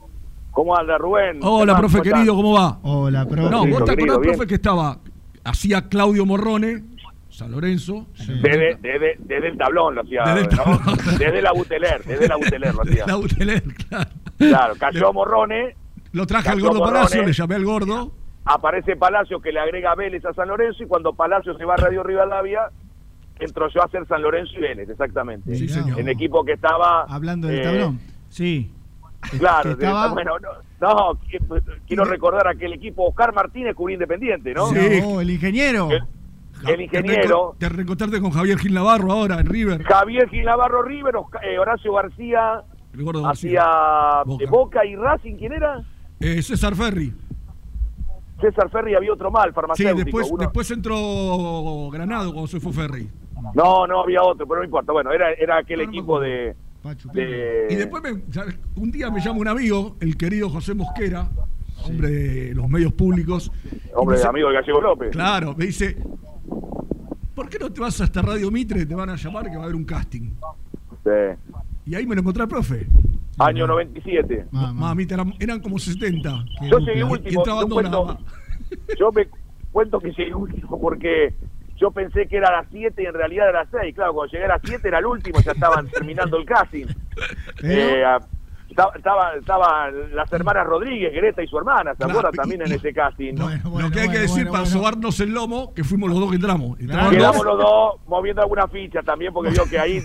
¿Cómo 0.51 0.75
anda, 0.77 0.97
Rubén? 0.97 1.39
Hola, 1.41 1.73
¿Qué 1.75 1.79
profe 1.79 2.01
querido, 2.01 2.35
¿cómo 2.35 2.53
va? 2.53 2.79
Hola, 2.83 3.25
profe. 3.25 3.49
No, 3.49 3.65
vos 3.67 3.85
te 3.85 3.91
querido, 3.95 4.13
acordás, 4.13 4.19
bien. 4.21 4.33
profe, 4.33 4.47
que 4.47 4.55
estaba. 4.55 4.97
Hacía 5.43 5.87
Claudio 5.87 6.25
Morrone, 6.25 6.83
San 7.29 7.51
Lorenzo. 7.51 8.07
Desde, 8.17 8.75
desde, 8.81 9.15
desde 9.19 9.47
el 9.47 9.57
tablón 9.57 9.95
lo 9.95 10.01
hacía, 10.01 10.23
Desde 10.25 10.41
el 10.41 10.47
¿no? 10.49 10.63
tablón. 10.63 10.97
Desde 11.17 11.41
la 11.41 11.51
Buteler, 11.53 12.03
desde 12.03 12.27
la 12.27 12.35
Buteler 12.35 12.75
lo 12.75 12.81
hacía. 12.81 13.05
La 13.07 13.15
Buteler, 13.15 13.63
claro. 13.87 14.09
Claro, 14.37 14.73
cayó 14.79 15.13
Morrone, 15.13 15.75
Lo 16.11 16.25
traje 16.25 16.49
al 16.49 16.59
gordo 16.61 16.79
Morrone. 16.79 16.93
Palacio, 16.97 17.23
le 17.23 17.33
llamé 17.33 17.55
al 17.55 17.65
gordo. 17.65 18.11
aparece 18.45 18.95
Palacio 18.95 19.39
que 19.41 19.51
le 19.51 19.59
agrega 19.59 19.95
Vélez 19.95 20.23
a 20.25 20.33
San 20.33 20.47
Lorenzo 20.49 20.83
y 20.83 20.87
cuando 20.87 21.13
Palacio 21.13 21.57
se 21.57 21.65
va 21.65 21.73
a 21.75 21.77
Radio 21.77 22.03
Rivadavia, 22.03 22.61
entró 23.39 23.67
yo 23.69 23.81
a 23.81 23.85
hacer 23.85 24.05
San 24.07 24.21
Lorenzo 24.21 24.53
y 24.57 24.61
Vélez, 24.61 24.89
exactamente. 24.89 25.55
Sí, 25.55 25.67
señor. 25.67 25.99
En 25.99 26.09
equipo 26.09 26.43
que 26.43 26.53
estaba... 26.53 27.03
Hablando 27.03 27.47
del 27.47 27.59
eh, 27.59 27.63
tablón. 27.63 27.99
Sí. 28.29 28.71
Claro, 29.37 29.71
estaba- 29.71 30.13
bueno, 30.13 30.31
no, 30.39 30.87
no, 30.87 31.19
qui- 31.19 31.61
quiero 31.85 32.05
recordar 32.05 32.47
aquel 32.47 32.71
equipo 32.71 33.05
Oscar 33.09 33.33
Martínez 33.33 33.75
cubrió 33.75 33.95
Independiente, 33.95 34.53
¿no? 34.53 34.71
No, 34.71 35.19
el 35.19 35.29
ingeniero. 35.29 35.89
El, 35.91 36.69
el 36.69 36.81
ingeniero, 36.81 37.53
Te 37.57 37.67
reencontraste 37.67 38.21
con 38.21 38.31
Javier 38.31 38.57
Gil 38.59 38.73
Navarro 38.73 39.11
ahora 39.11 39.41
en 39.41 39.45
River. 39.47 39.83
Javier 39.83 40.29
Gil 40.29 40.45
Navarro 40.45 40.83
River, 40.83 41.15
eh, 41.43 41.59
Horacio 41.59 41.93
García 41.93 42.63
El 42.93 43.05
García. 43.21 43.65
Boca. 44.25 44.45
Boca. 44.49 44.85
y 44.85 44.95
Racing, 44.95 45.35
¿quién 45.35 45.51
era? 45.51 45.83
Eh, 46.21 46.41
César 46.41 46.73
Ferri. 46.75 47.13
César 48.39 48.69
Ferri 48.69 48.95
había 48.95 49.11
otro 49.11 49.29
mal, 49.31 49.49
Sí, 49.49 49.53
farmacéutico. 49.53 49.97
después, 50.05 50.27
uno- 50.31 50.37
después 50.43 50.71
entró 50.71 51.89
Granado 51.91 52.31
cuando 52.31 52.47
se 52.47 52.59
fue 52.61 52.71
Ferri. 52.71 53.09
No, 53.53 53.87
no 53.87 54.01
había 54.01 54.21
otro, 54.23 54.47
pero 54.47 54.59
no 54.59 54.65
importa. 54.65 54.91
Bueno, 54.91 55.11
era, 55.11 55.31
era 55.33 55.57
aquel 55.57 55.81
equipo 55.81 56.19
de, 56.19 56.55
de- 57.13 57.67
Y 57.69 57.75
después 57.75 58.01
me- 58.03 58.21
un 58.75 58.91
día 58.91 59.09
me 59.11 59.19
llama 59.21 59.39
un 59.39 59.47
amigo, 59.47 59.95
el 59.99 60.15
querido 60.17 60.49
José 60.49 60.73
Mosquera, 60.73 61.29
hombre 61.85 62.09
de 62.09 62.55
los 62.55 62.69
medios 62.69 62.93
públicos. 62.93 63.51
hombre 63.95 64.17
dice- 64.17 64.27
amigo 64.27 64.49
de 64.49 64.55
Gallego 64.55 64.81
López. 64.81 65.09
Claro, 65.11 65.55
me 65.57 65.65
dice, 65.65 65.97
¿por 67.35 67.49
qué 67.49 67.57
no 67.59 67.71
te 67.71 67.81
vas 67.81 67.99
hasta 68.01 68.21
Radio 68.21 68.51
Mitre? 68.51 68.85
Te 68.85 68.95
van 68.95 69.09
a 69.09 69.15
llamar 69.15 69.45
que 69.49 69.55
va 69.55 69.61
a 69.61 69.63
haber 69.65 69.75
un 69.75 69.85
casting. 69.85 70.31
Sí. 71.03 71.55
Y 71.85 71.95
ahí 71.95 72.05
me 72.05 72.15
lo 72.15 72.21
encontré 72.21 72.43
al 72.43 72.49
profe. 72.49 72.87
Año 73.39 73.65
97. 73.67 74.47
Mamita, 74.51 75.13
eran, 75.15 75.33
eran 75.39 75.59
como 75.61 75.79
70. 75.79 76.43
Yo 76.69 76.79
llegué 76.79 77.03
último. 77.03 77.41
cuento, 77.69 78.17
yo 78.99 79.11
me 79.13 79.27
cuento 79.71 79.99
que 79.99 80.11
llegué 80.11 80.33
último 80.35 80.79
porque 80.79 81.33
yo 81.79 81.91
pensé 81.91 82.27
que 82.27 82.37
era 82.37 82.49
a 82.49 82.61
las 82.61 82.67
7 82.71 83.01
y 83.01 83.05
en 83.05 83.13
realidad 83.13 83.49
era 83.49 83.61
a 83.61 83.63
las 83.63 83.71
6. 83.81 83.95
Claro, 83.95 84.13
cuando 84.13 84.31
llegué 84.31 84.45
a 84.45 84.49
las 84.49 84.61
7 84.63 84.87
era 84.87 84.99
el 84.99 85.05
último, 85.05 85.39
ya 85.41 85.51
estaban 85.53 85.87
terminando 85.87 86.37
el 86.37 86.45
casting. 86.45 86.85
Eh, 87.63 88.03
a- 88.05 88.19
estaba, 88.79 88.95
estaba- 88.95 89.35
estaban 89.35 90.15
las 90.15 90.31
hermanas 90.31 90.65
Rodríguez, 90.67 91.13
Greta 91.13 91.43
y 91.43 91.47
su 91.47 91.57
hermana, 91.57 91.91
¿se 91.91 91.97
Claro, 91.97 92.11
acuerdan 92.11 92.33
y- 92.33 92.37
también 92.37 92.61
en 92.61 92.71
ese 92.71 92.93
casting? 92.93 93.33
lo 93.35 93.91
que 93.91 93.99
hay 94.01 94.09
que 94.09 94.19
decir 94.19 94.47
para 94.49 94.65
sobarnos 94.65 95.19
el 95.19 95.31
lomo, 95.33 95.73
que 95.73 95.83
fuimos 95.83 96.09
los 96.09 96.19
dos 96.19 96.29
que 96.29 96.35
entramos. 96.35 96.79
Entraban 96.79 97.11
Quedamos 97.11 97.37
dos. 97.37 97.45
los 97.45 97.57
dos 97.57 97.93
moviendo 98.07 98.41
alguna 98.41 98.67
ficha 98.67 99.01
también, 99.03 99.33
porque 99.33 99.51
vio 99.51 99.65
que 99.69 99.79
ahí 99.79 100.01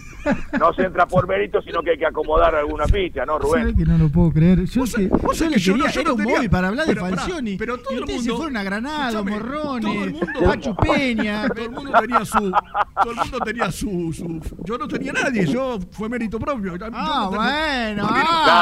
no 0.58 0.72
se 0.72 0.82
entra 0.82 1.06
por 1.06 1.26
mérito, 1.28 1.60
sino 1.62 1.82
que 1.82 1.90
hay 1.92 1.98
que 1.98 2.06
acomodar 2.06 2.54
alguna 2.54 2.86
ficha, 2.86 3.24
¿no, 3.26 3.38
Rubén? 3.38 3.60
¿Sabés 3.62 3.76
que 3.76 3.84
no 3.84 3.98
lo 3.98 4.08
puedo 4.10 4.30
creer? 4.32 4.64
Yo, 4.64 4.84
que, 4.84 5.06
vos 5.08 5.38
yo 5.38 5.48
le 5.48 5.54
que 5.54 5.60
yo 5.60 5.72
quería, 5.74 5.86
no- 5.86 5.92
yo 5.92 6.00
era 6.00 6.08
no 6.08 6.14
un 6.14 6.20
tenía- 6.20 6.36
móvil 6.36 6.50
para 6.50 6.68
hablar 6.68 6.86
pero 6.86 7.04
de 7.04 7.16
Falcioni. 7.16 7.56
pero 7.56 7.78
todo 7.78 7.92
y 7.92 7.94
el 7.94 8.00
mundo- 8.06 8.22
se 8.22 8.30
fueron 8.32 8.56
a 8.56 8.62
Escuchame, 8.64 9.30
Morrones, 9.30 9.82
todo 9.84 10.04
el 10.04 10.12
mundo- 10.12 10.26
Pachu 10.44 10.76
Peña. 10.82 11.48
Todo 11.48 11.64
el 11.64 11.70
mundo 11.70 11.92
tenía 12.00 12.24
su. 12.24 12.50
Todo 12.50 13.10
el 13.10 13.16
mundo 13.16 13.38
tenía 13.44 13.70
su. 13.70 14.12
su- 14.12 14.56
yo 14.64 14.78
no 14.78 14.88
tenía 14.88 15.12
nadie, 15.12 15.46
yo 15.46 15.78
fue 15.92 16.08
mérito 16.08 16.38
propio. 16.38 16.74
Ah, 16.92 17.28
no 17.30 17.36
bueno, 17.36 18.08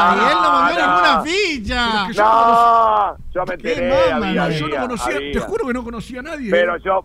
ah, 0.02 0.16
y 0.16 0.30
él 0.30 0.38
no 0.42 0.52
no. 0.52 0.92
ninguna 0.92 1.22
ficha. 1.22 1.88
Pero 1.92 2.02
es 2.02 2.08
que 2.08 2.14
yo 2.14 2.22
No, 2.24 3.16
yo 3.34 3.40
me 3.46 3.56
Qué 3.58 3.70
enteré, 3.72 3.90
mamá, 4.12 4.26
había, 4.28 4.48
yo 4.50 4.68
no 4.68 4.76
conocía, 4.80 5.16
había. 5.16 5.32
te 5.32 5.38
juro 5.40 5.66
que 5.66 5.72
no 5.74 5.84
conocía 5.84 6.20
a 6.20 6.22
nadie. 6.22 6.50
Pero 6.50 6.76
yo 6.78 7.04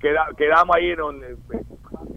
queda- 0.00 0.26
quedamos 0.36 0.76
ahí 0.76 0.90
en 0.90 1.00
un 1.00 1.22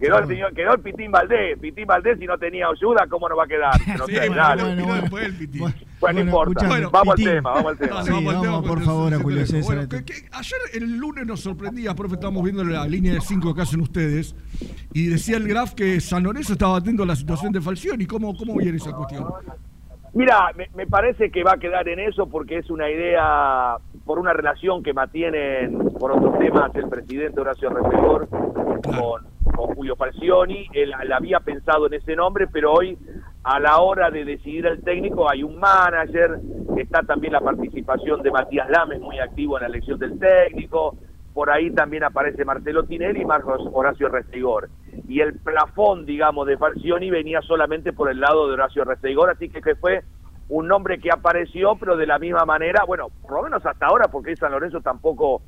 quedó 0.00 0.18
el 0.18 0.28
señor, 0.28 0.54
quedó 0.54 0.74
el 0.74 0.80
Pitín 0.80 1.10
Valdés, 1.10 1.58
Pitín 1.58 1.84
Valdés 1.86 2.18
si 2.20 2.26
no 2.26 2.38
tenía 2.38 2.66
ayuda, 2.68 3.04
¿cómo 3.10 3.28
no 3.28 3.34
va 3.36 3.44
a 3.44 3.46
quedar? 3.48 3.72
No 3.98 4.06
Sí, 4.06 4.14
sé, 4.14 4.28
bueno, 4.28 4.44
bueno, 4.54 4.84
Bueno, 4.86 4.94
después 5.02 5.24
el 5.26 5.34
piti. 5.36 5.58
no 5.58 6.20
importa. 6.20 6.68
vamos 6.92 7.14
Pitín. 7.16 7.28
al 7.28 7.34
tema, 7.34 7.50
vamos 7.50 7.66
al 7.72 7.78
tema. 7.78 7.94
Dale, 7.96 8.04
Sí, 8.06 8.10
vamos 8.12 8.28
al 8.28 8.40
vamos, 8.40 8.42
tema, 8.62 8.74
por 8.74 8.84
favor, 8.84 9.14
a 9.14 9.18
Julio 9.18 9.46
César. 9.46 9.62
bueno, 9.64 9.88
que- 9.88 10.04
que 10.04 10.12
ayer 10.30 10.58
el 10.74 10.96
lunes 10.98 11.26
nos 11.26 11.40
sorprendía, 11.40 11.94
profe, 11.96 12.14
estamos 12.14 12.44
viendo 12.44 12.62
la 12.62 12.86
línea 12.86 13.14
de 13.14 13.20
5 13.20 13.52
que 13.54 13.62
hacen 13.62 13.80
ustedes, 13.80 14.36
y 14.92 15.06
decía 15.06 15.36
el 15.36 15.48
Graf 15.48 15.74
que 15.74 16.00
San 16.00 16.22
Lorenzo 16.22 16.52
estaba 16.52 16.76
atento 16.76 17.02
a 17.02 17.06
la 17.06 17.16
situación 17.16 17.50
de 17.52 17.60
Falcioni. 17.60 18.06
¿Cómo, 18.06 18.36
cómo 18.36 18.54
viene 18.56 18.76
esa 18.76 18.92
cuestión? 18.92 19.26
Mira, 20.18 20.50
me, 20.56 20.66
me 20.74 20.84
parece 20.88 21.30
que 21.30 21.44
va 21.44 21.52
a 21.52 21.58
quedar 21.58 21.88
en 21.88 22.00
eso 22.00 22.28
porque 22.28 22.58
es 22.58 22.68
una 22.70 22.90
idea, 22.90 23.76
por 24.04 24.18
una 24.18 24.32
relación 24.32 24.82
que 24.82 24.92
mantienen 24.92 25.78
por 25.90 26.10
otros 26.10 26.36
temas 26.40 26.74
el 26.74 26.88
presidente 26.88 27.40
Horacio 27.40 27.70
Refejor 27.70 28.28
con, 28.28 29.22
con 29.54 29.76
Julio 29.76 29.94
Falcioni. 29.94 30.66
Él, 30.72 30.92
él 31.00 31.12
había 31.12 31.38
pensado 31.38 31.86
en 31.86 31.94
ese 31.94 32.16
nombre, 32.16 32.48
pero 32.48 32.72
hoy 32.72 32.98
a 33.44 33.60
la 33.60 33.78
hora 33.78 34.10
de 34.10 34.24
decidir 34.24 34.66
el 34.66 34.82
técnico 34.82 35.30
hay 35.30 35.44
un 35.44 35.56
manager, 35.56 36.40
está 36.76 37.02
también 37.04 37.34
la 37.34 37.40
participación 37.40 38.20
de 38.20 38.32
Matías 38.32 38.68
Lames 38.70 39.00
muy 39.00 39.20
activo 39.20 39.56
en 39.56 39.62
la 39.62 39.68
elección 39.68 40.00
del 40.00 40.18
técnico, 40.18 40.96
por 41.38 41.50
ahí 41.50 41.70
también 41.70 42.02
aparece 42.02 42.44
Marcelo 42.44 42.82
Tinelli 42.82 43.22
y 43.22 43.24
Marcos 43.24 43.60
Horacio 43.72 44.08
Restegor. 44.08 44.68
Y 45.06 45.20
el 45.20 45.34
plafón, 45.34 46.04
digamos, 46.04 46.48
de 46.48 46.58
Falcioni 46.58 47.10
venía 47.10 47.40
solamente 47.42 47.92
por 47.92 48.10
el 48.10 48.18
lado 48.18 48.48
de 48.48 48.54
Horacio 48.54 48.82
Restegor, 48.82 49.30
así 49.30 49.48
que 49.48 49.76
fue 49.76 50.02
un 50.48 50.66
nombre 50.66 50.98
que 50.98 51.10
apareció, 51.12 51.76
pero 51.76 51.96
de 51.96 52.08
la 52.08 52.18
misma 52.18 52.44
manera, 52.44 52.82
bueno, 52.84 53.06
por 53.22 53.34
lo 53.34 53.42
menos 53.44 53.64
hasta 53.64 53.86
ahora, 53.86 54.08
porque 54.08 54.34
San 54.34 54.50
Lorenzo 54.50 54.80
tampoco 54.80 55.40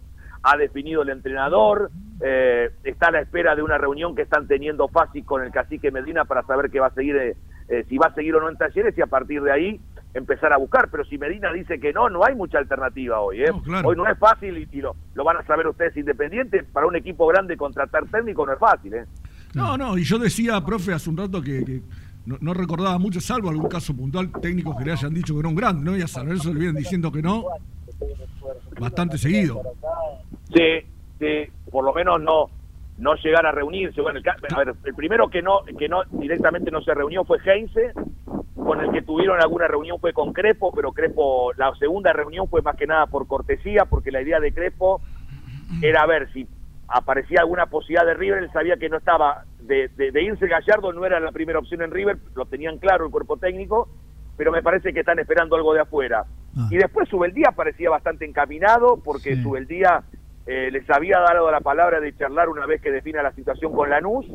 ha 0.44 0.56
definido 0.56 1.02
el 1.02 1.08
entrenador, 1.08 1.90
eh, 2.20 2.70
está 2.84 3.08
a 3.08 3.10
la 3.10 3.22
espera 3.22 3.56
de 3.56 3.62
una 3.62 3.76
reunión 3.76 4.14
que 4.14 4.22
están 4.22 4.46
teniendo 4.46 4.86
fácil 4.86 5.24
con 5.24 5.42
el 5.42 5.50
cacique 5.50 5.90
Medina 5.90 6.24
para 6.24 6.44
saber 6.44 6.70
qué 6.70 6.78
va 6.78 6.86
a 6.86 6.94
seguir, 6.94 7.16
eh, 7.16 7.36
eh, 7.68 7.84
si 7.88 7.98
va 7.98 8.06
a 8.06 8.14
seguir 8.14 8.36
o 8.36 8.40
no 8.40 8.48
en 8.48 8.56
talleres 8.56 8.96
y 8.96 9.02
a 9.02 9.08
partir 9.08 9.42
de 9.42 9.50
ahí 9.50 9.80
empezar 10.14 10.52
a 10.52 10.56
buscar, 10.56 10.88
pero 10.90 11.04
si 11.04 11.18
Medina 11.18 11.52
dice 11.52 11.78
que 11.78 11.92
no, 11.92 12.08
no 12.08 12.24
hay 12.24 12.34
mucha 12.34 12.58
alternativa 12.58 13.20
hoy, 13.20 13.42
¿eh? 13.42 13.52
Hoy 13.84 13.96
no 13.96 14.06
es 14.08 14.18
fácil 14.18 14.56
y, 14.56 14.80
lo, 14.80 14.96
lo, 15.14 15.24
van 15.24 15.36
a 15.36 15.44
saber 15.44 15.68
ustedes 15.68 15.96
independientes, 15.96 16.64
para 16.72 16.86
un 16.86 16.96
equipo 16.96 17.26
grande 17.26 17.56
contratar 17.56 18.06
técnico 18.06 18.44
no 18.44 18.52
es 18.52 18.58
fácil, 18.58 18.94
¿eh? 18.94 19.04
No, 19.54 19.76
no, 19.76 19.98
y 19.98 20.04
yo 20.04 20.18
decía, 20.18 20.60
profe, 20.64 20.92
hace 20.92 21.10
un 21.10 21.16
rato 21.16 21.40
que, 21.42 21.82
no, 22.24 22.54
recordaba 22.54 22.98
mucho, 22.98 23.20
salvo 23.20 23.50
algún 23.50 23.68
caso 23.68 23.94
puntual, 23.94 24.30
técnicos 24.40 24.76
que 24.76 24.84
le 24.84 24.92
hayan 24.92 25.14
dicho 25.14 25.34
que 25.34 25.40
era 25.40 25.48
un 25.48 25.54
grande, 25.54 25.84
¿no? 25.84 25.96
Y 25.96 26.02
a 26.02 26.08
San 26.08 26.26
Lorenzo 26.26 26.52
le 26.52 26.60
vienen 26.60 26.76
diciendo 26.76 27.10
que 27.10 27.22
no, 27.22 27.44
bastante 28.78 29.18
seguido. 29.18 29.60
Sí, 30.54 30.86
sí, 31.18 31.50
por 31.70 31.84
lo 31.84 31.92
menos 31.92 32.20
no 32.20 32.50
no 33.00 33.14
llegar 33.16 33.46
a 33.46 33.52
reunirse. 33.52 34.00
Bueno, 34.00 34.20
el, 34.20 34.54
a 34.54 34.58
ver, 34.58 34.74
el 34.84 34.94
primero 34.94 35.28
que 35.28 35.42
no 35.42 35.62
que 35.78 35.88
no 35.88 36.02
directamente 36.12 36.70
no 36.70 36.82
se 36.82 36.94
reunió 36.94 37.24
fue 37.24 37.38
Heinze, 37.44 37.92
con 38.54 38.80
el 38.80 38.92
que 38.92 39.02
tuvieron 39.02 39.40
alguna 39.40 39.66
reunión 39.66 39.98
fue 39.98 40.12
con 40.12 40.32
Crepo, 40.32 40.72
pero 40.72 40.92
Crepo, 40.92 41.52
la 41.54 41.74
segunda 41.76 42.12
reunión 42.12 42.46
fue 42.48 42.62
más 42.62 42.76
que 42.76 42.86
nada 42.86 43.06
por 43.06 43.26
cortesía, 43.26 43.86
porque 43.86 44.12
la 44.12 44.22
idea 44.22 44.38
de 44.38 44.52
Crepo 44.52 45.00
era 45.82 46.06
ver 46.06 46.30
si 46.32 46.46
aparecía 46.88 47.40
alguna 47.40 47.66
posibilidad 47.66 48.04
de 48.04 48.14
River, 48.14 48.42
él 48.42 48.52
sabía 48.52 48.76
que 48.76 48.88
no 48.88 48.96
estaba, 48.96 49.44
de, 49.60 49.88
de, 49.88 50.22
irse 50.22 50.48
Gallardo 50.48 50.92
no 50.92 51.06
era 51.06 51.20
la 51.20 51.30
primera 51.30 51.60
opción 51.60 51.82
en 51.82 51.92
River, 51.92 52.18
lo 52.34 52.46
tenían 52.46 52.78
claro 52.78 53.06
el 53.06 53.12
cuerpo 53.12 53.36
técnico, 53.36 53.88
pero 54.36 54.50
me 54.50 54.62
parece 54.62 54.92
que 54.92 55.00
están 55.00 55.18
esperando 55.20 55.54
algo 55.54 55.72
de 55.72 55.80
afuera. 55.80 56.24
Ah. 56.56 56.68
Y 56.70 56.76
después 56.76 57.08
Subeldía 57.08 57.52
parecía 57.52 57.90
bastante 57.90 58.24
encaminado, 58.24 59.00
porque 59.04 59.36
sí. 59.36 59.42
Subeldía 59.42 60.02
eh, 60.46 60.70
les 60.70 60.88
había 60.90 61.18
dado 61.20 61.50
la 61.50 61.60
palabra 61.60 62.00
de 62.00 62.16
charlar 62.16 62.48
una 62.48 62.66
vez 62.66 62.80
que 62.80 62.90
defina 62.90 63.22
la 63.22 63.32
situación 63.32 63.72
con 63.72 63.90
Lanús 63.90 64.26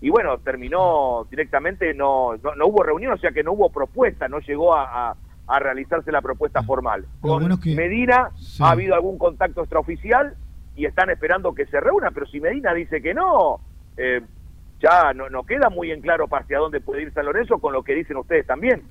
y 0.00 0.10
bueno, 0.10 0.38
terminó 0.38 1.26
directamente, 1.30 1.94
no, 1.94 2.36
no, 2.36 2.66
hubo 2.66 2.82
reunión, 2.82 3.14
o 3.14 3.18
sea 3.18 3.32
que 3.32 3.42
no 3.42 3.52
hubo 3.52 3.70
propuesta, 3.70 4.28
no 4.28 4.40
llegó 4.40 4.74
a, 4.74 5.16
a, 5.46 5.58
realizarse 5.58 6.12
la 6.12 6.20
propuesta 6.20 6.62
formal. 6.62 7.06
Con 7.20 7.48
Medina 7.74 8.30
ha 8.60 8.70
habido 8.70 8.94
algún 8.94 9.16
contacto 9.16 9.62
extraoficial 9.62 10.36
y 10.76 10.84
están 10.84 11.08
esperando 11.08 11.54
que 11.54 11.66
se 11.66 11.80
reúna, 11.80 12.10
pero 12.10 12.26
si 12.26 12.40
Medina 12.40 12.74
dice 12.74 13.00
que 13.00 13.14
no, 13.14 13.60
eh, 13.96 14.20
ya 14.84 15.14
no, 15.14 15.30
no 15.30 15.44
queda 15.44 15.70
muy 15.70 15.90
en 15.90 16.00
claro 16.00 16.26
hacia 16.30 16.58
dónde 16.58 16.80
puede 16.80 17.02
ir 17.02 17.12
San 17.12 17.24
Lorenzo 17.24 17.58
con 17.58 17.72
lo 17.72 17.82
que 17.82 17.94
dicen 17.94 18.16
ustedes 18.16 18.46
también. 18.46 18.82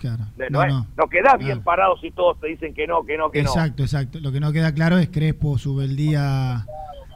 No, 0.49 0.65
no, 0.97 1.07
queda 1.09 1.37
bien 1.37 1.61
parado 1.61 1.97
si 1.97 2.11
todos 2.11 2.39
te 2.39 2.47
dicen 2.47 2.73
que 2.73 2.87
no, 2.87 3.05
que 3.05 3.17
no, 3.17 3.29
que 3.29 3.41
exacto, 3.41 3.59
no. 3.59 3.83
Exacto, 3.83 3.83
exacto. 3.83 4.19
Lo 4.19 4.31
que 4.31 4.39
no 4.39 4.51
queda 4.51 4.73
claro 4.73 4.97
es 4.97 5.09
Crespo, 5.09 5.57
Subeldía 5.57 6.65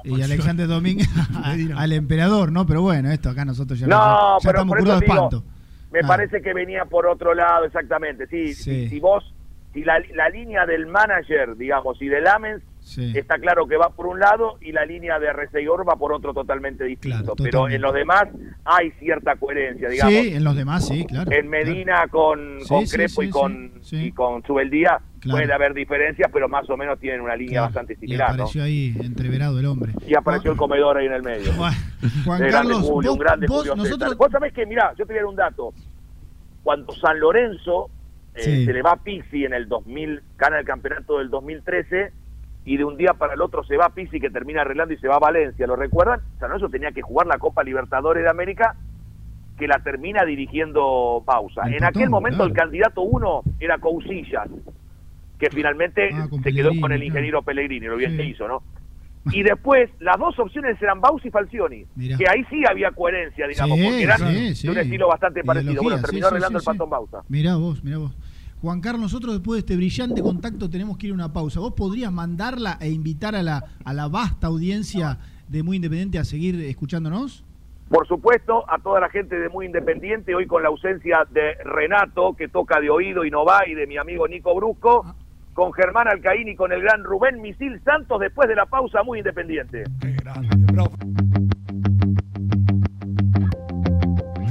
y 0.03 0.21
Alexander 0.21 0.67
Domínguez 0.67 1.09
al 1.75 1.91
emperador, 1.91 2.51
¿no? 2.51 2.65
Pero 2.67 2.81
bueno, 2.81 3.09
esto 3.11 3.29
acá 3.29 3.45
nosotros 3.45 3.79
ya, 3.79 3.87
no, 3.87 4.37
estamos 4.37 4.77
curados 4.77 4.99
de 4.99 5.05
espanto. 5.05 5.43
Me 5.91 5.99
ah. 5.99 6.07
parece 6.07 6.41
que 6.41 6.53
venía 6.53 6.85
por 6.85 7.07
otro 7.07 7.33
lado, 7.33 7.65
exactamente. 7.65 8.27
Sí, 8.27 8.53
Si, 8.53 8.99
vos, 8.99 9.33
si 9.73 9.83
la, 9.83 9.99
la 10.13 10.29
línea 10.29 10.65
del 10.65 10.85
manager, 10.85 11.55
digamos, 11.57 11.99
y 12.01 12.07
del 12.07 12.27
Amens 12.27 12.61
Está 12.95 13.37
claro 13.39 13.67
que 13.67 13.75
va 13.75 13.89
por 13.89 14.07
un 14.07 14.19
lado 14.19 14.57
y 14.61 14.71
la 14.71 14.85
línea 14.85 15.19
de 15.19 15.31
Reseyor 15.33 15.87
va 15.87 15.95
por 15.95 16.13
otro 16.13 16.33
totalmente 16.33 16.85
distinto. 16.85 17.35
pero 17.35 17.69
en 17.69 17.81
los 17.81 17.93
demás 17.93 18.27
hay 18.63 18.91
cierta 18.91 19.35
coherencia, 19.35 19.89
digamos. 19.89 20.13
Sí, 20.13 20.33
en 20.33 20.43
los 20.43 20.55
demás 20.55 20.87
sí, 20.87 21.05
claro. 21.05 21.31
En 21.31 21.49
Medina 21.49 22.07
con, 22.07 22.59
con 22.67 22.85
Crepo 22.85 23.23
y 23.23 23.29
con 23.29 23.71
y 23.91 24.11
con 24.11 24.43
Subeldía 24.43 24.99
puede 25.29 25.51
haber 25.51 25.73
diferencias, 25.73 26.29
pero 26.31 26.47
más 26.47 26.69
o 26.69 26.77
menos 26.77 26.99
tienen 26.99 27.21
una 27.21 27.35
línea 27.35 27.61
bastante 27.61 27.95
similar. 27.95 28.29
Y 28.29 28.33
apareció 28.33 28.63
ahí 28.63 28.95
entreverado 29.01 29.59
el 29.59 29.65
hombre. 29.65 29.93
Y 30.07 30.15
apareció 30.15 30.51
el 30.51 30.57
comedor 30.57 30.97
ahí 30.97 31.07
en 31.07 31.13
el 31.13 31.23
medio. 31.23 31.51
Juan, 31.53 32.49
Carlos, 32.49 32.89
un 32.89 33.17
grande 33.17 33.47
vos, 33.47 33.65
nosotros... 33.75 34.15
Vos 34.17 34.31
sabés 34.31 34.53
que, 34.53 34.65
mirá, 34.65 34.93
yo 34.97 35.05
te 35.05 35.13
voy 35.13 35.17
a 35.17 35.21
dar 35.21 35.25
un 35.25 35.35
dato. 35.35 35.73
Cuando 36.63 36.93
San 36.93 37.19
Lorenzo 37.19 37.89
eh, 38.35 38.65
se 38.65 38.73
le 38.73 38.81
va 38.81 38.93
a 38.93 38.97
Pisi 38.97 39.45
en 39.45 39.53
el 39.53 39.67
2000, 39.67 40.21
gana 40.37 40.59
el 40.59 40.65
campeonato 40.65 41.19
del 41.19 41.29
2013 41.29 42.11
y 42.67 42.75
de 42.75 42.83
un 42.83 42.97
día 42.97 43.13
para 43.13 43.33
el 43.33 43.41
otro 43.41 43.63
se 43.63 43.77
va 43.77 43.85
a 43.85 43.93
Pisi 43.93 44.19
que 44.19 44.29
termina 44.29 44.59
arreglando 44.59 44.93
y 44.93 44.97
se 44.97 45.07
va 45.07 45.15
a 45.15 45.19
Valencia, 45.19 45.65
¿lo 45.65 45.77
recuerdan? 45.77 46.19
San 46.37 46.49
Lorenzo 46.49 46.67
tenía 46.67 46.91
que 46.91 47.01
jugar 47.01 47.25
la 47.25 47.37
Copa 47.37 47.63
Libertadores 47.63 48.23
de 48.23 48.29
América 48.29 48.75
que 49.57 49.67
la 49.67 49.79
termina 49.79 50.25
dirigiendo 50.25 51.23
Pausa. 51.25 51.61
en 51.65 51.85
aquel 51.85 52.09
momento 52.09 52.43
el 52.43 52.51
candidato 52.51 53.03
uno 53.03 53.41
era 53.61 53.77
Cousillas, 53.77 54.49
que 55.39 55.49
finalmente 55.49 56.09
ah, 56.13 56.27
se 56.43 56.51
quedó 56.51 56.71
con 56.81 56.91
el 56.91 57.01
ingeniero 57.03 57.41
Pellegrini, 57.41 57.87
lo 57.87 57.95
bien 57.95 58.17
que 58.17 58.25
hizo, 58.25 58.49
¿no? 58.49 58.61
Y 59.31 59.43
después 59.43 59.89
las 60.01 60.17
dos 60.17 60.37
opciones 60.37 60.81
eran 60.81 60.99
Bausa 60.99 61.25
y 61.25 61.31
Falcioni, 61.31 61.85
que 61.95 62.25
ahí 62.29 62.43
sí 62.49 62.63
había 62.69 62.91
coherencia, 62.91 63.47
digamos, 63.47 63.79
porque 63.79 64.03
eran 64.03 64.19
de 64.19 64.69
un 64.69 64.77
estilo 64.77 65.07
bastante 65.07 65.41
parecido. 65.41 65.81
Bueno, 65.83 66.01
terminó 66.01 66.27
arreglando 66.27 66.59
el 66.59 66.65
Patón 66.65 66.89
Bausa. 66.89 67.19
Mirá 67.29 67.55
vos, 67.55 67.81
mirá 67.81 67.99
vos. 67.99 68.13
Juan 68.61 68.81
Carlos, 68.81 69.01
nosotros 69.01 69.33
después 69.33 69.57
de 69.57 69.59
este 69.59 69.75
brillante 69.75 70.21
contacto 70.21 70.67
tenemos 70.67 70.97
que 70.97 71.07
ir 71.07 71.11
a 71.11 71.15
una 71.15 71.31
pausa. 71.31 71.59
¿Vos 71.59 71.73
podrías 71.73 72.11
mandarla 72.11 72.77
e 72.81 72.89
invitar 72.89 73.35
a 73.35 73.43
la, 73.43 73.63
a 73.85 73.93
la 73.93 74.07
vasta 74.07 74.47
audiencia 74.47 75.19
de 75.47 75.61
Muy 75.61 75.75
Independiente 75.75 76.17
a 76.17 76.23
seguir 76.23 76.59
escuchándonos? 76.61 77.45
Por 77.89 78.07
supuesto, 78.07 78.69
a 78.69 78.79
toda 78.79 78.99
la 78.99 79.09
gente 79.09 79.39
de 79.39 79.47
Muy 79.49 79.67
Independiente, 79.67 80.33
hoy 80.33 80.47
con 80.47 80.63
la 80.63 80.69
ausencia 80.69 81.25
de 81.29 81.53
Renato, 81.63 82.33
que 82.33 82.47
toca 82.47 82.81
de 82.81 82.89
oído 82.89 83.25
y 83.25 83.29
no 83.29 83.45
va, 83.45 83.67
y 83.67 83.75
de 83.75 83.85
mi 83.85 83.97
amigo 83.97 84.27
Nico 84.27 84.55
Brusco, 84.55 85.03
ah. 85.05 85.15
con 85.53 85.71
Germán 85.71 86.07
Alcaín 86.07 86.47
y 86.47 86.55
con 86.55 86.71
el 86.71 86.81
gran 86.81 87.03
Rubén 87.03 87.41
Misil 87.41 87.79
Santos, 87.85 88.19
después 88.19 88.49
de 88.49 88.55
la 88.55 88.65
pausa 88.65 89.03
Muy 89.03 89.19
Independiente. 89.19 89.83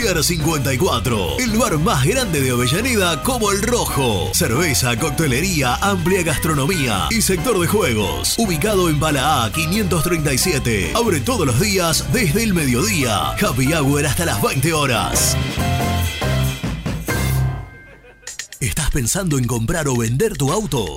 Pier 0.00 0.24
54, 0.24 1.38
el 1.40 1.58
bar 1.58 1.76
más 1.78 2.06
grande 2.06 2.40
de 2.40 2.52
Avellaneda 2.52 3.22
como 3.22 3.50
el 3.50 3.60
Rojo. 3.60 4.30
Cerveza, 4.32 4.98
coctelería, 4.98 5.74
amplia 5.74 6.22
gastronomía 6.22 7.08
y 7.10 7.20
sector 7.20 7.60
de 7.60 7.66
juegos. 7.66 8.34
Ubicado 8.38 8.88
en 8.88 8.98
Bala 8.98 9.44
A 9.44 9.52
537. 9.52 10.92
Abre 10.94 11.20
todos 11.20 11.46
los 11.46 11.60
días 11.60 12.10
desde 12.14 12.44
el 12.44 12.54
mediodía. 12.54 13.32
Happy 13.32 13.74
Hour 13.74 14.06
hasta 14.06 14.24
las 14.24 14.40
20 14.40 14.72
horas. 14.72 15.36
¿Estás 18.58 18.90
pensando 18.90 19.36
en 19.36 19.44
comprar 19.44 19.86
o 19.86 19.98
vender 19.98 20.34
tu 20.38 20.50
auto? 20.50 20.96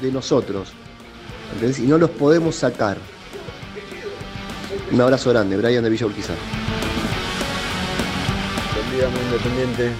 de 0.00 0.10
nosotros, 0.10 0.72
¿entendés? 1.52 1.78
Y 1.80 1.82
no 1.82 1.98
los 1.98 2.08
podemos 2.08 2.56
sacar. 2.56 2.96
Un 4.90 4.98
abrazo 4.98 5.28
grande, 5.28 5.58
Brian 5.58 5.84
de 5.84 5.90
Villa 5.90 6.06
Urquiza. 6.06 6.32
Buen 8.74 8.96
día, 8.96 9.06
muy 9.10 9.20
independiente. 9.20 9.90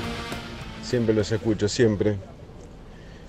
Siempre 0.83 1.15
los 1.15 1.31
escucho, 1.31 1.69
siempre. 1.69 2.17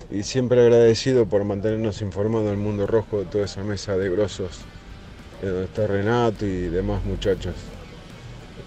Y 0.09 0.23
siempre 0.23 0.61
agradecido 0.61 1.25
por 1.25 1.43
mantenernos 1.43 2.01
informados 2.01 2.47
del 2.47 2.55
mundo 2.55 2.87
rojo 2.87 3.19
de 3.19 3.25
toda 3.25 3.43
esa 3.43 3.61
mesa 3.61 3.97
de 3.97 4.09
grosos, 4.09 4.59
de 5.41 5.49
donde 5.49 5.65
está 5.65 5.85
Renato 5.85 6.45
y 6.45 6.69
demás 6.69 7.03
muchachos. 7.03 7.55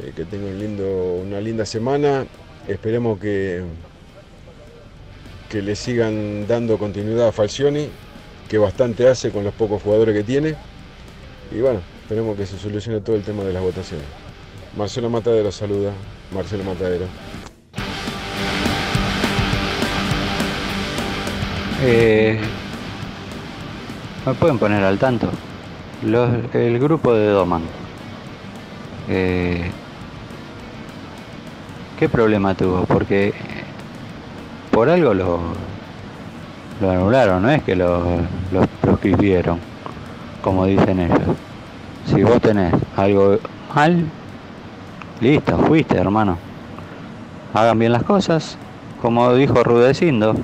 Eh, 0.00 0.12
que 0.14 0.26
tengan 0.26 0.58
lindo, 0.58 1.14
una 1.14 1.40
linda 1.40 1.64
semana. 1.64 2.26
Esperemos 2.68 3.18
que, 3.18 3.62
que 5.50 5.60
le 5.60 5.74
sigan 5.74 6.46
dando 6.46 6.78
continuidad 6.78 7.28
a 7.28 7.32
Falcioni, 7.32 7.88
que 8.48 8.56
bastante 8.56 9.08
hace 9.08 9.32
con 9.32 9.42
los 9.42 9.52
pocos 9.52 9.82
jugadores 9.82 10.14
que 10.14 10.22
tiene. 10.22 10.54
Y 11.50 11.60
bueno, 11.60 11.80
esperemos 12.02 12.36
que 12.36 12.46
se 12.46 12.56
solucione 12.56 13.00
todo 13.00 13.16
el 13.16 13.22
tema 13.22 13.42
de 13.42 13.52
las 13.52 13.60
votaciones. 13.60 14.06
Marcelo 14.76 15.10
Matadero 15.10 15.50
saluda. 15.50 15.92
Marcelo 16.32 16.62
Matadero. 16.62 17.06
Eh, 21.82 22.38
¿Me 24.24 24.34
pueden 24.34 24.58
poner 24.58 24.84
al 24.84 24.98
tanto? 24.98 25.28
El 26.52 26.78
grupo 26.78 27.12
de 27.12 27.26
Doman. 27.26 27.62
Eh, 29.08 29.68
¿Qué 31.98 32.08
problema 32.08 32.54
tuvo? 32.54 32.84
Porque 32.84 33.34
por 34.80 34.88
algo 34.88 35.12
lo, 35.12 35.40
lo 36.80 36.90
anularon, 36.90 37.42
no 37.42 37.50
es 37.50 37.62
que 37.62 37.76
lo, 37.76 38.02
lo 38.50 38.62
proscribieron, 38.80 39.58
como 40.40 40.64
dicen 40.64 41.00
ellos. 41.00 41.36
Si 42.06 42.22
vos 42.22 42.40
tenés 42.40 42.72
algo 42.96 43.36
mal, 43.74 44.06
listo, 45.20 45.58
fuiste, 45.58 45.98
hermano. 45.98 46.38
Hagan 47.52 47.78
bien 47.78 47.92
las 47.92 48.04
cosas, 48.04 48.56
como 49.02 49.34
dijo 49.34 49.62
Rudecindo. 49.62 50.34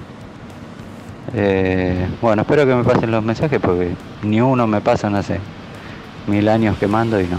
Eh, 1.32 2.06
bueno, 2.20 2.42
espero 2.42 2.66
que 2.66 2.74
me 2.74 2.84
pasen 2.84 3.10
los 3.12 3.24
mensajes 3.24 3.58
porque 3.58 3.94
ni 4.22 4.42
uno 4.42 4.66
me 4.66 4.82
pasan 4.82 5.14
hace 5.14 5.40
mil 6.26 6.46
años 6.50 6.76
que 6.76 6.86
mando 6.86 7.18
y 7.18 7.26
no. 7.26 7.38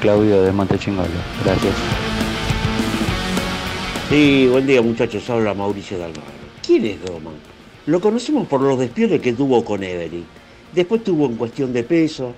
Claudio 0.00 0.42
de 0.42 0.50
Montechingolo, 0.50 1.10
gracias. 1.44 2.05
Sí, 4.08 4.46
buen 4.48 4.68
día 4.68 4.80
muchachos, 4.82 5.28
habla 5.30 5.52
Mauricio 5.52 5.98
Dalmar. 5.98 6.22
¿Quién 6.64 6.84
es 6.84 7.04
Doman? 7.04 7.34
Lo 7.86 8.00
conocemos 8.00 8.46
por 8.46 8.60
los 8.60 8.78
despiones 8.78 9.20
que 9.20 9.32
tuvo 9.32 9.64
con 9.64 9.82
Every. 9.82 10.24
Después 10.72 11.02
tuvo 11.02 11.26
en 11.26 11.34
cuestión 11.34 11.72
de 11.72 11.82
peso, 11.82 12.32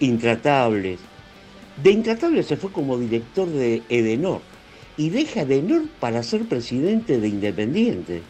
Intratables. 0.00 1.00
De 1.82 1.92
Intratables 1.92 2.44
se 2.44 2.58
fue 2.58 2.70
como 2.70 2.98
director 2.98 3.48
de 3.48 3.82
Edenor 3.88 4.42
y 4.98 5.08
deja 5.08 5.40
Edenor 5.42 5.84
para 5.98 6.22
ser 6.22 6.46
presidente 6.46 7.18
de 7.18 7.28
Independiente. 7.28 8.20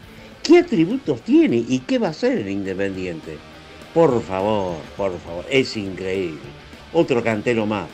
¿Qué 0.41 0.59
atributos 0.59 1.19
tiene 1.19 1.57
y 1.67 1.79
qué 1.79 1.99
va 1.99 2.07
a 2.07 2.11
hacer 2.11 2.37
en 2.37 2.49
Independiente? 2.49 3.37
Por 3.93 4.21
favor, 4.21 4.77
por 4.95 5.19
favor, 5.19 5.45
es 5.49 5.75
increíble. 5.75 6.39
Otro 6.93 7.21
cantero 7.21 7.65
más. 7.65 7.87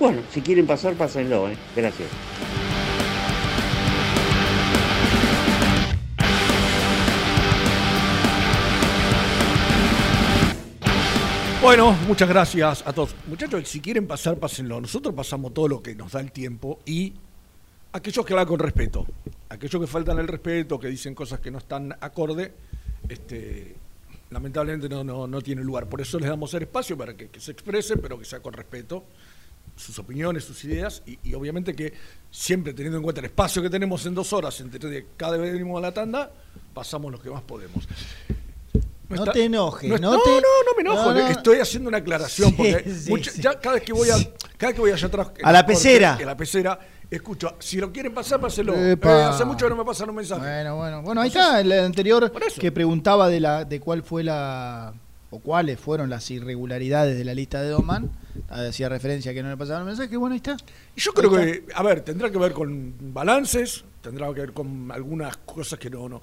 Bueno, 0.00 0.22
si 0.32 0.40
quieren 0.40 0.66
pasar, 0.66 0.94
pásenlo, 0.94 1.46
¿eh? 1.50 1.56
Gracias. 1.76 2.08
Bueno, 11.66 11.90
muchas 12.06 12.28
gracias 12.28 12.86
a 12.86 12.92
todos. 12.92 13.12
Muchachos, 13.26 13.68
si 13.68 13.80
quieren 13.80 14.06
pasar, 14.06 14.38
pásenlo. 14.38 14.80
Nosotros 14.80 15.12
pasamos 15.12 15.52
todo 15.52 15.66
lo 15.66 15.82
que 15.82 15.96
nos 15.96 16.12
da 16.12 16.20
el 16.20 16.30
tiempo 16.30 16.78
y 16.86 17.12
aquellos 17.92 18.24
que 18.24 18.34
hablan 18.34 18.46
con 18.46 18.60
respeto, 18.60 19.04
aquellos 19.48 19.80
que 19.80 19.88
faltan 19.88 20.20
el 20.20 20.28
respeto, 20.28 20.78
que 20.78 20.86
dicen 20.86 21.12
cosas 21.12 21.40
que 21.40 21.50
no 21.50 21.58
están 21.58 21.92
acorde, 22.00 22.54
este, 23.08 23.74
lamentablemente 24.30 24.88
no, 24.88 25.02
no, 25.02 25.26
no 25.26 25.42
tiene 25.42 25.64
lugar. 25.64 25.88
Por 25.88 26.00
eso 26.00 26.20
les 26.20 26.28
damos 26.28 26.54
el 26.54 26.62
espacio 26.62 26.96
para 26.96 27.16
que, 27.16 27.28
se 27.36 27.50
expresen, 27.50 27.98
pero 28.00 28.16
que 28.16 28.24
sea 28.24 28.38
con 28.38 28.52
respeto 28.52 29.02
sus 29.74 29.98
opiniones, 29.98 30.44
sus 30.44 30.62
ideas 30.62 31.02
y 31.04 31.34
obviamente 31.34 31.74
que 31.74 31.92
siempre 32.30 32.74
teniendo 32.74 32.98
en 32.98 33.02
cuenta 33.02 33.18
el 33.18 33.26
espacio 33.26 33.60
que 33.60 33.70
tenemos 33.70 34.06
en 34.06 34.14
dos 34.14 34.32
horas 34.32 34.60
entre 34.60 35.04
cada 35.16 35.36
vez 35.36 35.48
que 35.48 35.54
venimos 35.54 35.78
a 35.78 35.80
la 35.82 35.92
tanda, 35.92 36.30
pasamos 36.72 37.10
lo 37.10 37.20
que 37.20 37.28
más 37.28 37.42
podemos. 37.42 37.88
No 39.08 39.16
está- 39.16 39.32
te 39.32 39.44
enojes, 39.44 39.88
no, 39.88 39.98
no 39.98 40.12
no, 40.16 40.22
te- 40.22 40.30
no, 40.30 40.36
no 40.40 40.74
me 40.76 40.80
enojo, 40.82 41.12
no, 41.12 41.20
no. 41.20 41.28
estoy 41.28 41.58
haciendo 41.60 41.88
una 41.88 41.98
aclaración 41.98 42.50
Sí, 42.50 42.54
porque 42.56 42.90
sí, 42.92 43.10
mucha- 43.10 43.30
sí. 43.30 43.40
ya 43.40 43.58
cada 43.60 43.74
vez 43.76 43.84
que 43.84 43.92
voy 43.92 44.10
a 44.10 44.14
cada 44.56 44.68
vez 44.70 44.74
que 44.74 44.80
voy 44.80 44.90
allá 44.90 45.06
atrás 45.06 45.28
A 45.42 45.52
la 45.52 45.60
corte, 45.64 45.74
pecera. 45.74 46.16
en 46.20 46.26
la 46.26 46.36
pecera 46.36 46.78
escucho, 47.08 47.54
si 47.60 47.76
lo 47.76 47.92
quieren 47.92 48.12
pasar, 48.12 48.40
pásenlo. 48.40 48.74
Eh, 48.74 48.98
hace 49.04 49.44
mucho 49.44 49.66
que 49.66 49.70
no 49.70 49.76
me 49.76 49.84
pasan 49.84 50.10
un 50.10 50.16
mensaje. 50.16 50.40
Bueno, 50.40 50.76
bueno, 50.76 51.02
bueno, 51.02 51.20
ahí 51.20 51.28
está 51.28 51.60
el 51.60 51.70
anterior 51.72 52.32
que 52.58 52.72
preguntaba 52.72 53.28
de 53.28 53.38
la 53.40 53.64
de 53.64 53.78
cuál 53.78 54.02
fue 54.02 54.24
la 54.24 54.92
o 55.30 55.38
cuáles 55.40 55.78
fueron 55.78 56.08
las 56.10 56.28
irregularidades 56.30 57.16
de 57.18 57.24
la 57.24 57.34
lista 57.34 57.60
de 57.62 57.68
Doman. 57.70 58.10
Hacía 58.48 58.88
referencia 58.88 59.30
a 59.30 59.34
que 59.34 59.42
no 59.42 59.50
le 59.50 59.56
pasaban 59.56 59.84
los 59.86 59.96
mensajes, 59.96 60.18
bueno, 60.18 60.32
ahí 60.34 60.38
está. 60.38 60.56
Y 60.96 61.00
yo 61.00 61.12
creo 61.12 61.30
que, 61.30 61.64
a 61.74 61.82
ver, 61.82 62.00
tendrá 62.00 62.30
que 62.30 62.38
ver 62.38 62.52
con 62.52 62.94
balances, 63.12 63.84
tendrá 64.02 64.26
que 64.34 64.40
ver 64.40 64.52
con 64.52 64.90
algunas 64.92 65.36
cosas 65.38 65.78
que 65.78 65.90
no, 65.90 66.08
no, 66.08 66.22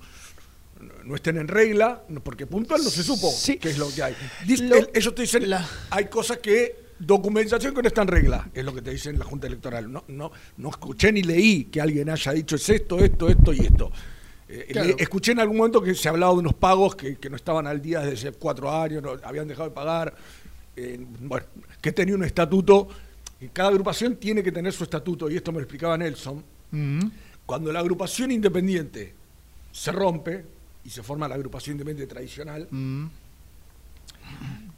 no 1.04 1.16
estén 1.16 1.38
en 1.38 1.48
regla, 1.48 2.04
porque 2.24 2.48
puntual 2.48 2.84
no 2.84 2.90
se 2.90 3.04
supo 3.04 3.32
qué 3.60 3.70
es 3.70 3.78
lo 3.78 3.90
que 3.94 4.04
hay. 4.04 4.16
El- 4.48 4.90
ellos 4.94 5.14
te 5.16 5.22
dicen, 5.24 5.46
hay 5.90 6.06
cosas 6.06 6.38
que, 6.40 6.84
documentación 7.00 7.74
que 7.74 7.82
no 7.82 7.88
está 7.88 8.02
en 8.04 8.08
regla, 8.08 8.50
es 8.54 8.64
lo 8.64 8.74
que 8.74 8.82
te 8.82 8.92
dicen 8.92 9.18
la 9.20 9.26
Junta 9.26 9.48
Electoral. 9.48 9.92
No, 9.92 10.04
no, 10.08 10.32
no 10.58 10.70
escuché 10.70 11.12
ni 11.12 11.22
leí 11.24 11.66
que 11.66 11.82
alguien 11.82 12.10
haya 12.10 12.32
dicho 12.32 12.56
es 12.56 12.70
esto, 12.70 13.00
esto, 13.00 13.28
esto 13.30 13.54
y 13.54 13.60
esto. 13.62 13.92
Eh, 14.48 14.68
Claro. 14.72 14.90
le- 14.90 14.96
escuché 15.04 15.32
en 15.32 15.40
algún 15.40 15.58
momento 15.58 15.82
que 15.82 15.96
se 15.96 16.08
hablaba 16.10 16.34
de 16.34 16.40
unos 16.40 16.54
pagos 16.54 16.96
que, 16.96 17.18
que 17.18 17.30
no 17.30 17.36
estaban 17.36 17.66
al 17.68 17.82
día 17.82 18.02
desde 18.02 18.30
hace 18.30 18.38
cuatro 18.38 18.72
años, 18.72 19.02
no, 19.02 19.12
habían 19.24 19.48
dejado 19.48 19.70
de 19.70 19.76
pagar. 19.76 20.16
eh, 20.76 21.00
bueno, 21.22 21.46
que 21.82 21.92
tenía 21.92 22.16
un 22.16 22.24
estatuto. 22.24 22.88
Cada 23.52 23.70
agrupación 23.70 24.16
tiene 24.16 24.42
que 24.42 24.52
tener 24.52 24.74
su 24.74 24.84
estatuto, 24.86 25.30
y 25.30 25.36
esto 25.36 25.52
me 25.52 25.58
lo 25.60 25.64
explicaba 25.64 25.96
Nelson. 25.98 26.44
Cuando 27.46 27.72
la 27.72 27.80
agrupación 27.80 28.32
independiente 28.32 29.14
se 29.72 29.92
rompe 29.92 30.46
y 30.86 30.90
se 30.90 31.04
forma 31.04 31.28
la 31.28 31.36
agrupación 31.36 31.76
independiente 31.76 32.14
tradicional, 32.14 32.68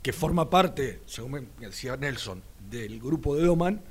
que 0.01 0.13
forma 0.13 0.49
parte, 0.49 1.01
según 1.05 1.31
me 1.31 1.67
decía 1.67 1.97
Nelson, 1.97 2.41
del 2.69 2.99
grupo 2.99 3.35
de 3.35 3.45
Doman, 3.45 3.81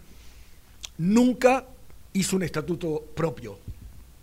nunca 0.98 1.66
hizo 2.12 2.36
un 2.36 2.42
estatuto 2.42 3.04
propio. 3.14 3.58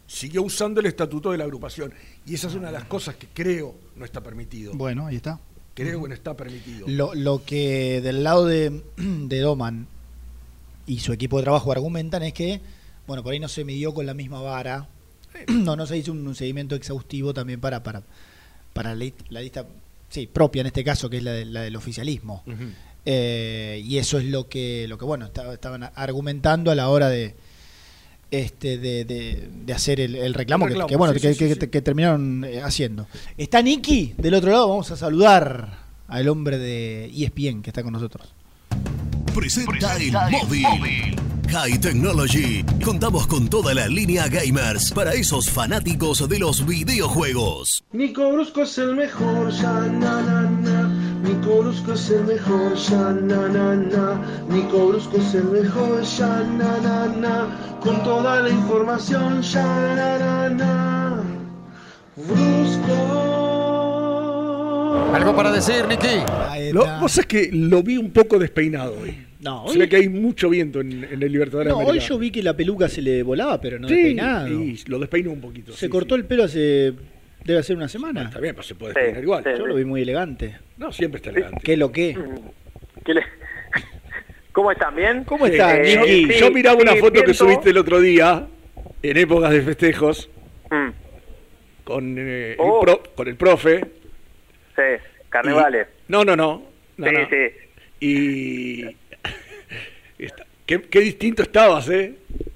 Siguió 0.07 0.43
usando 0.43 0.81
el 0.81 0.87
estatuto 0.87 1.31
de 1.31 1.37
la 1.37 1.45
agrupación. 1.45 1.93
Y 2.25 2.35
esa 2.35 2.47
es 2.47 2.55
una 2.55 2.67
de 2.67 2.73
las 2.73 2.85
cosas 2.85 3.15
que 3.15 3.27
creo 3.33 3.75
no 3.95 4.05
está 4.05 4.21
permitido. 4.21 4.73
Bueno, 4.73 5.07
ahí 5.07 5.17
está. 5.17 5.39
Creo 5.73 6.01
que 6.01 6.09
no 6.09 6.13
está 6.13 6.35
permitido. 6.35 6.87
Lo, 6.87 7.15
lo 7.15 7.43
que 7.45 8.01
del 8.01 8.23
lado 8.23 8.45
de, 8.45 8.83
de 8.97 9.39
Doman 9.39 9.87
y 10.85 10.99
su 10.99 11.13
equipo 11.13 11.37
de 11.37 11.43
trabajo 11.43 11.71
argumentan 11.71 12.23
es 12.23 12.33
que, 12.33 12.61
bueno, 13.07 13.23
por 13.23 13.33
ahí 13.33 13.39
no 13.39 13.47
se 13.47 13.63
midió 13.63 13.93
con 13.93 14.05
la 14.05 14.13
misma 14.13 14.41
vara, 14.41 14.89
no, 15.47 15.75
no 15.75 15.85
se 15.85 15.97
hizo 15.97 16.11
un, 16.11 16.25
un 16.27 16.35
seguimiento 16.35 16.75
exhaustivo 16.75 17.33
también 17.33 17.59
para, 17.59 17.81
para, 17.83 18.03
para 18.73 18.89
la, 18.91 18.95
li- 18.95 19.13
la 19.29 19.41
lista 19.41 19.65
sí, 20.09 20.27
propia 20.27 20.61
en 20.61 20.67
este 20.67 20.83
caso, 20.83 21.09
que 21.09 21.17
es 21.17 21.23
la, 21.23 21.31
de- 21.31 21.45
la 21.45 21.61
del 21.61 21.75
oficialismo. 21.75 22.43
Eh, 23.05 23.81
y 23.83 23.97
eso 23.97 24.19
es 24.19 24.25
lo 24.25 24.47
que, 24.47 24.85
lo 24.87 24.97
que 24.97 25.05
bueno, 25.05 25.25
estaba- 25.25 25.53
estaban 25.53 25.89
argumentando 25.95 26.69
a 26.71 26.75
la 26.75 26.89
hora 26.89 27.09
de 27.09 27.33
este 28.29 28.77
de, 28.77 29.03
de- 29.05 29.49
de 29.65 29.73
hacer 29.73 29.99
el, 29.99 30.15
el 30.15 30.33
reclamo, 30.33 30.65
El 30.65 30.69
que- 30.69 30.73
reclamo, 30.75 30.87
que, 30.89 30.95
bueno 30.97 31.13
sí, 31.15 31.19
que, 31.19 31.33
sí, 31.33 31.39
que- 31.39 31.53
sí, 31.55 31.59
sí. 31.61 31.67
que 31.67 31.81
terminaron 31.81 32.43
eh, 32.45 32.61
haciendo. 32.61 33.07
Está 33.37 33.61
Nicky 33.61 34.13
del 34.17 34.35
otro 34.35 34.51
lado, 34.51 34.69
vamos 34.69 34.91
a 34.91 34.95
saludar 34.97 35.79
al 36.07 36.27
hombre 36.29 36.57
de 36.59 37.05
ESPN 37.07 37.61
que 37.61 37.69
está 37.71 37.83
con 37.83 37.93
nosotros. 37.93 38.27
Presenta 39.33 39.95
el 39.97 40.11
móvil. 40.11 41.15
High 41.49 41.79
Technology. 41.79 42.63
Contamos 42.83 43.27
con 43.27 43.49
toda 43.49 43.73
la 43.73 43.87
línea 43.87 44.27
gamers 44.27 44.91
para 44.91 45.13
esos 45.13 45.49
fanáticos 45.49 46.27
de 46.27 46.39
los 46.39 46.65
videojuegos. 46.65 47.83
Nico 47.91 48.31
Brusco 48.31 48.63
es 48.63 48.77
el 48.77 48.95
mejor, 48.95 49.51
ya 49.51 49.71
na 49.71 50.21
na 50.21 50.41
na. 50.43 50.87
Nico 51.23 51.61
Brusco 51.61 51.93
es 51.93 52.09
el 52.09 52.23
mejor, 52.23 52.75
ya 52.75 53.11
na 53.11 53.47
na 53.47 53.75
na. 53.75 54.21
Nico 54.49 54.87
Brusco 54.87 55.17
es 55.17 55.33
el 55.33 55.45
mejor, 55.45 56.01
ya 56.03 56.43
na 56.57 56.77
na 56.79 57.07
na. 57.07 57.79
Con 57.81 58.03
toda 58.03 58.41
la 58.41 58.49
información, 58.49 59.41
ya 59.41 59.65
na 59.95 60.19
na 60.19 60.49
na. 60.49 61.23
Brusco. 62.15 63.30
¿Algo 65.13 65.35
para 65.35 65.51
decir, 65.51 65.85
Nicky? 65.87 66.07
Lo, 66.73 66.85
vos 66.99 67.11
sabés 67.11 67.27
que 67.27 67.49
lo 67.51 67.81
vi 67.83 67.97
un 67.97 68.11
poco 68.11 68.37
despeinado 68.39 68.97
hoy. 69.01 69.15
No, 69.39 69.65
Se 69.67 69.73
hoy- 69.73 69.77
ve 69.79 69.89
que 69.89 69.95
hay 69.97 70.09
mucho 70.09 70.49
viento 70.49 70.81
en, 70.81 71.03
en 71.03 71.23
el 71.23 71.31
Libertadores 71.31 71.71
No, 71.73 71.79
de 71.79 71.85
hoy 71.85 71.99
yo 71.99 72.17
vi 72.19 72.29
que 72.31 72.43
la 72.43 72.55
peluca 72.55 72.87
se 72.89 73.01
le 73.01 73.23
volaba, 73.23 73.59
pero 73.59 73.79
no 73.79 73.87
Sí, 73.87 73.95
despeinado. 73.95 74.47
y 74.49 74.79
lo 74.87 74.99
despeinó 74.99 75.31
un 75.31 75.41
poquito. 75.41 75.71
Se 75.73 75.85
sí, 75.85 75.89
cortó 75.89 76.15
el 76.15 76.25
pelo 76.25 76.43
hace. 76.43 76.93
debe 77.43 77.59
hacer 77.59 77.75
una 77.75 77.87
semana. 77.87 78.23
Está 78.23 78.39
bien, 78.39 78.53
pero 78.53 78.63
se 78.63 78.75
puede 78.75 78.93
despeinar 78.93 79.23
igual. 79.23 79.43
Yo 79.57 79.65
lo 79.65 79.75
vi 79.75 79.85
muy 79.85 80.01
elegante. 80.01 80.57
No, 80.77 80.91
siempre 80.91 81.17
está 81.17 81.31
elegante. 81.31 81.59
¿Qué 81.63 81.75
lo 81.77 81.91
que? 81.91 82.17
¿Qué 83.05 83.13
le- 83.13 83.23
¿Cómo 84.51 84.71
están? 84.71 84.95
¿Bien? 84.95 85.23
¿Cómo 85.23 85.45
Sí, 85.47 85.53
está, 85.53 85.81
yo, 85.83 86.01
Nicky? 86.05 86.33
yo 86.39 86.51
miraba 86.51 86.81
una 86.81 86.93
sí, 86.93 86.99
foto 86.99 87.23
que 87.23 87.33
subiste 87.33 87.69
el 87.71 87.77
otro 87.77 87.99
día, 88.01 88.45
en 89.01 89.17
épocas 89.17 89.51
de 89.51 89.61
festejos, 89.61 90.29
Mm, 90.69 90.89
con, 91.83 92.15
eh, 92.17 92.55
Oh. 92.59 92.79
el, 92.79 92.85
pro- 92.85 93.03
con 93.15 93.27
el 93.27 93.35
profe. 93.35 93.85
Sí, 94.75 95.03
carnavales. 95.29 95.87
No, 96.07 96.23
no, 96.23 96.35
no. 96.35 96.63
no, 96.97 97.07
sí, 97.07 97.13
no. 97.13 97.29
sí. 97.29 97.51
Y. 97.99 98.85
Qué, 100.65 100.81
qué 100.83 100.99
distinto 101.01 101.43
estabas, 101.43 101.89
¿eh? 101.89 102.15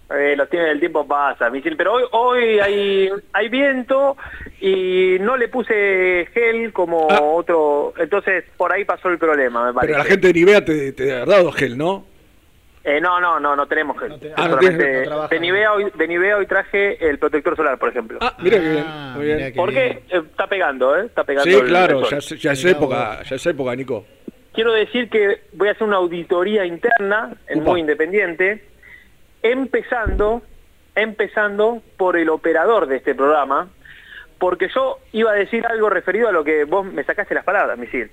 Eh, 0.10 0.36
los 0.38 0.50
tiempos 0.50 0.70
del 0.70 0.80
tiempo 0.80 1.08
pasa. 1.08 1.52
Pero 1.78 1.94
hoy, 1.94 2.04
hoy 2.12 2.60
hay, 2.60 3.10
hay 3.34 3.50
viento 3.50 4.16
y 4.62 5.18
no 5.20 5.36
le 5.36 5.48
puse 5.48 6.28
gel 6.34 6.72
como 6.72 7.08
otro. 7.08 7.94
Entonces 7.98 8.46
por 8.56 8.72
ahí 8.72 8.86
pasó 8.86 9.10
el 9.10 9.18
problema, 9.18 9.66
me 9.66 9.74
parece. 9.74 9.94
Pero 9.94 10.04
la 10.04 10.10
gente 10.10 10.28
de 10.28 10.34
Nivea 10.34 10.64
te, 10.64 10.92
te 10.92 11.12
ha 11.12 11.26
dado 11.26 11.52
gel, 11.52 11.78
¿no? 11.78 12.06
Eh, 12.88 13.02
no, 13.02 13.20
no, 13.20 13.40
no, 13.40 13.56
no 13.56 13.66
tenemos 13.68 14.00
gel. 14.00 14.14
Ah, 14.38 14.48
no 14.48 14.58
tenés- 14.60 15.00
no 15.00 15.04
trabajan. 15.06 15.30
de, 15.32 15.40
Nivea 15.40 15.74
hoy, 15.74 15.92
de 15.96 16.08
Nivea 16.08 16.38
hoy 16.38 16.46
traje 16.46 17.10
el 17.10 17.18
protector 17.18 17.56
solar, 17.56 17.80
por 17.80 17.90
ejemplo. 17.90 18.20
Ah, 18.22 18.38
mira 18.40 18.60
qué 18.60 18.70
bien. 18.70 18.86
Muy 19.16 19.26
bien. 19.26 19.54
Porque 19.56 19.88
eh, 20.08 20.22
está 20.30 20.46
pegando, 20.46 20.96
¿eh? 20.96 21.06
Está 21.08 21.24
pegando. 21.24 21.50
Sí, 21.50 21.58
el- 21.58 21.66
claro, 21.66 22.08
ya, 22.08 22.18
es- 22.18 22.30
ya 22.40 22.52
es 22.52 22.64
época, 22.66 23.24
ya 23.24 23.36
es 23.38 23.46
época, 23.48 23.76
Nico. 23.76 24.06
quiero 24.54 24.72
decir 24.72 25.10
que 25.10 25.42
voy 25.54 25.68
a 25.70 25.72
hacer 25.72 25.88
una 25.88 25.98
auditoría 25.98 26.64
interna 26.66 27.34
en. 27.48 27.64
Muy 27.64 27.80
Independiente, 27.80 28.64
empezando, 29.42 30.42
empezando 30.96 31.82
por 31.98 32.18
el 32.18 32.30
operador 32.30 32.88
de 32.88 32.98
este 32.98 33.16
programa, 33.16 33.68
porque 34.38 34.70
yo 34.74 35.00
iba 35.12 35.32
a 35.32 35.36
decir 35.36 35.66
algo 35.66 35.90
referido 35.90 36.28
a 36.30 36.32
lo 36.32 36.44
que 36.44 36.66
vos 36.66 36.86
me 36.86 37.04
sacaste 37.04 37.34
las 37.34 37.44
palabras, 37.44 37.78
Misil. 37.78 38.12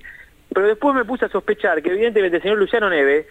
Pero 0.55 0.66
después 0.66 0.94
me 0.94 1.05
puse 1.05 1.24
a 1.24 1.28
sospechar 1.28 1.82
que 1.82 1.90
evidentemente 1.90 2.36
el 2.36 2.43
señor 2.43 2.59
Luciano 2.59 2.89
Neve 2.90 3.27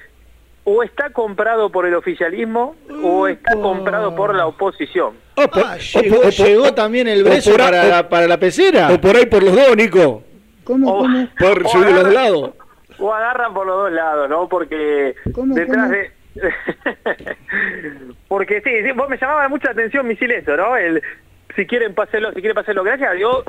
o 0.64 0.84
está 0.84 1.10
comprado 1.10 1.72
por 1.72 1.86
el 1.86 1.96
oficialismo 1.96 2.76
o 3.04 3.28
está 3.28 3.54
comprado 3.56 4.16
por 4.16 4.36
la 4.36 4.46
oposición. 4.48 5.14
Ah, 5.38 5.78
llegó, 5.78 6.22
llegó 6.30 6.74
también 6.74 7.08
el 7.08 7.24
beso 7.24 7.52
por 7.52 7.62
para, 7.62 7.84
la, 7.86 8.10
para 8.10 8.28
la 8.28 8.38
pecera. 8.38 8.92
O 8.94 9.02
por 9.02 9.16
ahí 9.16 9.26
por 9.26 9.42
los 9.42 9.56
dos, 9.56 9.76
Nico. 9.76 10.24
¿Cómo, 10.64 10.92
O- 10.92 10.98
cómo? 11.00 11.28
Por 11.40 11.64
recibir 11.64 11.88
de 11.88 11.94
los 11.94 12.04
dos 12.04 12.14
lados. 12.14 12.52
O 13.00 13.12
agarran 13.12 13.52
por 13.54 13.66
los 13.66 13.76
dos 13.76 13.92
lados, 13.92 14.30
¿no? 14.30 14.48
Porque 14.48 15.16
¿Cómo, 15.34 15.56
detrás 15.56 15.88
cómo? 15.88 15.96
de... 15.96 16.12
Porque 18.28 18.62
sí, 18.62 18.70
sí, 18.86 18.92
vos 18.92 19.10
me 19.10 19.18
llamaba 19.18 19.50
mucha 19.50 19.72
atención, 19.72 20.08
Misil, 20.08 20.32
eso, 20.32 20.56
¿no? 20.56 20.78
El, 20.78 21.02
si 21.56 21.66
quieren, 21.66 21.94
pásenlo, 21.96 22.30
si 22.32 22.36
quieren, 22.42 22.54
pásenlo. 22.56 22.84
Gracias 22.84 23.10
a 23.10 23.14
Dios, 23.14 23.44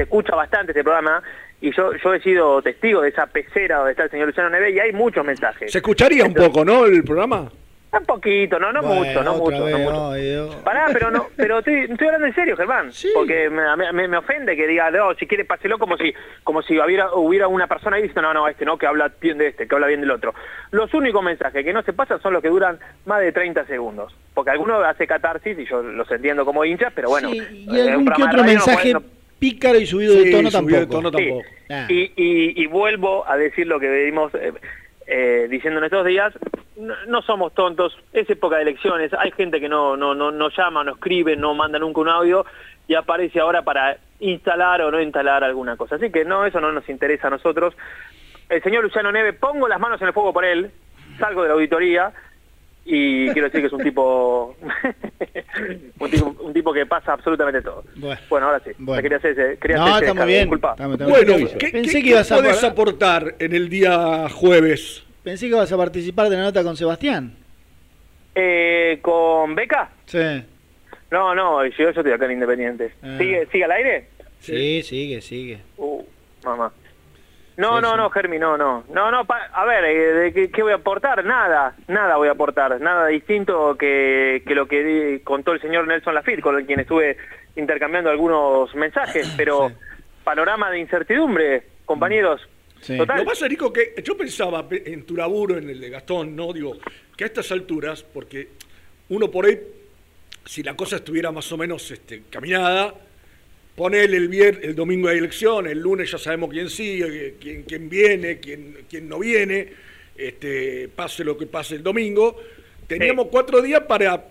se 0.00 0.04
escucha 0.04 0.34
bastante 0.34 0.72
este 0.72 0.82
programa 0.82 1.22
y 1.60 1.70
yo 1.76 1.92
yo 2.02 2.14
he 2.14 2.20
sido 2.22 2.62
testigo 2.62 3.02
de 3.02 3.10
esa 3.10 3.26
pecera 3.26 3.76
donde 3.76 3.90
está 3.90 4.04
el 4.04 4.10
señor 4.10 4.28
Luciano 4.28 4.48
Neves 4.48 4.74
y 4.74 4.80
hay 4.80 4.92
muchos 4.92 5.22
mensajes. 5.26 5.70
Se 5.70 5.76
escucharía 5.78 6.24
un 6.24 6.32
poco, 6.32 6.64
¿no? 6.64 6.86
El 6.86 7.04
programa. 7.04 7.50
Un 7.92 8.04
poquito, 8.06 8.56
no, 8.60 8.72
no 8.72 8.82
Bueno, 8.82 8.94
mucho, 9.04 9.22
no 9.24 9.34
mucho, 9.34 9.68
no 9.68 9.78
mucho. 9.78 10.62
Pará, 10.62 10.86
pero 10.92 11.10
no, 11.10 11.26
pero 11.36 11.58
estoy, 11.58 11.80
estoy 11.90 12.06
hablando 12.06 12.28
en 12.28 12.34
serio, 12.36 12.56
Germán, 12.56 12.90
porque 13.14 13.50
me, 13.50 13.92
me- 13.92 14.06
me 14.08 14.16
ofende 14.16 14.54
que 14.56 14.68
diga, 14.68 14.92
no, 14.92 15.12
si 15.16 15.26
quiere 15.26 15.44
páselo 15.44 15.76
como 15.76 15.96
si, 15.96 16.14
como 16.44 16.62
si 16.62 16.78
hubiera, 16.78 17.12
hubiera 17.12 17.48
una 17.48 17.66
persona 17.66 17.96
ahí 17.96 18.02
diciendo, 18.02 18.22
no, 18.32 18.32
no, 18.32 18.48
este 18.48 18.64
no, 18.64 18.78
que 18.78 18.86
habla 18.86 19.10
bien 19.20 19.38
de 19.38 19.48
este, 19.48 19.66
que 19.66 19.74
habla 19.74 19.88
bien 19.88 20.00
del 20.02 20.12
otro. 20.12 20.32
Los 20.70 20.94
únicos 20.94 21.20
mensajes 21.22 21.64
que 21.64 21.72
no 21.72 21.82
se 21.82 21.92
pasan 21.92 22.22
son 22.22 22.32
los 22.32 22.40
que 22.42 22.48
duran 22.48 22.78
más 23.06 23.20
de 23.22 23.32
30 23.32 23.66
segundos, 23.66 24.14
porque 24.34 24.52
alguno 24.52 24.78
hace 24.84 25.08
catarsis 25.08 25.58
y 25.58 25.66
yo 25.66 25.82
los 25.82 26.08
entiendo 26.12 26.44
como 26.44 26.64
hinchas, 26.64 26.92
pero 26.94 27.08
bueno. 27.08 27.28
y 27.34 27.66
algún 27.88 28.06
que 28.06 28.22
otro 28.22 28.44
mensaje 28.44 28.92
no- 28.94 29.02
pícaro 29.40 29.78
y 29.78 29.86
subido 29.86 30.14
de 30.14 30.30
tono 30.30 30.50
subido 30.50 30.80
de 30.80 30.86
tampoco. 30.86 31.10
tono 31.10 31.10
tampoco. 31.10 31.42
Ah. 31.70 31.86
y, 31.88 32.12
y, 32.16 32.62
y 32.62 32.66
vuelvo 32.66 33.28
a 33.28 33.36
decir 33.36 33.66
lo 33.66 33.80
que 33.80 33.88
venimos 33.88 34.34
eh, 34.34 34.52
eh, 35.06 35.48
diciendo 35.50 35.78
en 35.78 35.84
estos 35.84 36.06
días, 36.06 36.32
no, 36.76 36.94
no 37.08 37.22
somos 37.22 37.52
tontos, 37.54 37.96
es 38.12 38.28
época 38.30 38.56
de 38.56 38.62
elecciones, 38.62 39.12
hay 39.14 39.32
gente 39.32 39.58
que 39.60 39.68
no, 39.68 39.96
no, 39.96 40.14
no, 40.14 40.30
no 40.30 40.50
llama, 40.50 40.84
no 40.84 40.92
escribe, 40.92 41.36
no 41.36 41.54
manda 41.54 41.78
nunca 41.78 42.00
un 42.00 42.08
audio 42.08 42.46
y 42.86 42.94
aparece 42.94 43.40
ahora 43.40 43.62
para 43.62 43.98
instalar 44.20 44.82
o 44.82 44.90
no 44.90 45.00
instalar 45.00 45.42
alguna 45.42 45.76
cosa. 45.76 45.96
Así 45.96 46.10
que 46.10 46.24
no, 46.24 46.44
eso 46.44 46.60
no 46.60 46.70
nos 46.70 46.88
interesa 46.88 47.26
a 47.26 47.30
nosotros. 47.30 47.74
El 48.48 48.62
señor 48.62 48.84
Luciano 48.84 49.10
Neve, 49.10 49.32
pongo 49.32 49.66
las 49.68 49.80
manos 49.80 50.00
en 50.00 50.08
el 50.08 50.12
fuego 50.12 50.32
por 50.32 50.44
él, 50.44 50.70
salgo 51.18 51.42
de 51.42 51.48
la 51.48 51.54
auditoría 51.54 52.12
y 52.84 53.28
quiero 53.30 53.48
decir 53.48 53.60
que 53.60 53.66
es 53.68 53.72
un 53.72 53.82
tipo 53.82 54.56
un 56.00 56.10
tipo, 56.10 56.36
un 56.40 56.52
tipo 56.52 56.72
que 56.72 56.86
pasa 56.86 57.12
absolutamente 57.12 57.62
todo. 57.62 57.84
Bueno, 58.28 58.46
ahora 58.46 58.60
sí, 58.64 58.70
Bueno. 58.78 58.96
me 58.96 59.02
quería 59.02 59.18
hacer 59.18 59.38
ese, 59.38 59.58
quería 59.58 59.76
No, 59.76 59.84
hacer 59.86 60.00
descargo, 60.06 60.26
bien. 60.26 60.40
disculpa. 60.42 60.74
Bueno, 60.78 60.98
Pensé 61.36 61.58
¿qué, 61.58 61.68
Pensé 61.68 61.92
qué- 61.98 62.02
que 62.02 62.08
ibas 62.10 62.28
qué 62.28 62.34
a 62.34 62.36
podés 62.38 62.64
aportar 62.64 63.34
en 63.38 63.54
el 63.54 63.68
día 63.68 64.28
jueves? 64.30 65.04
Pensé 65.22 65.46
que 65.46 65.54
ibas 65.54 65.70
a 65.70 65.76
participar 65.76 66.28
de 66.30 66.36
la 66.36 66.42
nota 66.44 66.62
con 66.62 66.76
Sebastián. 66.76 67.34
Eh, 68.34 68.98
¿Con 69.02 69.54
Beca? 69.54 69.90
Sí. 70.06 70.42
No, 71.10 71.34
no, 71.34 71.64
yo, 71.66 71.72
yo 71.76 71.88
estoy 71.90 72.12
acá 72.12 72.24
en 72.26 72.32
Independiente. 72.32 72.92
Ah. 73.02 73.16
¿Sigue, 73.18 73.46
¿Sigue 73.50 73.64
al 73.64 73.72
aire? 73.72 74.08
Sí, 74.40 74.82
sigue, 74.82 75.20
sigue. 75.20 75.58
Uh, 75.76 76.02
mamá. 76.44 76.72
No, 77.60 77.76
Sí, 77.76 77.82
no, 77.82 77.90
sí. 77.90 77.96
no, 77.98 78.10
Germi, 78.10 78.38
no, 78.38 78.56
no. 78.56 78.84
No, 78.92 79.10
no, 79.10 79.24
pa- 79.26 79.50
a 79.52 79.64
ver, 79.64 79.84
eh, 79.84 80.12
¿de 80.14 80.32
qué, 80.32 80.50
qué 80.50 80.62
voy 80.62 80.72
a 80.72 80.76
aportar? 80.76 81.24
Nada, 81.24 81.76
nada 81.88 82.16
voy 82.16 82.28
a 82.28 82.32
aportar. 82.32 82.80
Nada 82.80 83.06
distinto 83.08 83.76
que, 83.78 84.42
que 84.46 84.54
lo 84.54 84.66
que 84.66 84.82
di- 84.82 85.20
contó 85.20 85.52
el 85.52 85.60
señor 85.60 85.86
Nelson 85.86 86.14
Lafitte, 86.14 86.40
con 86.40 86.56
el 86.56 86.64
quien 86.66 86.80
estuve 86.80 87.16
intercambiando 87.56 88.08
algunos 88.10 88.74
mensajes. 88.74 89.32
Pero 89.36 89.70
panorama 90.24 90.70
de 90.70 90.78
incertidumbre, 90.80 91.62
compañeros. 91.84 92.40
Total. 92.86 93.18
Lo 93.18 93.24
que 93.24 93.28
pasa, 93.28 93.46
Nico, 93.46 93.70
que 93.72 93.94
yo 94.02 94.16
pensaba 94.16 94.66
pe- 94.66 94.82
en 94.92 95.04
tu 95.04 95.14
laburo, 95.14 95.56
en 95.58 95.68
el 95.68 95.78
de 95.80 95.90
Gastón, 95.90 96.34
¿no? 96.34 96.52
Digo, 96.52 96.72
que 97.16 97.24
a 97.24 97.26
estas 97.26 97.52
alturas, 97.52 98.02
porque 98.02 98.48
uno 99.10 99.30
por 99.30 99.44
ahí, 99.44 99.60
si 100.46 100.62
la 100.62 100.74
cosa 100.74 100.96
estuviera 100.96 101.30
más 101.30 101.52
o 101.52 101.58
menos 101.58 101.90
este, 101.90 102.22
caminada, 102.30 102.94
ponele 103.80 104.18
el 104.18 104.28
vier, 104.28 104.60
el 104.62 104.74
domingo 104.74 105.08
hay 105.08 105.16
elección, 105.16 105.66
el 105.66 105.78
lunes 105.78 106.10
ya 106.10 106.18
sabemos 106.18 106.50
quién 106.50 106.68
sigue, 106.68 107.36
quién, 107.40 107.62
quién 107.62 107.88
viene, 107.88 108.38
quién, 108.38 108.84
quién 108.86 109.08
no 109.08 109.18
viene, 109.18 109.72
este, 110.14 110.86
pase 110.94 111.24
lo 111.24 111.38
que 111.38 111.46
pase 111.46 111.76
el 111.76 111.82
domingo. 111.82 112.36
Teníamos 112.86 113.28
cuatro 113.28 113.62
días 113.62 113.80
para 113.88 114.22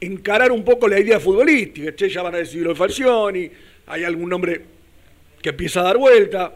encarar 0.00 0.50
un 0.52 0.64
poco 0.64 0.88
la 0.88 0.98
idea 0.98 1.20
futbolística. 1.20 1.94
Che, 1.94 2.08
ya 2.08 2.22
van 2.22 2.36
a 2.36 2.38
decir 2.38 2.62
lo 2.62 2.70
de 2.70 2.76
Falcioni, 2.76 3.50
hay 3.88 4.04
algún 4.04 4.30
nombre 4.30 4.62
que 5.42 5.50
empieza 5.50 5.80
a 5.80 5.82
dar 5.82 5.98
vuelta. 5.98 6.50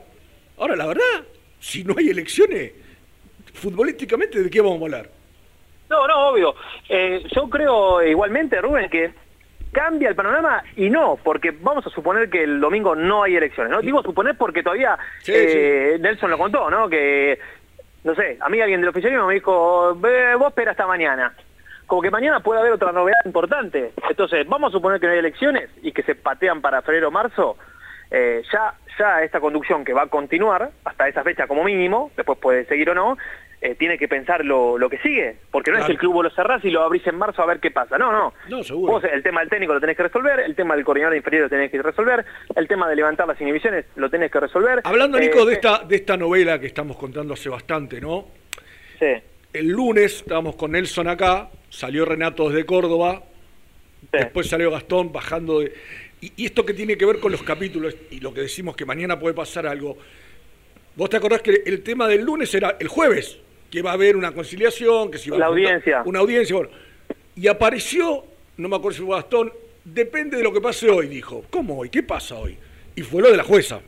Ahora, 0.57 0.75
la 0.75 0.87
verdad, 0.87 1.27
si 1.61 1.85
no 1.85 1.97
hay 1.99 2.09
elecciones, 2.09 2.73
futbolísticamente, 3.53 4.43
¿de 4.43 4.49
qué 4.49 4.63
vamos 4.63 4.81
a 4.81 4.85
hablar? 4.87 5.11
No, 5.91 6.09
no, 6.09 6.29
obvio. 6.31 6.55
Eh, 6.89 7.25
yo 7.31 7.47
creo 7.51 8.03
igualmente, 8.03 8.59
Rubén, 8.59 8.89
que 8.89 9.13
cambia 9.73 10.09
el 10.09 10.15
panorama 10.15 10.63
y 10.77 10.91
no, 10.91 11.19
porque 11.23 11.51
vamos 11.51 11.87
a 11.87 11.91
suponer 11.91 12.31
que 12.31 12.43
el 12.43 12.61
domingo 12.61 12.95
no 12.95 13.23
hay 13.23 13.37
elecciones, 13.37 13.71
¿no? 13.71 13.81
Digo 13.81 14.03
suponer 14.03 14.37
porque 14.37 14.63
todavía 14.63 14.99
Sí, 15.21 15.33
eh, 15.35 15.99
Nelson 16.01 16.31
lo 16.31 16.39
contó, 16.39 16.71
¿no? 16.71 16.89
Que, 16.89 17.39
no 18.05 18.15
sé, 18.15 18.39
a 18.41 18.49
mí 18.49 18.61
alguien 18.61 18.81
del 18.81 18.91
oficialismo 18.91 19.27
me 19.27 19.35
dijo, 19.35 19.95
"Ve, 19.97 20.35
vos 20.37 20.49
espera 20.49 20.71
hasta 20.73 20.87
mañana. 20.87 21.33
Como 21.87 22.03
que 22.03 22.11
mañana 22.11 22.41
puede 22.41 22.61
haber 22.61 22.73
otra 22.73 22.93
novedad 22.93 23.19
importante. 23.25 23.93
Entonces, 24.11 24.47
vamos 24.47 24.71
a 24.71 24.77
suponer 24.77 25.01
que 25.01 25.07
no 25.07 25.13
hay 25.13 25.21
elecciones 25.21 25.71
y 25.83 25.93
que 25.93 26.03
se 26.03 26.15
patean 26.15 26.61
para 26.61 26.83
febrero 26.83 27.09
o 27.09 27.11
marzo. 27.11 27.57
Eh, 28.11 28.43
ya, 28.53 28.75
ya 28.99 29.23
esta 29.23 29.41
conducción 29.41 29.85
que 29.85 29.93
va 29.93 30.03
a 30.03 30.07
continuar 30.09 30.71
hasta 30.85 31.09
esa 31.09 31.23
fecha 31.23 31.47
como 31.47 31.65
mínimo, 31.65 32.11
después 32.17 32.39
puede 32.39 32.65
seguir 32.67 32.91
o 32.91 32.95
no, 32.95 33.17
eh, 33.61 33.75
tiene 33.75 33.99
que 33.99 34.07
pensar 34.07 34.45
lo, 34.45 34.79
lo 34.79 34.89
que 34.89 34.99
sigue, 34.99 35.37
porque 35.51 35.73
no 35.73 35.79
es 35.79 35.85
que 35.85 35.93
el 35.93 35.99
club 35.99 36.15
vos 36.15 36.25
lo 36.25 36.31
cerrás 36.31 36.65
y 36.65 36.71
lo 36.71 36.83
abrís 36.83 37.05
en 37.09 37.17
marzo 37.17 37.43
a 37.43 37.47
ver 37.47 37.59
qué 37.59 37.71
pasa. 37.73 37.99
No, 37.99 38.13
no. 38.13 38.33
No, 38.49 38.63
seguro. 38.63 38.93
Vos 38.93 39.05
el 39.05 39.23
tema 39.23 39.41
del 39.41 39.49
técnico 39.51 39.75
lo 39.75 39.81
tenés 39.81 39.97
que 39.97 40.05
resolver, 40.05 40.41
el 40.41 40.55
tema 40.55 40.77
del 40.77 40.85
coordinador 40.85 41.17
inferior 41.17 41.45
lo 41.45 41.49
tenés 41.49 41.71
que 41.71 41.83
resolver, 41.83 42.25
el 42.55 42.69
tema 42.69 42.89
de 42.89 42.97
levantar 42.97 43.27
las 43.27 43.41
inhibiciones 43.41 43.87
lo 43.97 44.09
tenés 44.11 44.31
que 44.31 44.39
resolver. 44.39 44.81
Hablando, 44.85 45.19
Eh, 45.19 45.23
Nico, 45.23 45.45
de 45.45 45.53
eh, 45.53 45.57
esta, 45.57 45.79
de 45.85 45.97
esta 45.97 46.17
novela 46.17 46.61
que 46.61 46.67
estamos 46.67 46.97
contando 46.97 47.35
hace 47.35 47.49
bastante, 47.49 48.01
¿no? 48.01 48.27
Sí. 48.99 49.07
El 49.53 49.69
lunes 49.69 50.19
estábamos 50.19 50.55
con 50.55 50.73
Nelson 50.73 51.09
acá, 51.09 51.49
salió 51.69 52.05
Renato 52.05 52.49
desde 52.51 52.65
Córdoba, 52.65 53.23
después 54.13 54.49
salió 54.49 54.71
Gastón 54.71 55.11
bajando 55.13 55.61
de... 55.61 55.73
Y, 56.21 56.33
y 56.37 56.47
esto 56.47 56.65
que 56.67 56.75
tiene 56.75 56.97
que 56.97 57.05
ver 57.07 57.19
con 57.21 57.31
los 57.33 57.43
capítulos 57.43 57.95
y 58.11 58.21
lo 58.21 58.33
que 58.35 58.41
decimos 58.43 58.75
que 58.77 58.85
mañana 58.85 59.19
puede 59.19 59.35
pasar 59.35 59.67
algo. 59.67 59.97
¿Vos 60.97 61.09
te 61.11 61.17
acordás 61.17 61.43
que 61.43 61.63
el 61.65 61.83
tema 61.83 62.09
del 62.09 62.23
lunes 62.25 62.53
era 62.55 62.77
el 62.81 62.89
jueves? 62.89 63.39
Que 63.71 63.83
va 63.83 63.91
a 63.91 63.95
haber 63.95 64.17
una 64.17 64.33
conciliación, 64.33 65.11
que 65.11 65.19
se 65.19 65.29
iba 65.29 65.37
a 65.37 65.41
La 65.41 65.47
juntar- 65.47 65.65
audiencia. 65.67 66.03
Una 66.07 66.19
audiencia, 66.21 66.57
bueno. 66.57 66.71
Y 67.37 67.47
apareció, 67.47 68.25
no 68.57 68.69
me 68.69 68.77
acuerdo 68.77 68.99
si 68.99 69.05
fue 69.05 69.15
Gastón, 69.15 69.53
depende 69.85 70.37
de 70.37 70.43
lo 70.43 70.53
que 70.53 70.61
pase 70.61 70.89
hoy, 70.91 71.07
dijo. 71.07 71.45
¿Cómo 71.51 71.79
hoy? 71.79 71.89
¿Qué 71.91 72.03
pasa 72.03 72.35
hoy? 72.35 72.57
Y 72.97 73.03
fue 73.03 73.23
lo 73.23 73.31
de 73.31 73.37
la 73.37 73.45
jueza. 73.45 73.81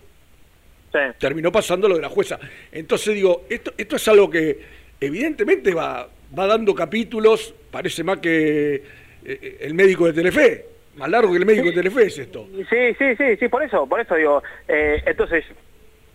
Terminó 1.19 1.53
pasando 1.53 1.89
lo 1.89 1.97
de 1.97 2.03
la 2.03 2.09
jueza. 2.09 2.39
Entonces 2.73 3.15
digo, 3.15 3.45
esto, 3.49 3.73
esto 3.77 3.97
es 3.97 4.09
algo 4.09 4.29
que 4.29 4.59
evidentemente 5.01 5.73
va, 5.73 6.09
va 6.37 6.47
dando 6.47 6.75
capítulos, 6.75 7.55
parece 7.71 8.03
más 8.05 8.19
que 8.19 8.83
eh, 9.25 9.59
el 9.61 9.75
médico 9.75 10.07
de 10.07 10.13
Telefe, 10.13 10.67
más 11.01 11.11
largo 11.11 11.33
que 11.33 11.39
el 11.39 11.47
médico 11.47 11.67
de 11.67 11.73
Telefe 11.73 12.03
es 12.07 12.19
esto. 12.19 12.47
Sí, 12.69 12.95
sí, 12.99 13.17
sí, 13.17 13.37
sí, 13.37 13.49
por 13.49 13.63
eso, 13.63 13.87
por 13.89 14.01
eso 14.01 14.15
digo. 14.15 14.43
eh, 14.69 15.03
entonces, 15.07 15.45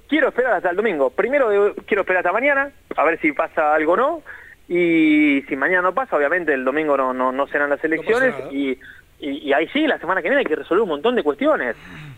quiero 0.07 0.29
esperar 0.29 0.53
hasta 0.53 0.69
el 0.69 0.75
domingo. 0.75 1.09
Primero 1.09 1.69
eh, 1.69 1.73
quiero 1.85 2.01
esperar 2.01 2.19
hasta 2.19 2.31
mañana, 2.31 2.71
a 2.95 3.03
ver 3.03 3.19
si 3.19 3.31
pasa 3.31 3.73
algo 3.75 3.93
o 3.93 3.97
no. 3.97 4.21
Y 4.67 5.43
si 5.47 5.55
mañana 5.55 5.83
no 5.83 5.93
pasa, 5.93 6.15
obviamente 6.15 6.53
el 6.53 6.63
domingo 6.65 6.97
no, 6.97 7.13
no, 7.13 7.31
no 7.31 7.47
serán 7.47 7.69
las 7.69 7.83
elecciones. 7.83 8.33
y, 8.51 8.77
y, 9.19 9.29
y 9.49 9.53
ahí 9.53 9.67
sí, 9.73 9.85
la 9.87 9.99
semana 9.99 10.21
que 10.21 10.29
viene 10.29 10.39
hay 10.39 10.45
que 10.45 10.55
resolver 10.55 10.81
un 10.83 10.89
montón 10.89 11.15
de 11.15 11.23
cuestiones. 11.23 11.75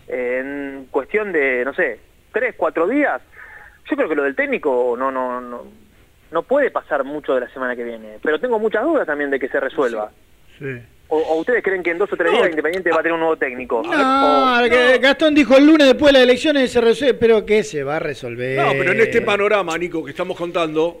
Eh, 0.08 0.38
en 0.40 0.86
cuestión 0.90 1.32
de, 1.32 1.64
no 1.64 1.74
sé, 1.74 1.98
tres, 2.32 2.54
cuatro 2.56 2.86
días. 2.86 3.20
Yo 3.90 3.96
creo 3.96 4.08
que 4.08 4.14
lo 4.14 4.22
del 4.24 4.34
técnico 4.34 4.94
no, 4.98 5.10
no, 5.10 5.40
no, 5.40 5.64
no 6.30 6.42
puede 6.42 6.70
pasar 6.70 7.04
mucho 7.04 7.34
de 7.34 7.40
la 7.40 7.48
semana 7.50 7.74
que 7.76 7.84
viene. 7.84 8.18
Pero 8.22 8.38
tengo 8.40 8.58
muchas 8.58 8.82
dudas 8.84 9.06
también 9.06 9.30
de 9.30 9.38
que 9.40 9.48
se 9.48 9.60
resuelva. 9.60 10.10
O, 11.10 11.16
o 11.18 11.40
ustedes 11.40 11.62
creen 11.62 11.82
que 11.82 11.90
en 11.90 11.98
dos 11.98 12.12
o 12.12 12.16
tres 12.16 12.30
días 12.32 12.50
Independiente 12.50 12.90
va 12.90 12.96
a 12.96 13.02
tener 13.02 13.14
un 13.14 13.20
nuevo 13.20 13.36
técnico? 13.36 13.82
No, 13.82 14.56
O- 14.60 15.00
Gastón 15.00 15.34
dijo 15.34 15.56
el 15.56 15.66
lunes 15.66 15.86
después 15.86 16.12
de 16.12 16.18
las 16.18 16.22
elecciones 16.28 16.70
se 16.70 16.80
resuelve, 16.82 17.14
pero 17.14 17.46
que 17.46 17.62
se 17.64 17.82
va 17.82 17.96
a 17.96 17.98
resolver. 17.98 18.58
No, 18.58 18.72
pero 18.72 18.92
en 18.92 19.00
este 19.00 19.22
panorama, 19.22 19.76
Nico, 19.78 20.04
que 20.04 20.10
estamos 20.10 20.36
contando, 20.36 21.00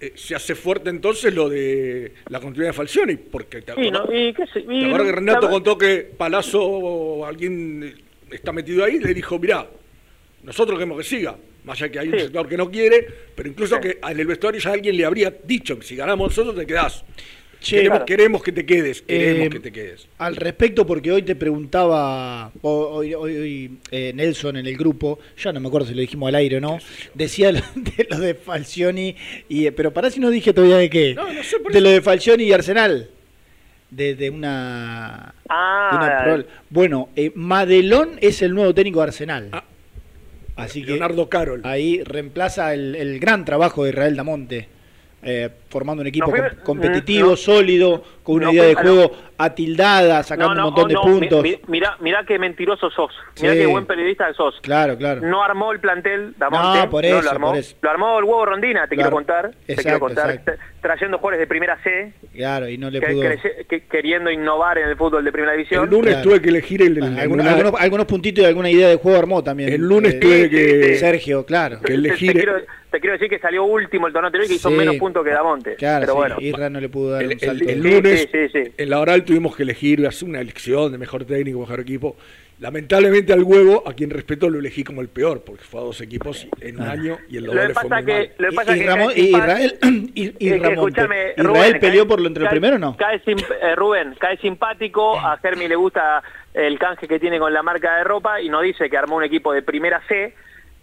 eh, 0.00 0.12
se 0.14 0.36
hace 0.36 0.54
fuerte 0.54 0.90
entonces 0.90 1.34
lo 1.34 1.48
de 1.48 2.12
la 2.28 2.38
continuidad 2.38 2.70
de 2.70 2.76
Falcioni, 2.76 3.16
porque 3.16 3.62
te 3.62 3.74
Sí, 3.74 3.88
acordás, 3.88 4.08
¿no? 4.08 4.14
Y 4.16 4.32
qué 4.32 4.46
sé, 4.46 4.60
y 4.60 4.66
¿te 4.80 4.86
acordás 4.86 5.06
que 5.06 5.12
no- 5.12 5.16
Renato 5.16 5.46
la- 5.46 5.50
contó 5.52 5.76
que 5.76 6.08
Palazzo 6.16 6.62
o 6.64 7.26
alguien 7.26 7.92
está 8.30 8.52
metido 8.52 8.84
ahí, 8.84 9.00
le 9.00 9.12
dijo, 9.12 9.40
mirá, 9.40 9.66
nosotros 10.44 10.78
queremos 10.78 10.98
que 10.98 11.04
siga, 11.04 11.34
más 11.64 11.82
allá 11.82 11.90
que 11.90 11.98
hay 11.98 12.08
un 12.10 12.14
Sí. 12.14 12.20
sector 12.20 12.48
que 12.48 12.56
no 12.56 12.70
quiere, 12.70 13.06
pero 13.34 13.48
incluso 13.48 13.74
Sí. 13.74 13.80
que 13.82 13.98
en 14.08 14.20
el 14.20 14.26
vestuario 14.28 14.60
ya 14.60 14.70
alguien 14.70 14.96
le 14.96 15.04
habría 15.04 15.34
dicho 15.44 15.76
que 15.78 15.84
si 15.84 15.96
ganamos 15.96 16.28
nosotros 16.28 16.54
te 16.54 16.64
quedás. 16.64 17.04
Che, 17.60 17.76
queremos, 17.76 17.98
claro. 17.98 18.06
queremos 18.06 18.42
que 18.42 18.52
te 18.52 18.64
quedes, 18.66 19.02
queremos 19.02 19.46
Eh, 19.46 19.50
que 19.50 19.60
te 19.60 19.70
quedes. 19.72 20.08
Al 20.18 20.34
respecto, 20.36 20.86
porque 20.86 21.12
hoy 21.12 21.22
te 21.22 21.36
preguntaba, 21.36 22.50
hoy, 22.62 23.12
hoy- 23.14 23.36
hoy, 23.36 23.78
eh, 23.90 24.12
Nelson 24.14 24.56
en 24.56 24.66
el 24.66 24.76
grupo, 24.78 25.18
ya 25.36 25.52
no 25.52 25.60
me 25.60 25.68
acuerdo 25.68 25.86
si 25.88 25.94
lo 25.94 26.00
dijimos 26.00 26.28
al 26.28 26.36
aire 26.36 26.56
o 26.56 26.60
no, 26.60 26.78
decía 27.14 27.52
lo 27.52 27.60
de 27.74 28.06
lo 28.08 28.18
de 28.18 28.34
Falcioni, 28.34 29.14
y, 29.48 29.66
eh, 29.66 29.72
pero 29.72 29.92
pará 29.92 30.10
si 30.10 30.20
no 30.20 30.30
dije 30.30 30.52
todavía 30.54 30.78
de 30.78 30.88
qué. 30.88 31.14
de 31.72 31.80
lo 31.82 31.90
de 31.90 32.00
Falcioni 32.00 32.44
y 32.44 32.52
Arsenal. 32.52 33.10
De, 33.90 34.14
de 34.14 34.30
una. 34.30 35.34
Ah, 35.48 35.88
de 35.90 35.96
una 35.96 36.24
prol- 36.24 36.46
bueno, 36.70 37.08
eh, 37.16 37.32
Madelón 37.34 38.10
es 38.20 38.40
el 38.40 38.54
nuevo 38.54 38.72
técnico 38.72 39.00
de 39.00 39.04
Arsenal. 39.08 39.50
Así 40.56 40.82
que 40.82 40.92
Leonardo 40.92 41.28
Carol. 41.28 41.60
ahí 41.64 42.02
reemplaza 42.04 42.72
el, 42.72 42.94
el 42.94 43.18
gran 43.18 43.44
trabajo 43.44 43.82
de 43.84 43.90
Israel 43.90 44.14
Damonte. 44.16 44.68
Formando 45.70 46.02
un 46.02 46.08
equipo 46.08 46.26
No, 46.26 46.32
com- 46.36 46.40
fue- 46.40 46.56
competitivo, 46.64 47.30
no. 47.30 47.36
sólido, 47.36 48.02
con 48.22 48.34
una 48.36 48.46
No, 48.46 48.52
idea 48.52 48.64
de 48.64 48.74
juego 48.74 49.12
atildada, 49.38 50.22
sacando 50.22 50.54
No, 50.54 50.60
no, 50.62 50.68
un 50.68 50.74
montón 50.74 50.84
oh, 50.84 50.88
de 50.88 50.94
no, 50.94 51.00
puntos. 51.02 51.42
mi- 51.42 51.50
mi- 51.50 51.60
Mirá, 51.68 51.96
mirá 52.00 52.24
qué 52.26 52.38
mentiroso 52.38 52.90
sos. 52.90 53.12
Mirá 53.40 53.54
Sí. 53.54 53.60
qué 53.60 53.66
buen 53.66 53.86
periodista 53.86 54.26
que 54.28 54.34
sos. 54.34 54.58
Claro, 54.60 54.96
claro. 54.98 55.20
No 55.22 55.42
armó 55.42 55.72
el 55.72 55.80
plantel 55.80 56.34
Damonte. 56.36 56.78
No, 56.80 56.90
por 56.90 57.04
eso, 57.06 57.22
lo 57.22 57.30
armó. 57.30 57.48
por 57.50 57.58
eso. 57.58 57.76
Lo 57.80 57.90
armó 57.90 58.18
el 58.18 58.24
huevo 58.24 58.44
Rondina, 58.46 58.86
te 58.86 58.94
quiero 58.96 59.08
ar- 59.08 59.14
contar. 59.14 59.50
te 59.50 59.72
Exacto, 59.72 59.82
quiero 59.82 60.00
contar. 60.00 60.30
exacto. 60.30 60.52
Trayendo 60.82 61.18
jugadores 61.18 61.40
de 61.40 61.46
primera 61.46 61.78
C, 61.82 62.12
Claro, 62.34 62.68
y 62.68 62.76
no 62.78 62.90
le 62.90 63.00
pudo. 63.00 63.20
que- 63.20 63.66
que- 63.68 63.86
queriendo 63.86 64.30
innovar 64.30 64.78
en 64.78 64.88
el 64.88 64.96
fútbol 64.96 65.24
de 65.24 65.30
primera 65.32 65.52
división. 65.52 65.84
El 65.84 65.90
lunes 65.90 66.14
Claro. 66.14 66.22
tuve 66.30 66.42
que 66.42 66.48
elegir 66.48 66.82
el, 66.82 66.96
el- 66.98 67.18
Algunos, 67.18 67.44
una- 67.44 67.54
algunos, 67.54 67.80
algunos 67.80 68.06
puntitos 68.06 68.42
y 68.42 68.46
alguna 68.46 68.70
idea 68.70 68.88
de 68.88 68.96
juego 68.96 69.18
armó 69.18 69.42
también. 69.44 69.72
El 69.72 69.82
lunes 69.82 70.14
Eh, 70.14 70.18
tuve 70.20 70.48
que- 70.50 70.96
Sergio, 70.98 71.44
claro. 71.44 71.80
que 71.80 71.86
Te, 71.88 71.94
elegir 71.94 72.32
te 72.32 72.38
quiero, 72.38 72.54
te 72.90 72.98
quiero 73.00 73.12
decir 73.12 73.28
que 73.28 73.38
salió 73.38 73.64
último 73.64 74.06
el 74.06 74.12
torneo 74.12 74.28
anterior 74.28 74.46
y 74.46 74.48
que 74.48 74.54
hizo 74.54 74.70
menos 74.70 74.96
puntos 74.96 75.22
que 75.22 75.30
Damonte. 75.30 75.59
Claro, 75.62 76.00
pero 76.00 76.12
sí, 76.12 76.16
bueno. 76.18 76.36
Isra 76.40 76.70
no 76.70 76.80
le 76.80 76.88
pudo 76.88 77.10
dar 77.10 77.22
el, 77.22 77.32
un 77.34 77.38
salto. 77.40 77.68
el 77.68 77.82
lunes 77.82 78.28
sí, 78.32 78.48
sí, 78.52 78.64
sí. 78.64 78.72
en 78.76 78.90
la 78.90 78.98
oral 79.00 79.24
tuvimos 79.24 79.56
que 79.56 79.62
elegir 79.62 80.06
hacer 80.06 80.28
una 80.28 80.40
elección 80.40 80.92
de 80.92 80.98
mejor 80.98 81.24
técnico, 81.24 81.60
mejor 81.60 81.80
equipo. 81.80 82.16
Lamentablemente 82.58 83.32
al 83.32 83.42
huevo, 83.42 83.82
a 83.88 83.94
quien 83.94 84.10
respeto, 84.10 84.50
lo 84.50 84.58
elegí 84.58 84.84
como 84.84 85.00
el 85.00 85.08
peor, 85.08 85.42
porque 85.44 85.64
fue 85.64 85.80
a 85.80 85.84
dos 85.84 86.00
equipos 86.02 86.46
en 86.60 86.76
un 86.76 86.82
Ah. 86.82 86.90
año 86.92 87.18
y 87.30 87.38
el 87.38 87.46
doble 87.46 87.72
fue 87.72 87.88
muy 87.88 88.04
que, 88.04 88.12
mal. 88.12 88.30
lo 88.36 88.48
que 88.50 88.54
pasa 88.56 88.76
y, 88.76 88.82
Ramón- 88.82 89.12
y 89.16 89.32
pan- 89.32 89.40
Israel, 89.40 89.78
y, 90.14 90.58
Ramón, 90.58 90.90
¿Israel 90.90 91.32
Rubén, 91.38 91.78
peleó 91.80 92.02
cae- 92.04 92.08
por 92.08 92.20
lo 92.20 92.26
entre 92.28 92.42
el 92.42 92.48
cae- 92.48 92.50
primero 92.50 92.76
o 92.76 92.78
no? 92.78 92.96
Cae 92.98 93.18
sim- 93.24 93.38
eh, 93.62 93.74
Rubén, 93.76 94.14
cae 94.18 94.36
simpático, 94.36 95.18
a 95.18 95.38
Germi 95.42 95.68
le 95.68 95.76
gusta 95.76 96.22
el 96.52 96.78
canje 96.78 97.08
que 97.08 97.18
tiene 97.18 97.38
con 97.38 97.50
la 97.54 97.62
marca 97.62 97.96
de 97.96 98.04
ropa 98.04 98.42
y 98.42 98.50
nos 98.50 98.62
dice 98.62 98.90
que 98.90 98.96
armó 98.98 99.16
un 99.16 99.24
equipo 99.24 99.54
de 99.54 99.62
primera 99.62 100.02
C, 100.06 100.34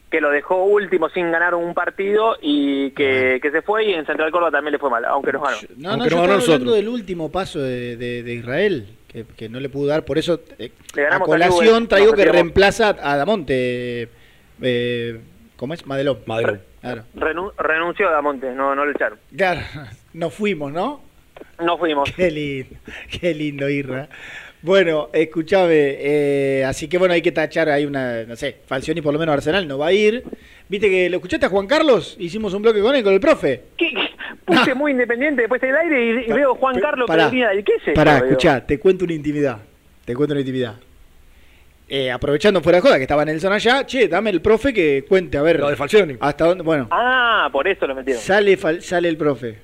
que 0.10 0.22
lo 0.22 0.30
dejó 0.30 0.64
último 0.64 1.10
sin 1.10 1.32
ganar 1.32 1.54
un 1.56 1.74
partido 1.74 2.38
y 2.42 2.92
que, 2.92 3.40
que 3.42 3.52
se 3.52 3.62
fue 3.62 3.86
y 3.86 3.94
en 3.94 4.06
Central 4.06 4.32
Córdoba 4.32 4.52
también 4.52 4.72
le 4.74 4.80
fue 4.80 4.90
mal, 4.90 5.04
aunque 5.06 5.34
nos 5.34 5.42
ganó. 5.44 5.58
No, 5.76 5.90
no, 5.90 5.90
Aunque 5.96 6.10
yo 6.10 6.16
no 6.16 6.22
estaba 6.22 6.22
ganó 6.22 6.34
hablando 6.34 6.48
nosotros. 6.54 6.76
del 6.76 6.88
último 6.88 7.32
paso 7.32 7.60
de, 7.60 7.98
de- 7.98 8.24
de 8.24 8.34
Israel, 8.34 8.88
que, 9.08 9.26
que 9.36 9.50
no 9.50 9.60
le 9.60 9.68
pudo 9.70 9.88
dar, 9.88 10.06
por 10.06 10.18
eso 10.18 10.40
eh, 10.60 10.72
a 11.12 11.16
a 11.16 11.20
colación 11.20 11.66
Newell's, 11.66 11.90
traigo 11.90 12.12
nos 12.12 12.16
que 12.16 12.32
reemplaza 12.32 12.96
a 13.02 13.18
Damonte. 13.18 14.08
Eh, 14.62 15.20
¿Cómo 15.58 15.74
es? 15.74 15.86
Madelón. 15.86 16.20
Madelón. 16.26 16.62
Claro. 16.82 17.04
Renu- 17.16 17.52
renunció 17.58 18.10
Damonte, 18.10 18.54
no, 18.54 18.76
no 18.76 18.86
lo 18.86 18.92
echaron. 18.92 19.20
Claro, 19.36 19.62
nos 20.14 20.34
fuimos, 20.34 20.72
¿no? 20.72 21.02
No 21.60 21.78
fuimos. 21.78 22.12
Qué 22.16 22.32
lindo, 22.32 22.76
qué 23.20 23.34
lindo, 23.34 23.68
Irra. 23.70 24.08
Bueno, 24.62 25.10
escúchame, 25.14 25.96
eh, 26.00 26.64
así 26.66 26.88
que 26.88 26.98
bueno, 26.98 27.14
hay 27.14 27.22
que 27.22 27.32
tachar, 27.32 27.70
hay 27.70 27.86
una, 27.86 28.24
no 28.24 28.36
sé, 28.36 28.58
Falcioni 28.66 29.02
por 29.02 29.14
lo 29.14 29.20
menos 29.20 29.34
Arsenal 29.34 29.68
no 29.68 29.78
va 29.78 29.88
a 29.88 29.94
ir. 29.94 30.24
¿Viste 30.68 30.90
que 30.90 31.10
lo 31.10 31.18
escuchaste 31.18 31.46
a 31.46 31.50
Juan 31.50 31.68
Carlos? 31.68 32.16
Hicimos 32.20 32.54
un 32.54 32.64
bloque 32.64 32.82
con 32.82 32.96
él, 32.96 33.04
con 33.04 33.14
el 33.14 33.20
profe. 33.20 33.62
¿Qué? 33.78 33.92
Puse 34.44 34.74
muy 34.74 34.92
independiente 34.92 35.44
después 35.44 35.62
del 35.62 35.76
aire 35.76 36.24
y, 36.26 36.30
y 36.30 36.34
veo 36.34 36.56
Juan 36.56 36.80
Carlos 36.80 37.08
Peregrina 37.08 37.50
del 37.50 37.64
Quese. 37.64 37.92
Pará, 37.94 38.18
escuchá, 38.18 38.66
te 38.66 38.80
cuento 38.80 39.06
una 39.06 39.14
intimidad. 39.14 39.60
Te 40.06 40.16
cuento 40.16 40.34
una 40.34 40.42
intimidad. 40.42 40.76
Eh, 41.90 42.12
aprovechando 42.12 42.60
fuera 42.62 42.78
de 42.80 42.82
joda 42.82 42.98
que 42.98 43.04
estaba 43.04 43.24
Nelson 43.24 43.54
allá, 43.54 43.86
che, 43.86 44.08
dame 44.10 44.30
el 44.30 44.42
profe 44.42 44.74
que 44.74 45.06
cuente, 45.08 45.38
a 45.38 45.42
ver. 45.42 45.60
Lo 45.60 45.70
de 45.70 45.76
Falcioni. 45.78 46.16
Hasta 46.20 46.46
dónde, 46.46 46.64
bueno, 46.64 46.88
Ah, 46.92 47.48
por 47.52 47.66
eso 47.68 47.88
lo 47.88 47.96
metieron. 47.96 48.22
sale, 48.22 48.58
fal- 48.58 48.82
sale 48.82 49.08
el 49.08 49.16
profe. 49.16 49.60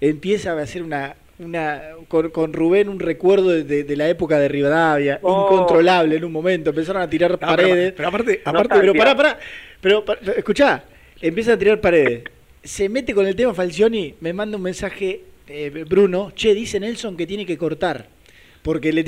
Empieza 0.00 0.52
a 0.52 0.60
hacer 0.60 0.82
una, 0.82 1.14
una 1.40 1.82
con, 2.08 2.30
con 2.30 2.52
Rubén 2.52 2.88
un 2.88 3.00
recuerdo 3.00 3.48
de, 3.50 3.64
de- 3.64 3.84
de 3.84 3.96
la 3.96 4.08
época 4.08 4.38
de 4.38 4.48
Rivadavia, 4.48 5.18
Oh. 5.22 5.48
incontrolable 5.52 6.16
en 6.16 6.24
un 6.24 6.32
momento, 6.32 6.70
empezaron 6.70 7.02
a 7.02 7.08
tirar 7.10 7.32
No, 7.32 7.38
paredes. 7.38 7.92
pero 7.96 8.08
aparte- 8.08 8.40
No, 8.44 8.50
aparte- 8.50 8.78
pero 8.80 8.94
pará, 8.94 9.16
pará. 9.16 9.38
Pero, 9.80 10.04
escuchá, 10.36 10.84
empieza 11.20 11.54
a 11.54 11.58
tirar 11.58 11.80
paredes. 11.80 12.24
Se 12.62 12.88
mete 12.88 13.14
con 13.14 13.26
el 13.26 13.34
tema 13.34 13.54
Falcioni, 13.54 14.14
me 14.20 14.32
manda 14.32 14.56
un 14.56 14.62
mensaje 14.62 15.22
eh, 15.48 15.84
Bruno, 15.88 16.30
che, 16.36 16.54
dice 16.54 16.78
Nelson 16.78 17.16
que 17.16 17.26
tiene 17.26 17.44
que 17.46 17.58
cortar. 17.58 18.06
Porque 18.62 18.92
le 18.92 19.04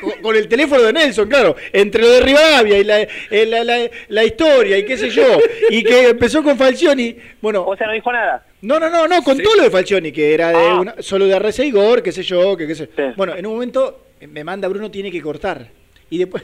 con, 0.00 0.10
con 0.22 0.36
el 0.36 0.46
teléfono 0.46 0.82
de 0.82 0.92
Nelson, 0.92 1.28
claro, 1.28 1.56
entre 1.72 2.02
lo 2.02 2.10
de 2.10 2.20
Rivadavia 2.20 2.78
y 2.78 2.84
la, 2.84 3.00
eh, 3.00 3.46
la, 3.46 3.64
la- 3.64 3.88
la 4.08 4.24
historia 4.24 4.76
y 4.76 4.84
qué 4.84 4.98
sé 4.98 5.08
yo, 5.08 5.24
y 5.70 5.82
que 5.82 6.08
empezó 6.08 6.42
con 6.42 6.58
Falcioni, 6.58 7.16
bueno, 7.40 7.64
O 7.64 7.74
sea, 7.76 7.86
no 7.86 7.94
dijo 7.94 8.12
nada. 8.12 8.44
no, 8.60 8.78
no, 8.78 8.90
no, 8.90 9.08
no, 9.08 9.22
contó 9.22 9.54
lo 9.56 9.62
de 9.62 9.70
Falcioni, 9.70 10.12
que 10.12 10.34
era 10.34 10.50
de 10.50 10.56
Ah. 10.56 10.80
una- 10.80 10.94
solo 11.00 11.26
de 11.26 11.34
Arreza 11.34 11.64
y 11.64 11.70
Gor, 11.70 12.02
qué 12.02 12.12
sé 12.12 12.22
yo, 12.22 12.56
que 12.58 12.66
qué 12.66 12.74
sé. 12.74 12.90
Sí. 12.94 13.02
Bueno, 13.16 13.34
en 13.34 13.46
un 13.46 13.54
momento 13.54 14.04
eh, 14.20 14.26
me 14.26 14.44
manda 14.44 14.68
Bruno, 14.68 14.90
tiene 14.90 15.10
que 15.10 15.22
cortar. 15.22 15.68
Y 16.10 16.18
después 16.18 16.42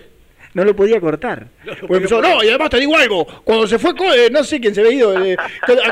no 0.56 0.64
lo 0.64 0.74
podía 0.74 0.98
cortar. 1.00 1.48
Porque 1.80 1.96
empezó, 1.96 2.22
no, 2.22 2.42
y 2.42 2.48
además 2.48 2.70
te 2.70 2.80
digo 2.80 2.96
algo, 2.96 3.26
cuando 3.44 3.66
se 3.66 3.78
fue, 3.78 3.92
eh, 4.26 4.30
no 4.30 4.42
sé 4.42 4.58
quién 4.58 4.74
se 4.74 4.80
había 4.80 4.92
ido, 4.92 5.22
eh, 5.24 5.36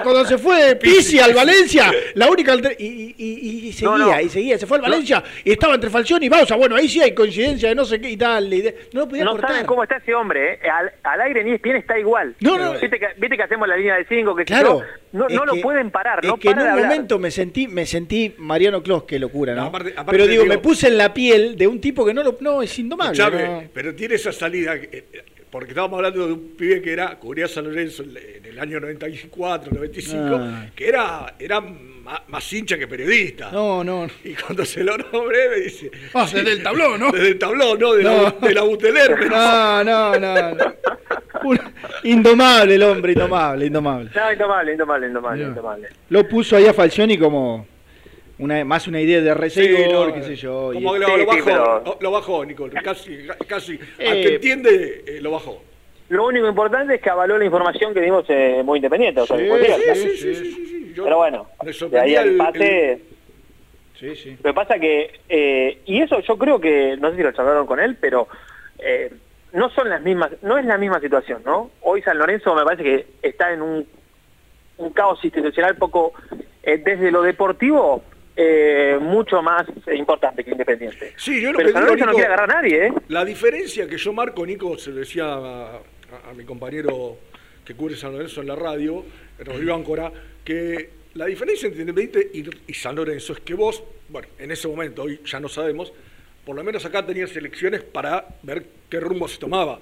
cuando 0.03 0.25
se 0.25 0.39
fue 0.39 0.75
Pizzi 0.81 1.19
al 1.21 1.35
Valencia, 1.35 1.93
la 2.15 2.29
única 2.31 2.53
alter- 2.55 2.77
y, 2.79 2.87
y- 2.87 3.15
y- 3.19 3.69
y 3.69 3.73
seguía, 3.73 3.91
No, 3.91 3.99
no. 3.99 4.21
y 4.21 4.29
seguía, 4.31 4.59
se 4.59 4.67
fue 4.67 4.79
al 4.79 4.83
Valencia, 4.83 5.23
y 5.45 5.53
estaba 5.53 5.75
entre 5.75 5.91
Falcioni 5.91 6.27
y 6.27 6.29
Bausa, 6.31 6.57
bueno, 6.57 6.77
ahí 6.77 6.89
sí 6.89 7.01
hay 7.03 7.13
coincidencia 7.15 7.69
de 7.69 7.75
no 7.75 7.85
sé 7.85 8.01
qué 8.01 8.09
y 8.11 8.17
tal, 8.17 8.53
y 8.53 8.63
de- 8.63 8.75
no 8.95 9.01
lo 9.01 9.09
podía 9.09 9.25
No 9.25 9.33
cortar. 9.33 9.51
saben 9.51 9.67
cómo 9.67 9.83
está 9.83 9.97
ese 9.97 10.15
hombre, 10.15 10.55
¿eh? 10.55 10.59
Al, 10.71 10.91
al 11.03 11.21
aire 11.21 11.45
ni 11.45 11.53
ESPN 11.53 11.77
está 11.77 11.99
igual. 11.99 12.35
No, 12.41 12.57
no. 12.57 12.73
¿Viste 12.73 12.99
que, 12.99 13.07
viste 13.19 13.37
que 13.37 13.43
hacemos 13.43 13.69
la 13.69 13.77
línea 13.77 13.97
de 13.97 14.07
5? 14.07 14.35
Que 14.35 14.45
Claro. 14.47 14.83
No, 15.13 15.29
no 15.29 15.45
lo 15.45 15.55
pueden 15.61 15.93
parar, 15.93 16.19
es 16.25 16.29
no 16.29 16.37
que 16.39 16.49
en 16.49 16.59
un 16.59 16.67
hablar. 16.67 16.87
momento 16.87 17.21
me 17.21 17.31
sentí, 17.31 17.69
me 17.69 17.87
sentí 17.87 18.35
Mariano 18.39 18.83
Clos, 18.83 19.05
qué 19.05 19.21
locura, 19.21 19.55
¿no? 19.55 19.61
No, 19.63 19.67
aparte- 19.69 19.93
aparte 19.93 20.11
pero 20.11 20.27
digo, 20.27 20.43
digo- 20.43 20.53
me 20.55 20.59
puse 20.59 20.89
en 20.89 20.99
la 20.99 21.15
piel 21.15 21.55
de 21.57 21.69
un 21.69 21.81
tipo 21.81 22.05
que 22.05 22.13
no 22.13 22.25
lo, 22.25 22.37
no 22.41 22.63
es 22.63 22.77
indomable. 22.81 23.17
¿no? 23.45 23.63
pero 23.73 23.95
tiene 23.95 24.17
esa 24.17 24.33
salida, 24.33 24.54
eh, 24.63 24.89
eh, 24.93 25.25
porque 25.51 25.71
estábamos 25.71 25.99
hablando 25.99 26.27
de 26.27 26.33
un 26.33 26.57
pibe 26.57 26.83
que 26.83 26.93
era, 26.93 27.17
cubría 27.17 27.47
San 27.47 27.65
Lorenzo 27.65 28.03
en 28.03 28.45
el 28.45 28.59
año 28.59 28.81
94, 28.81 29.73
95, 29.73 30.19
Ah. 30.41 30.67
que 30.75 30.89
era, 30.89 31.35
era 31.39 31.61
más, 31.61 32.53
hincha 32.53 32.77
que 32.77 32.87
periodista. 32.89 33.51
No, 33.53 33.83
no. 33.85 34.07
Y 34.25 34.35
cuando 34.35 34.65
se 34.65 34.83
lo 34.83 34.97
nombré 34.99 35.49
me 35.51 35.57
dice... 35.61 35.91
Ah, 36.13 36.27
desde 36.33 36.53
el 36.53 36.63
tablón, 36.63 36.99
¿no? 37.01 37.13
Desde 37.13 37.29
el 37.29 37.39
tablón, 37.39 37.79
¿no? 37.79 37.95
De, 37.95 38.03
No. 38.03 38.23
La, 38.23 38.31
de 38.49 38.55
la 38.55 38.63
Buteler. 38.63 39.11
me 39.17 39.25
dice. 39.25 39.31
No, 39.31 39.85
no, 39.85 40.19
no. 40.19 40.55
no. 40.55 40.75
Un- 41.45 41.61
indomable 42.05 42.75
el 42.75 42.83
hombre, 42.83 43.13
indomable, 43.13 43.67
indomable. 43.67 44.11
No, 44.15 44.33
indomable, 44.33 44.73
indomable, 44.73 45.07
indomable, 45.07 45.43
indomable. 45.45 45.89
Lo 46.11 46.29
puso 46.29 46.57
ahí 46.57 46.67
a 46.67 46.75
Falcioni 46.75 47.17
como 47.19 47.67
una, 48.39 48.65
más 48.65 48.87
una 48.89 49.01
idea 49.01 49.21
de 49.21 49.33
Sí, 49.33 49.39
recibidor, 49.39 50.09
no, 50.09 50.15
qué 50.15 50.23
sé 50.23 50.37
yo. 50.37 50.71
Como 50.75 50.97
lo, 50.97 51.07
Sí, 51.07 51.13
lo 51.13 51.19
sí, 51.19 51.25
bajó, 51.25 51.45
pero- 51.45 51.99
lo, 52.01 52.11
bajó, 52.11 52.45
Nicole. 52.45 52.81
Casi, 52.83 53.27
casi. 53.47 53.73
Al 53.99 54.07
Eh, 54.19 54.23
que 54.23 54.35
entiende, 54.37 55.05
eh, 55.07 55.21
lo 55.21 55.31
bajó. 55.31 55.63
Lo 56.09 56.27
único 56.27 56.47
importante 56.49 56.97
es 56.97 57.01
que 57.01 57.11
avaló 57.11 57.39
la 57.39 57.45
información 57.45 57.95
que 57.95 58.01
dimos 58.01 58.25
eh, 58.29 58.63
muy 58.65 58.79
independiente. 58.79 59.21
O 59.21 59.27
sea, 59.27 59.37
Sí. 59.39 59.45
Sí, 59.47 59.95
sí, 59.95 60.17
sí, 60.17 60.35
sí, 60.35 60.67
sí. 60.67 60.93
Yo- 60.95 61.05
Pero 61.05 61.17
bueno, 61.17 61.47
de 61.91 61.99
ahí 62.01 62.17
al 62.17 62.37
pase... 62.37 62.93
el- 62.93 63.03
Sí, 63.99 64.17
sí. 64.17 64.31
Lo 64.43 64.51
que 64.51 64.55
pasa 64.55 64.79
que, 64.79 65.21
eh, 65.29 65.79
y 65.87 66.03
eso 66.03 66.19
yo 66.21 66.37
creo 66.37 66.61
que, 66.61 66.97
no 66.99 67.11
sé 67.11 67.17
si 67.17 67.23
lo 67.23 67.33
charlaron 67.33 67.65
con 67.67 67.79
él, 67.79 67.97
pero 68.01 68.27
eh, 68.81 69.11
no 69.53 69.71
son 69.71 69.89
las 69.89 70.03
mismas, 70.03 70.31
no 70.43 70.59
es 70.59 70.65
la 70.67 70.77
misma 70.77 71.01
situación, 71.01 71.43
¿no? 71.45 71.71
Hoy 71.81 72.03
San 72.03 72.19
Lorenzo 72.19 72.55
me 72.57 72.65
parece 72.65 72.83
que 72.83 73.07
está 73.23 73.53
en 73.53 73.63
un, 73.63 73.87
un 74.79 74.91
caos 74.91 75.25
institucional 75.25 75.77
poco, 75.77 76.13
eh, 76.65 76.79
desde 76.85 77.13
lo 77.13 77.23
deportivo, 77.23 78.03
eh, 78.37 78.99
mucho 79.01 79.43
más 79.43 79.65
importante 79.95 80.43
que 80.45 80.51
Independiente. 80.51 81.13
Sí, 81.17 81.41
yo 81.41 81.53
lo 81.53 81.59
pero 81.59 81.69
que 81.69 81.73
San 81.75 81.85
digo, 81.85 81.97
no 82.07 82.13
quiere 82.13 82.27
agarrar 82.27 82.51
a 82.51 82.55
nadie, 82.63 82.87
¿eh? 82.87 82.93
La 83.09 83.25
diferencia 83.25 83.87
que 83.89 83.97
yo 83.97 84.13
marco, 84.13 84.45
Nico, 84.45 84.77
se 84.79 84.91
lo 84.91 84.97
decía 84.97 85.25
a, 85.27 85.77
a- 85.77 86.31
a 86.31 86.35
mi 86.35 86.45
compañero 86.45 87.17
que 87.65 87.75
cubre 87.75 87.97
San 87.97 88.13
Lorenzo 88.13 88.41
en 88.41 88.49
la 88.49 88.57
radio, 88.57 89.05
Rodrigo 89.39 89.75
Áncora, 89.75 90.13
que 90.45 90.91
la 91.15 91.27
diferencia 91.27 91.67
entre 91.67 91.83
Independiente 91.83 92.31
y, 92.35 92.71
y 92.71 92.75
San 92.75 92.95
Lorenzo 92.97 93.33
es 93.35 93.41
que 93.41 93.55
vos, 93.55 93.83
bueno, 94.09 94.29
en 94.39 94.51
ese 94.51 94.69
momento, 94.69 95.03
hoy 95.05 95.21
ya 95.25 95.41
no 95.41 95.49
sabemos, 95.49 95.93
por 96.45 96.55
lo 96.57 96.63
menos 96.65 96.85
acá 96.85 97.05
tenías 97.07 97.35
elecciones 97.37 97.83
para 97.83 98.27
ver 98.43 98.67
qué 98.91 99.01
rumbo 99.01 99.27
se 99.29 99.39
tomaba. 99.39 99.81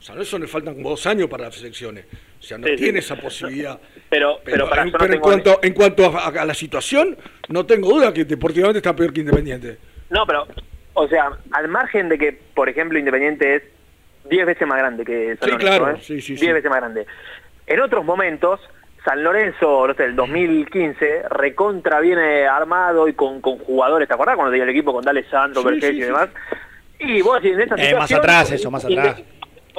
San 0.00 0.14
Lorenzo 0.16 0.38
le 0.38 0.46
faltan 0.46 0.74
como 0.76 0.90
dos 0.90 1.06
años 1.06 1.28
para 1.28 1.44
las 1.46 1.58
elecciones. 1.60 2.06
O 2.38 2.42
sea, 2.42 2.56
no 2.58 2.66
Sí, 2.66 2.76
sí. 2.76 2.84
tiene 2.84 2.98
esa 3.00 3.16
posibilidad. 3.16 3.78
Pero, 4.08 4.38
pero, 4.44 4.68
para 4.68 4.82
en, 4.82 4.92
no 4.92 5.20
cuanto, 5.20 5.58
en 5.62 5.74
cuanto 5.74 6.06
a, 6.06 6.26
a 6.28 6.44
la 6.44 6.54
situación, 6.54 7.16
no 7.48 7.66
tengo 7.66 7.88
duda 7.90 8.12
que 8.12 8.24
deportivamente 8.24 8.78
está 8.78 8.94
peor 8.94 9.12
que 9.12 9.20
Independiente. 9.20 9.78
No, 10.10 10.24
pero, 10.26 10.46
o 10.94 11.08
sea, 11.08 11.30
al 11.52 11.68
margen 11.68 12.08
de 12.08 12.16
que, 12.18 12.40
por 12.54 12.68
ejemplo, 12.68 12.98
Independiente 12.98 13.56
es 13.56 13.62
10 14.30 14.46
veces 14.46 14.66
más 14.68 14.78
grande 14.78 15.04
que 15.04 15.36
San 15.36 15.48
Sí, 15.48 15.50
Lorenzo, 15.52 15.78
claro, 15.78 15.96
¿eh? 15.96 16.00
sí, 16.00 16.20
sí, 16.20 16.32
10 16.34 16.40
sí. 16.40 16.52
veces 16.52 16.70
más 16.70 16.80
grande. 16.80 17.06
En 17.66 17.80
otros 17.80 18.04
momentos, 18.04 18.60
San 19.04 19.22
Lorenzo, 19.22 19.86
no 19.88 19.94
sé, 19.94 20.04
el 20.04 20.16
2015, 20.16 21.22
recontra 21.30 22.00
viene 22.00 22.46
armado 22.46 23.08
y 23.08 23.14
con, 23.14 23.40
con 23.40 23.58
jugadores, 23.58 24.06
¿te 24.08 24.14
acordás 24.14 24.36
cuando 24.36 24.50
tenía 24.52 24.64
el 24.64 24.70
equipo 24.70 24.92
con 24.92 25.04
D'Alessandro, 25.04 25.62
sí, 25.62 25.76
y 25.76 25.80
sí, 25.80 26.00
demás? 26.00 26.28
Y 27.00 27.20
vos 27.22 27.40
decís, 27.42 27.56
en 27.56 27.62
esa 27.62 27.74
Eh, 27.74 27.78
situación... 27.90 27.98
más 27.98 28.12
atrás 28.12 28.52
eso, 28.52 28.70
más 28.70 28.84
atrás. 28.84 29.22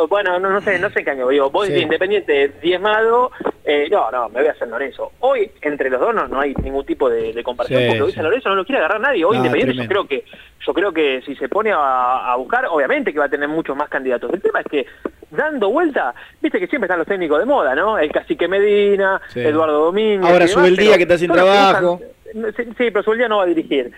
Bueno, 0.07 0.39
no, 0.39 0.49
no 0.49 0.61
sé, 0.61 0.80
no 0.80 0.89
sé 0.89 1.03
qué 1.03 1.11
año, 1.11 1.27
digo, 1.27 1.51
Sí. 1.63 1.69
decís 1.71 1.84
Independiente 1.84 2.49
diezmado 2.61 3.31
Eh, 3.65 3.88
no, 3.91 4.09
no, 4.09 4.30
me 4.30 4.39
voy 4.39 4.47
a 4.47 4.53
hacer 4.53 4.67
Lorenzo. 4.67 5.11
Hoy, 5.19 5.51
entre 5.61 5.91
los 5.91 5.99
dos, 5.99 6.15
no, 6.15 6.27
no 6.27 6.39
hay 6.41 6.55
ningún 6.63 6.84
tipo 6.85 7.07
de, 7.07 7.34
de 7.34 7.43
comparación, 7.43 7.81
Sí, 7.81 7.88
porque 7.89 8.01
hoy. 8.01 8.11
San 8.13 8.23
Lorenzo 8.23 8.49
no 8.49 8.55
lo 8.55 8.65
quiere 8.65 8.80
agarrar 8.80 8.99
nadie. 8.99 9.23
Hoy, 9.23 9.38
No, 9.38 9.45
Independiente, 9.45 9.84
yo 9.84 9.88
creo 9.88 10.07
que 10.07 10.23
yo 10.65 10.73
creo 10.73 10.91
que 10.91 11.21
si 11.23 11.35
se 11.35 11.47
pone 11.49 11.71
a, 11.71 12.31
a 12.31 12.35
buscar, 12.38 12.65
obviamente 12.67 13.13
que 13.13 13.19
va 13.19 13.26
a 13.26 13.30
tener 13.30 13.47
muchos 13.47 13.76
más 13.77 13.88
candidatos. 13.88 14.34
El 14.34 14.41
tema 14.41 14.61
es 14.61 14.65
que, 14.65 14.85
dando 15.30 15.69
vuelta, 15.69 16.15
viste 16.41 16.59
que 16.59 16.65
siempre 16.67 16.88
están 16.88 16.97
los 16.97 17.07
técnicos 17.07 17.38
de 17.38 17.45
moda, 17.45 17.76
¿no? 17.76 17.99
El 17.99 18.11
Cacique 18.11 18.47
Medina, 18.47 19.21
Sí. 19.27 19.41
Eduardo 19.41 19.85
Domínguez. 19.85 20.31
Ahora 20.31 20.47
sube 20.47 20.67
el 20.69 20.76
día 20.77 20.95
que 20.97 21.03
está 21.03 21.17
sin 21.19 21.31
trabajo. 21.31 21.99
buscan- 22.34 22.53
Sí, 22.55 22.63
sí, 22.77 22.91
pero 22.91 23.03
Zubeldía 23.03 23.27
no 23.27 23.38
va 23.38 23.43
a 23.43 23.47
dirigir. 23.47 23.91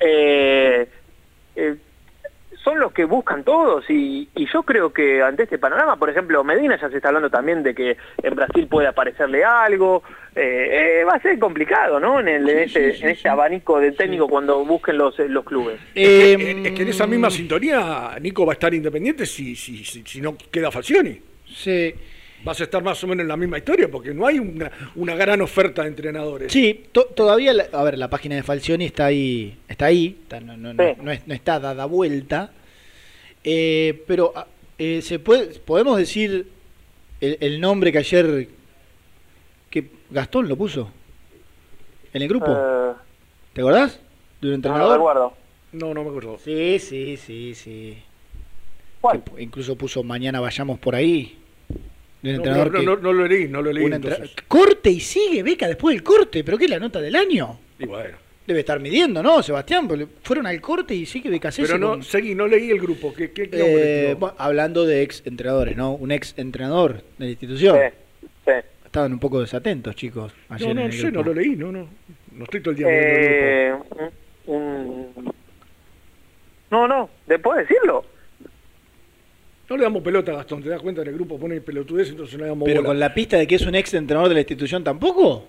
Eh, 0.00 0.88
eh, 1.56 1.76
son 2.68 2.80
los 2.80 2.92
que 2.92 3.04
buscan 3.06 3.44
todos 3.44 3.88
y, 3.88 4.28
y 4.34 4.46
yo 4.52 4.62
creo 4.62 4.92
que 4.92 5.22
ante 5.22 5.44
este 5.44 5.56
panorama, 5.58 5.96
por 5.96 6.10
ejemplo, 6.10 6.44
Medina 6.44 6.78
ya 6.78 6.90
se 6.90 6.96
está 6.96 7.08
hablando 7.08 7.30
también 7.30 7.62
de 7.62 7.74
que 7.74 7.96
en 8.22 8.34
Brasil 8.34 8.66
puede 8.66 8.88
aparecerle 8.88 9.42
algo, 9.42 10.02
eh, 10.36 11.00
eh, 11.00 11.04
va 11.04 11.14
a 11.14 11.22
ser 11.22 11.38
complicado, 11.38 11.98
¿no? 11.98 12.20
En, 12.20 12.28
el, 12.28 12.46
en, 12.48 12.58
este, 12.58 12.96
en 12.98 13.08
este 13.08 13.28
abanico 13.28 13.80
de 13.80 13.92
técnico 13.92 14.28
cuando 14.28 14.62
busquen 14.66 14.98
los, 14.98 15.18
los 15.18 15.44
clubes. 15.44 15.80
Es 15.94 16.36
que, 16.36 16.62
es 16.66 16.72
que 16.72 16.82
en 16.82 16.88
esa 16.88 17.06
misma 17.06 17.30
sintonía 17.30 18.16
Nico 18.20 18.44
va 18.44 18.52
a 18.52 18.54
estar 18.54 18.74
independiente 18.74 19.24
si, 19.24 19.56
si, 19.56 19.82
si, 19.84 20.02
si 20.04 20.20
no 20.20 20.36
queda 20.50 20.70
Falcioni. 20.70 21.18
Sí. 21.46 21.94
Vas 22.44 22.60
a 22.60 22.64
estar 22.64 22.80
más 22.84 23.02
o 23.02 23.06
menos 23.08 23.22
en 23.22 23.28
la 23.28 23.36
misma 23.36 23.58
historia 23.58 23.88
porque 23.90 24.14
no 24.14 24.24
hay 24.24 24.38
una, 24.38 24.70
una 24.94 25.16
gran 25.16 25.40
oferta 25.40 25.82
de 25.82 25.88
entrenadores. 25.88 26.52
Sí, 26.52 26.84
to- 26.92 27.06
todavía, 27.06 27.52
la- 27.52 27.66
a 27.72 27.82
ver, 27.82 27.98
la 27.98 28.08
página 28.08 28.36
de 28.36 28.44
Falcioni 28.44 28.84
está 28.84 29.06
ahí, 29.06 29.58
está 29.66 29.86
ahí, 29.86 30.18
está- 30.22 30.38
no, 30.38 30.56
no- 30.56 30.72
no- 30.72 30.94
no 31.02 31.10
es- 31.10 31.26
no 31.26 31.34
está 31.34 31.58
dada 31.58 31.84
vuelta, 31.86 32.52
Eh, 33.50 34.04
pero 34.06 34.32
ah, 34.36 34.46
eh, 34.76 35.00
se 35.00 35.18
puede, 35.18 35.58
podemos 35.60 35.96
decir 35.96 36.48
el, 37.22 37.38
el 37.40 37.60
nombre 37.62 37.90
que 37.90 37.96
ayer 37.98 38.46
que 39.70 39.90
Gastón 40.10 40.48
lo 40.48 40.56
puso 40.56 40.90
en 42.12 42.20
el 42.22 42.28
grupo. 42.28 42.46
Eh, 42.54 42.92
¿Te 43.54 43.62
acordás? 43.62 44.00
De 44.42 44.48
un 44.48 44.54
entrenador. 44.54 44.98
recuerdo. 44.98 45.32
No, 45.72 45.94
no 45.94 46.02
me 46.04 46.10
acuerdo. 46.10 46.38
Sí, 46.44 46.78
sí, 46.78 47.16
sí, 47.16 47.54
sí. 47.54 47.96
¿Cuál? 49.00 49.22
Que 49.24 49.42
incluso 49.42 49.76
puso 49.76 50.02
mañana 50.02 50.40
vayamos 50.40 50.78
por 50.78 50.94
ahí. 50.94 51.38
De 52.20 52.30
un 52.30 52.36
No, 52.36 52.42
entrenador 52.42 52.72
no, 52.72 52.80
que- 52.80 52.84
no, 52.86 52.96
no 52.96 53.12
lo 53.14 53.26
leí, 53.26 53.48
no 53.48 53.62
lo 53.62 53.72
leí. 53.72 53.90
Corte 54.46 54.90
y 54.90 55.00
sigue, 55.00 55.42
beca 55.42 55.66
después 55.68 55.94
del 55.96 56.02
corte, 56.02 56.44
pero 56.44 56.58
¿qué 56.58 56.64
es 56.64 56.70
la 56.70 56.78
nota 56.80 57.00
del 57.00 57.16
año? 57.16 57.58
Y 57.78 57.86
bueno. 57.86 58.18
Debe 58.48 58.60
estar 58.60 58.80
midiendo, 58.80 59.22
¿no, 59.22 59.42
Sebastián? 59.42 59.86
Porque 59.86 60.06
fueron 60.22 60.46
al 60.46 60.58
corte 60.58 60.94
y 60.94 61.04
sigue 61.04 61.28
beca 61.28 61.50
Pero 61.54 61.76
no, 61.76 62.02
seguí, 62.02 62.34
no 62.34 62.46
leí 62.46 62.70
el 62.70 62.80
grupo. 62.80 63.12
¿Qué, 63.12 63.30
qué, 63.30 63.50
qué 63.50 64.10
Eh, 64.10 64.14
bueno, 64.14 64.34
hablando 64.38 64.86
de 64.86 65.02
ex 65.02 65.22
entrenadores, 65.26 65.76
¿no? 65.76 65.92
Un 65.92 66.10
ex 66.12 66.32
entrenador 66.38 67.02
de 67.18 67.24
la 67.26 67.30
institución. 67.30 67.76
sí. 68.46 68.52
Estaban 68.86 69.12
un 69.12 69.18
poco 69.18 69.42
desatentos, 69.42 69.94
chicos. 69.96 70.32
ayer 70.48 70.64
No, 70.68 70.70
en 70.70 70.76
no 70.78 70.84
el 70.86 70.92
sé, 70.98 71.10
no 71.12 71.22
lo 71.22 71.34
leí, 71.34 71.50
no, 71.56 71.70
no. 71.70 71.88
No 72.32 72.44
estoy 72.44 72.60
todo 72.62 72.70
el 72.70 72.76
día 72.78 72.86
mirando 72.86 73.18
el 73.18 73.76
grupo. 73.76 74.04
Eh, 74.06 74.10
un- 74.46 75.32
No, 76.70 76.88
no, 76.88 77.10
¿de 77.26 77.38
puedes 77.38 77.68
decirlo? 77.68 78.06
No 79.68 79.76
le 79.76 79.82
damos 79.82 80.02
pelota 80.02 80.32
a 80.32 80.36
Gastón, 80.36 80.62
te 80.62 80.70
das 80.70 80.80
cuenta 80.80 81.02
en 81.02 81.08
el 81.08 81.14
grupo 81.16 81.38
pone 81.38 81.60
pelotudez, 81.60 82.08
entonces 82.08 82.38
no 82.38 82.44
le 82.44 82.48
damos 82.48 82.64
Pero 82.64 82.80
bola. 82.80 82.88
con 82.88 82.98
la 82.98 83.12
pista 83.12 83.36
de 83.36 83.46
que 83.46 83.56
es 83.56 83.66
un 83.66 83.74
ex 83.74 83.92
entrenador 83.92 84.30
de 84.30 84.36
la 84.36 84.40
institución 84.40 84.82
tampoco. 84.82 85.46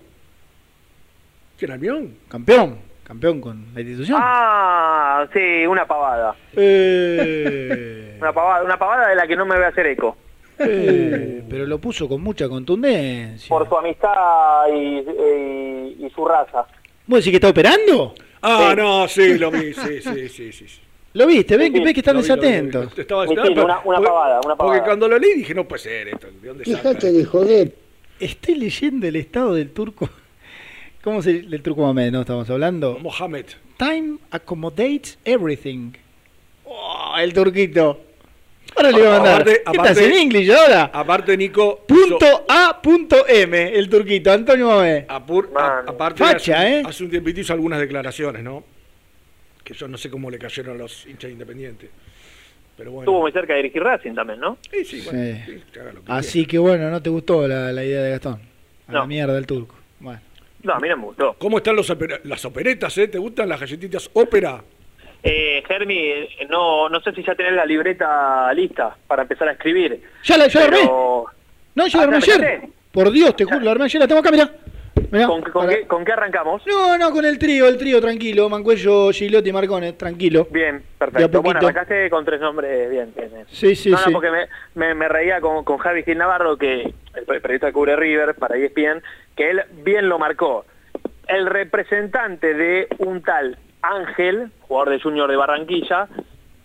¿Quién, 1.56 1.70
Albión? 1.70 2.14
Campeón. 2.28 2.89
Campeón 3.10 3.40
con 3.40 3.64
la 3.74 3.80
institución. 3.80 4.20
Ah, 4.22 5.26
sí, 5.32 5.66
una 5.66 5.84
pavada. 5.84 6.32
Eh, 6.56 8.16
Una 8.20 8.32
pavada, 8.32 8.62
una 8.64 8.78
pavada 8.78 9.08
de 9.08 9.16
la 9.16 9.26
que 9.26 9.34
no 9.34 9.44
me 9.44 9.56
voy 9.56 9.64
a 9.64 9.68
hacer 9.68 9.84
eco. 9.88 10.16
eh, 10.60 11.42
pero 11.50 11.66
lo 11.66 11.78
puso 11.80 12.08
con 12.08 12.22
mucha 12.22 12.48
contundencia. 12.48 13.48
Por 13.48 13.68
su 13.68 13.76
amistad 13.76 14.68
y, 14.72 14.98
y- 15.00 16.06
y 16.06 16.10
su 16.14 16.24
raza. 16.24 16.66
¿Vos 17.08 17.18
decís 17.18 17.32
que 17.32 17.36
está 17.38 17.48
operando? 17.48 18.14
Ah, 18.42 18.74
no, 18.76 19.08
sí, 19.08 19.36
lo 19.38 19.50
vi, 19.50 19.74
sí, 19.74 20.00
sí, 20.00 20.28
sí, 20.28 20.52
sí. 20.52 20.68
sí. 20.68 20.80
¿Lo 21.14 21.26
viste? 21.26 21.56
¿Ven, 21.56 21.72
ves 21.72 21.92
que 21.92 21.98
están 22.00 22.16
desatentos? 22.18 22.96
Estaba, 22.96 23.26
Sí, 23.26 23.32
estaba- 23.32 23.48
sí, 23.48 23.52
una- 23.54 23.64
una 23.64 23.82
porque- 23.96 24.06
pavada, 24.06 24.36
una 24.44 24.54
Porque 24.54 24.56
pavada. 24.56 24.84
cuando 24.84 25.08
lo 25.08 25.18
leí 25.18 25.34
dije, 25.34 25.52
no 25.52 25.64
puede 25.66 25.82
ser 25.82 26.08
esto, 26.10 26.28
¿de 26.40 26.46
dónde? 26.48 26.62
Dejate 26.64 27.10
de 27.10 27.24
joder. 27.24 27.74
Estoy 28.20 28.54
leyendo 28.54 29.08
el 29.08 29.16
estado 29.16 29.54
del 29.54 29.72
turco. 29.72 30.08
¿Cómo 31.02 31.22
se 31.22 31.42
del 31.42 31.62
turco 31.62 31.80
Mohamed, 31.82 32.12
no 32.12 32.20
estamos 32.20 32.48
hablando? 32.50 32.98
Mohamed. 33.00 33.46
Time 33.78 34.18
accommodates 34.30 35.18
everything. 35.24 35.92
Oh, 36.64 37.14
el 37.18 37.32
turquito. 37.32 38.00
Ahora 38.76 38.90
le 38.90 38.98
voy 38.98 39.06
a 39.06 39.10
mandar. 39.10 39.34
Aparte- 39.40 39.62
¿Qué 39.64 39.70
estás 39.76 39.98
en 39.98 40.14
inglés 40.14 40.50
ahora? 40.50 40.90
Aparte, 40.92 41.36
Nico. 41.36 41.80
Punto 41.88 42.44
A 42.48 42.80
punto 42.82 43.26
M, 43.26 43.74
el 43.76 43.88
turquito, 43.88 44.30
Antonio 44.30 44.66
Mohamed. 44.66 45.06
Apur- 45.08 45.48
a- 45.56 45.84
aparte, 45.90 46.22
Facha, 46.22 46.60
hace, 46.60 46.78
¿eh? 46.78 46.82
hace 46.86 47.04
un 47.04 47.10
tiempito 47.10 47.40
hizo 47.40 47.52
algunas 47.52 47.80
declaraciones, 47.80 48.42
¿no? 48.44 48.62
Que 49.64 49.74
yo 49.74 49.88
no 49.88 49.96
sé 49.96 50.10
cómo 50.10 50.30
le 50.30 50.38
cayeron 50.38 50.76
a 50.76 50.78
los 50.78 51.06
hinchas 51.06 51.30
independientes. 51.30 51.90
Pero 52.76 52.92
bueno. 52.92 53.02
Estuvo 53.10 53.20
muy 53.22 53.32
cerca 53.32 53.54
de 53.54 53.58
dirigir 53.62 53.82
Racing 53.82 54.14
también, 54.14 54.38
¿no? 54.40 54.58
Sí, 54.70 54.84
sí, 54.84 55.00
bueno. 55.04 55.18
Sí. 55.46 55.52
sí, 55.54 55.62
que 55.72 55.80
haga 55.80 55.92
lo 55.92 56.04
que 56.04 56.12
Así 56.12 56.46
que 56.46 56.58
bueno, 56.58 56.90
¿no 56.90 57.02
te 57.02 57.10
gustó 57.10 57.48
la, 57.48 57.72
la 57.72 57.84
idea 57.84 58.02
de 58.02 58.10
Gastón? 58.10 58.40
A 58.86 58.92
la 58.92 59.06
mierda 59.06 59.36
el 59.36 59.46
turco. 59.46 59.74
No, 60.62 60.74
a 60.74 60.78
mí 60.80 60.88
no 60.88 60.96
me 60.96 61.04
gustó. 61.04 61.34
¿Cómo 61.38 61.58
están 61.58 61.76
los 61.76 61.88
opera- 61.90 62.20
las 62.24 62.44
operetas, 62.44 62.96
eh? 62.98 63.08
¿Te 63.08 63.18
gustan 63.18 63.48
las 63.48 63.60
galletitas 63.60 64.10
ópera? 64.12 64.62
Eh, 65.22 65.62
Germi, 65.66 65.98
eh, 65.98 66.28
no, 66.48 66.88
no 66.88 67.00
sé 67.00 67.12
si 67.12 67.22
ya 67.22 67.34
tenés 67.34 67.52
la 67.52 67.64
libreta 67.66 68.52
lista 68.54 68.96
para 69.06 69.22
empezar 69.22 69.48
a 69.48 69.52
escribir. 69.52 70.02
Ya 70.24 70.36
la, 70.38 70.48
ya 70.48 70.60
la 70.60 70.66
armé. 70.66 70.78
pero- 70.80 71.24
No, 71.74 71.86
ya 71.86 71.98
Ah, 71.98 72.06
la 72.06 72.16
armé 72.16 72.26
¿ya 72.26 72.34
ayer. 72.34 72.62
Por 72.92 73.10
Dios, 73.10 73.36
te 73.36 73.44
juro, 73.44 73.60
la 73.60 73.70
armé 73.72 73.84
ayer. 73.84 74.00
La 74.00 74.08
tengo 74.08 74.20
acá, 74.20 74.30
mirá. 74.30 74.50
Mirá, 75.10 75.26
¿Con, 75.26 75.68
qué, 75.68 75.86
¿Con 75.86 76.04
qué 76.04 76.12
arrancamos? 76.12 76.62
No, 76.66 76.96
no, 76.96 77.10
con 77.10 77.24
el 77.24 77.38
trío, 77.38 77.66
el 77.66 77.78
trío, 77.78 78.00
tranquilo. 78.00 78.48
Mancuello, 78.48 79.10
Gilotti 79.10 79.50
y 79.50 79.52
Marcones, 79.52 79.98
tranquilo. 79.98 80.46
Bien, 80.50 80.82
perfecto. 80.98 81.42
Bueno, 81.42 81.58
arrancaste 81.58 82.08
con 82.10 82.24
tres 82.24 82.40
nombres, 82.40 82.90
bien, 82.90 83.12
bien. 83.16 83.30
bien. 83.32 83.46
Sí, 83.48 83.74
sí, 83.74 83.90
no, 83.90 83.98
sí. 83.98 84.04
no, 84.06 84.12
porque 84.12 84.30
me, 84.30 84.46
me, 84.74 84.94
me 84.94 85.08
reía 85.08 85.40
con, 85.40 85.64
con 85.64 85.78
Javi 85.78 86.04
Gil 86.04 86.18
Navarro, 86.18 86.56
que 86.56 86.94
el 87.14 87.24
periodista 87.24 87.68
que 87.68 87.72
cubre 87.72 87.96
River 87.96 88.34
para 88.34 88.56
ESPN, 88.56 89.02
que 89.36 89.50
él 89.50 89.62
bien 89.82 90.08
lo 90.08 90.18
marcó. 90.18 90.64
El 91.26 91.46
representante 91.46 92.54
de 92.54 92.88
un 92.98 93.22
tal 93.22 93.58
Ángel, 93.82 94.50
jugador 94.62 94.90
de 94.90 95.00
Junior 95.00 95.30
de 95.30 95.36
Barranquilla, 95.36 96.08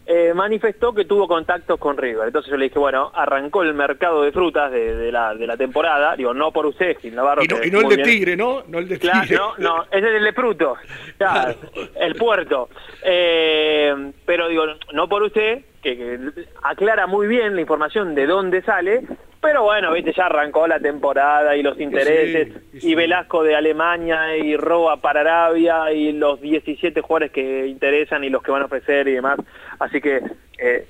eh, 0.06 0.34
manifestó 0.36 0.94
que 0.94 1.06
tuvo 1.06 1.28
contactos 1.28 1.80
con 1.80 1.98
River. 1.98 2.28
Entonces 2.28 2.52
yo 2.52 2.58
le 2.58 2.66
dije, 2.66 2.78
bueno, 2.80 3.12
arrancó 3.14 3.64
el 3.64 3.74
mercado 3.74 4.22
de 4.24 4.32
frutas 4.32 4.72
de, 4.72 4.96
de 4.96 5.12
la, 5.12 5.34
de 5.34 5.48
la 5.48 5.58
temporada. 5.58 6.16
Digo, 6.16 6.34
no 6.34 6.52
por 6.52 6.66
usted, 6.68 6.98
Gil 7.00 7.16
Navarro. 7.16 7.44
Y 7.44 7.48
no, 7.48 7.64
y 7.64 7.72
no 7.72 7.82
el 7.82 7.90
de 7.90 7.96
bien. 7.96 8.08
Tigre, 8.10 8.36
¿no? 8.38 8.64
No 8.68 8.80
el 8.80 8.88
de 8.88 9.00
Claro, 9.00 9.22
Tigre. 9.22 9.38
no, 9.38 9.54
no, 9.58 9.84
ese 9.92 10.08
es 10.10 10.16
el 10.16 10.24
de 10.24 10.34
fruto, 10.34 10.76
Claro, 11.18 11.56
el 11.96 12.16
puerto. 12.16 12.70
Eh, 13.04 14.12
pero 14.26 14.48
digo, 14.48 14.64
no 14.94 15.08
por 15.10 15.24
usted, 15.24 15.62
que, 15.82 15.98
que 15.98 16.20
aclara 16.64 17.08
muy 17.08 17.28
bien 17.28 17.56
la 17.56 17.62
información 17.62 18.16
de 18.16 18.26
dónde 18.28 18.62
sale, 18.64 19.02
pero 19.46 19.64
bueno, 19.64 19.94
viste, 19.94 20.12
ya 20.14 20.26
arrancó 20.26 20.68
la 20.68 20.80
temporada 20.80 21.56
y 21.56 21.62
los 21.64 21.80
intereses, 21.80 22.50
y 22.84 22.96
Velasco 22.96 23.44
de 23.44 23.56
Alemania, 23.56 24.36
y 24.38 24.58
Roa 24.58 24.98
para 25.02 25.22
Arabia, 25.22 25.92
y 25.94 26.12
los 26.12 26.42
17 26.42 27.00
jugadores 27.02 27.32
que 27.32 27.68
interesan 27.68 28.24
y 28.24 28.30
los 28.30 28.42
que 28.44 28.52
van 28.52 28.64
a 28.64 28.66
ofrecer 28.66 29.08
y 29.08 29.14
demás. 29.14 29.38
Así 29.80 30.02
que... 30.02 30.22
eh, 30.58 30.86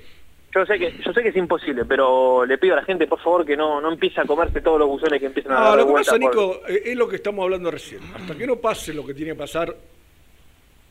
yo 0.54 0.64
sé 0.64 0.78
que 0.78 0.90
yo 1.04 1.12
sé 1.12 1.22
que 1.22 1.28
es 1.28 1.36
imposible, 1.36 1.84
pero 1.84 2.46
le 2.46 2.56
pido 2.56 2.72
a 2.72 2.76
la 2.76 2.84
gente, 2.84 3.06
por 3.06 3.20
favor, 3.20 3.44
que 3.44 3.58
no, 3.58 3.78
no 3.82 3.92
empiece 3.92 4.22
a 4.22 4.24
comerse 4.24 4.62
todos 4.62 4.78
los 4.78 4.88
buzones 4.88 5.20
que 5.20 5.26
empiezan 5.26 5.52
a 5.52 5.60
dar 5.60 5.76
lo 5.76 5.86
que 5.88 5.92
pasa, 5.92 6.12
por- 6.12 6.20
Nico, 6.20 6.60
eh, 6.66 6.82
es 6.86 6.96
lo 6.96 7.06
que 7.08 7.16
estamos 7.16 7.42
hablando 7.42 7.70
recién. 7.70 8.00
Hasta 8.14 8.34
que 8.34 8.46
no 8.46 8.56
pase 8.56 8.94
lo 8.94 9.04
que 9.04 9.12
tiene 9.12 9.32
que 9.32 9.38
pasar 9.38 9.76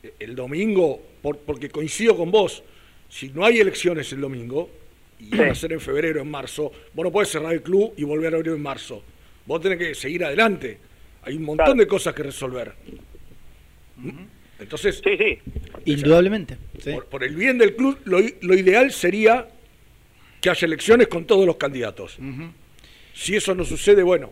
eh, 0.04 0.12
el 0.20 0.36
domingo, 0.36 1.00
por- 1.20 1.38
porque 1.38 1.68
coincido 1.68 2.16
con 2.16 2.30
vos, 2.30 2.62
si 3.08 3.30
no 3.30 3.44
hay 3.44 3.58
elecciones 3.58 4.12
el 4.12 4.20
domingo, 4.20 4.68
y 5.18 5.36
van 5.36 5.50
a 5.50 5.54
ser 5.54 5.72
en 5.72 5.80
febrero, 5.80 6.20
en 6.20 6.30
marzo, 6.30 6.70
vos 6.92 7.04
no 7.04 7.10
podés 7.12 7.28
cerrar 7.30 7.52
el 7.52 7.62
club 7.62 7.92
y 7.96 8.04
volver 8.04 8.32
a 8.34 8.36
abrir 8.36 8.52
en 8.54 8.62
marzo. 8.62 9.02
Vos 9.46 9.60
tenés 9.60 9.78
que 9.78 9.94
seguir 9.94 10.24
adelante. 10.24 10.78
Hay 11.22 11.36
un 11.36 11.44
montón 11.44 11.78
de 11.78 11.86
cosas 11.86 12.14
que 12.14 12.22
resolver. 12.22 12.72
¿Mm? 13.96 14.10
Entonces, 14.58 15.02
Indudablemente. 15.84 16.56
por, 16.94 17.06
por 17.06 17.24
el 17.24 17.34
bien 17.34 17.58
del 17.58 17.76
club, 17.76 17.98
lo, 18.04 18.20
i- 18.20 18.36
lo 18.42 18.54
ideal 18.54 18.90
sería 18.92 19.46
que 20.40 20.50
haya 20.50 20.66
elecciones 20.66 21.08
con 21.08 21.24
todos 21.24 21.46
los 21.46 21.56
candidatos. 21.56 22.18
Si 23.12 23.36
eso 23.36 23.54
no 23.54 23.64
sucede, 23.64 24.02
bueno, 24.02 24.30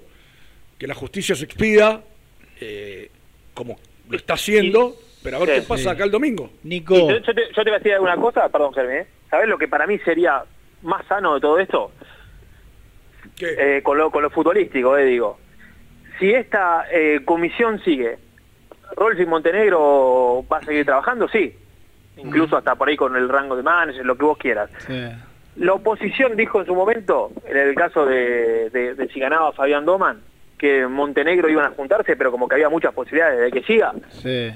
que 0.79 0.87
la 0.87 0.95
justicia 0.95 1.35
se 1.35 1.45
expida, 1.45 2.03
eh, 2.61 3.11
como 3.55 3.79
lo 4.09 4.17
está 4.17 4.35
haciendo, 4.35 4.97
pero 5.23 5.37
a 5.37 5.41
ver 5.41 5.49
Sí. 5.57 5.61
qué 5.63 5.67
pasa 5.67 5.91
acá 5.93 6.05
el 6.05 6.11
domingo. 6.11 6.51
Nico. 6.63 6.97
Yo, 7.11 7.23
te, 7.23 7.33
yo 7.57 7.65
te 7.65 7.71
voy 7.71 7.73
a 7.73 7.79
decir 7.79 7.99
una 8.01 8.17
cosa, 8.17 8.49
perdón, 8.49 8.73
Germán, 8.75 8.97
¿eh? 8.97 9.07
¿sabes 9.31 9.49
lo 9.49 9.59
que 9.59 9.69
para 9.69 9.87
mí 9.87 9.99
sería 10.05 10.43
más 10.85 11.05
sano 11.07 11.35
de 11.35 11.41
todo 11.41 11.59
esto? 11.59 11.91
Eh, 13.41 13.81
con, 13.83 13.99
lo, 13.99 14.11
con 14.11 14.23
lo 14.23 14.31
futbolístico, 14.31 14.97
eh, 14.97 15.05
digo. 15.07 15.39
Si 16.19 16.33
esta 16.33 16.87
eh, 16.93 17.21
comisión 17.25 17.81
sigue, 17.83 18.19
Rolfi 18.97 19.27
Montenegro 19.27 20.45
va 20.51 20.59
a 20.59 20.63
seguir 20.65 20.85
trabajando, 20.85 21.27
sí. 21.29 21.53
Incluso 22.17 22.57
hasta 22.57 22.77
por 22.77 22.89
ahí 22.89 22.97
con 22.97 23.17
el 23.17 23.29
rango 23.29 23.57
de 23.57 23.65
manager, 23.65 24.07
lo 24.07 24.17
que 24.17 24.25
vos 24.25 24.39
quieras. 24.39 24.71
La 25.57 25.73
oposición 25.73 26.37
dijo 26.37 26.61
en 26.61 26.67
su 26.67 26.75
momento, 26.75 27.33
en 27.45 27.57
el 27.57 27.75
caso 27.75 28.07
de, 28.07 28.71
de- 28.71 28.95
de 28.95 29.09
si 29.09 29.19
ganaba 29.19 29.53
Fabián 29.53 29.85
Doman, 29.85 30.21
que 30.59 30.87
Montenegro 30.87 31.49
iban 31.49 31.65
a 31.67 31.71
juntarse, 31.71 32.15
pero 32.17 32.31
como 32.31 32.49
que 32.49 32.55
había 32.55 32.69
muchas 32.69 32.95
posibilidades 32.95 33.41
de 33.41 33.51
que 33.51 33.67
siga. 33.67 33.93
Sí. 34.11 34.53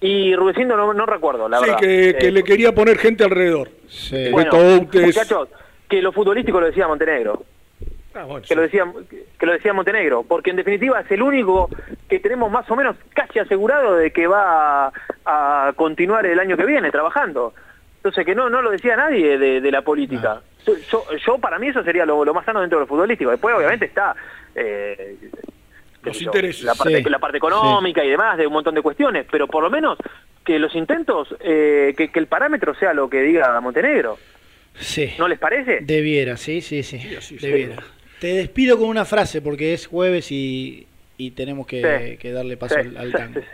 Y 0.00 0.36
Rudecindo 0.36 0.76
no, 0.76 0.92
no 0.92 1.06
recuerdo, 1.06 1.48
la 1.48 1.58
Sí, 1.58 1.64
verdad. 1.64 1.78
que, 1.80 2.16
que 2.20 2.28
Eh, 2.28 2.30
le 2.32 2.44
quería 2.44 2.72
poner 2.74 2.98
gente 2.98 3.24
alrededor. 3.24 3.70
Sí. 3.88 4.30
bueno, 4.30 4.52
muchachos, 4.92 5.48
que 5.88 6.02
lo 6.02 6.12
futbolístico 6.12 6.60
lo 6.60 6.66
decía 6.66 6.86
Montenegro. 6.88 7.42
Ah, 8.14 8.24
bueno, 8.24 8.44
que 8.46 8.54
lo 8.54 8.62
decía 8.62 8.84
que 9.38 9.46
lo 9.46 9.52
decía 9.52 9.72
Montenegro, 9.72 10.22
porque 10.24 10.50
en 10.50 10.56
definitiva 10.56 11.00
es 11.00 11.10
el 11.10 11.22
único 11.22 11.68
que 12.08 12.18
tenemos 12.20 12.50
más 12.50 12.68
o 12.70 12.74
menos 12.76 12.96
casi 13.14 13.38
asegurado 13.38 13.94
de 13.96 14.10
que 14.10 14.26
va 14.26 14.86
a, 14.86 14.92
a 15.68 15.72
continuar 15.74 16.26
el 16.26 16.40
año 16.40 16.56
que 16.56 16.64
viene 16.66 16.90
trabajando. 16.90 17.52
Entonces 17.96 18.24
que 18.24 18.34
no 18.34 18.48
no 18.48 18.62
lo 18.62 18.70
decía 18.70 18.96
nadie 18.96 19.38
de, 19.38 19.60
de 19.60 19.70
la 19.70 19.82
política. 19.82 20.40
Yo, 20.66 20.74
yo, 20.90 21.04
yo, 21.24 21.38
para 21.38 21.58
mí 21.58 21.68
eso 21.68 21.82
sería 21.82 22.04
lo, 22.06 22.24
lo 22.24 22.34
más 22.34 22.44
sano 22.44 22.60
dentro 22.60 22.78
de 22.78 22.84
lo 22.84 22.88
futbolístico. 22.88 23.30
Después 23.30 23.54
obviamente 23.54 23.84
está 23.86 24.14
eh, 24.54 25.16
Los 26.02 26.20
intereses. 26.22 26.64
la 26.64 26.74
parte 26.74 27.02
Sí. 27.02 27.10
la 27.10 27.18
parte 27.18 27.36
económica 27.38 28.04
y 28.04 28.08
demás 28.10 28.36
de 28.38 28.46
un 28.46 28.52
montón 28.52 28.74
de 28.74 28.82
cuestiones, 28.82 29.26
pero 29.30 29.46
por 29.46 29.62
lo 29.62 29.70
menos 29.70 29.98
que 30.44 30.58
los 30.58 30.74
intentos 30.74 31.34
eh, 31.40 31.94
que, 31.96 32.10
que 32.10 32.18
el 32.18 32.26
parámetro 32.26 32.74
sea 32.74 32.94
lo 32.94 33.08
que 33.08 33.20
diga 33.22 33.60
Montenegro. 33.60 34.18
Sí. 34.80 35.10
¿No 35.18 35.28
les 35.28 35.38
parece? 35.38 35.78
Debiera, 35.82 36.36
sí, 36.36 36.60
sí, 36.60 36.82
sí. 36.82 37.00
Debiera. 37.40 37.82
Te 38.20 38.28
despido 38.34 38.78
con 38.78 38.88
una 38.88 39.04
frase 39.04 39.40
porque 39.40 39.72
es 39.74 39.86
jueves 39.86 40.30
y, 40.32 40.86
y 41.16 41.30
tenemos 41.32 41.66
que, 41.66 42.10
Sí. 42.10 42.16
que 42.18 42.32
darle 42.32 42.56
paso 42.56 42.74
Sí, 42.74 42.80
al, 42.80 42.96
al 42.96 43.06
sí, 43.08 43.12
tango. 43.16 43.40
sí, 43.40 43.46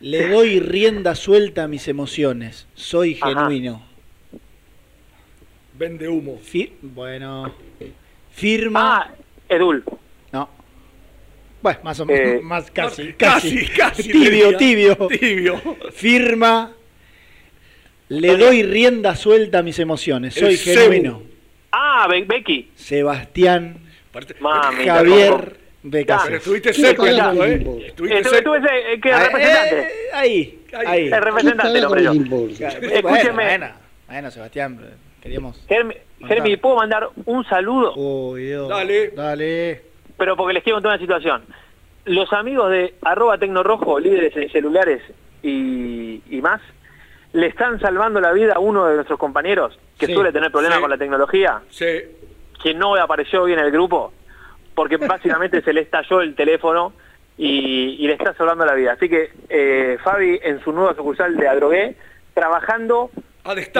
Le 0.00 0.28
doy 0.28 0.60
rienda 0.60 1.14
suelta 1.14 1.64
a 1.64 1.68
mis 1.68 1.88
emociones. 1.88 2.66
Soy 2.74 3.18
Ajá. 3.20 3.28
genuino. 3.46 3.82
Vende 5.78 6.08
humo. 6.08 6.38
Fi- 6.42 6.72
bueno. 6.82 7.54
Firma. 8.32 8.98
Ah, 8.98 9.14
Edul. 9.48 9.82
No. 10.32 10.48
Bueno, 11.62 11.80
más 11.82 11.98
o 12.00 12.06
menos. 12.06 12.20
Eh, 12.28 12.40
más 12.42 12.70
casi, 12.70 13.12
casi, 13.14 13.56
casi. 13.64 13.66
casi, 13.68 14.12
Tibio, 14.12 14.56
tibio. 14.56 14.96
Tibio. 15.08 15.60
Firma. 15.92 16.72
Le 18.08 18.36
doy 18.36 18.62
rienda 18.62 19.16
suelta 19.16 19.58
a 19.58 19.62
mis 19.62 19.78
emociones. 19.78 20.34
Soy 20.34 20.56
genuino. 20.56 21.22
Ah, 21.72 22.06
Be- 22.08 22.24
Becky. 22.24 22.70
Sebastián 22.74 23.78
Mami, 24.40 24.84
Javier. 24.84 25.56
Pero 25.90 26.36
estuviste 26.36 26.72
cerca, 26.72 27.10
Ya. 27.10 27.30
Nico, 27.32 27.44
¿eh? 27.44 27.84
Estuviste 27.88 28.18
estuve 28.20 28.58
ese- 28.58 29.00
que 29.00 29.12
Ah, 29.12 29.24
representante. 29.24 29.80
eh, 29.80 29.88
ahí, 30.14 30.62
ahí. 30.86 31.06
El 31.08 31.20
representante, 31.22 31.78
el 31.78 31.84
hombre 31.84 32.02
yo. 32.04 32.12
Escúcheme. 32.12 33.44
Bueno, 33.44 33.66
bueno, 34.08 34.30
Sebastián, 34.30 34.80
queríamos. 35.20 35.62
Germi, 35.68 35.94
Germi, 36.26 36.56
¿puedo 36.56 36.76
mandar 36.76 37.08
un 37.26 37.44
saludo? 37.44 37.94
Uy, 37.96 38.44
Dios. 38.44 38.68
Dale. 38.68 39.08
Dale. 39.10 39.82
Pero 40.16 40.36
porque 40.36 40.54
les 40.54 40.62
quiero 40.62 40.76
contar 40.76 40.92
una 40.92 41.00
situación. 41.00 41.42
Los 42.06 42.32
amigos 42.32 42.70
de 42.70 42.94
arroba 43.02 43.36
tecnorrojo, 43.36 43.98
líderes 43.98 44.34
en 44.36 44.50
celulares 44.52 45.02
y, 45.42 46.22
y 46.30 46.40
más, 46.40 46.62
le 47.34 47.46
están 47.48 47.78
salvando 47.80 48.20
la 48.20 48.32
vida 48.32 48.54
a 48.54 48.58
uno 48.58 48.86
de 48.86 48.94
nuestros 48.96 49.18
compañeros 49.18 49.78
que 49.98 50.06
Sí, 50.06 50.14
suele 50.14 50.32
tener 50.32 50.50
problemas 50.50 50.78
sí. 50.78 50.80
con 50.82 50.90
la 50.90 50.98
tecnología, 50.98 51.60
Sí. 51.70 51.86
que 52.62 52.74
no 52.74 52.94
apareció 52.96 53.42
hoy 53.42 53.52
en 53.52 53.58
el 53.60 53.70
grupo, 53.70 54.12
porque 54.74 54.96
básicamente 54.96 55.60
se 55.64 55.72
le 55.72 55.82
estalló 55.82 56.20
el 56.22 56.34
teléfono 56.34 56.92
y, 57.36 57.96
y 57.98 58.06
le 58.06 58.14
está 58.14 58.32
salvando 58.34 58.64
la 58.64 58.74
vida. 58.74 58.92
Así 58.92 59.08
que 59.08 59.30
eh, 59.48 59.98
Fabi 60.02 60.40
en 60.42 60.60
su 60.64 60.72
nueva 60.72 60.94
sucursal 60.94 61.36
de 61.36 61.46
Adrogué, 61.48 61.96
trabajando 62.34 63.10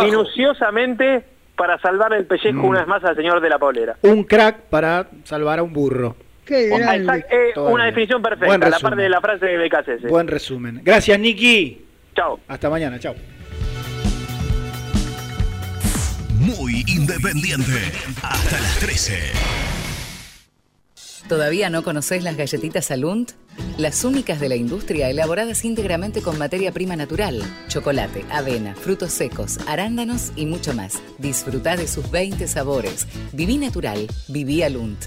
minuciosamente 0.02 1.24
para 1.56 1.78
salvar 1.78 2.12
el 2.12 2.26
pellejo 2.26 2.58
Mm. 2.58 2.64
una 2.64 2.78
vez 2.80 2.88
más 2.88 3.04
al 3.04 3.14
señor 3.16 3.40
de 3.40 3.48
la 3.48 3.58
polera. 3.58 3.96
Un 4.02 4.24
crack 4.24 4.62
para 4.70 5.06
salvar 5.24 5.60
a 5.60 5.62
un 5.62 5.72
burro. 5.72 6.16
Qué 6.44 6.68
exact- 6.70 7.26
eh, 7.30 7.52
una 7.56 7.84
bien. 7.84 7.86
definición 7.86 8.20
perfecta, 8.22 8.46
Buen 8.46 8.60
la 8.60 8.66
resumen. 8.66 8.82
parte 8.90 9.02
de 9.02 9.08
la 9.08 9.20
frase 9.20 9.46
de 9.46 9.56
BKC. 9.58 10.08
Buen 10.08 10.26
resumen. 10.28 10.80
Gracias, 10.82 11.18
Niki. 11.18 11.84
Chao. 12.14 12.38
Hasta 12.48 12.68
mañana, 12.68 12.98
chao. 12.98 13.14
Independiente. 16.74 17.92
Hasta 18.22 18.60
las 18.60 18.78
13. 18.80 19.14
¿Todavía 21.28 21.70
no 21.70 21.84
conoces 21.84 22.24
las 22.24 22.36
galletitas 22.36 22.90
Alunt? 22.90 23.32
Las 23.78 24.04
únicas 24.04 24.40
de 24.40 24.48
la 24.48 24.56
industria 24.56 25.08
elaboradas 25.08 25.64
íntegramente 25.64 26.20
con 26.20 26.36
materia 26.36 26.72
prima 26.72 26.96
natural, 26.96 27.42
chocolate, 27.68 28.24
avena, 28.30 28.74
frutos 28.74 29.12
secos, 29.12 29.58
arándanos 29.68 30.32
y 30.34 30.46
mucho 30.46 30.74
más. 30.74 31.00
Disfruta 31.18 31.76
de 31.76 31.86
sus 31.86 32.10
20 32.10 32.48
sabores. 32.48 33.06
Viví 33.32 33.56
natural, 33.56 34.08
viví 34.28 34.62
Alunt. 34.62 35.06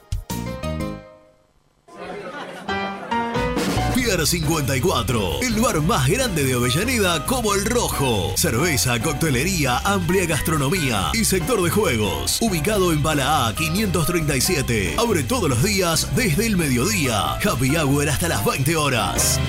Pier 4.11 4.27
54, 4.27 5.39
el 5.41 5.61
bar 5.61 5.79
más 5.79 6.09
grande 6.09 6.43
de 6.43 6.53
Avellaneda 6.53 7.25
como 7.25 7.53
El 7.53 7.63
Rojo. 7.63 8.33
Cerveza, 8.35 9.01
coctelería, 9.01 9.77
amplia 9.77 10.25
gastronomía 10.25 11.11
y 11.13 11.23
sector 11.23 11.61
de 11.61 11.69
juegos. 11.69 12.41
Ubicado 12.41 12.91
en 12.91 13.01
Bala 13.01 13.47
A 13.47 13.55
537. 13.55 14.95
Abre 14.97 15.23
todos 15.23 15.49
los 15.49 15.63
días 15.63 16.13
desde 16.13 16.45
el 16.45 16.57
mediodía. 16.57 17.35
Happy 17.35 17.73
Hour 17.77 18.09
hasta 18.09 18.27
las 18.27 18.43
20 18.43 18.75
horas. 18.75 19.39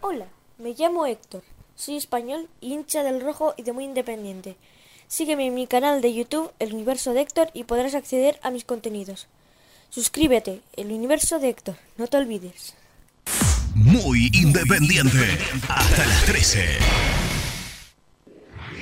Hola, 0.00 0.28
me 0.56 0.72
llamo 0.72 1.04
Héctor. 1.04 1.42
Soy 1.74 1.96
español, 1.96 2.48
hincha 2.62 3.02
del 3.02 3.20
rojo 3.20 3.52
y 3.58 3.64
de 3.64 3.74
muy 3.74 3.84
independiente. 3.84 4.56
Sígueme 5.08 5.48
en 5.48 5.54
mi 5.54 5.66
canal 5.66 6.00
de 6.00 6.14
YouTube, 6.14 6.52
El 6.58 6.72
Universo 6.72 7.12
de 7.12 7.20
Héctor, 7.20 7.50
y 7.52 7.64
podrás 7.64 7.94
acceder 7.94 8.40
a 8.42 8.50
mis 8.50 8.64
contenidos. 8.64 9.28
Suscríbete, 9.90 10.60
El 10.76 10.92
Universo 10.92 11.40
de 11.40 11.48
Héctor, 11.48 11.74
no 11.98 12.06
te 12.06 12.16
olvides. 12.16 12.74
Muy 13.74 14.30
independiente. 14.32 15.18
Hasta 15.68 16.06
las 16.06 16.24
13. 16.26 16.60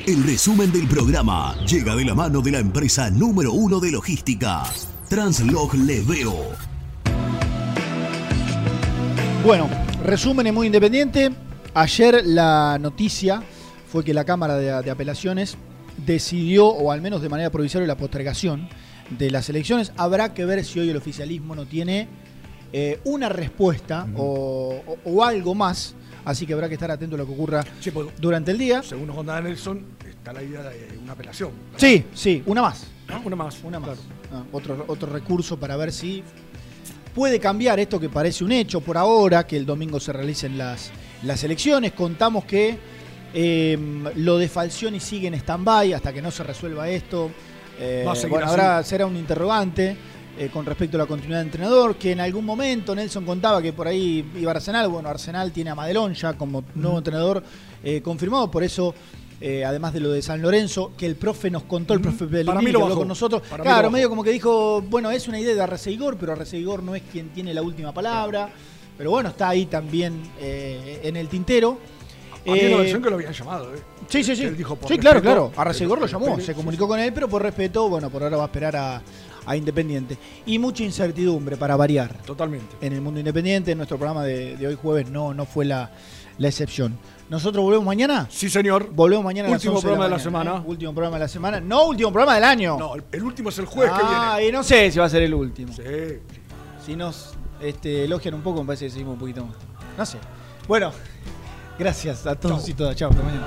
El 0.07 0.23
resumen 0.23 0.71
del 0.71 0.87
programa 0.87 1.57
llega 1.65 1.97
de 1.97 2.05
la 2.05 2.15
mano 2.15 2.43
de 2.43 2.51
la 2.51 2.59
empresa 2.59 3.09
número 3.11 3.53
uno 3.53 3.81
de 3.81 3.91
logística, 3.91 4.65
Translog 5.09 5.75
Leveo. 5.77 6.35
Bueno, 9.43 9.71
resumen 10.05 10.47
es 10.49 10.53
muy 10.53 10.67
independiente. 10.67 11.31
Ayer 11.73 12.21
la 12.27 12.77
noticia 12.79 13.43
fue 13.91 14.05
que 14.05 14.13
la 14.13 14.27
Cámara 14.27 14.57
de, 14.57 14.83
de 14.83 14.91
Apelaciones 14.91 15.57
decidió, 16.05 16.67
o 16.67 16.93
al 16.93 17.01
menos 17.01 17.23
de 17.23 17.31
manera 17.31 17.49
provisoria, 17.49 17.87
la 17.87 17.97
postergación 17.97 18.69
de 19.11 19.31
las 19.31 19.49
elecciones. 19.49 19.93
Habrá 19.97 20.35
que 20.35 20.45
ver 20.45 20.65
si 20.65 20.81
hoy 20.81 20.91
el 20.91 20.97
oficialismo 20.97 21.55
no 21.55 21.67
tiene 21.67 22.09
eh, 22.73 23.01
una 23.05 23.29
respuesta 23.29 24.07
o, 24.17 24.83
o- 24.87 24.99
o 25.05 25.25
algo 25.25 25.55
más. 25.55 25.95
Así 26.25 26.45
que 26.47 26.53
habrá 26.53 26.69
que 26.69 26.75
estar 26.75 26.91
atento 26.91 27.15
a 27.15 27.19
lo 27.19 27.27
que 27.27 27.33
ocurra 27.33 27.65
durante 28.21 28.51
el 28.51 28.59
día. 28.59 28.83
Según 28.83 29.07
nos 29.07 29.17
contaba 29.17 29.41
Nelson, 29.41 29.83
está 30.07 30.33
la 30.33 30.43
idea 30.43 30.63
de 30.63 30.99
una 31.03 31.13
apelación. 31.13 31.53
Sí, 31.77 32.05
sí, 32.13 32.43
una 32.45 32.61
más. 32.63 32.87
¿no? 33.09 33.23
Una 33.25 33.37
más. 33.37 33.57
Una 33.65 33.81
más. 33.81 33.89
claro. 33.99 34.03
Ah, 34.35 34.43
otro, 34.53 34.85
otro 34.89 35.11
recurso 35.11 35.57
para 35.59 35.77
ver 35.79 35.91
si 35.91 36.23
puede 37.15 37.41
cambiar 37.41 37.81
esto 37.81 37.99
que 37.99 38.11
parece 38.11 38.45
un 38.45 38.53
hecho 38.53 38.81
por 38.83 38.99
ahora, 38.99 39.47
que 39.47 39.57
el 39.57 39.65
domingo 39.65 39.99
se 40.01 40.13
realicen 40.13 40.59
las, 40.59 40.91
las 41.23 41.43
elecciones. 41.45 41.93
Contamos 41.93 42.45
que 42.45 42.77
eh, 43.33 43.79
lo 44.17 44.37
de 44.37 44.49
Falcioni 44.49 45.01
sigue 45.01 45.29
en 45.29 45.35
stand-by 45.35 45.95
hasta 45.95 46.13
que 46.13 46.21
no 46.21 46.31
se 46.31 46.43
resuelva 46.43 46.91
esto. 46.91 47.31
Eh, 47.79 48.05
Va 48.07 48.13
a 48.13 48.17
seguir 48.17 48.31
bueno, 48.31 48.47
así. 48.47 48.55
habrá, 48.55 48.83
será 48.83 49.07
un 49.07 49.17
interrogante 49.17 49.97
eh, 50.39 50.51
con 50.53 50.67
respecto 50.67 50.97
a 50.97 51.01
la 51.01 51.07
continuidad 51.07 51.41
de 51.41 51.47
entrenador, 51.47 51.97
que 51.97 52.13
en 52.13 52.21
algún 52.21 52.45
momento 52.45 52.95
Nelson 52.95 53.25
contaba 53.25 53.61
que 53.63 53.73
por 53.73 53.87
ahí 53.87 54.25
iba 54.37 54.51
Arsenal. 54.51 54.89
Bueno, 54.89 55.09
Arsenal 55.09 55.53
tiene 55.53 55.71
a 55.71 55.75
Madelón 55.75 56.15
ya 56.15 56.35
como 56.35 56.65
nuevo 56.75 56.99
entrenador 56.99 57.43
eh, 57.83 58.01
confirmado, 58.03 58.51
por 58.51 58.63
eso... 58.63 58.95
eh, 59.41 59.65
además 59.65 59.93
de 59.93 60.01
lo 60.01 60.11
de 60.11 60.21
San 60.21 60.43
Lorenzo, 60.43 60.91
que 60.97 61.07
el 61.07 61.15
profe 61.15 61.49
nos 61.49 61.63
contó, 61.63 61.95
el 61.95 62.01
profe 62.01 62.27
Pellegrini, 62.27 62.47
Para 62.47 62.61
mí 62.61 62.73
lo 62.73 62.81
que 62.81 62.83
habló 62.87 62.97
con 62.97 63.07
nosotros. 63.09 63.43
Para 63.49 63.63
claro, 63.63 63.89
medio 63.89 64.09
como 64.09 64.25
que 64.25 64.31
dijo, 64.33 64.83
bueno, 64.83 65.13
es 65.13 65.29
una 65.29 65.39
idea 65.39 65.55
de 65.55 65.63
Arreceigor, 65.63 66.17
pero 66.19 66.33
Arreceigor 66.33 66.83
no 66.83 66.97
es 66.97 67.03
quien 67.13 67.29
tiene 67.29 67.55
la 67.55 67.63
última 67.63 67.95
palabra. 67.95 68.49
Pero 68.97 69.13
bueno, 69.13 69.29
está 69.29 69.51
ahí 69.51 69.67
también 69.67 70.21
eh, 70.41 71.03
en 71.05 71.17
el 71.17 71.29
tintero. 71.29 71.79
Había 72.49 72.67
una 72.69 72.75
Eh, 72.75 72.79
versión 72.79 73.03
que 73.03 73.11
lo 73.11 73.17
habían 73.17 73.33
llamado, 73.33 73.75
¿eh? 73.75 73.79
Sí, 74.09 74.25
sí, 74.25 74.35
sí. 74.37 74.45
Él 74.45 74.57
dijo, 74.57 74.77
por 74.77 74.89
sí, 74.89 74.99
claro, 74.99 75.21
respeto, 75.21 75.49
claro. 75.51 75.53
Arreceigor 75.61 75.99
lo 76.01 76.07
pero- 76.07 76.19
llamó, 76.21 76.41
se 76.41 76.55
comunicó 76.55 76.89
con 76.89 76.99
él, 76.99 77.13
pero 77.13 77.29
por 77.29 77.43
respeto, 77.43 77.89
bueno, 77.89 78.11
por 78.11 78.23
ahora 78.23 78.37
va 78.37 78.45
a 78.45 78.47
esperar 78.47 78.77
a, 78.77 79.03
a 79.47 79.57
Independiente. 79.57 80.17
Y 80.47 80.59
mucha 80.59 80.83
incertidumbre 80.85 81.57
para 81.57 81.77
variar. 81.77 82.15
Totalmente. 82.25 82.77
En 82.81 82.93
el 82.93 83.01
mundo 83.01 83.21
independiente, 83.21 83.75
nuestro 83.75 83.97
programa 83.99 84.25
de, 84.25 84.57
de 84.57 84.67
hoy 84.67 84.79
jueves 84.81 85.11
no, 85.11 85.35
no 85.35 85.45
fue 85.47 85.65
la, 85.65 85.91
la 86.39 86.49
excepción. 86.49 86.99
¿Nosotros 87.29 87.63
volvemos 87.63 87.85
mañana? 87.85 88.27
Sí, 88.31 88.49
señor. 88.49 88.89
Volvemos 88.91 89.23
mañana 89.23 89.49
a 89.49 89.53
las 89.53 89.59
Último 89.61 89.75
11 89.75 89.83
programa 89.87 90.05
de 90.05 90.11
la 90.11 90.17
mañana, 90.17 90.25
semana. 90.31 90.57
¿eh? 90.57 90.63
Último 90.71 90.95
programa 90.95 91.17
de 91.19 91.21
la 91.25 91.29
semana. 91.29 91.61
No, 91.61 91.87
último 91.87 92.11
programa 92.11 92.35
del 92.37 92.45
año. 92.45 92.79
No, 92.79 92.95
el, 92.95 93.05
el 93.13 93.23
último 93.23 93.51
es 93.51 93.59
el 93.59 93.67
jueves 93.67 93.93
que 93.93 94.01
ah, 94.03 94.37
viene. 94.39 94.49
y 94.49 94.53
no 94.53 94.63
sé 94.63 94.91
si 94.91 94.99
va 94.99 95.05
a 95.05 95.11
ser 95.11 95.23
el 95.23 95.35
último. 95.35 95.73
Sí. 95.75 95.83
Si 96.87 96.97
nos 96.97 97.35
este, 97.61 98.05
elogian 98.05 98.33
un 98.33 98.41
poco, 98.41 98.63
me 98.63 98.69
parece 98.69 98.87
que 98.87 98.93
seguimos 98.93 99.13
un 99.15 99.19
poquito 99.21 99.45
más. 99.45 99.57
No 99.99 100.07
sé. 100.07 100.17
Bueno, 100.67 100.91
Gracias 101.79 102.27
a 102.27 102.35
todos 102.35 102.63
Chau. 102.63 102.71
y 102.71 102.75
todas. 102.75 102.97
Chao, 102.97 103.11
hasta 103.11 103.23
mañana. 103.23 103.47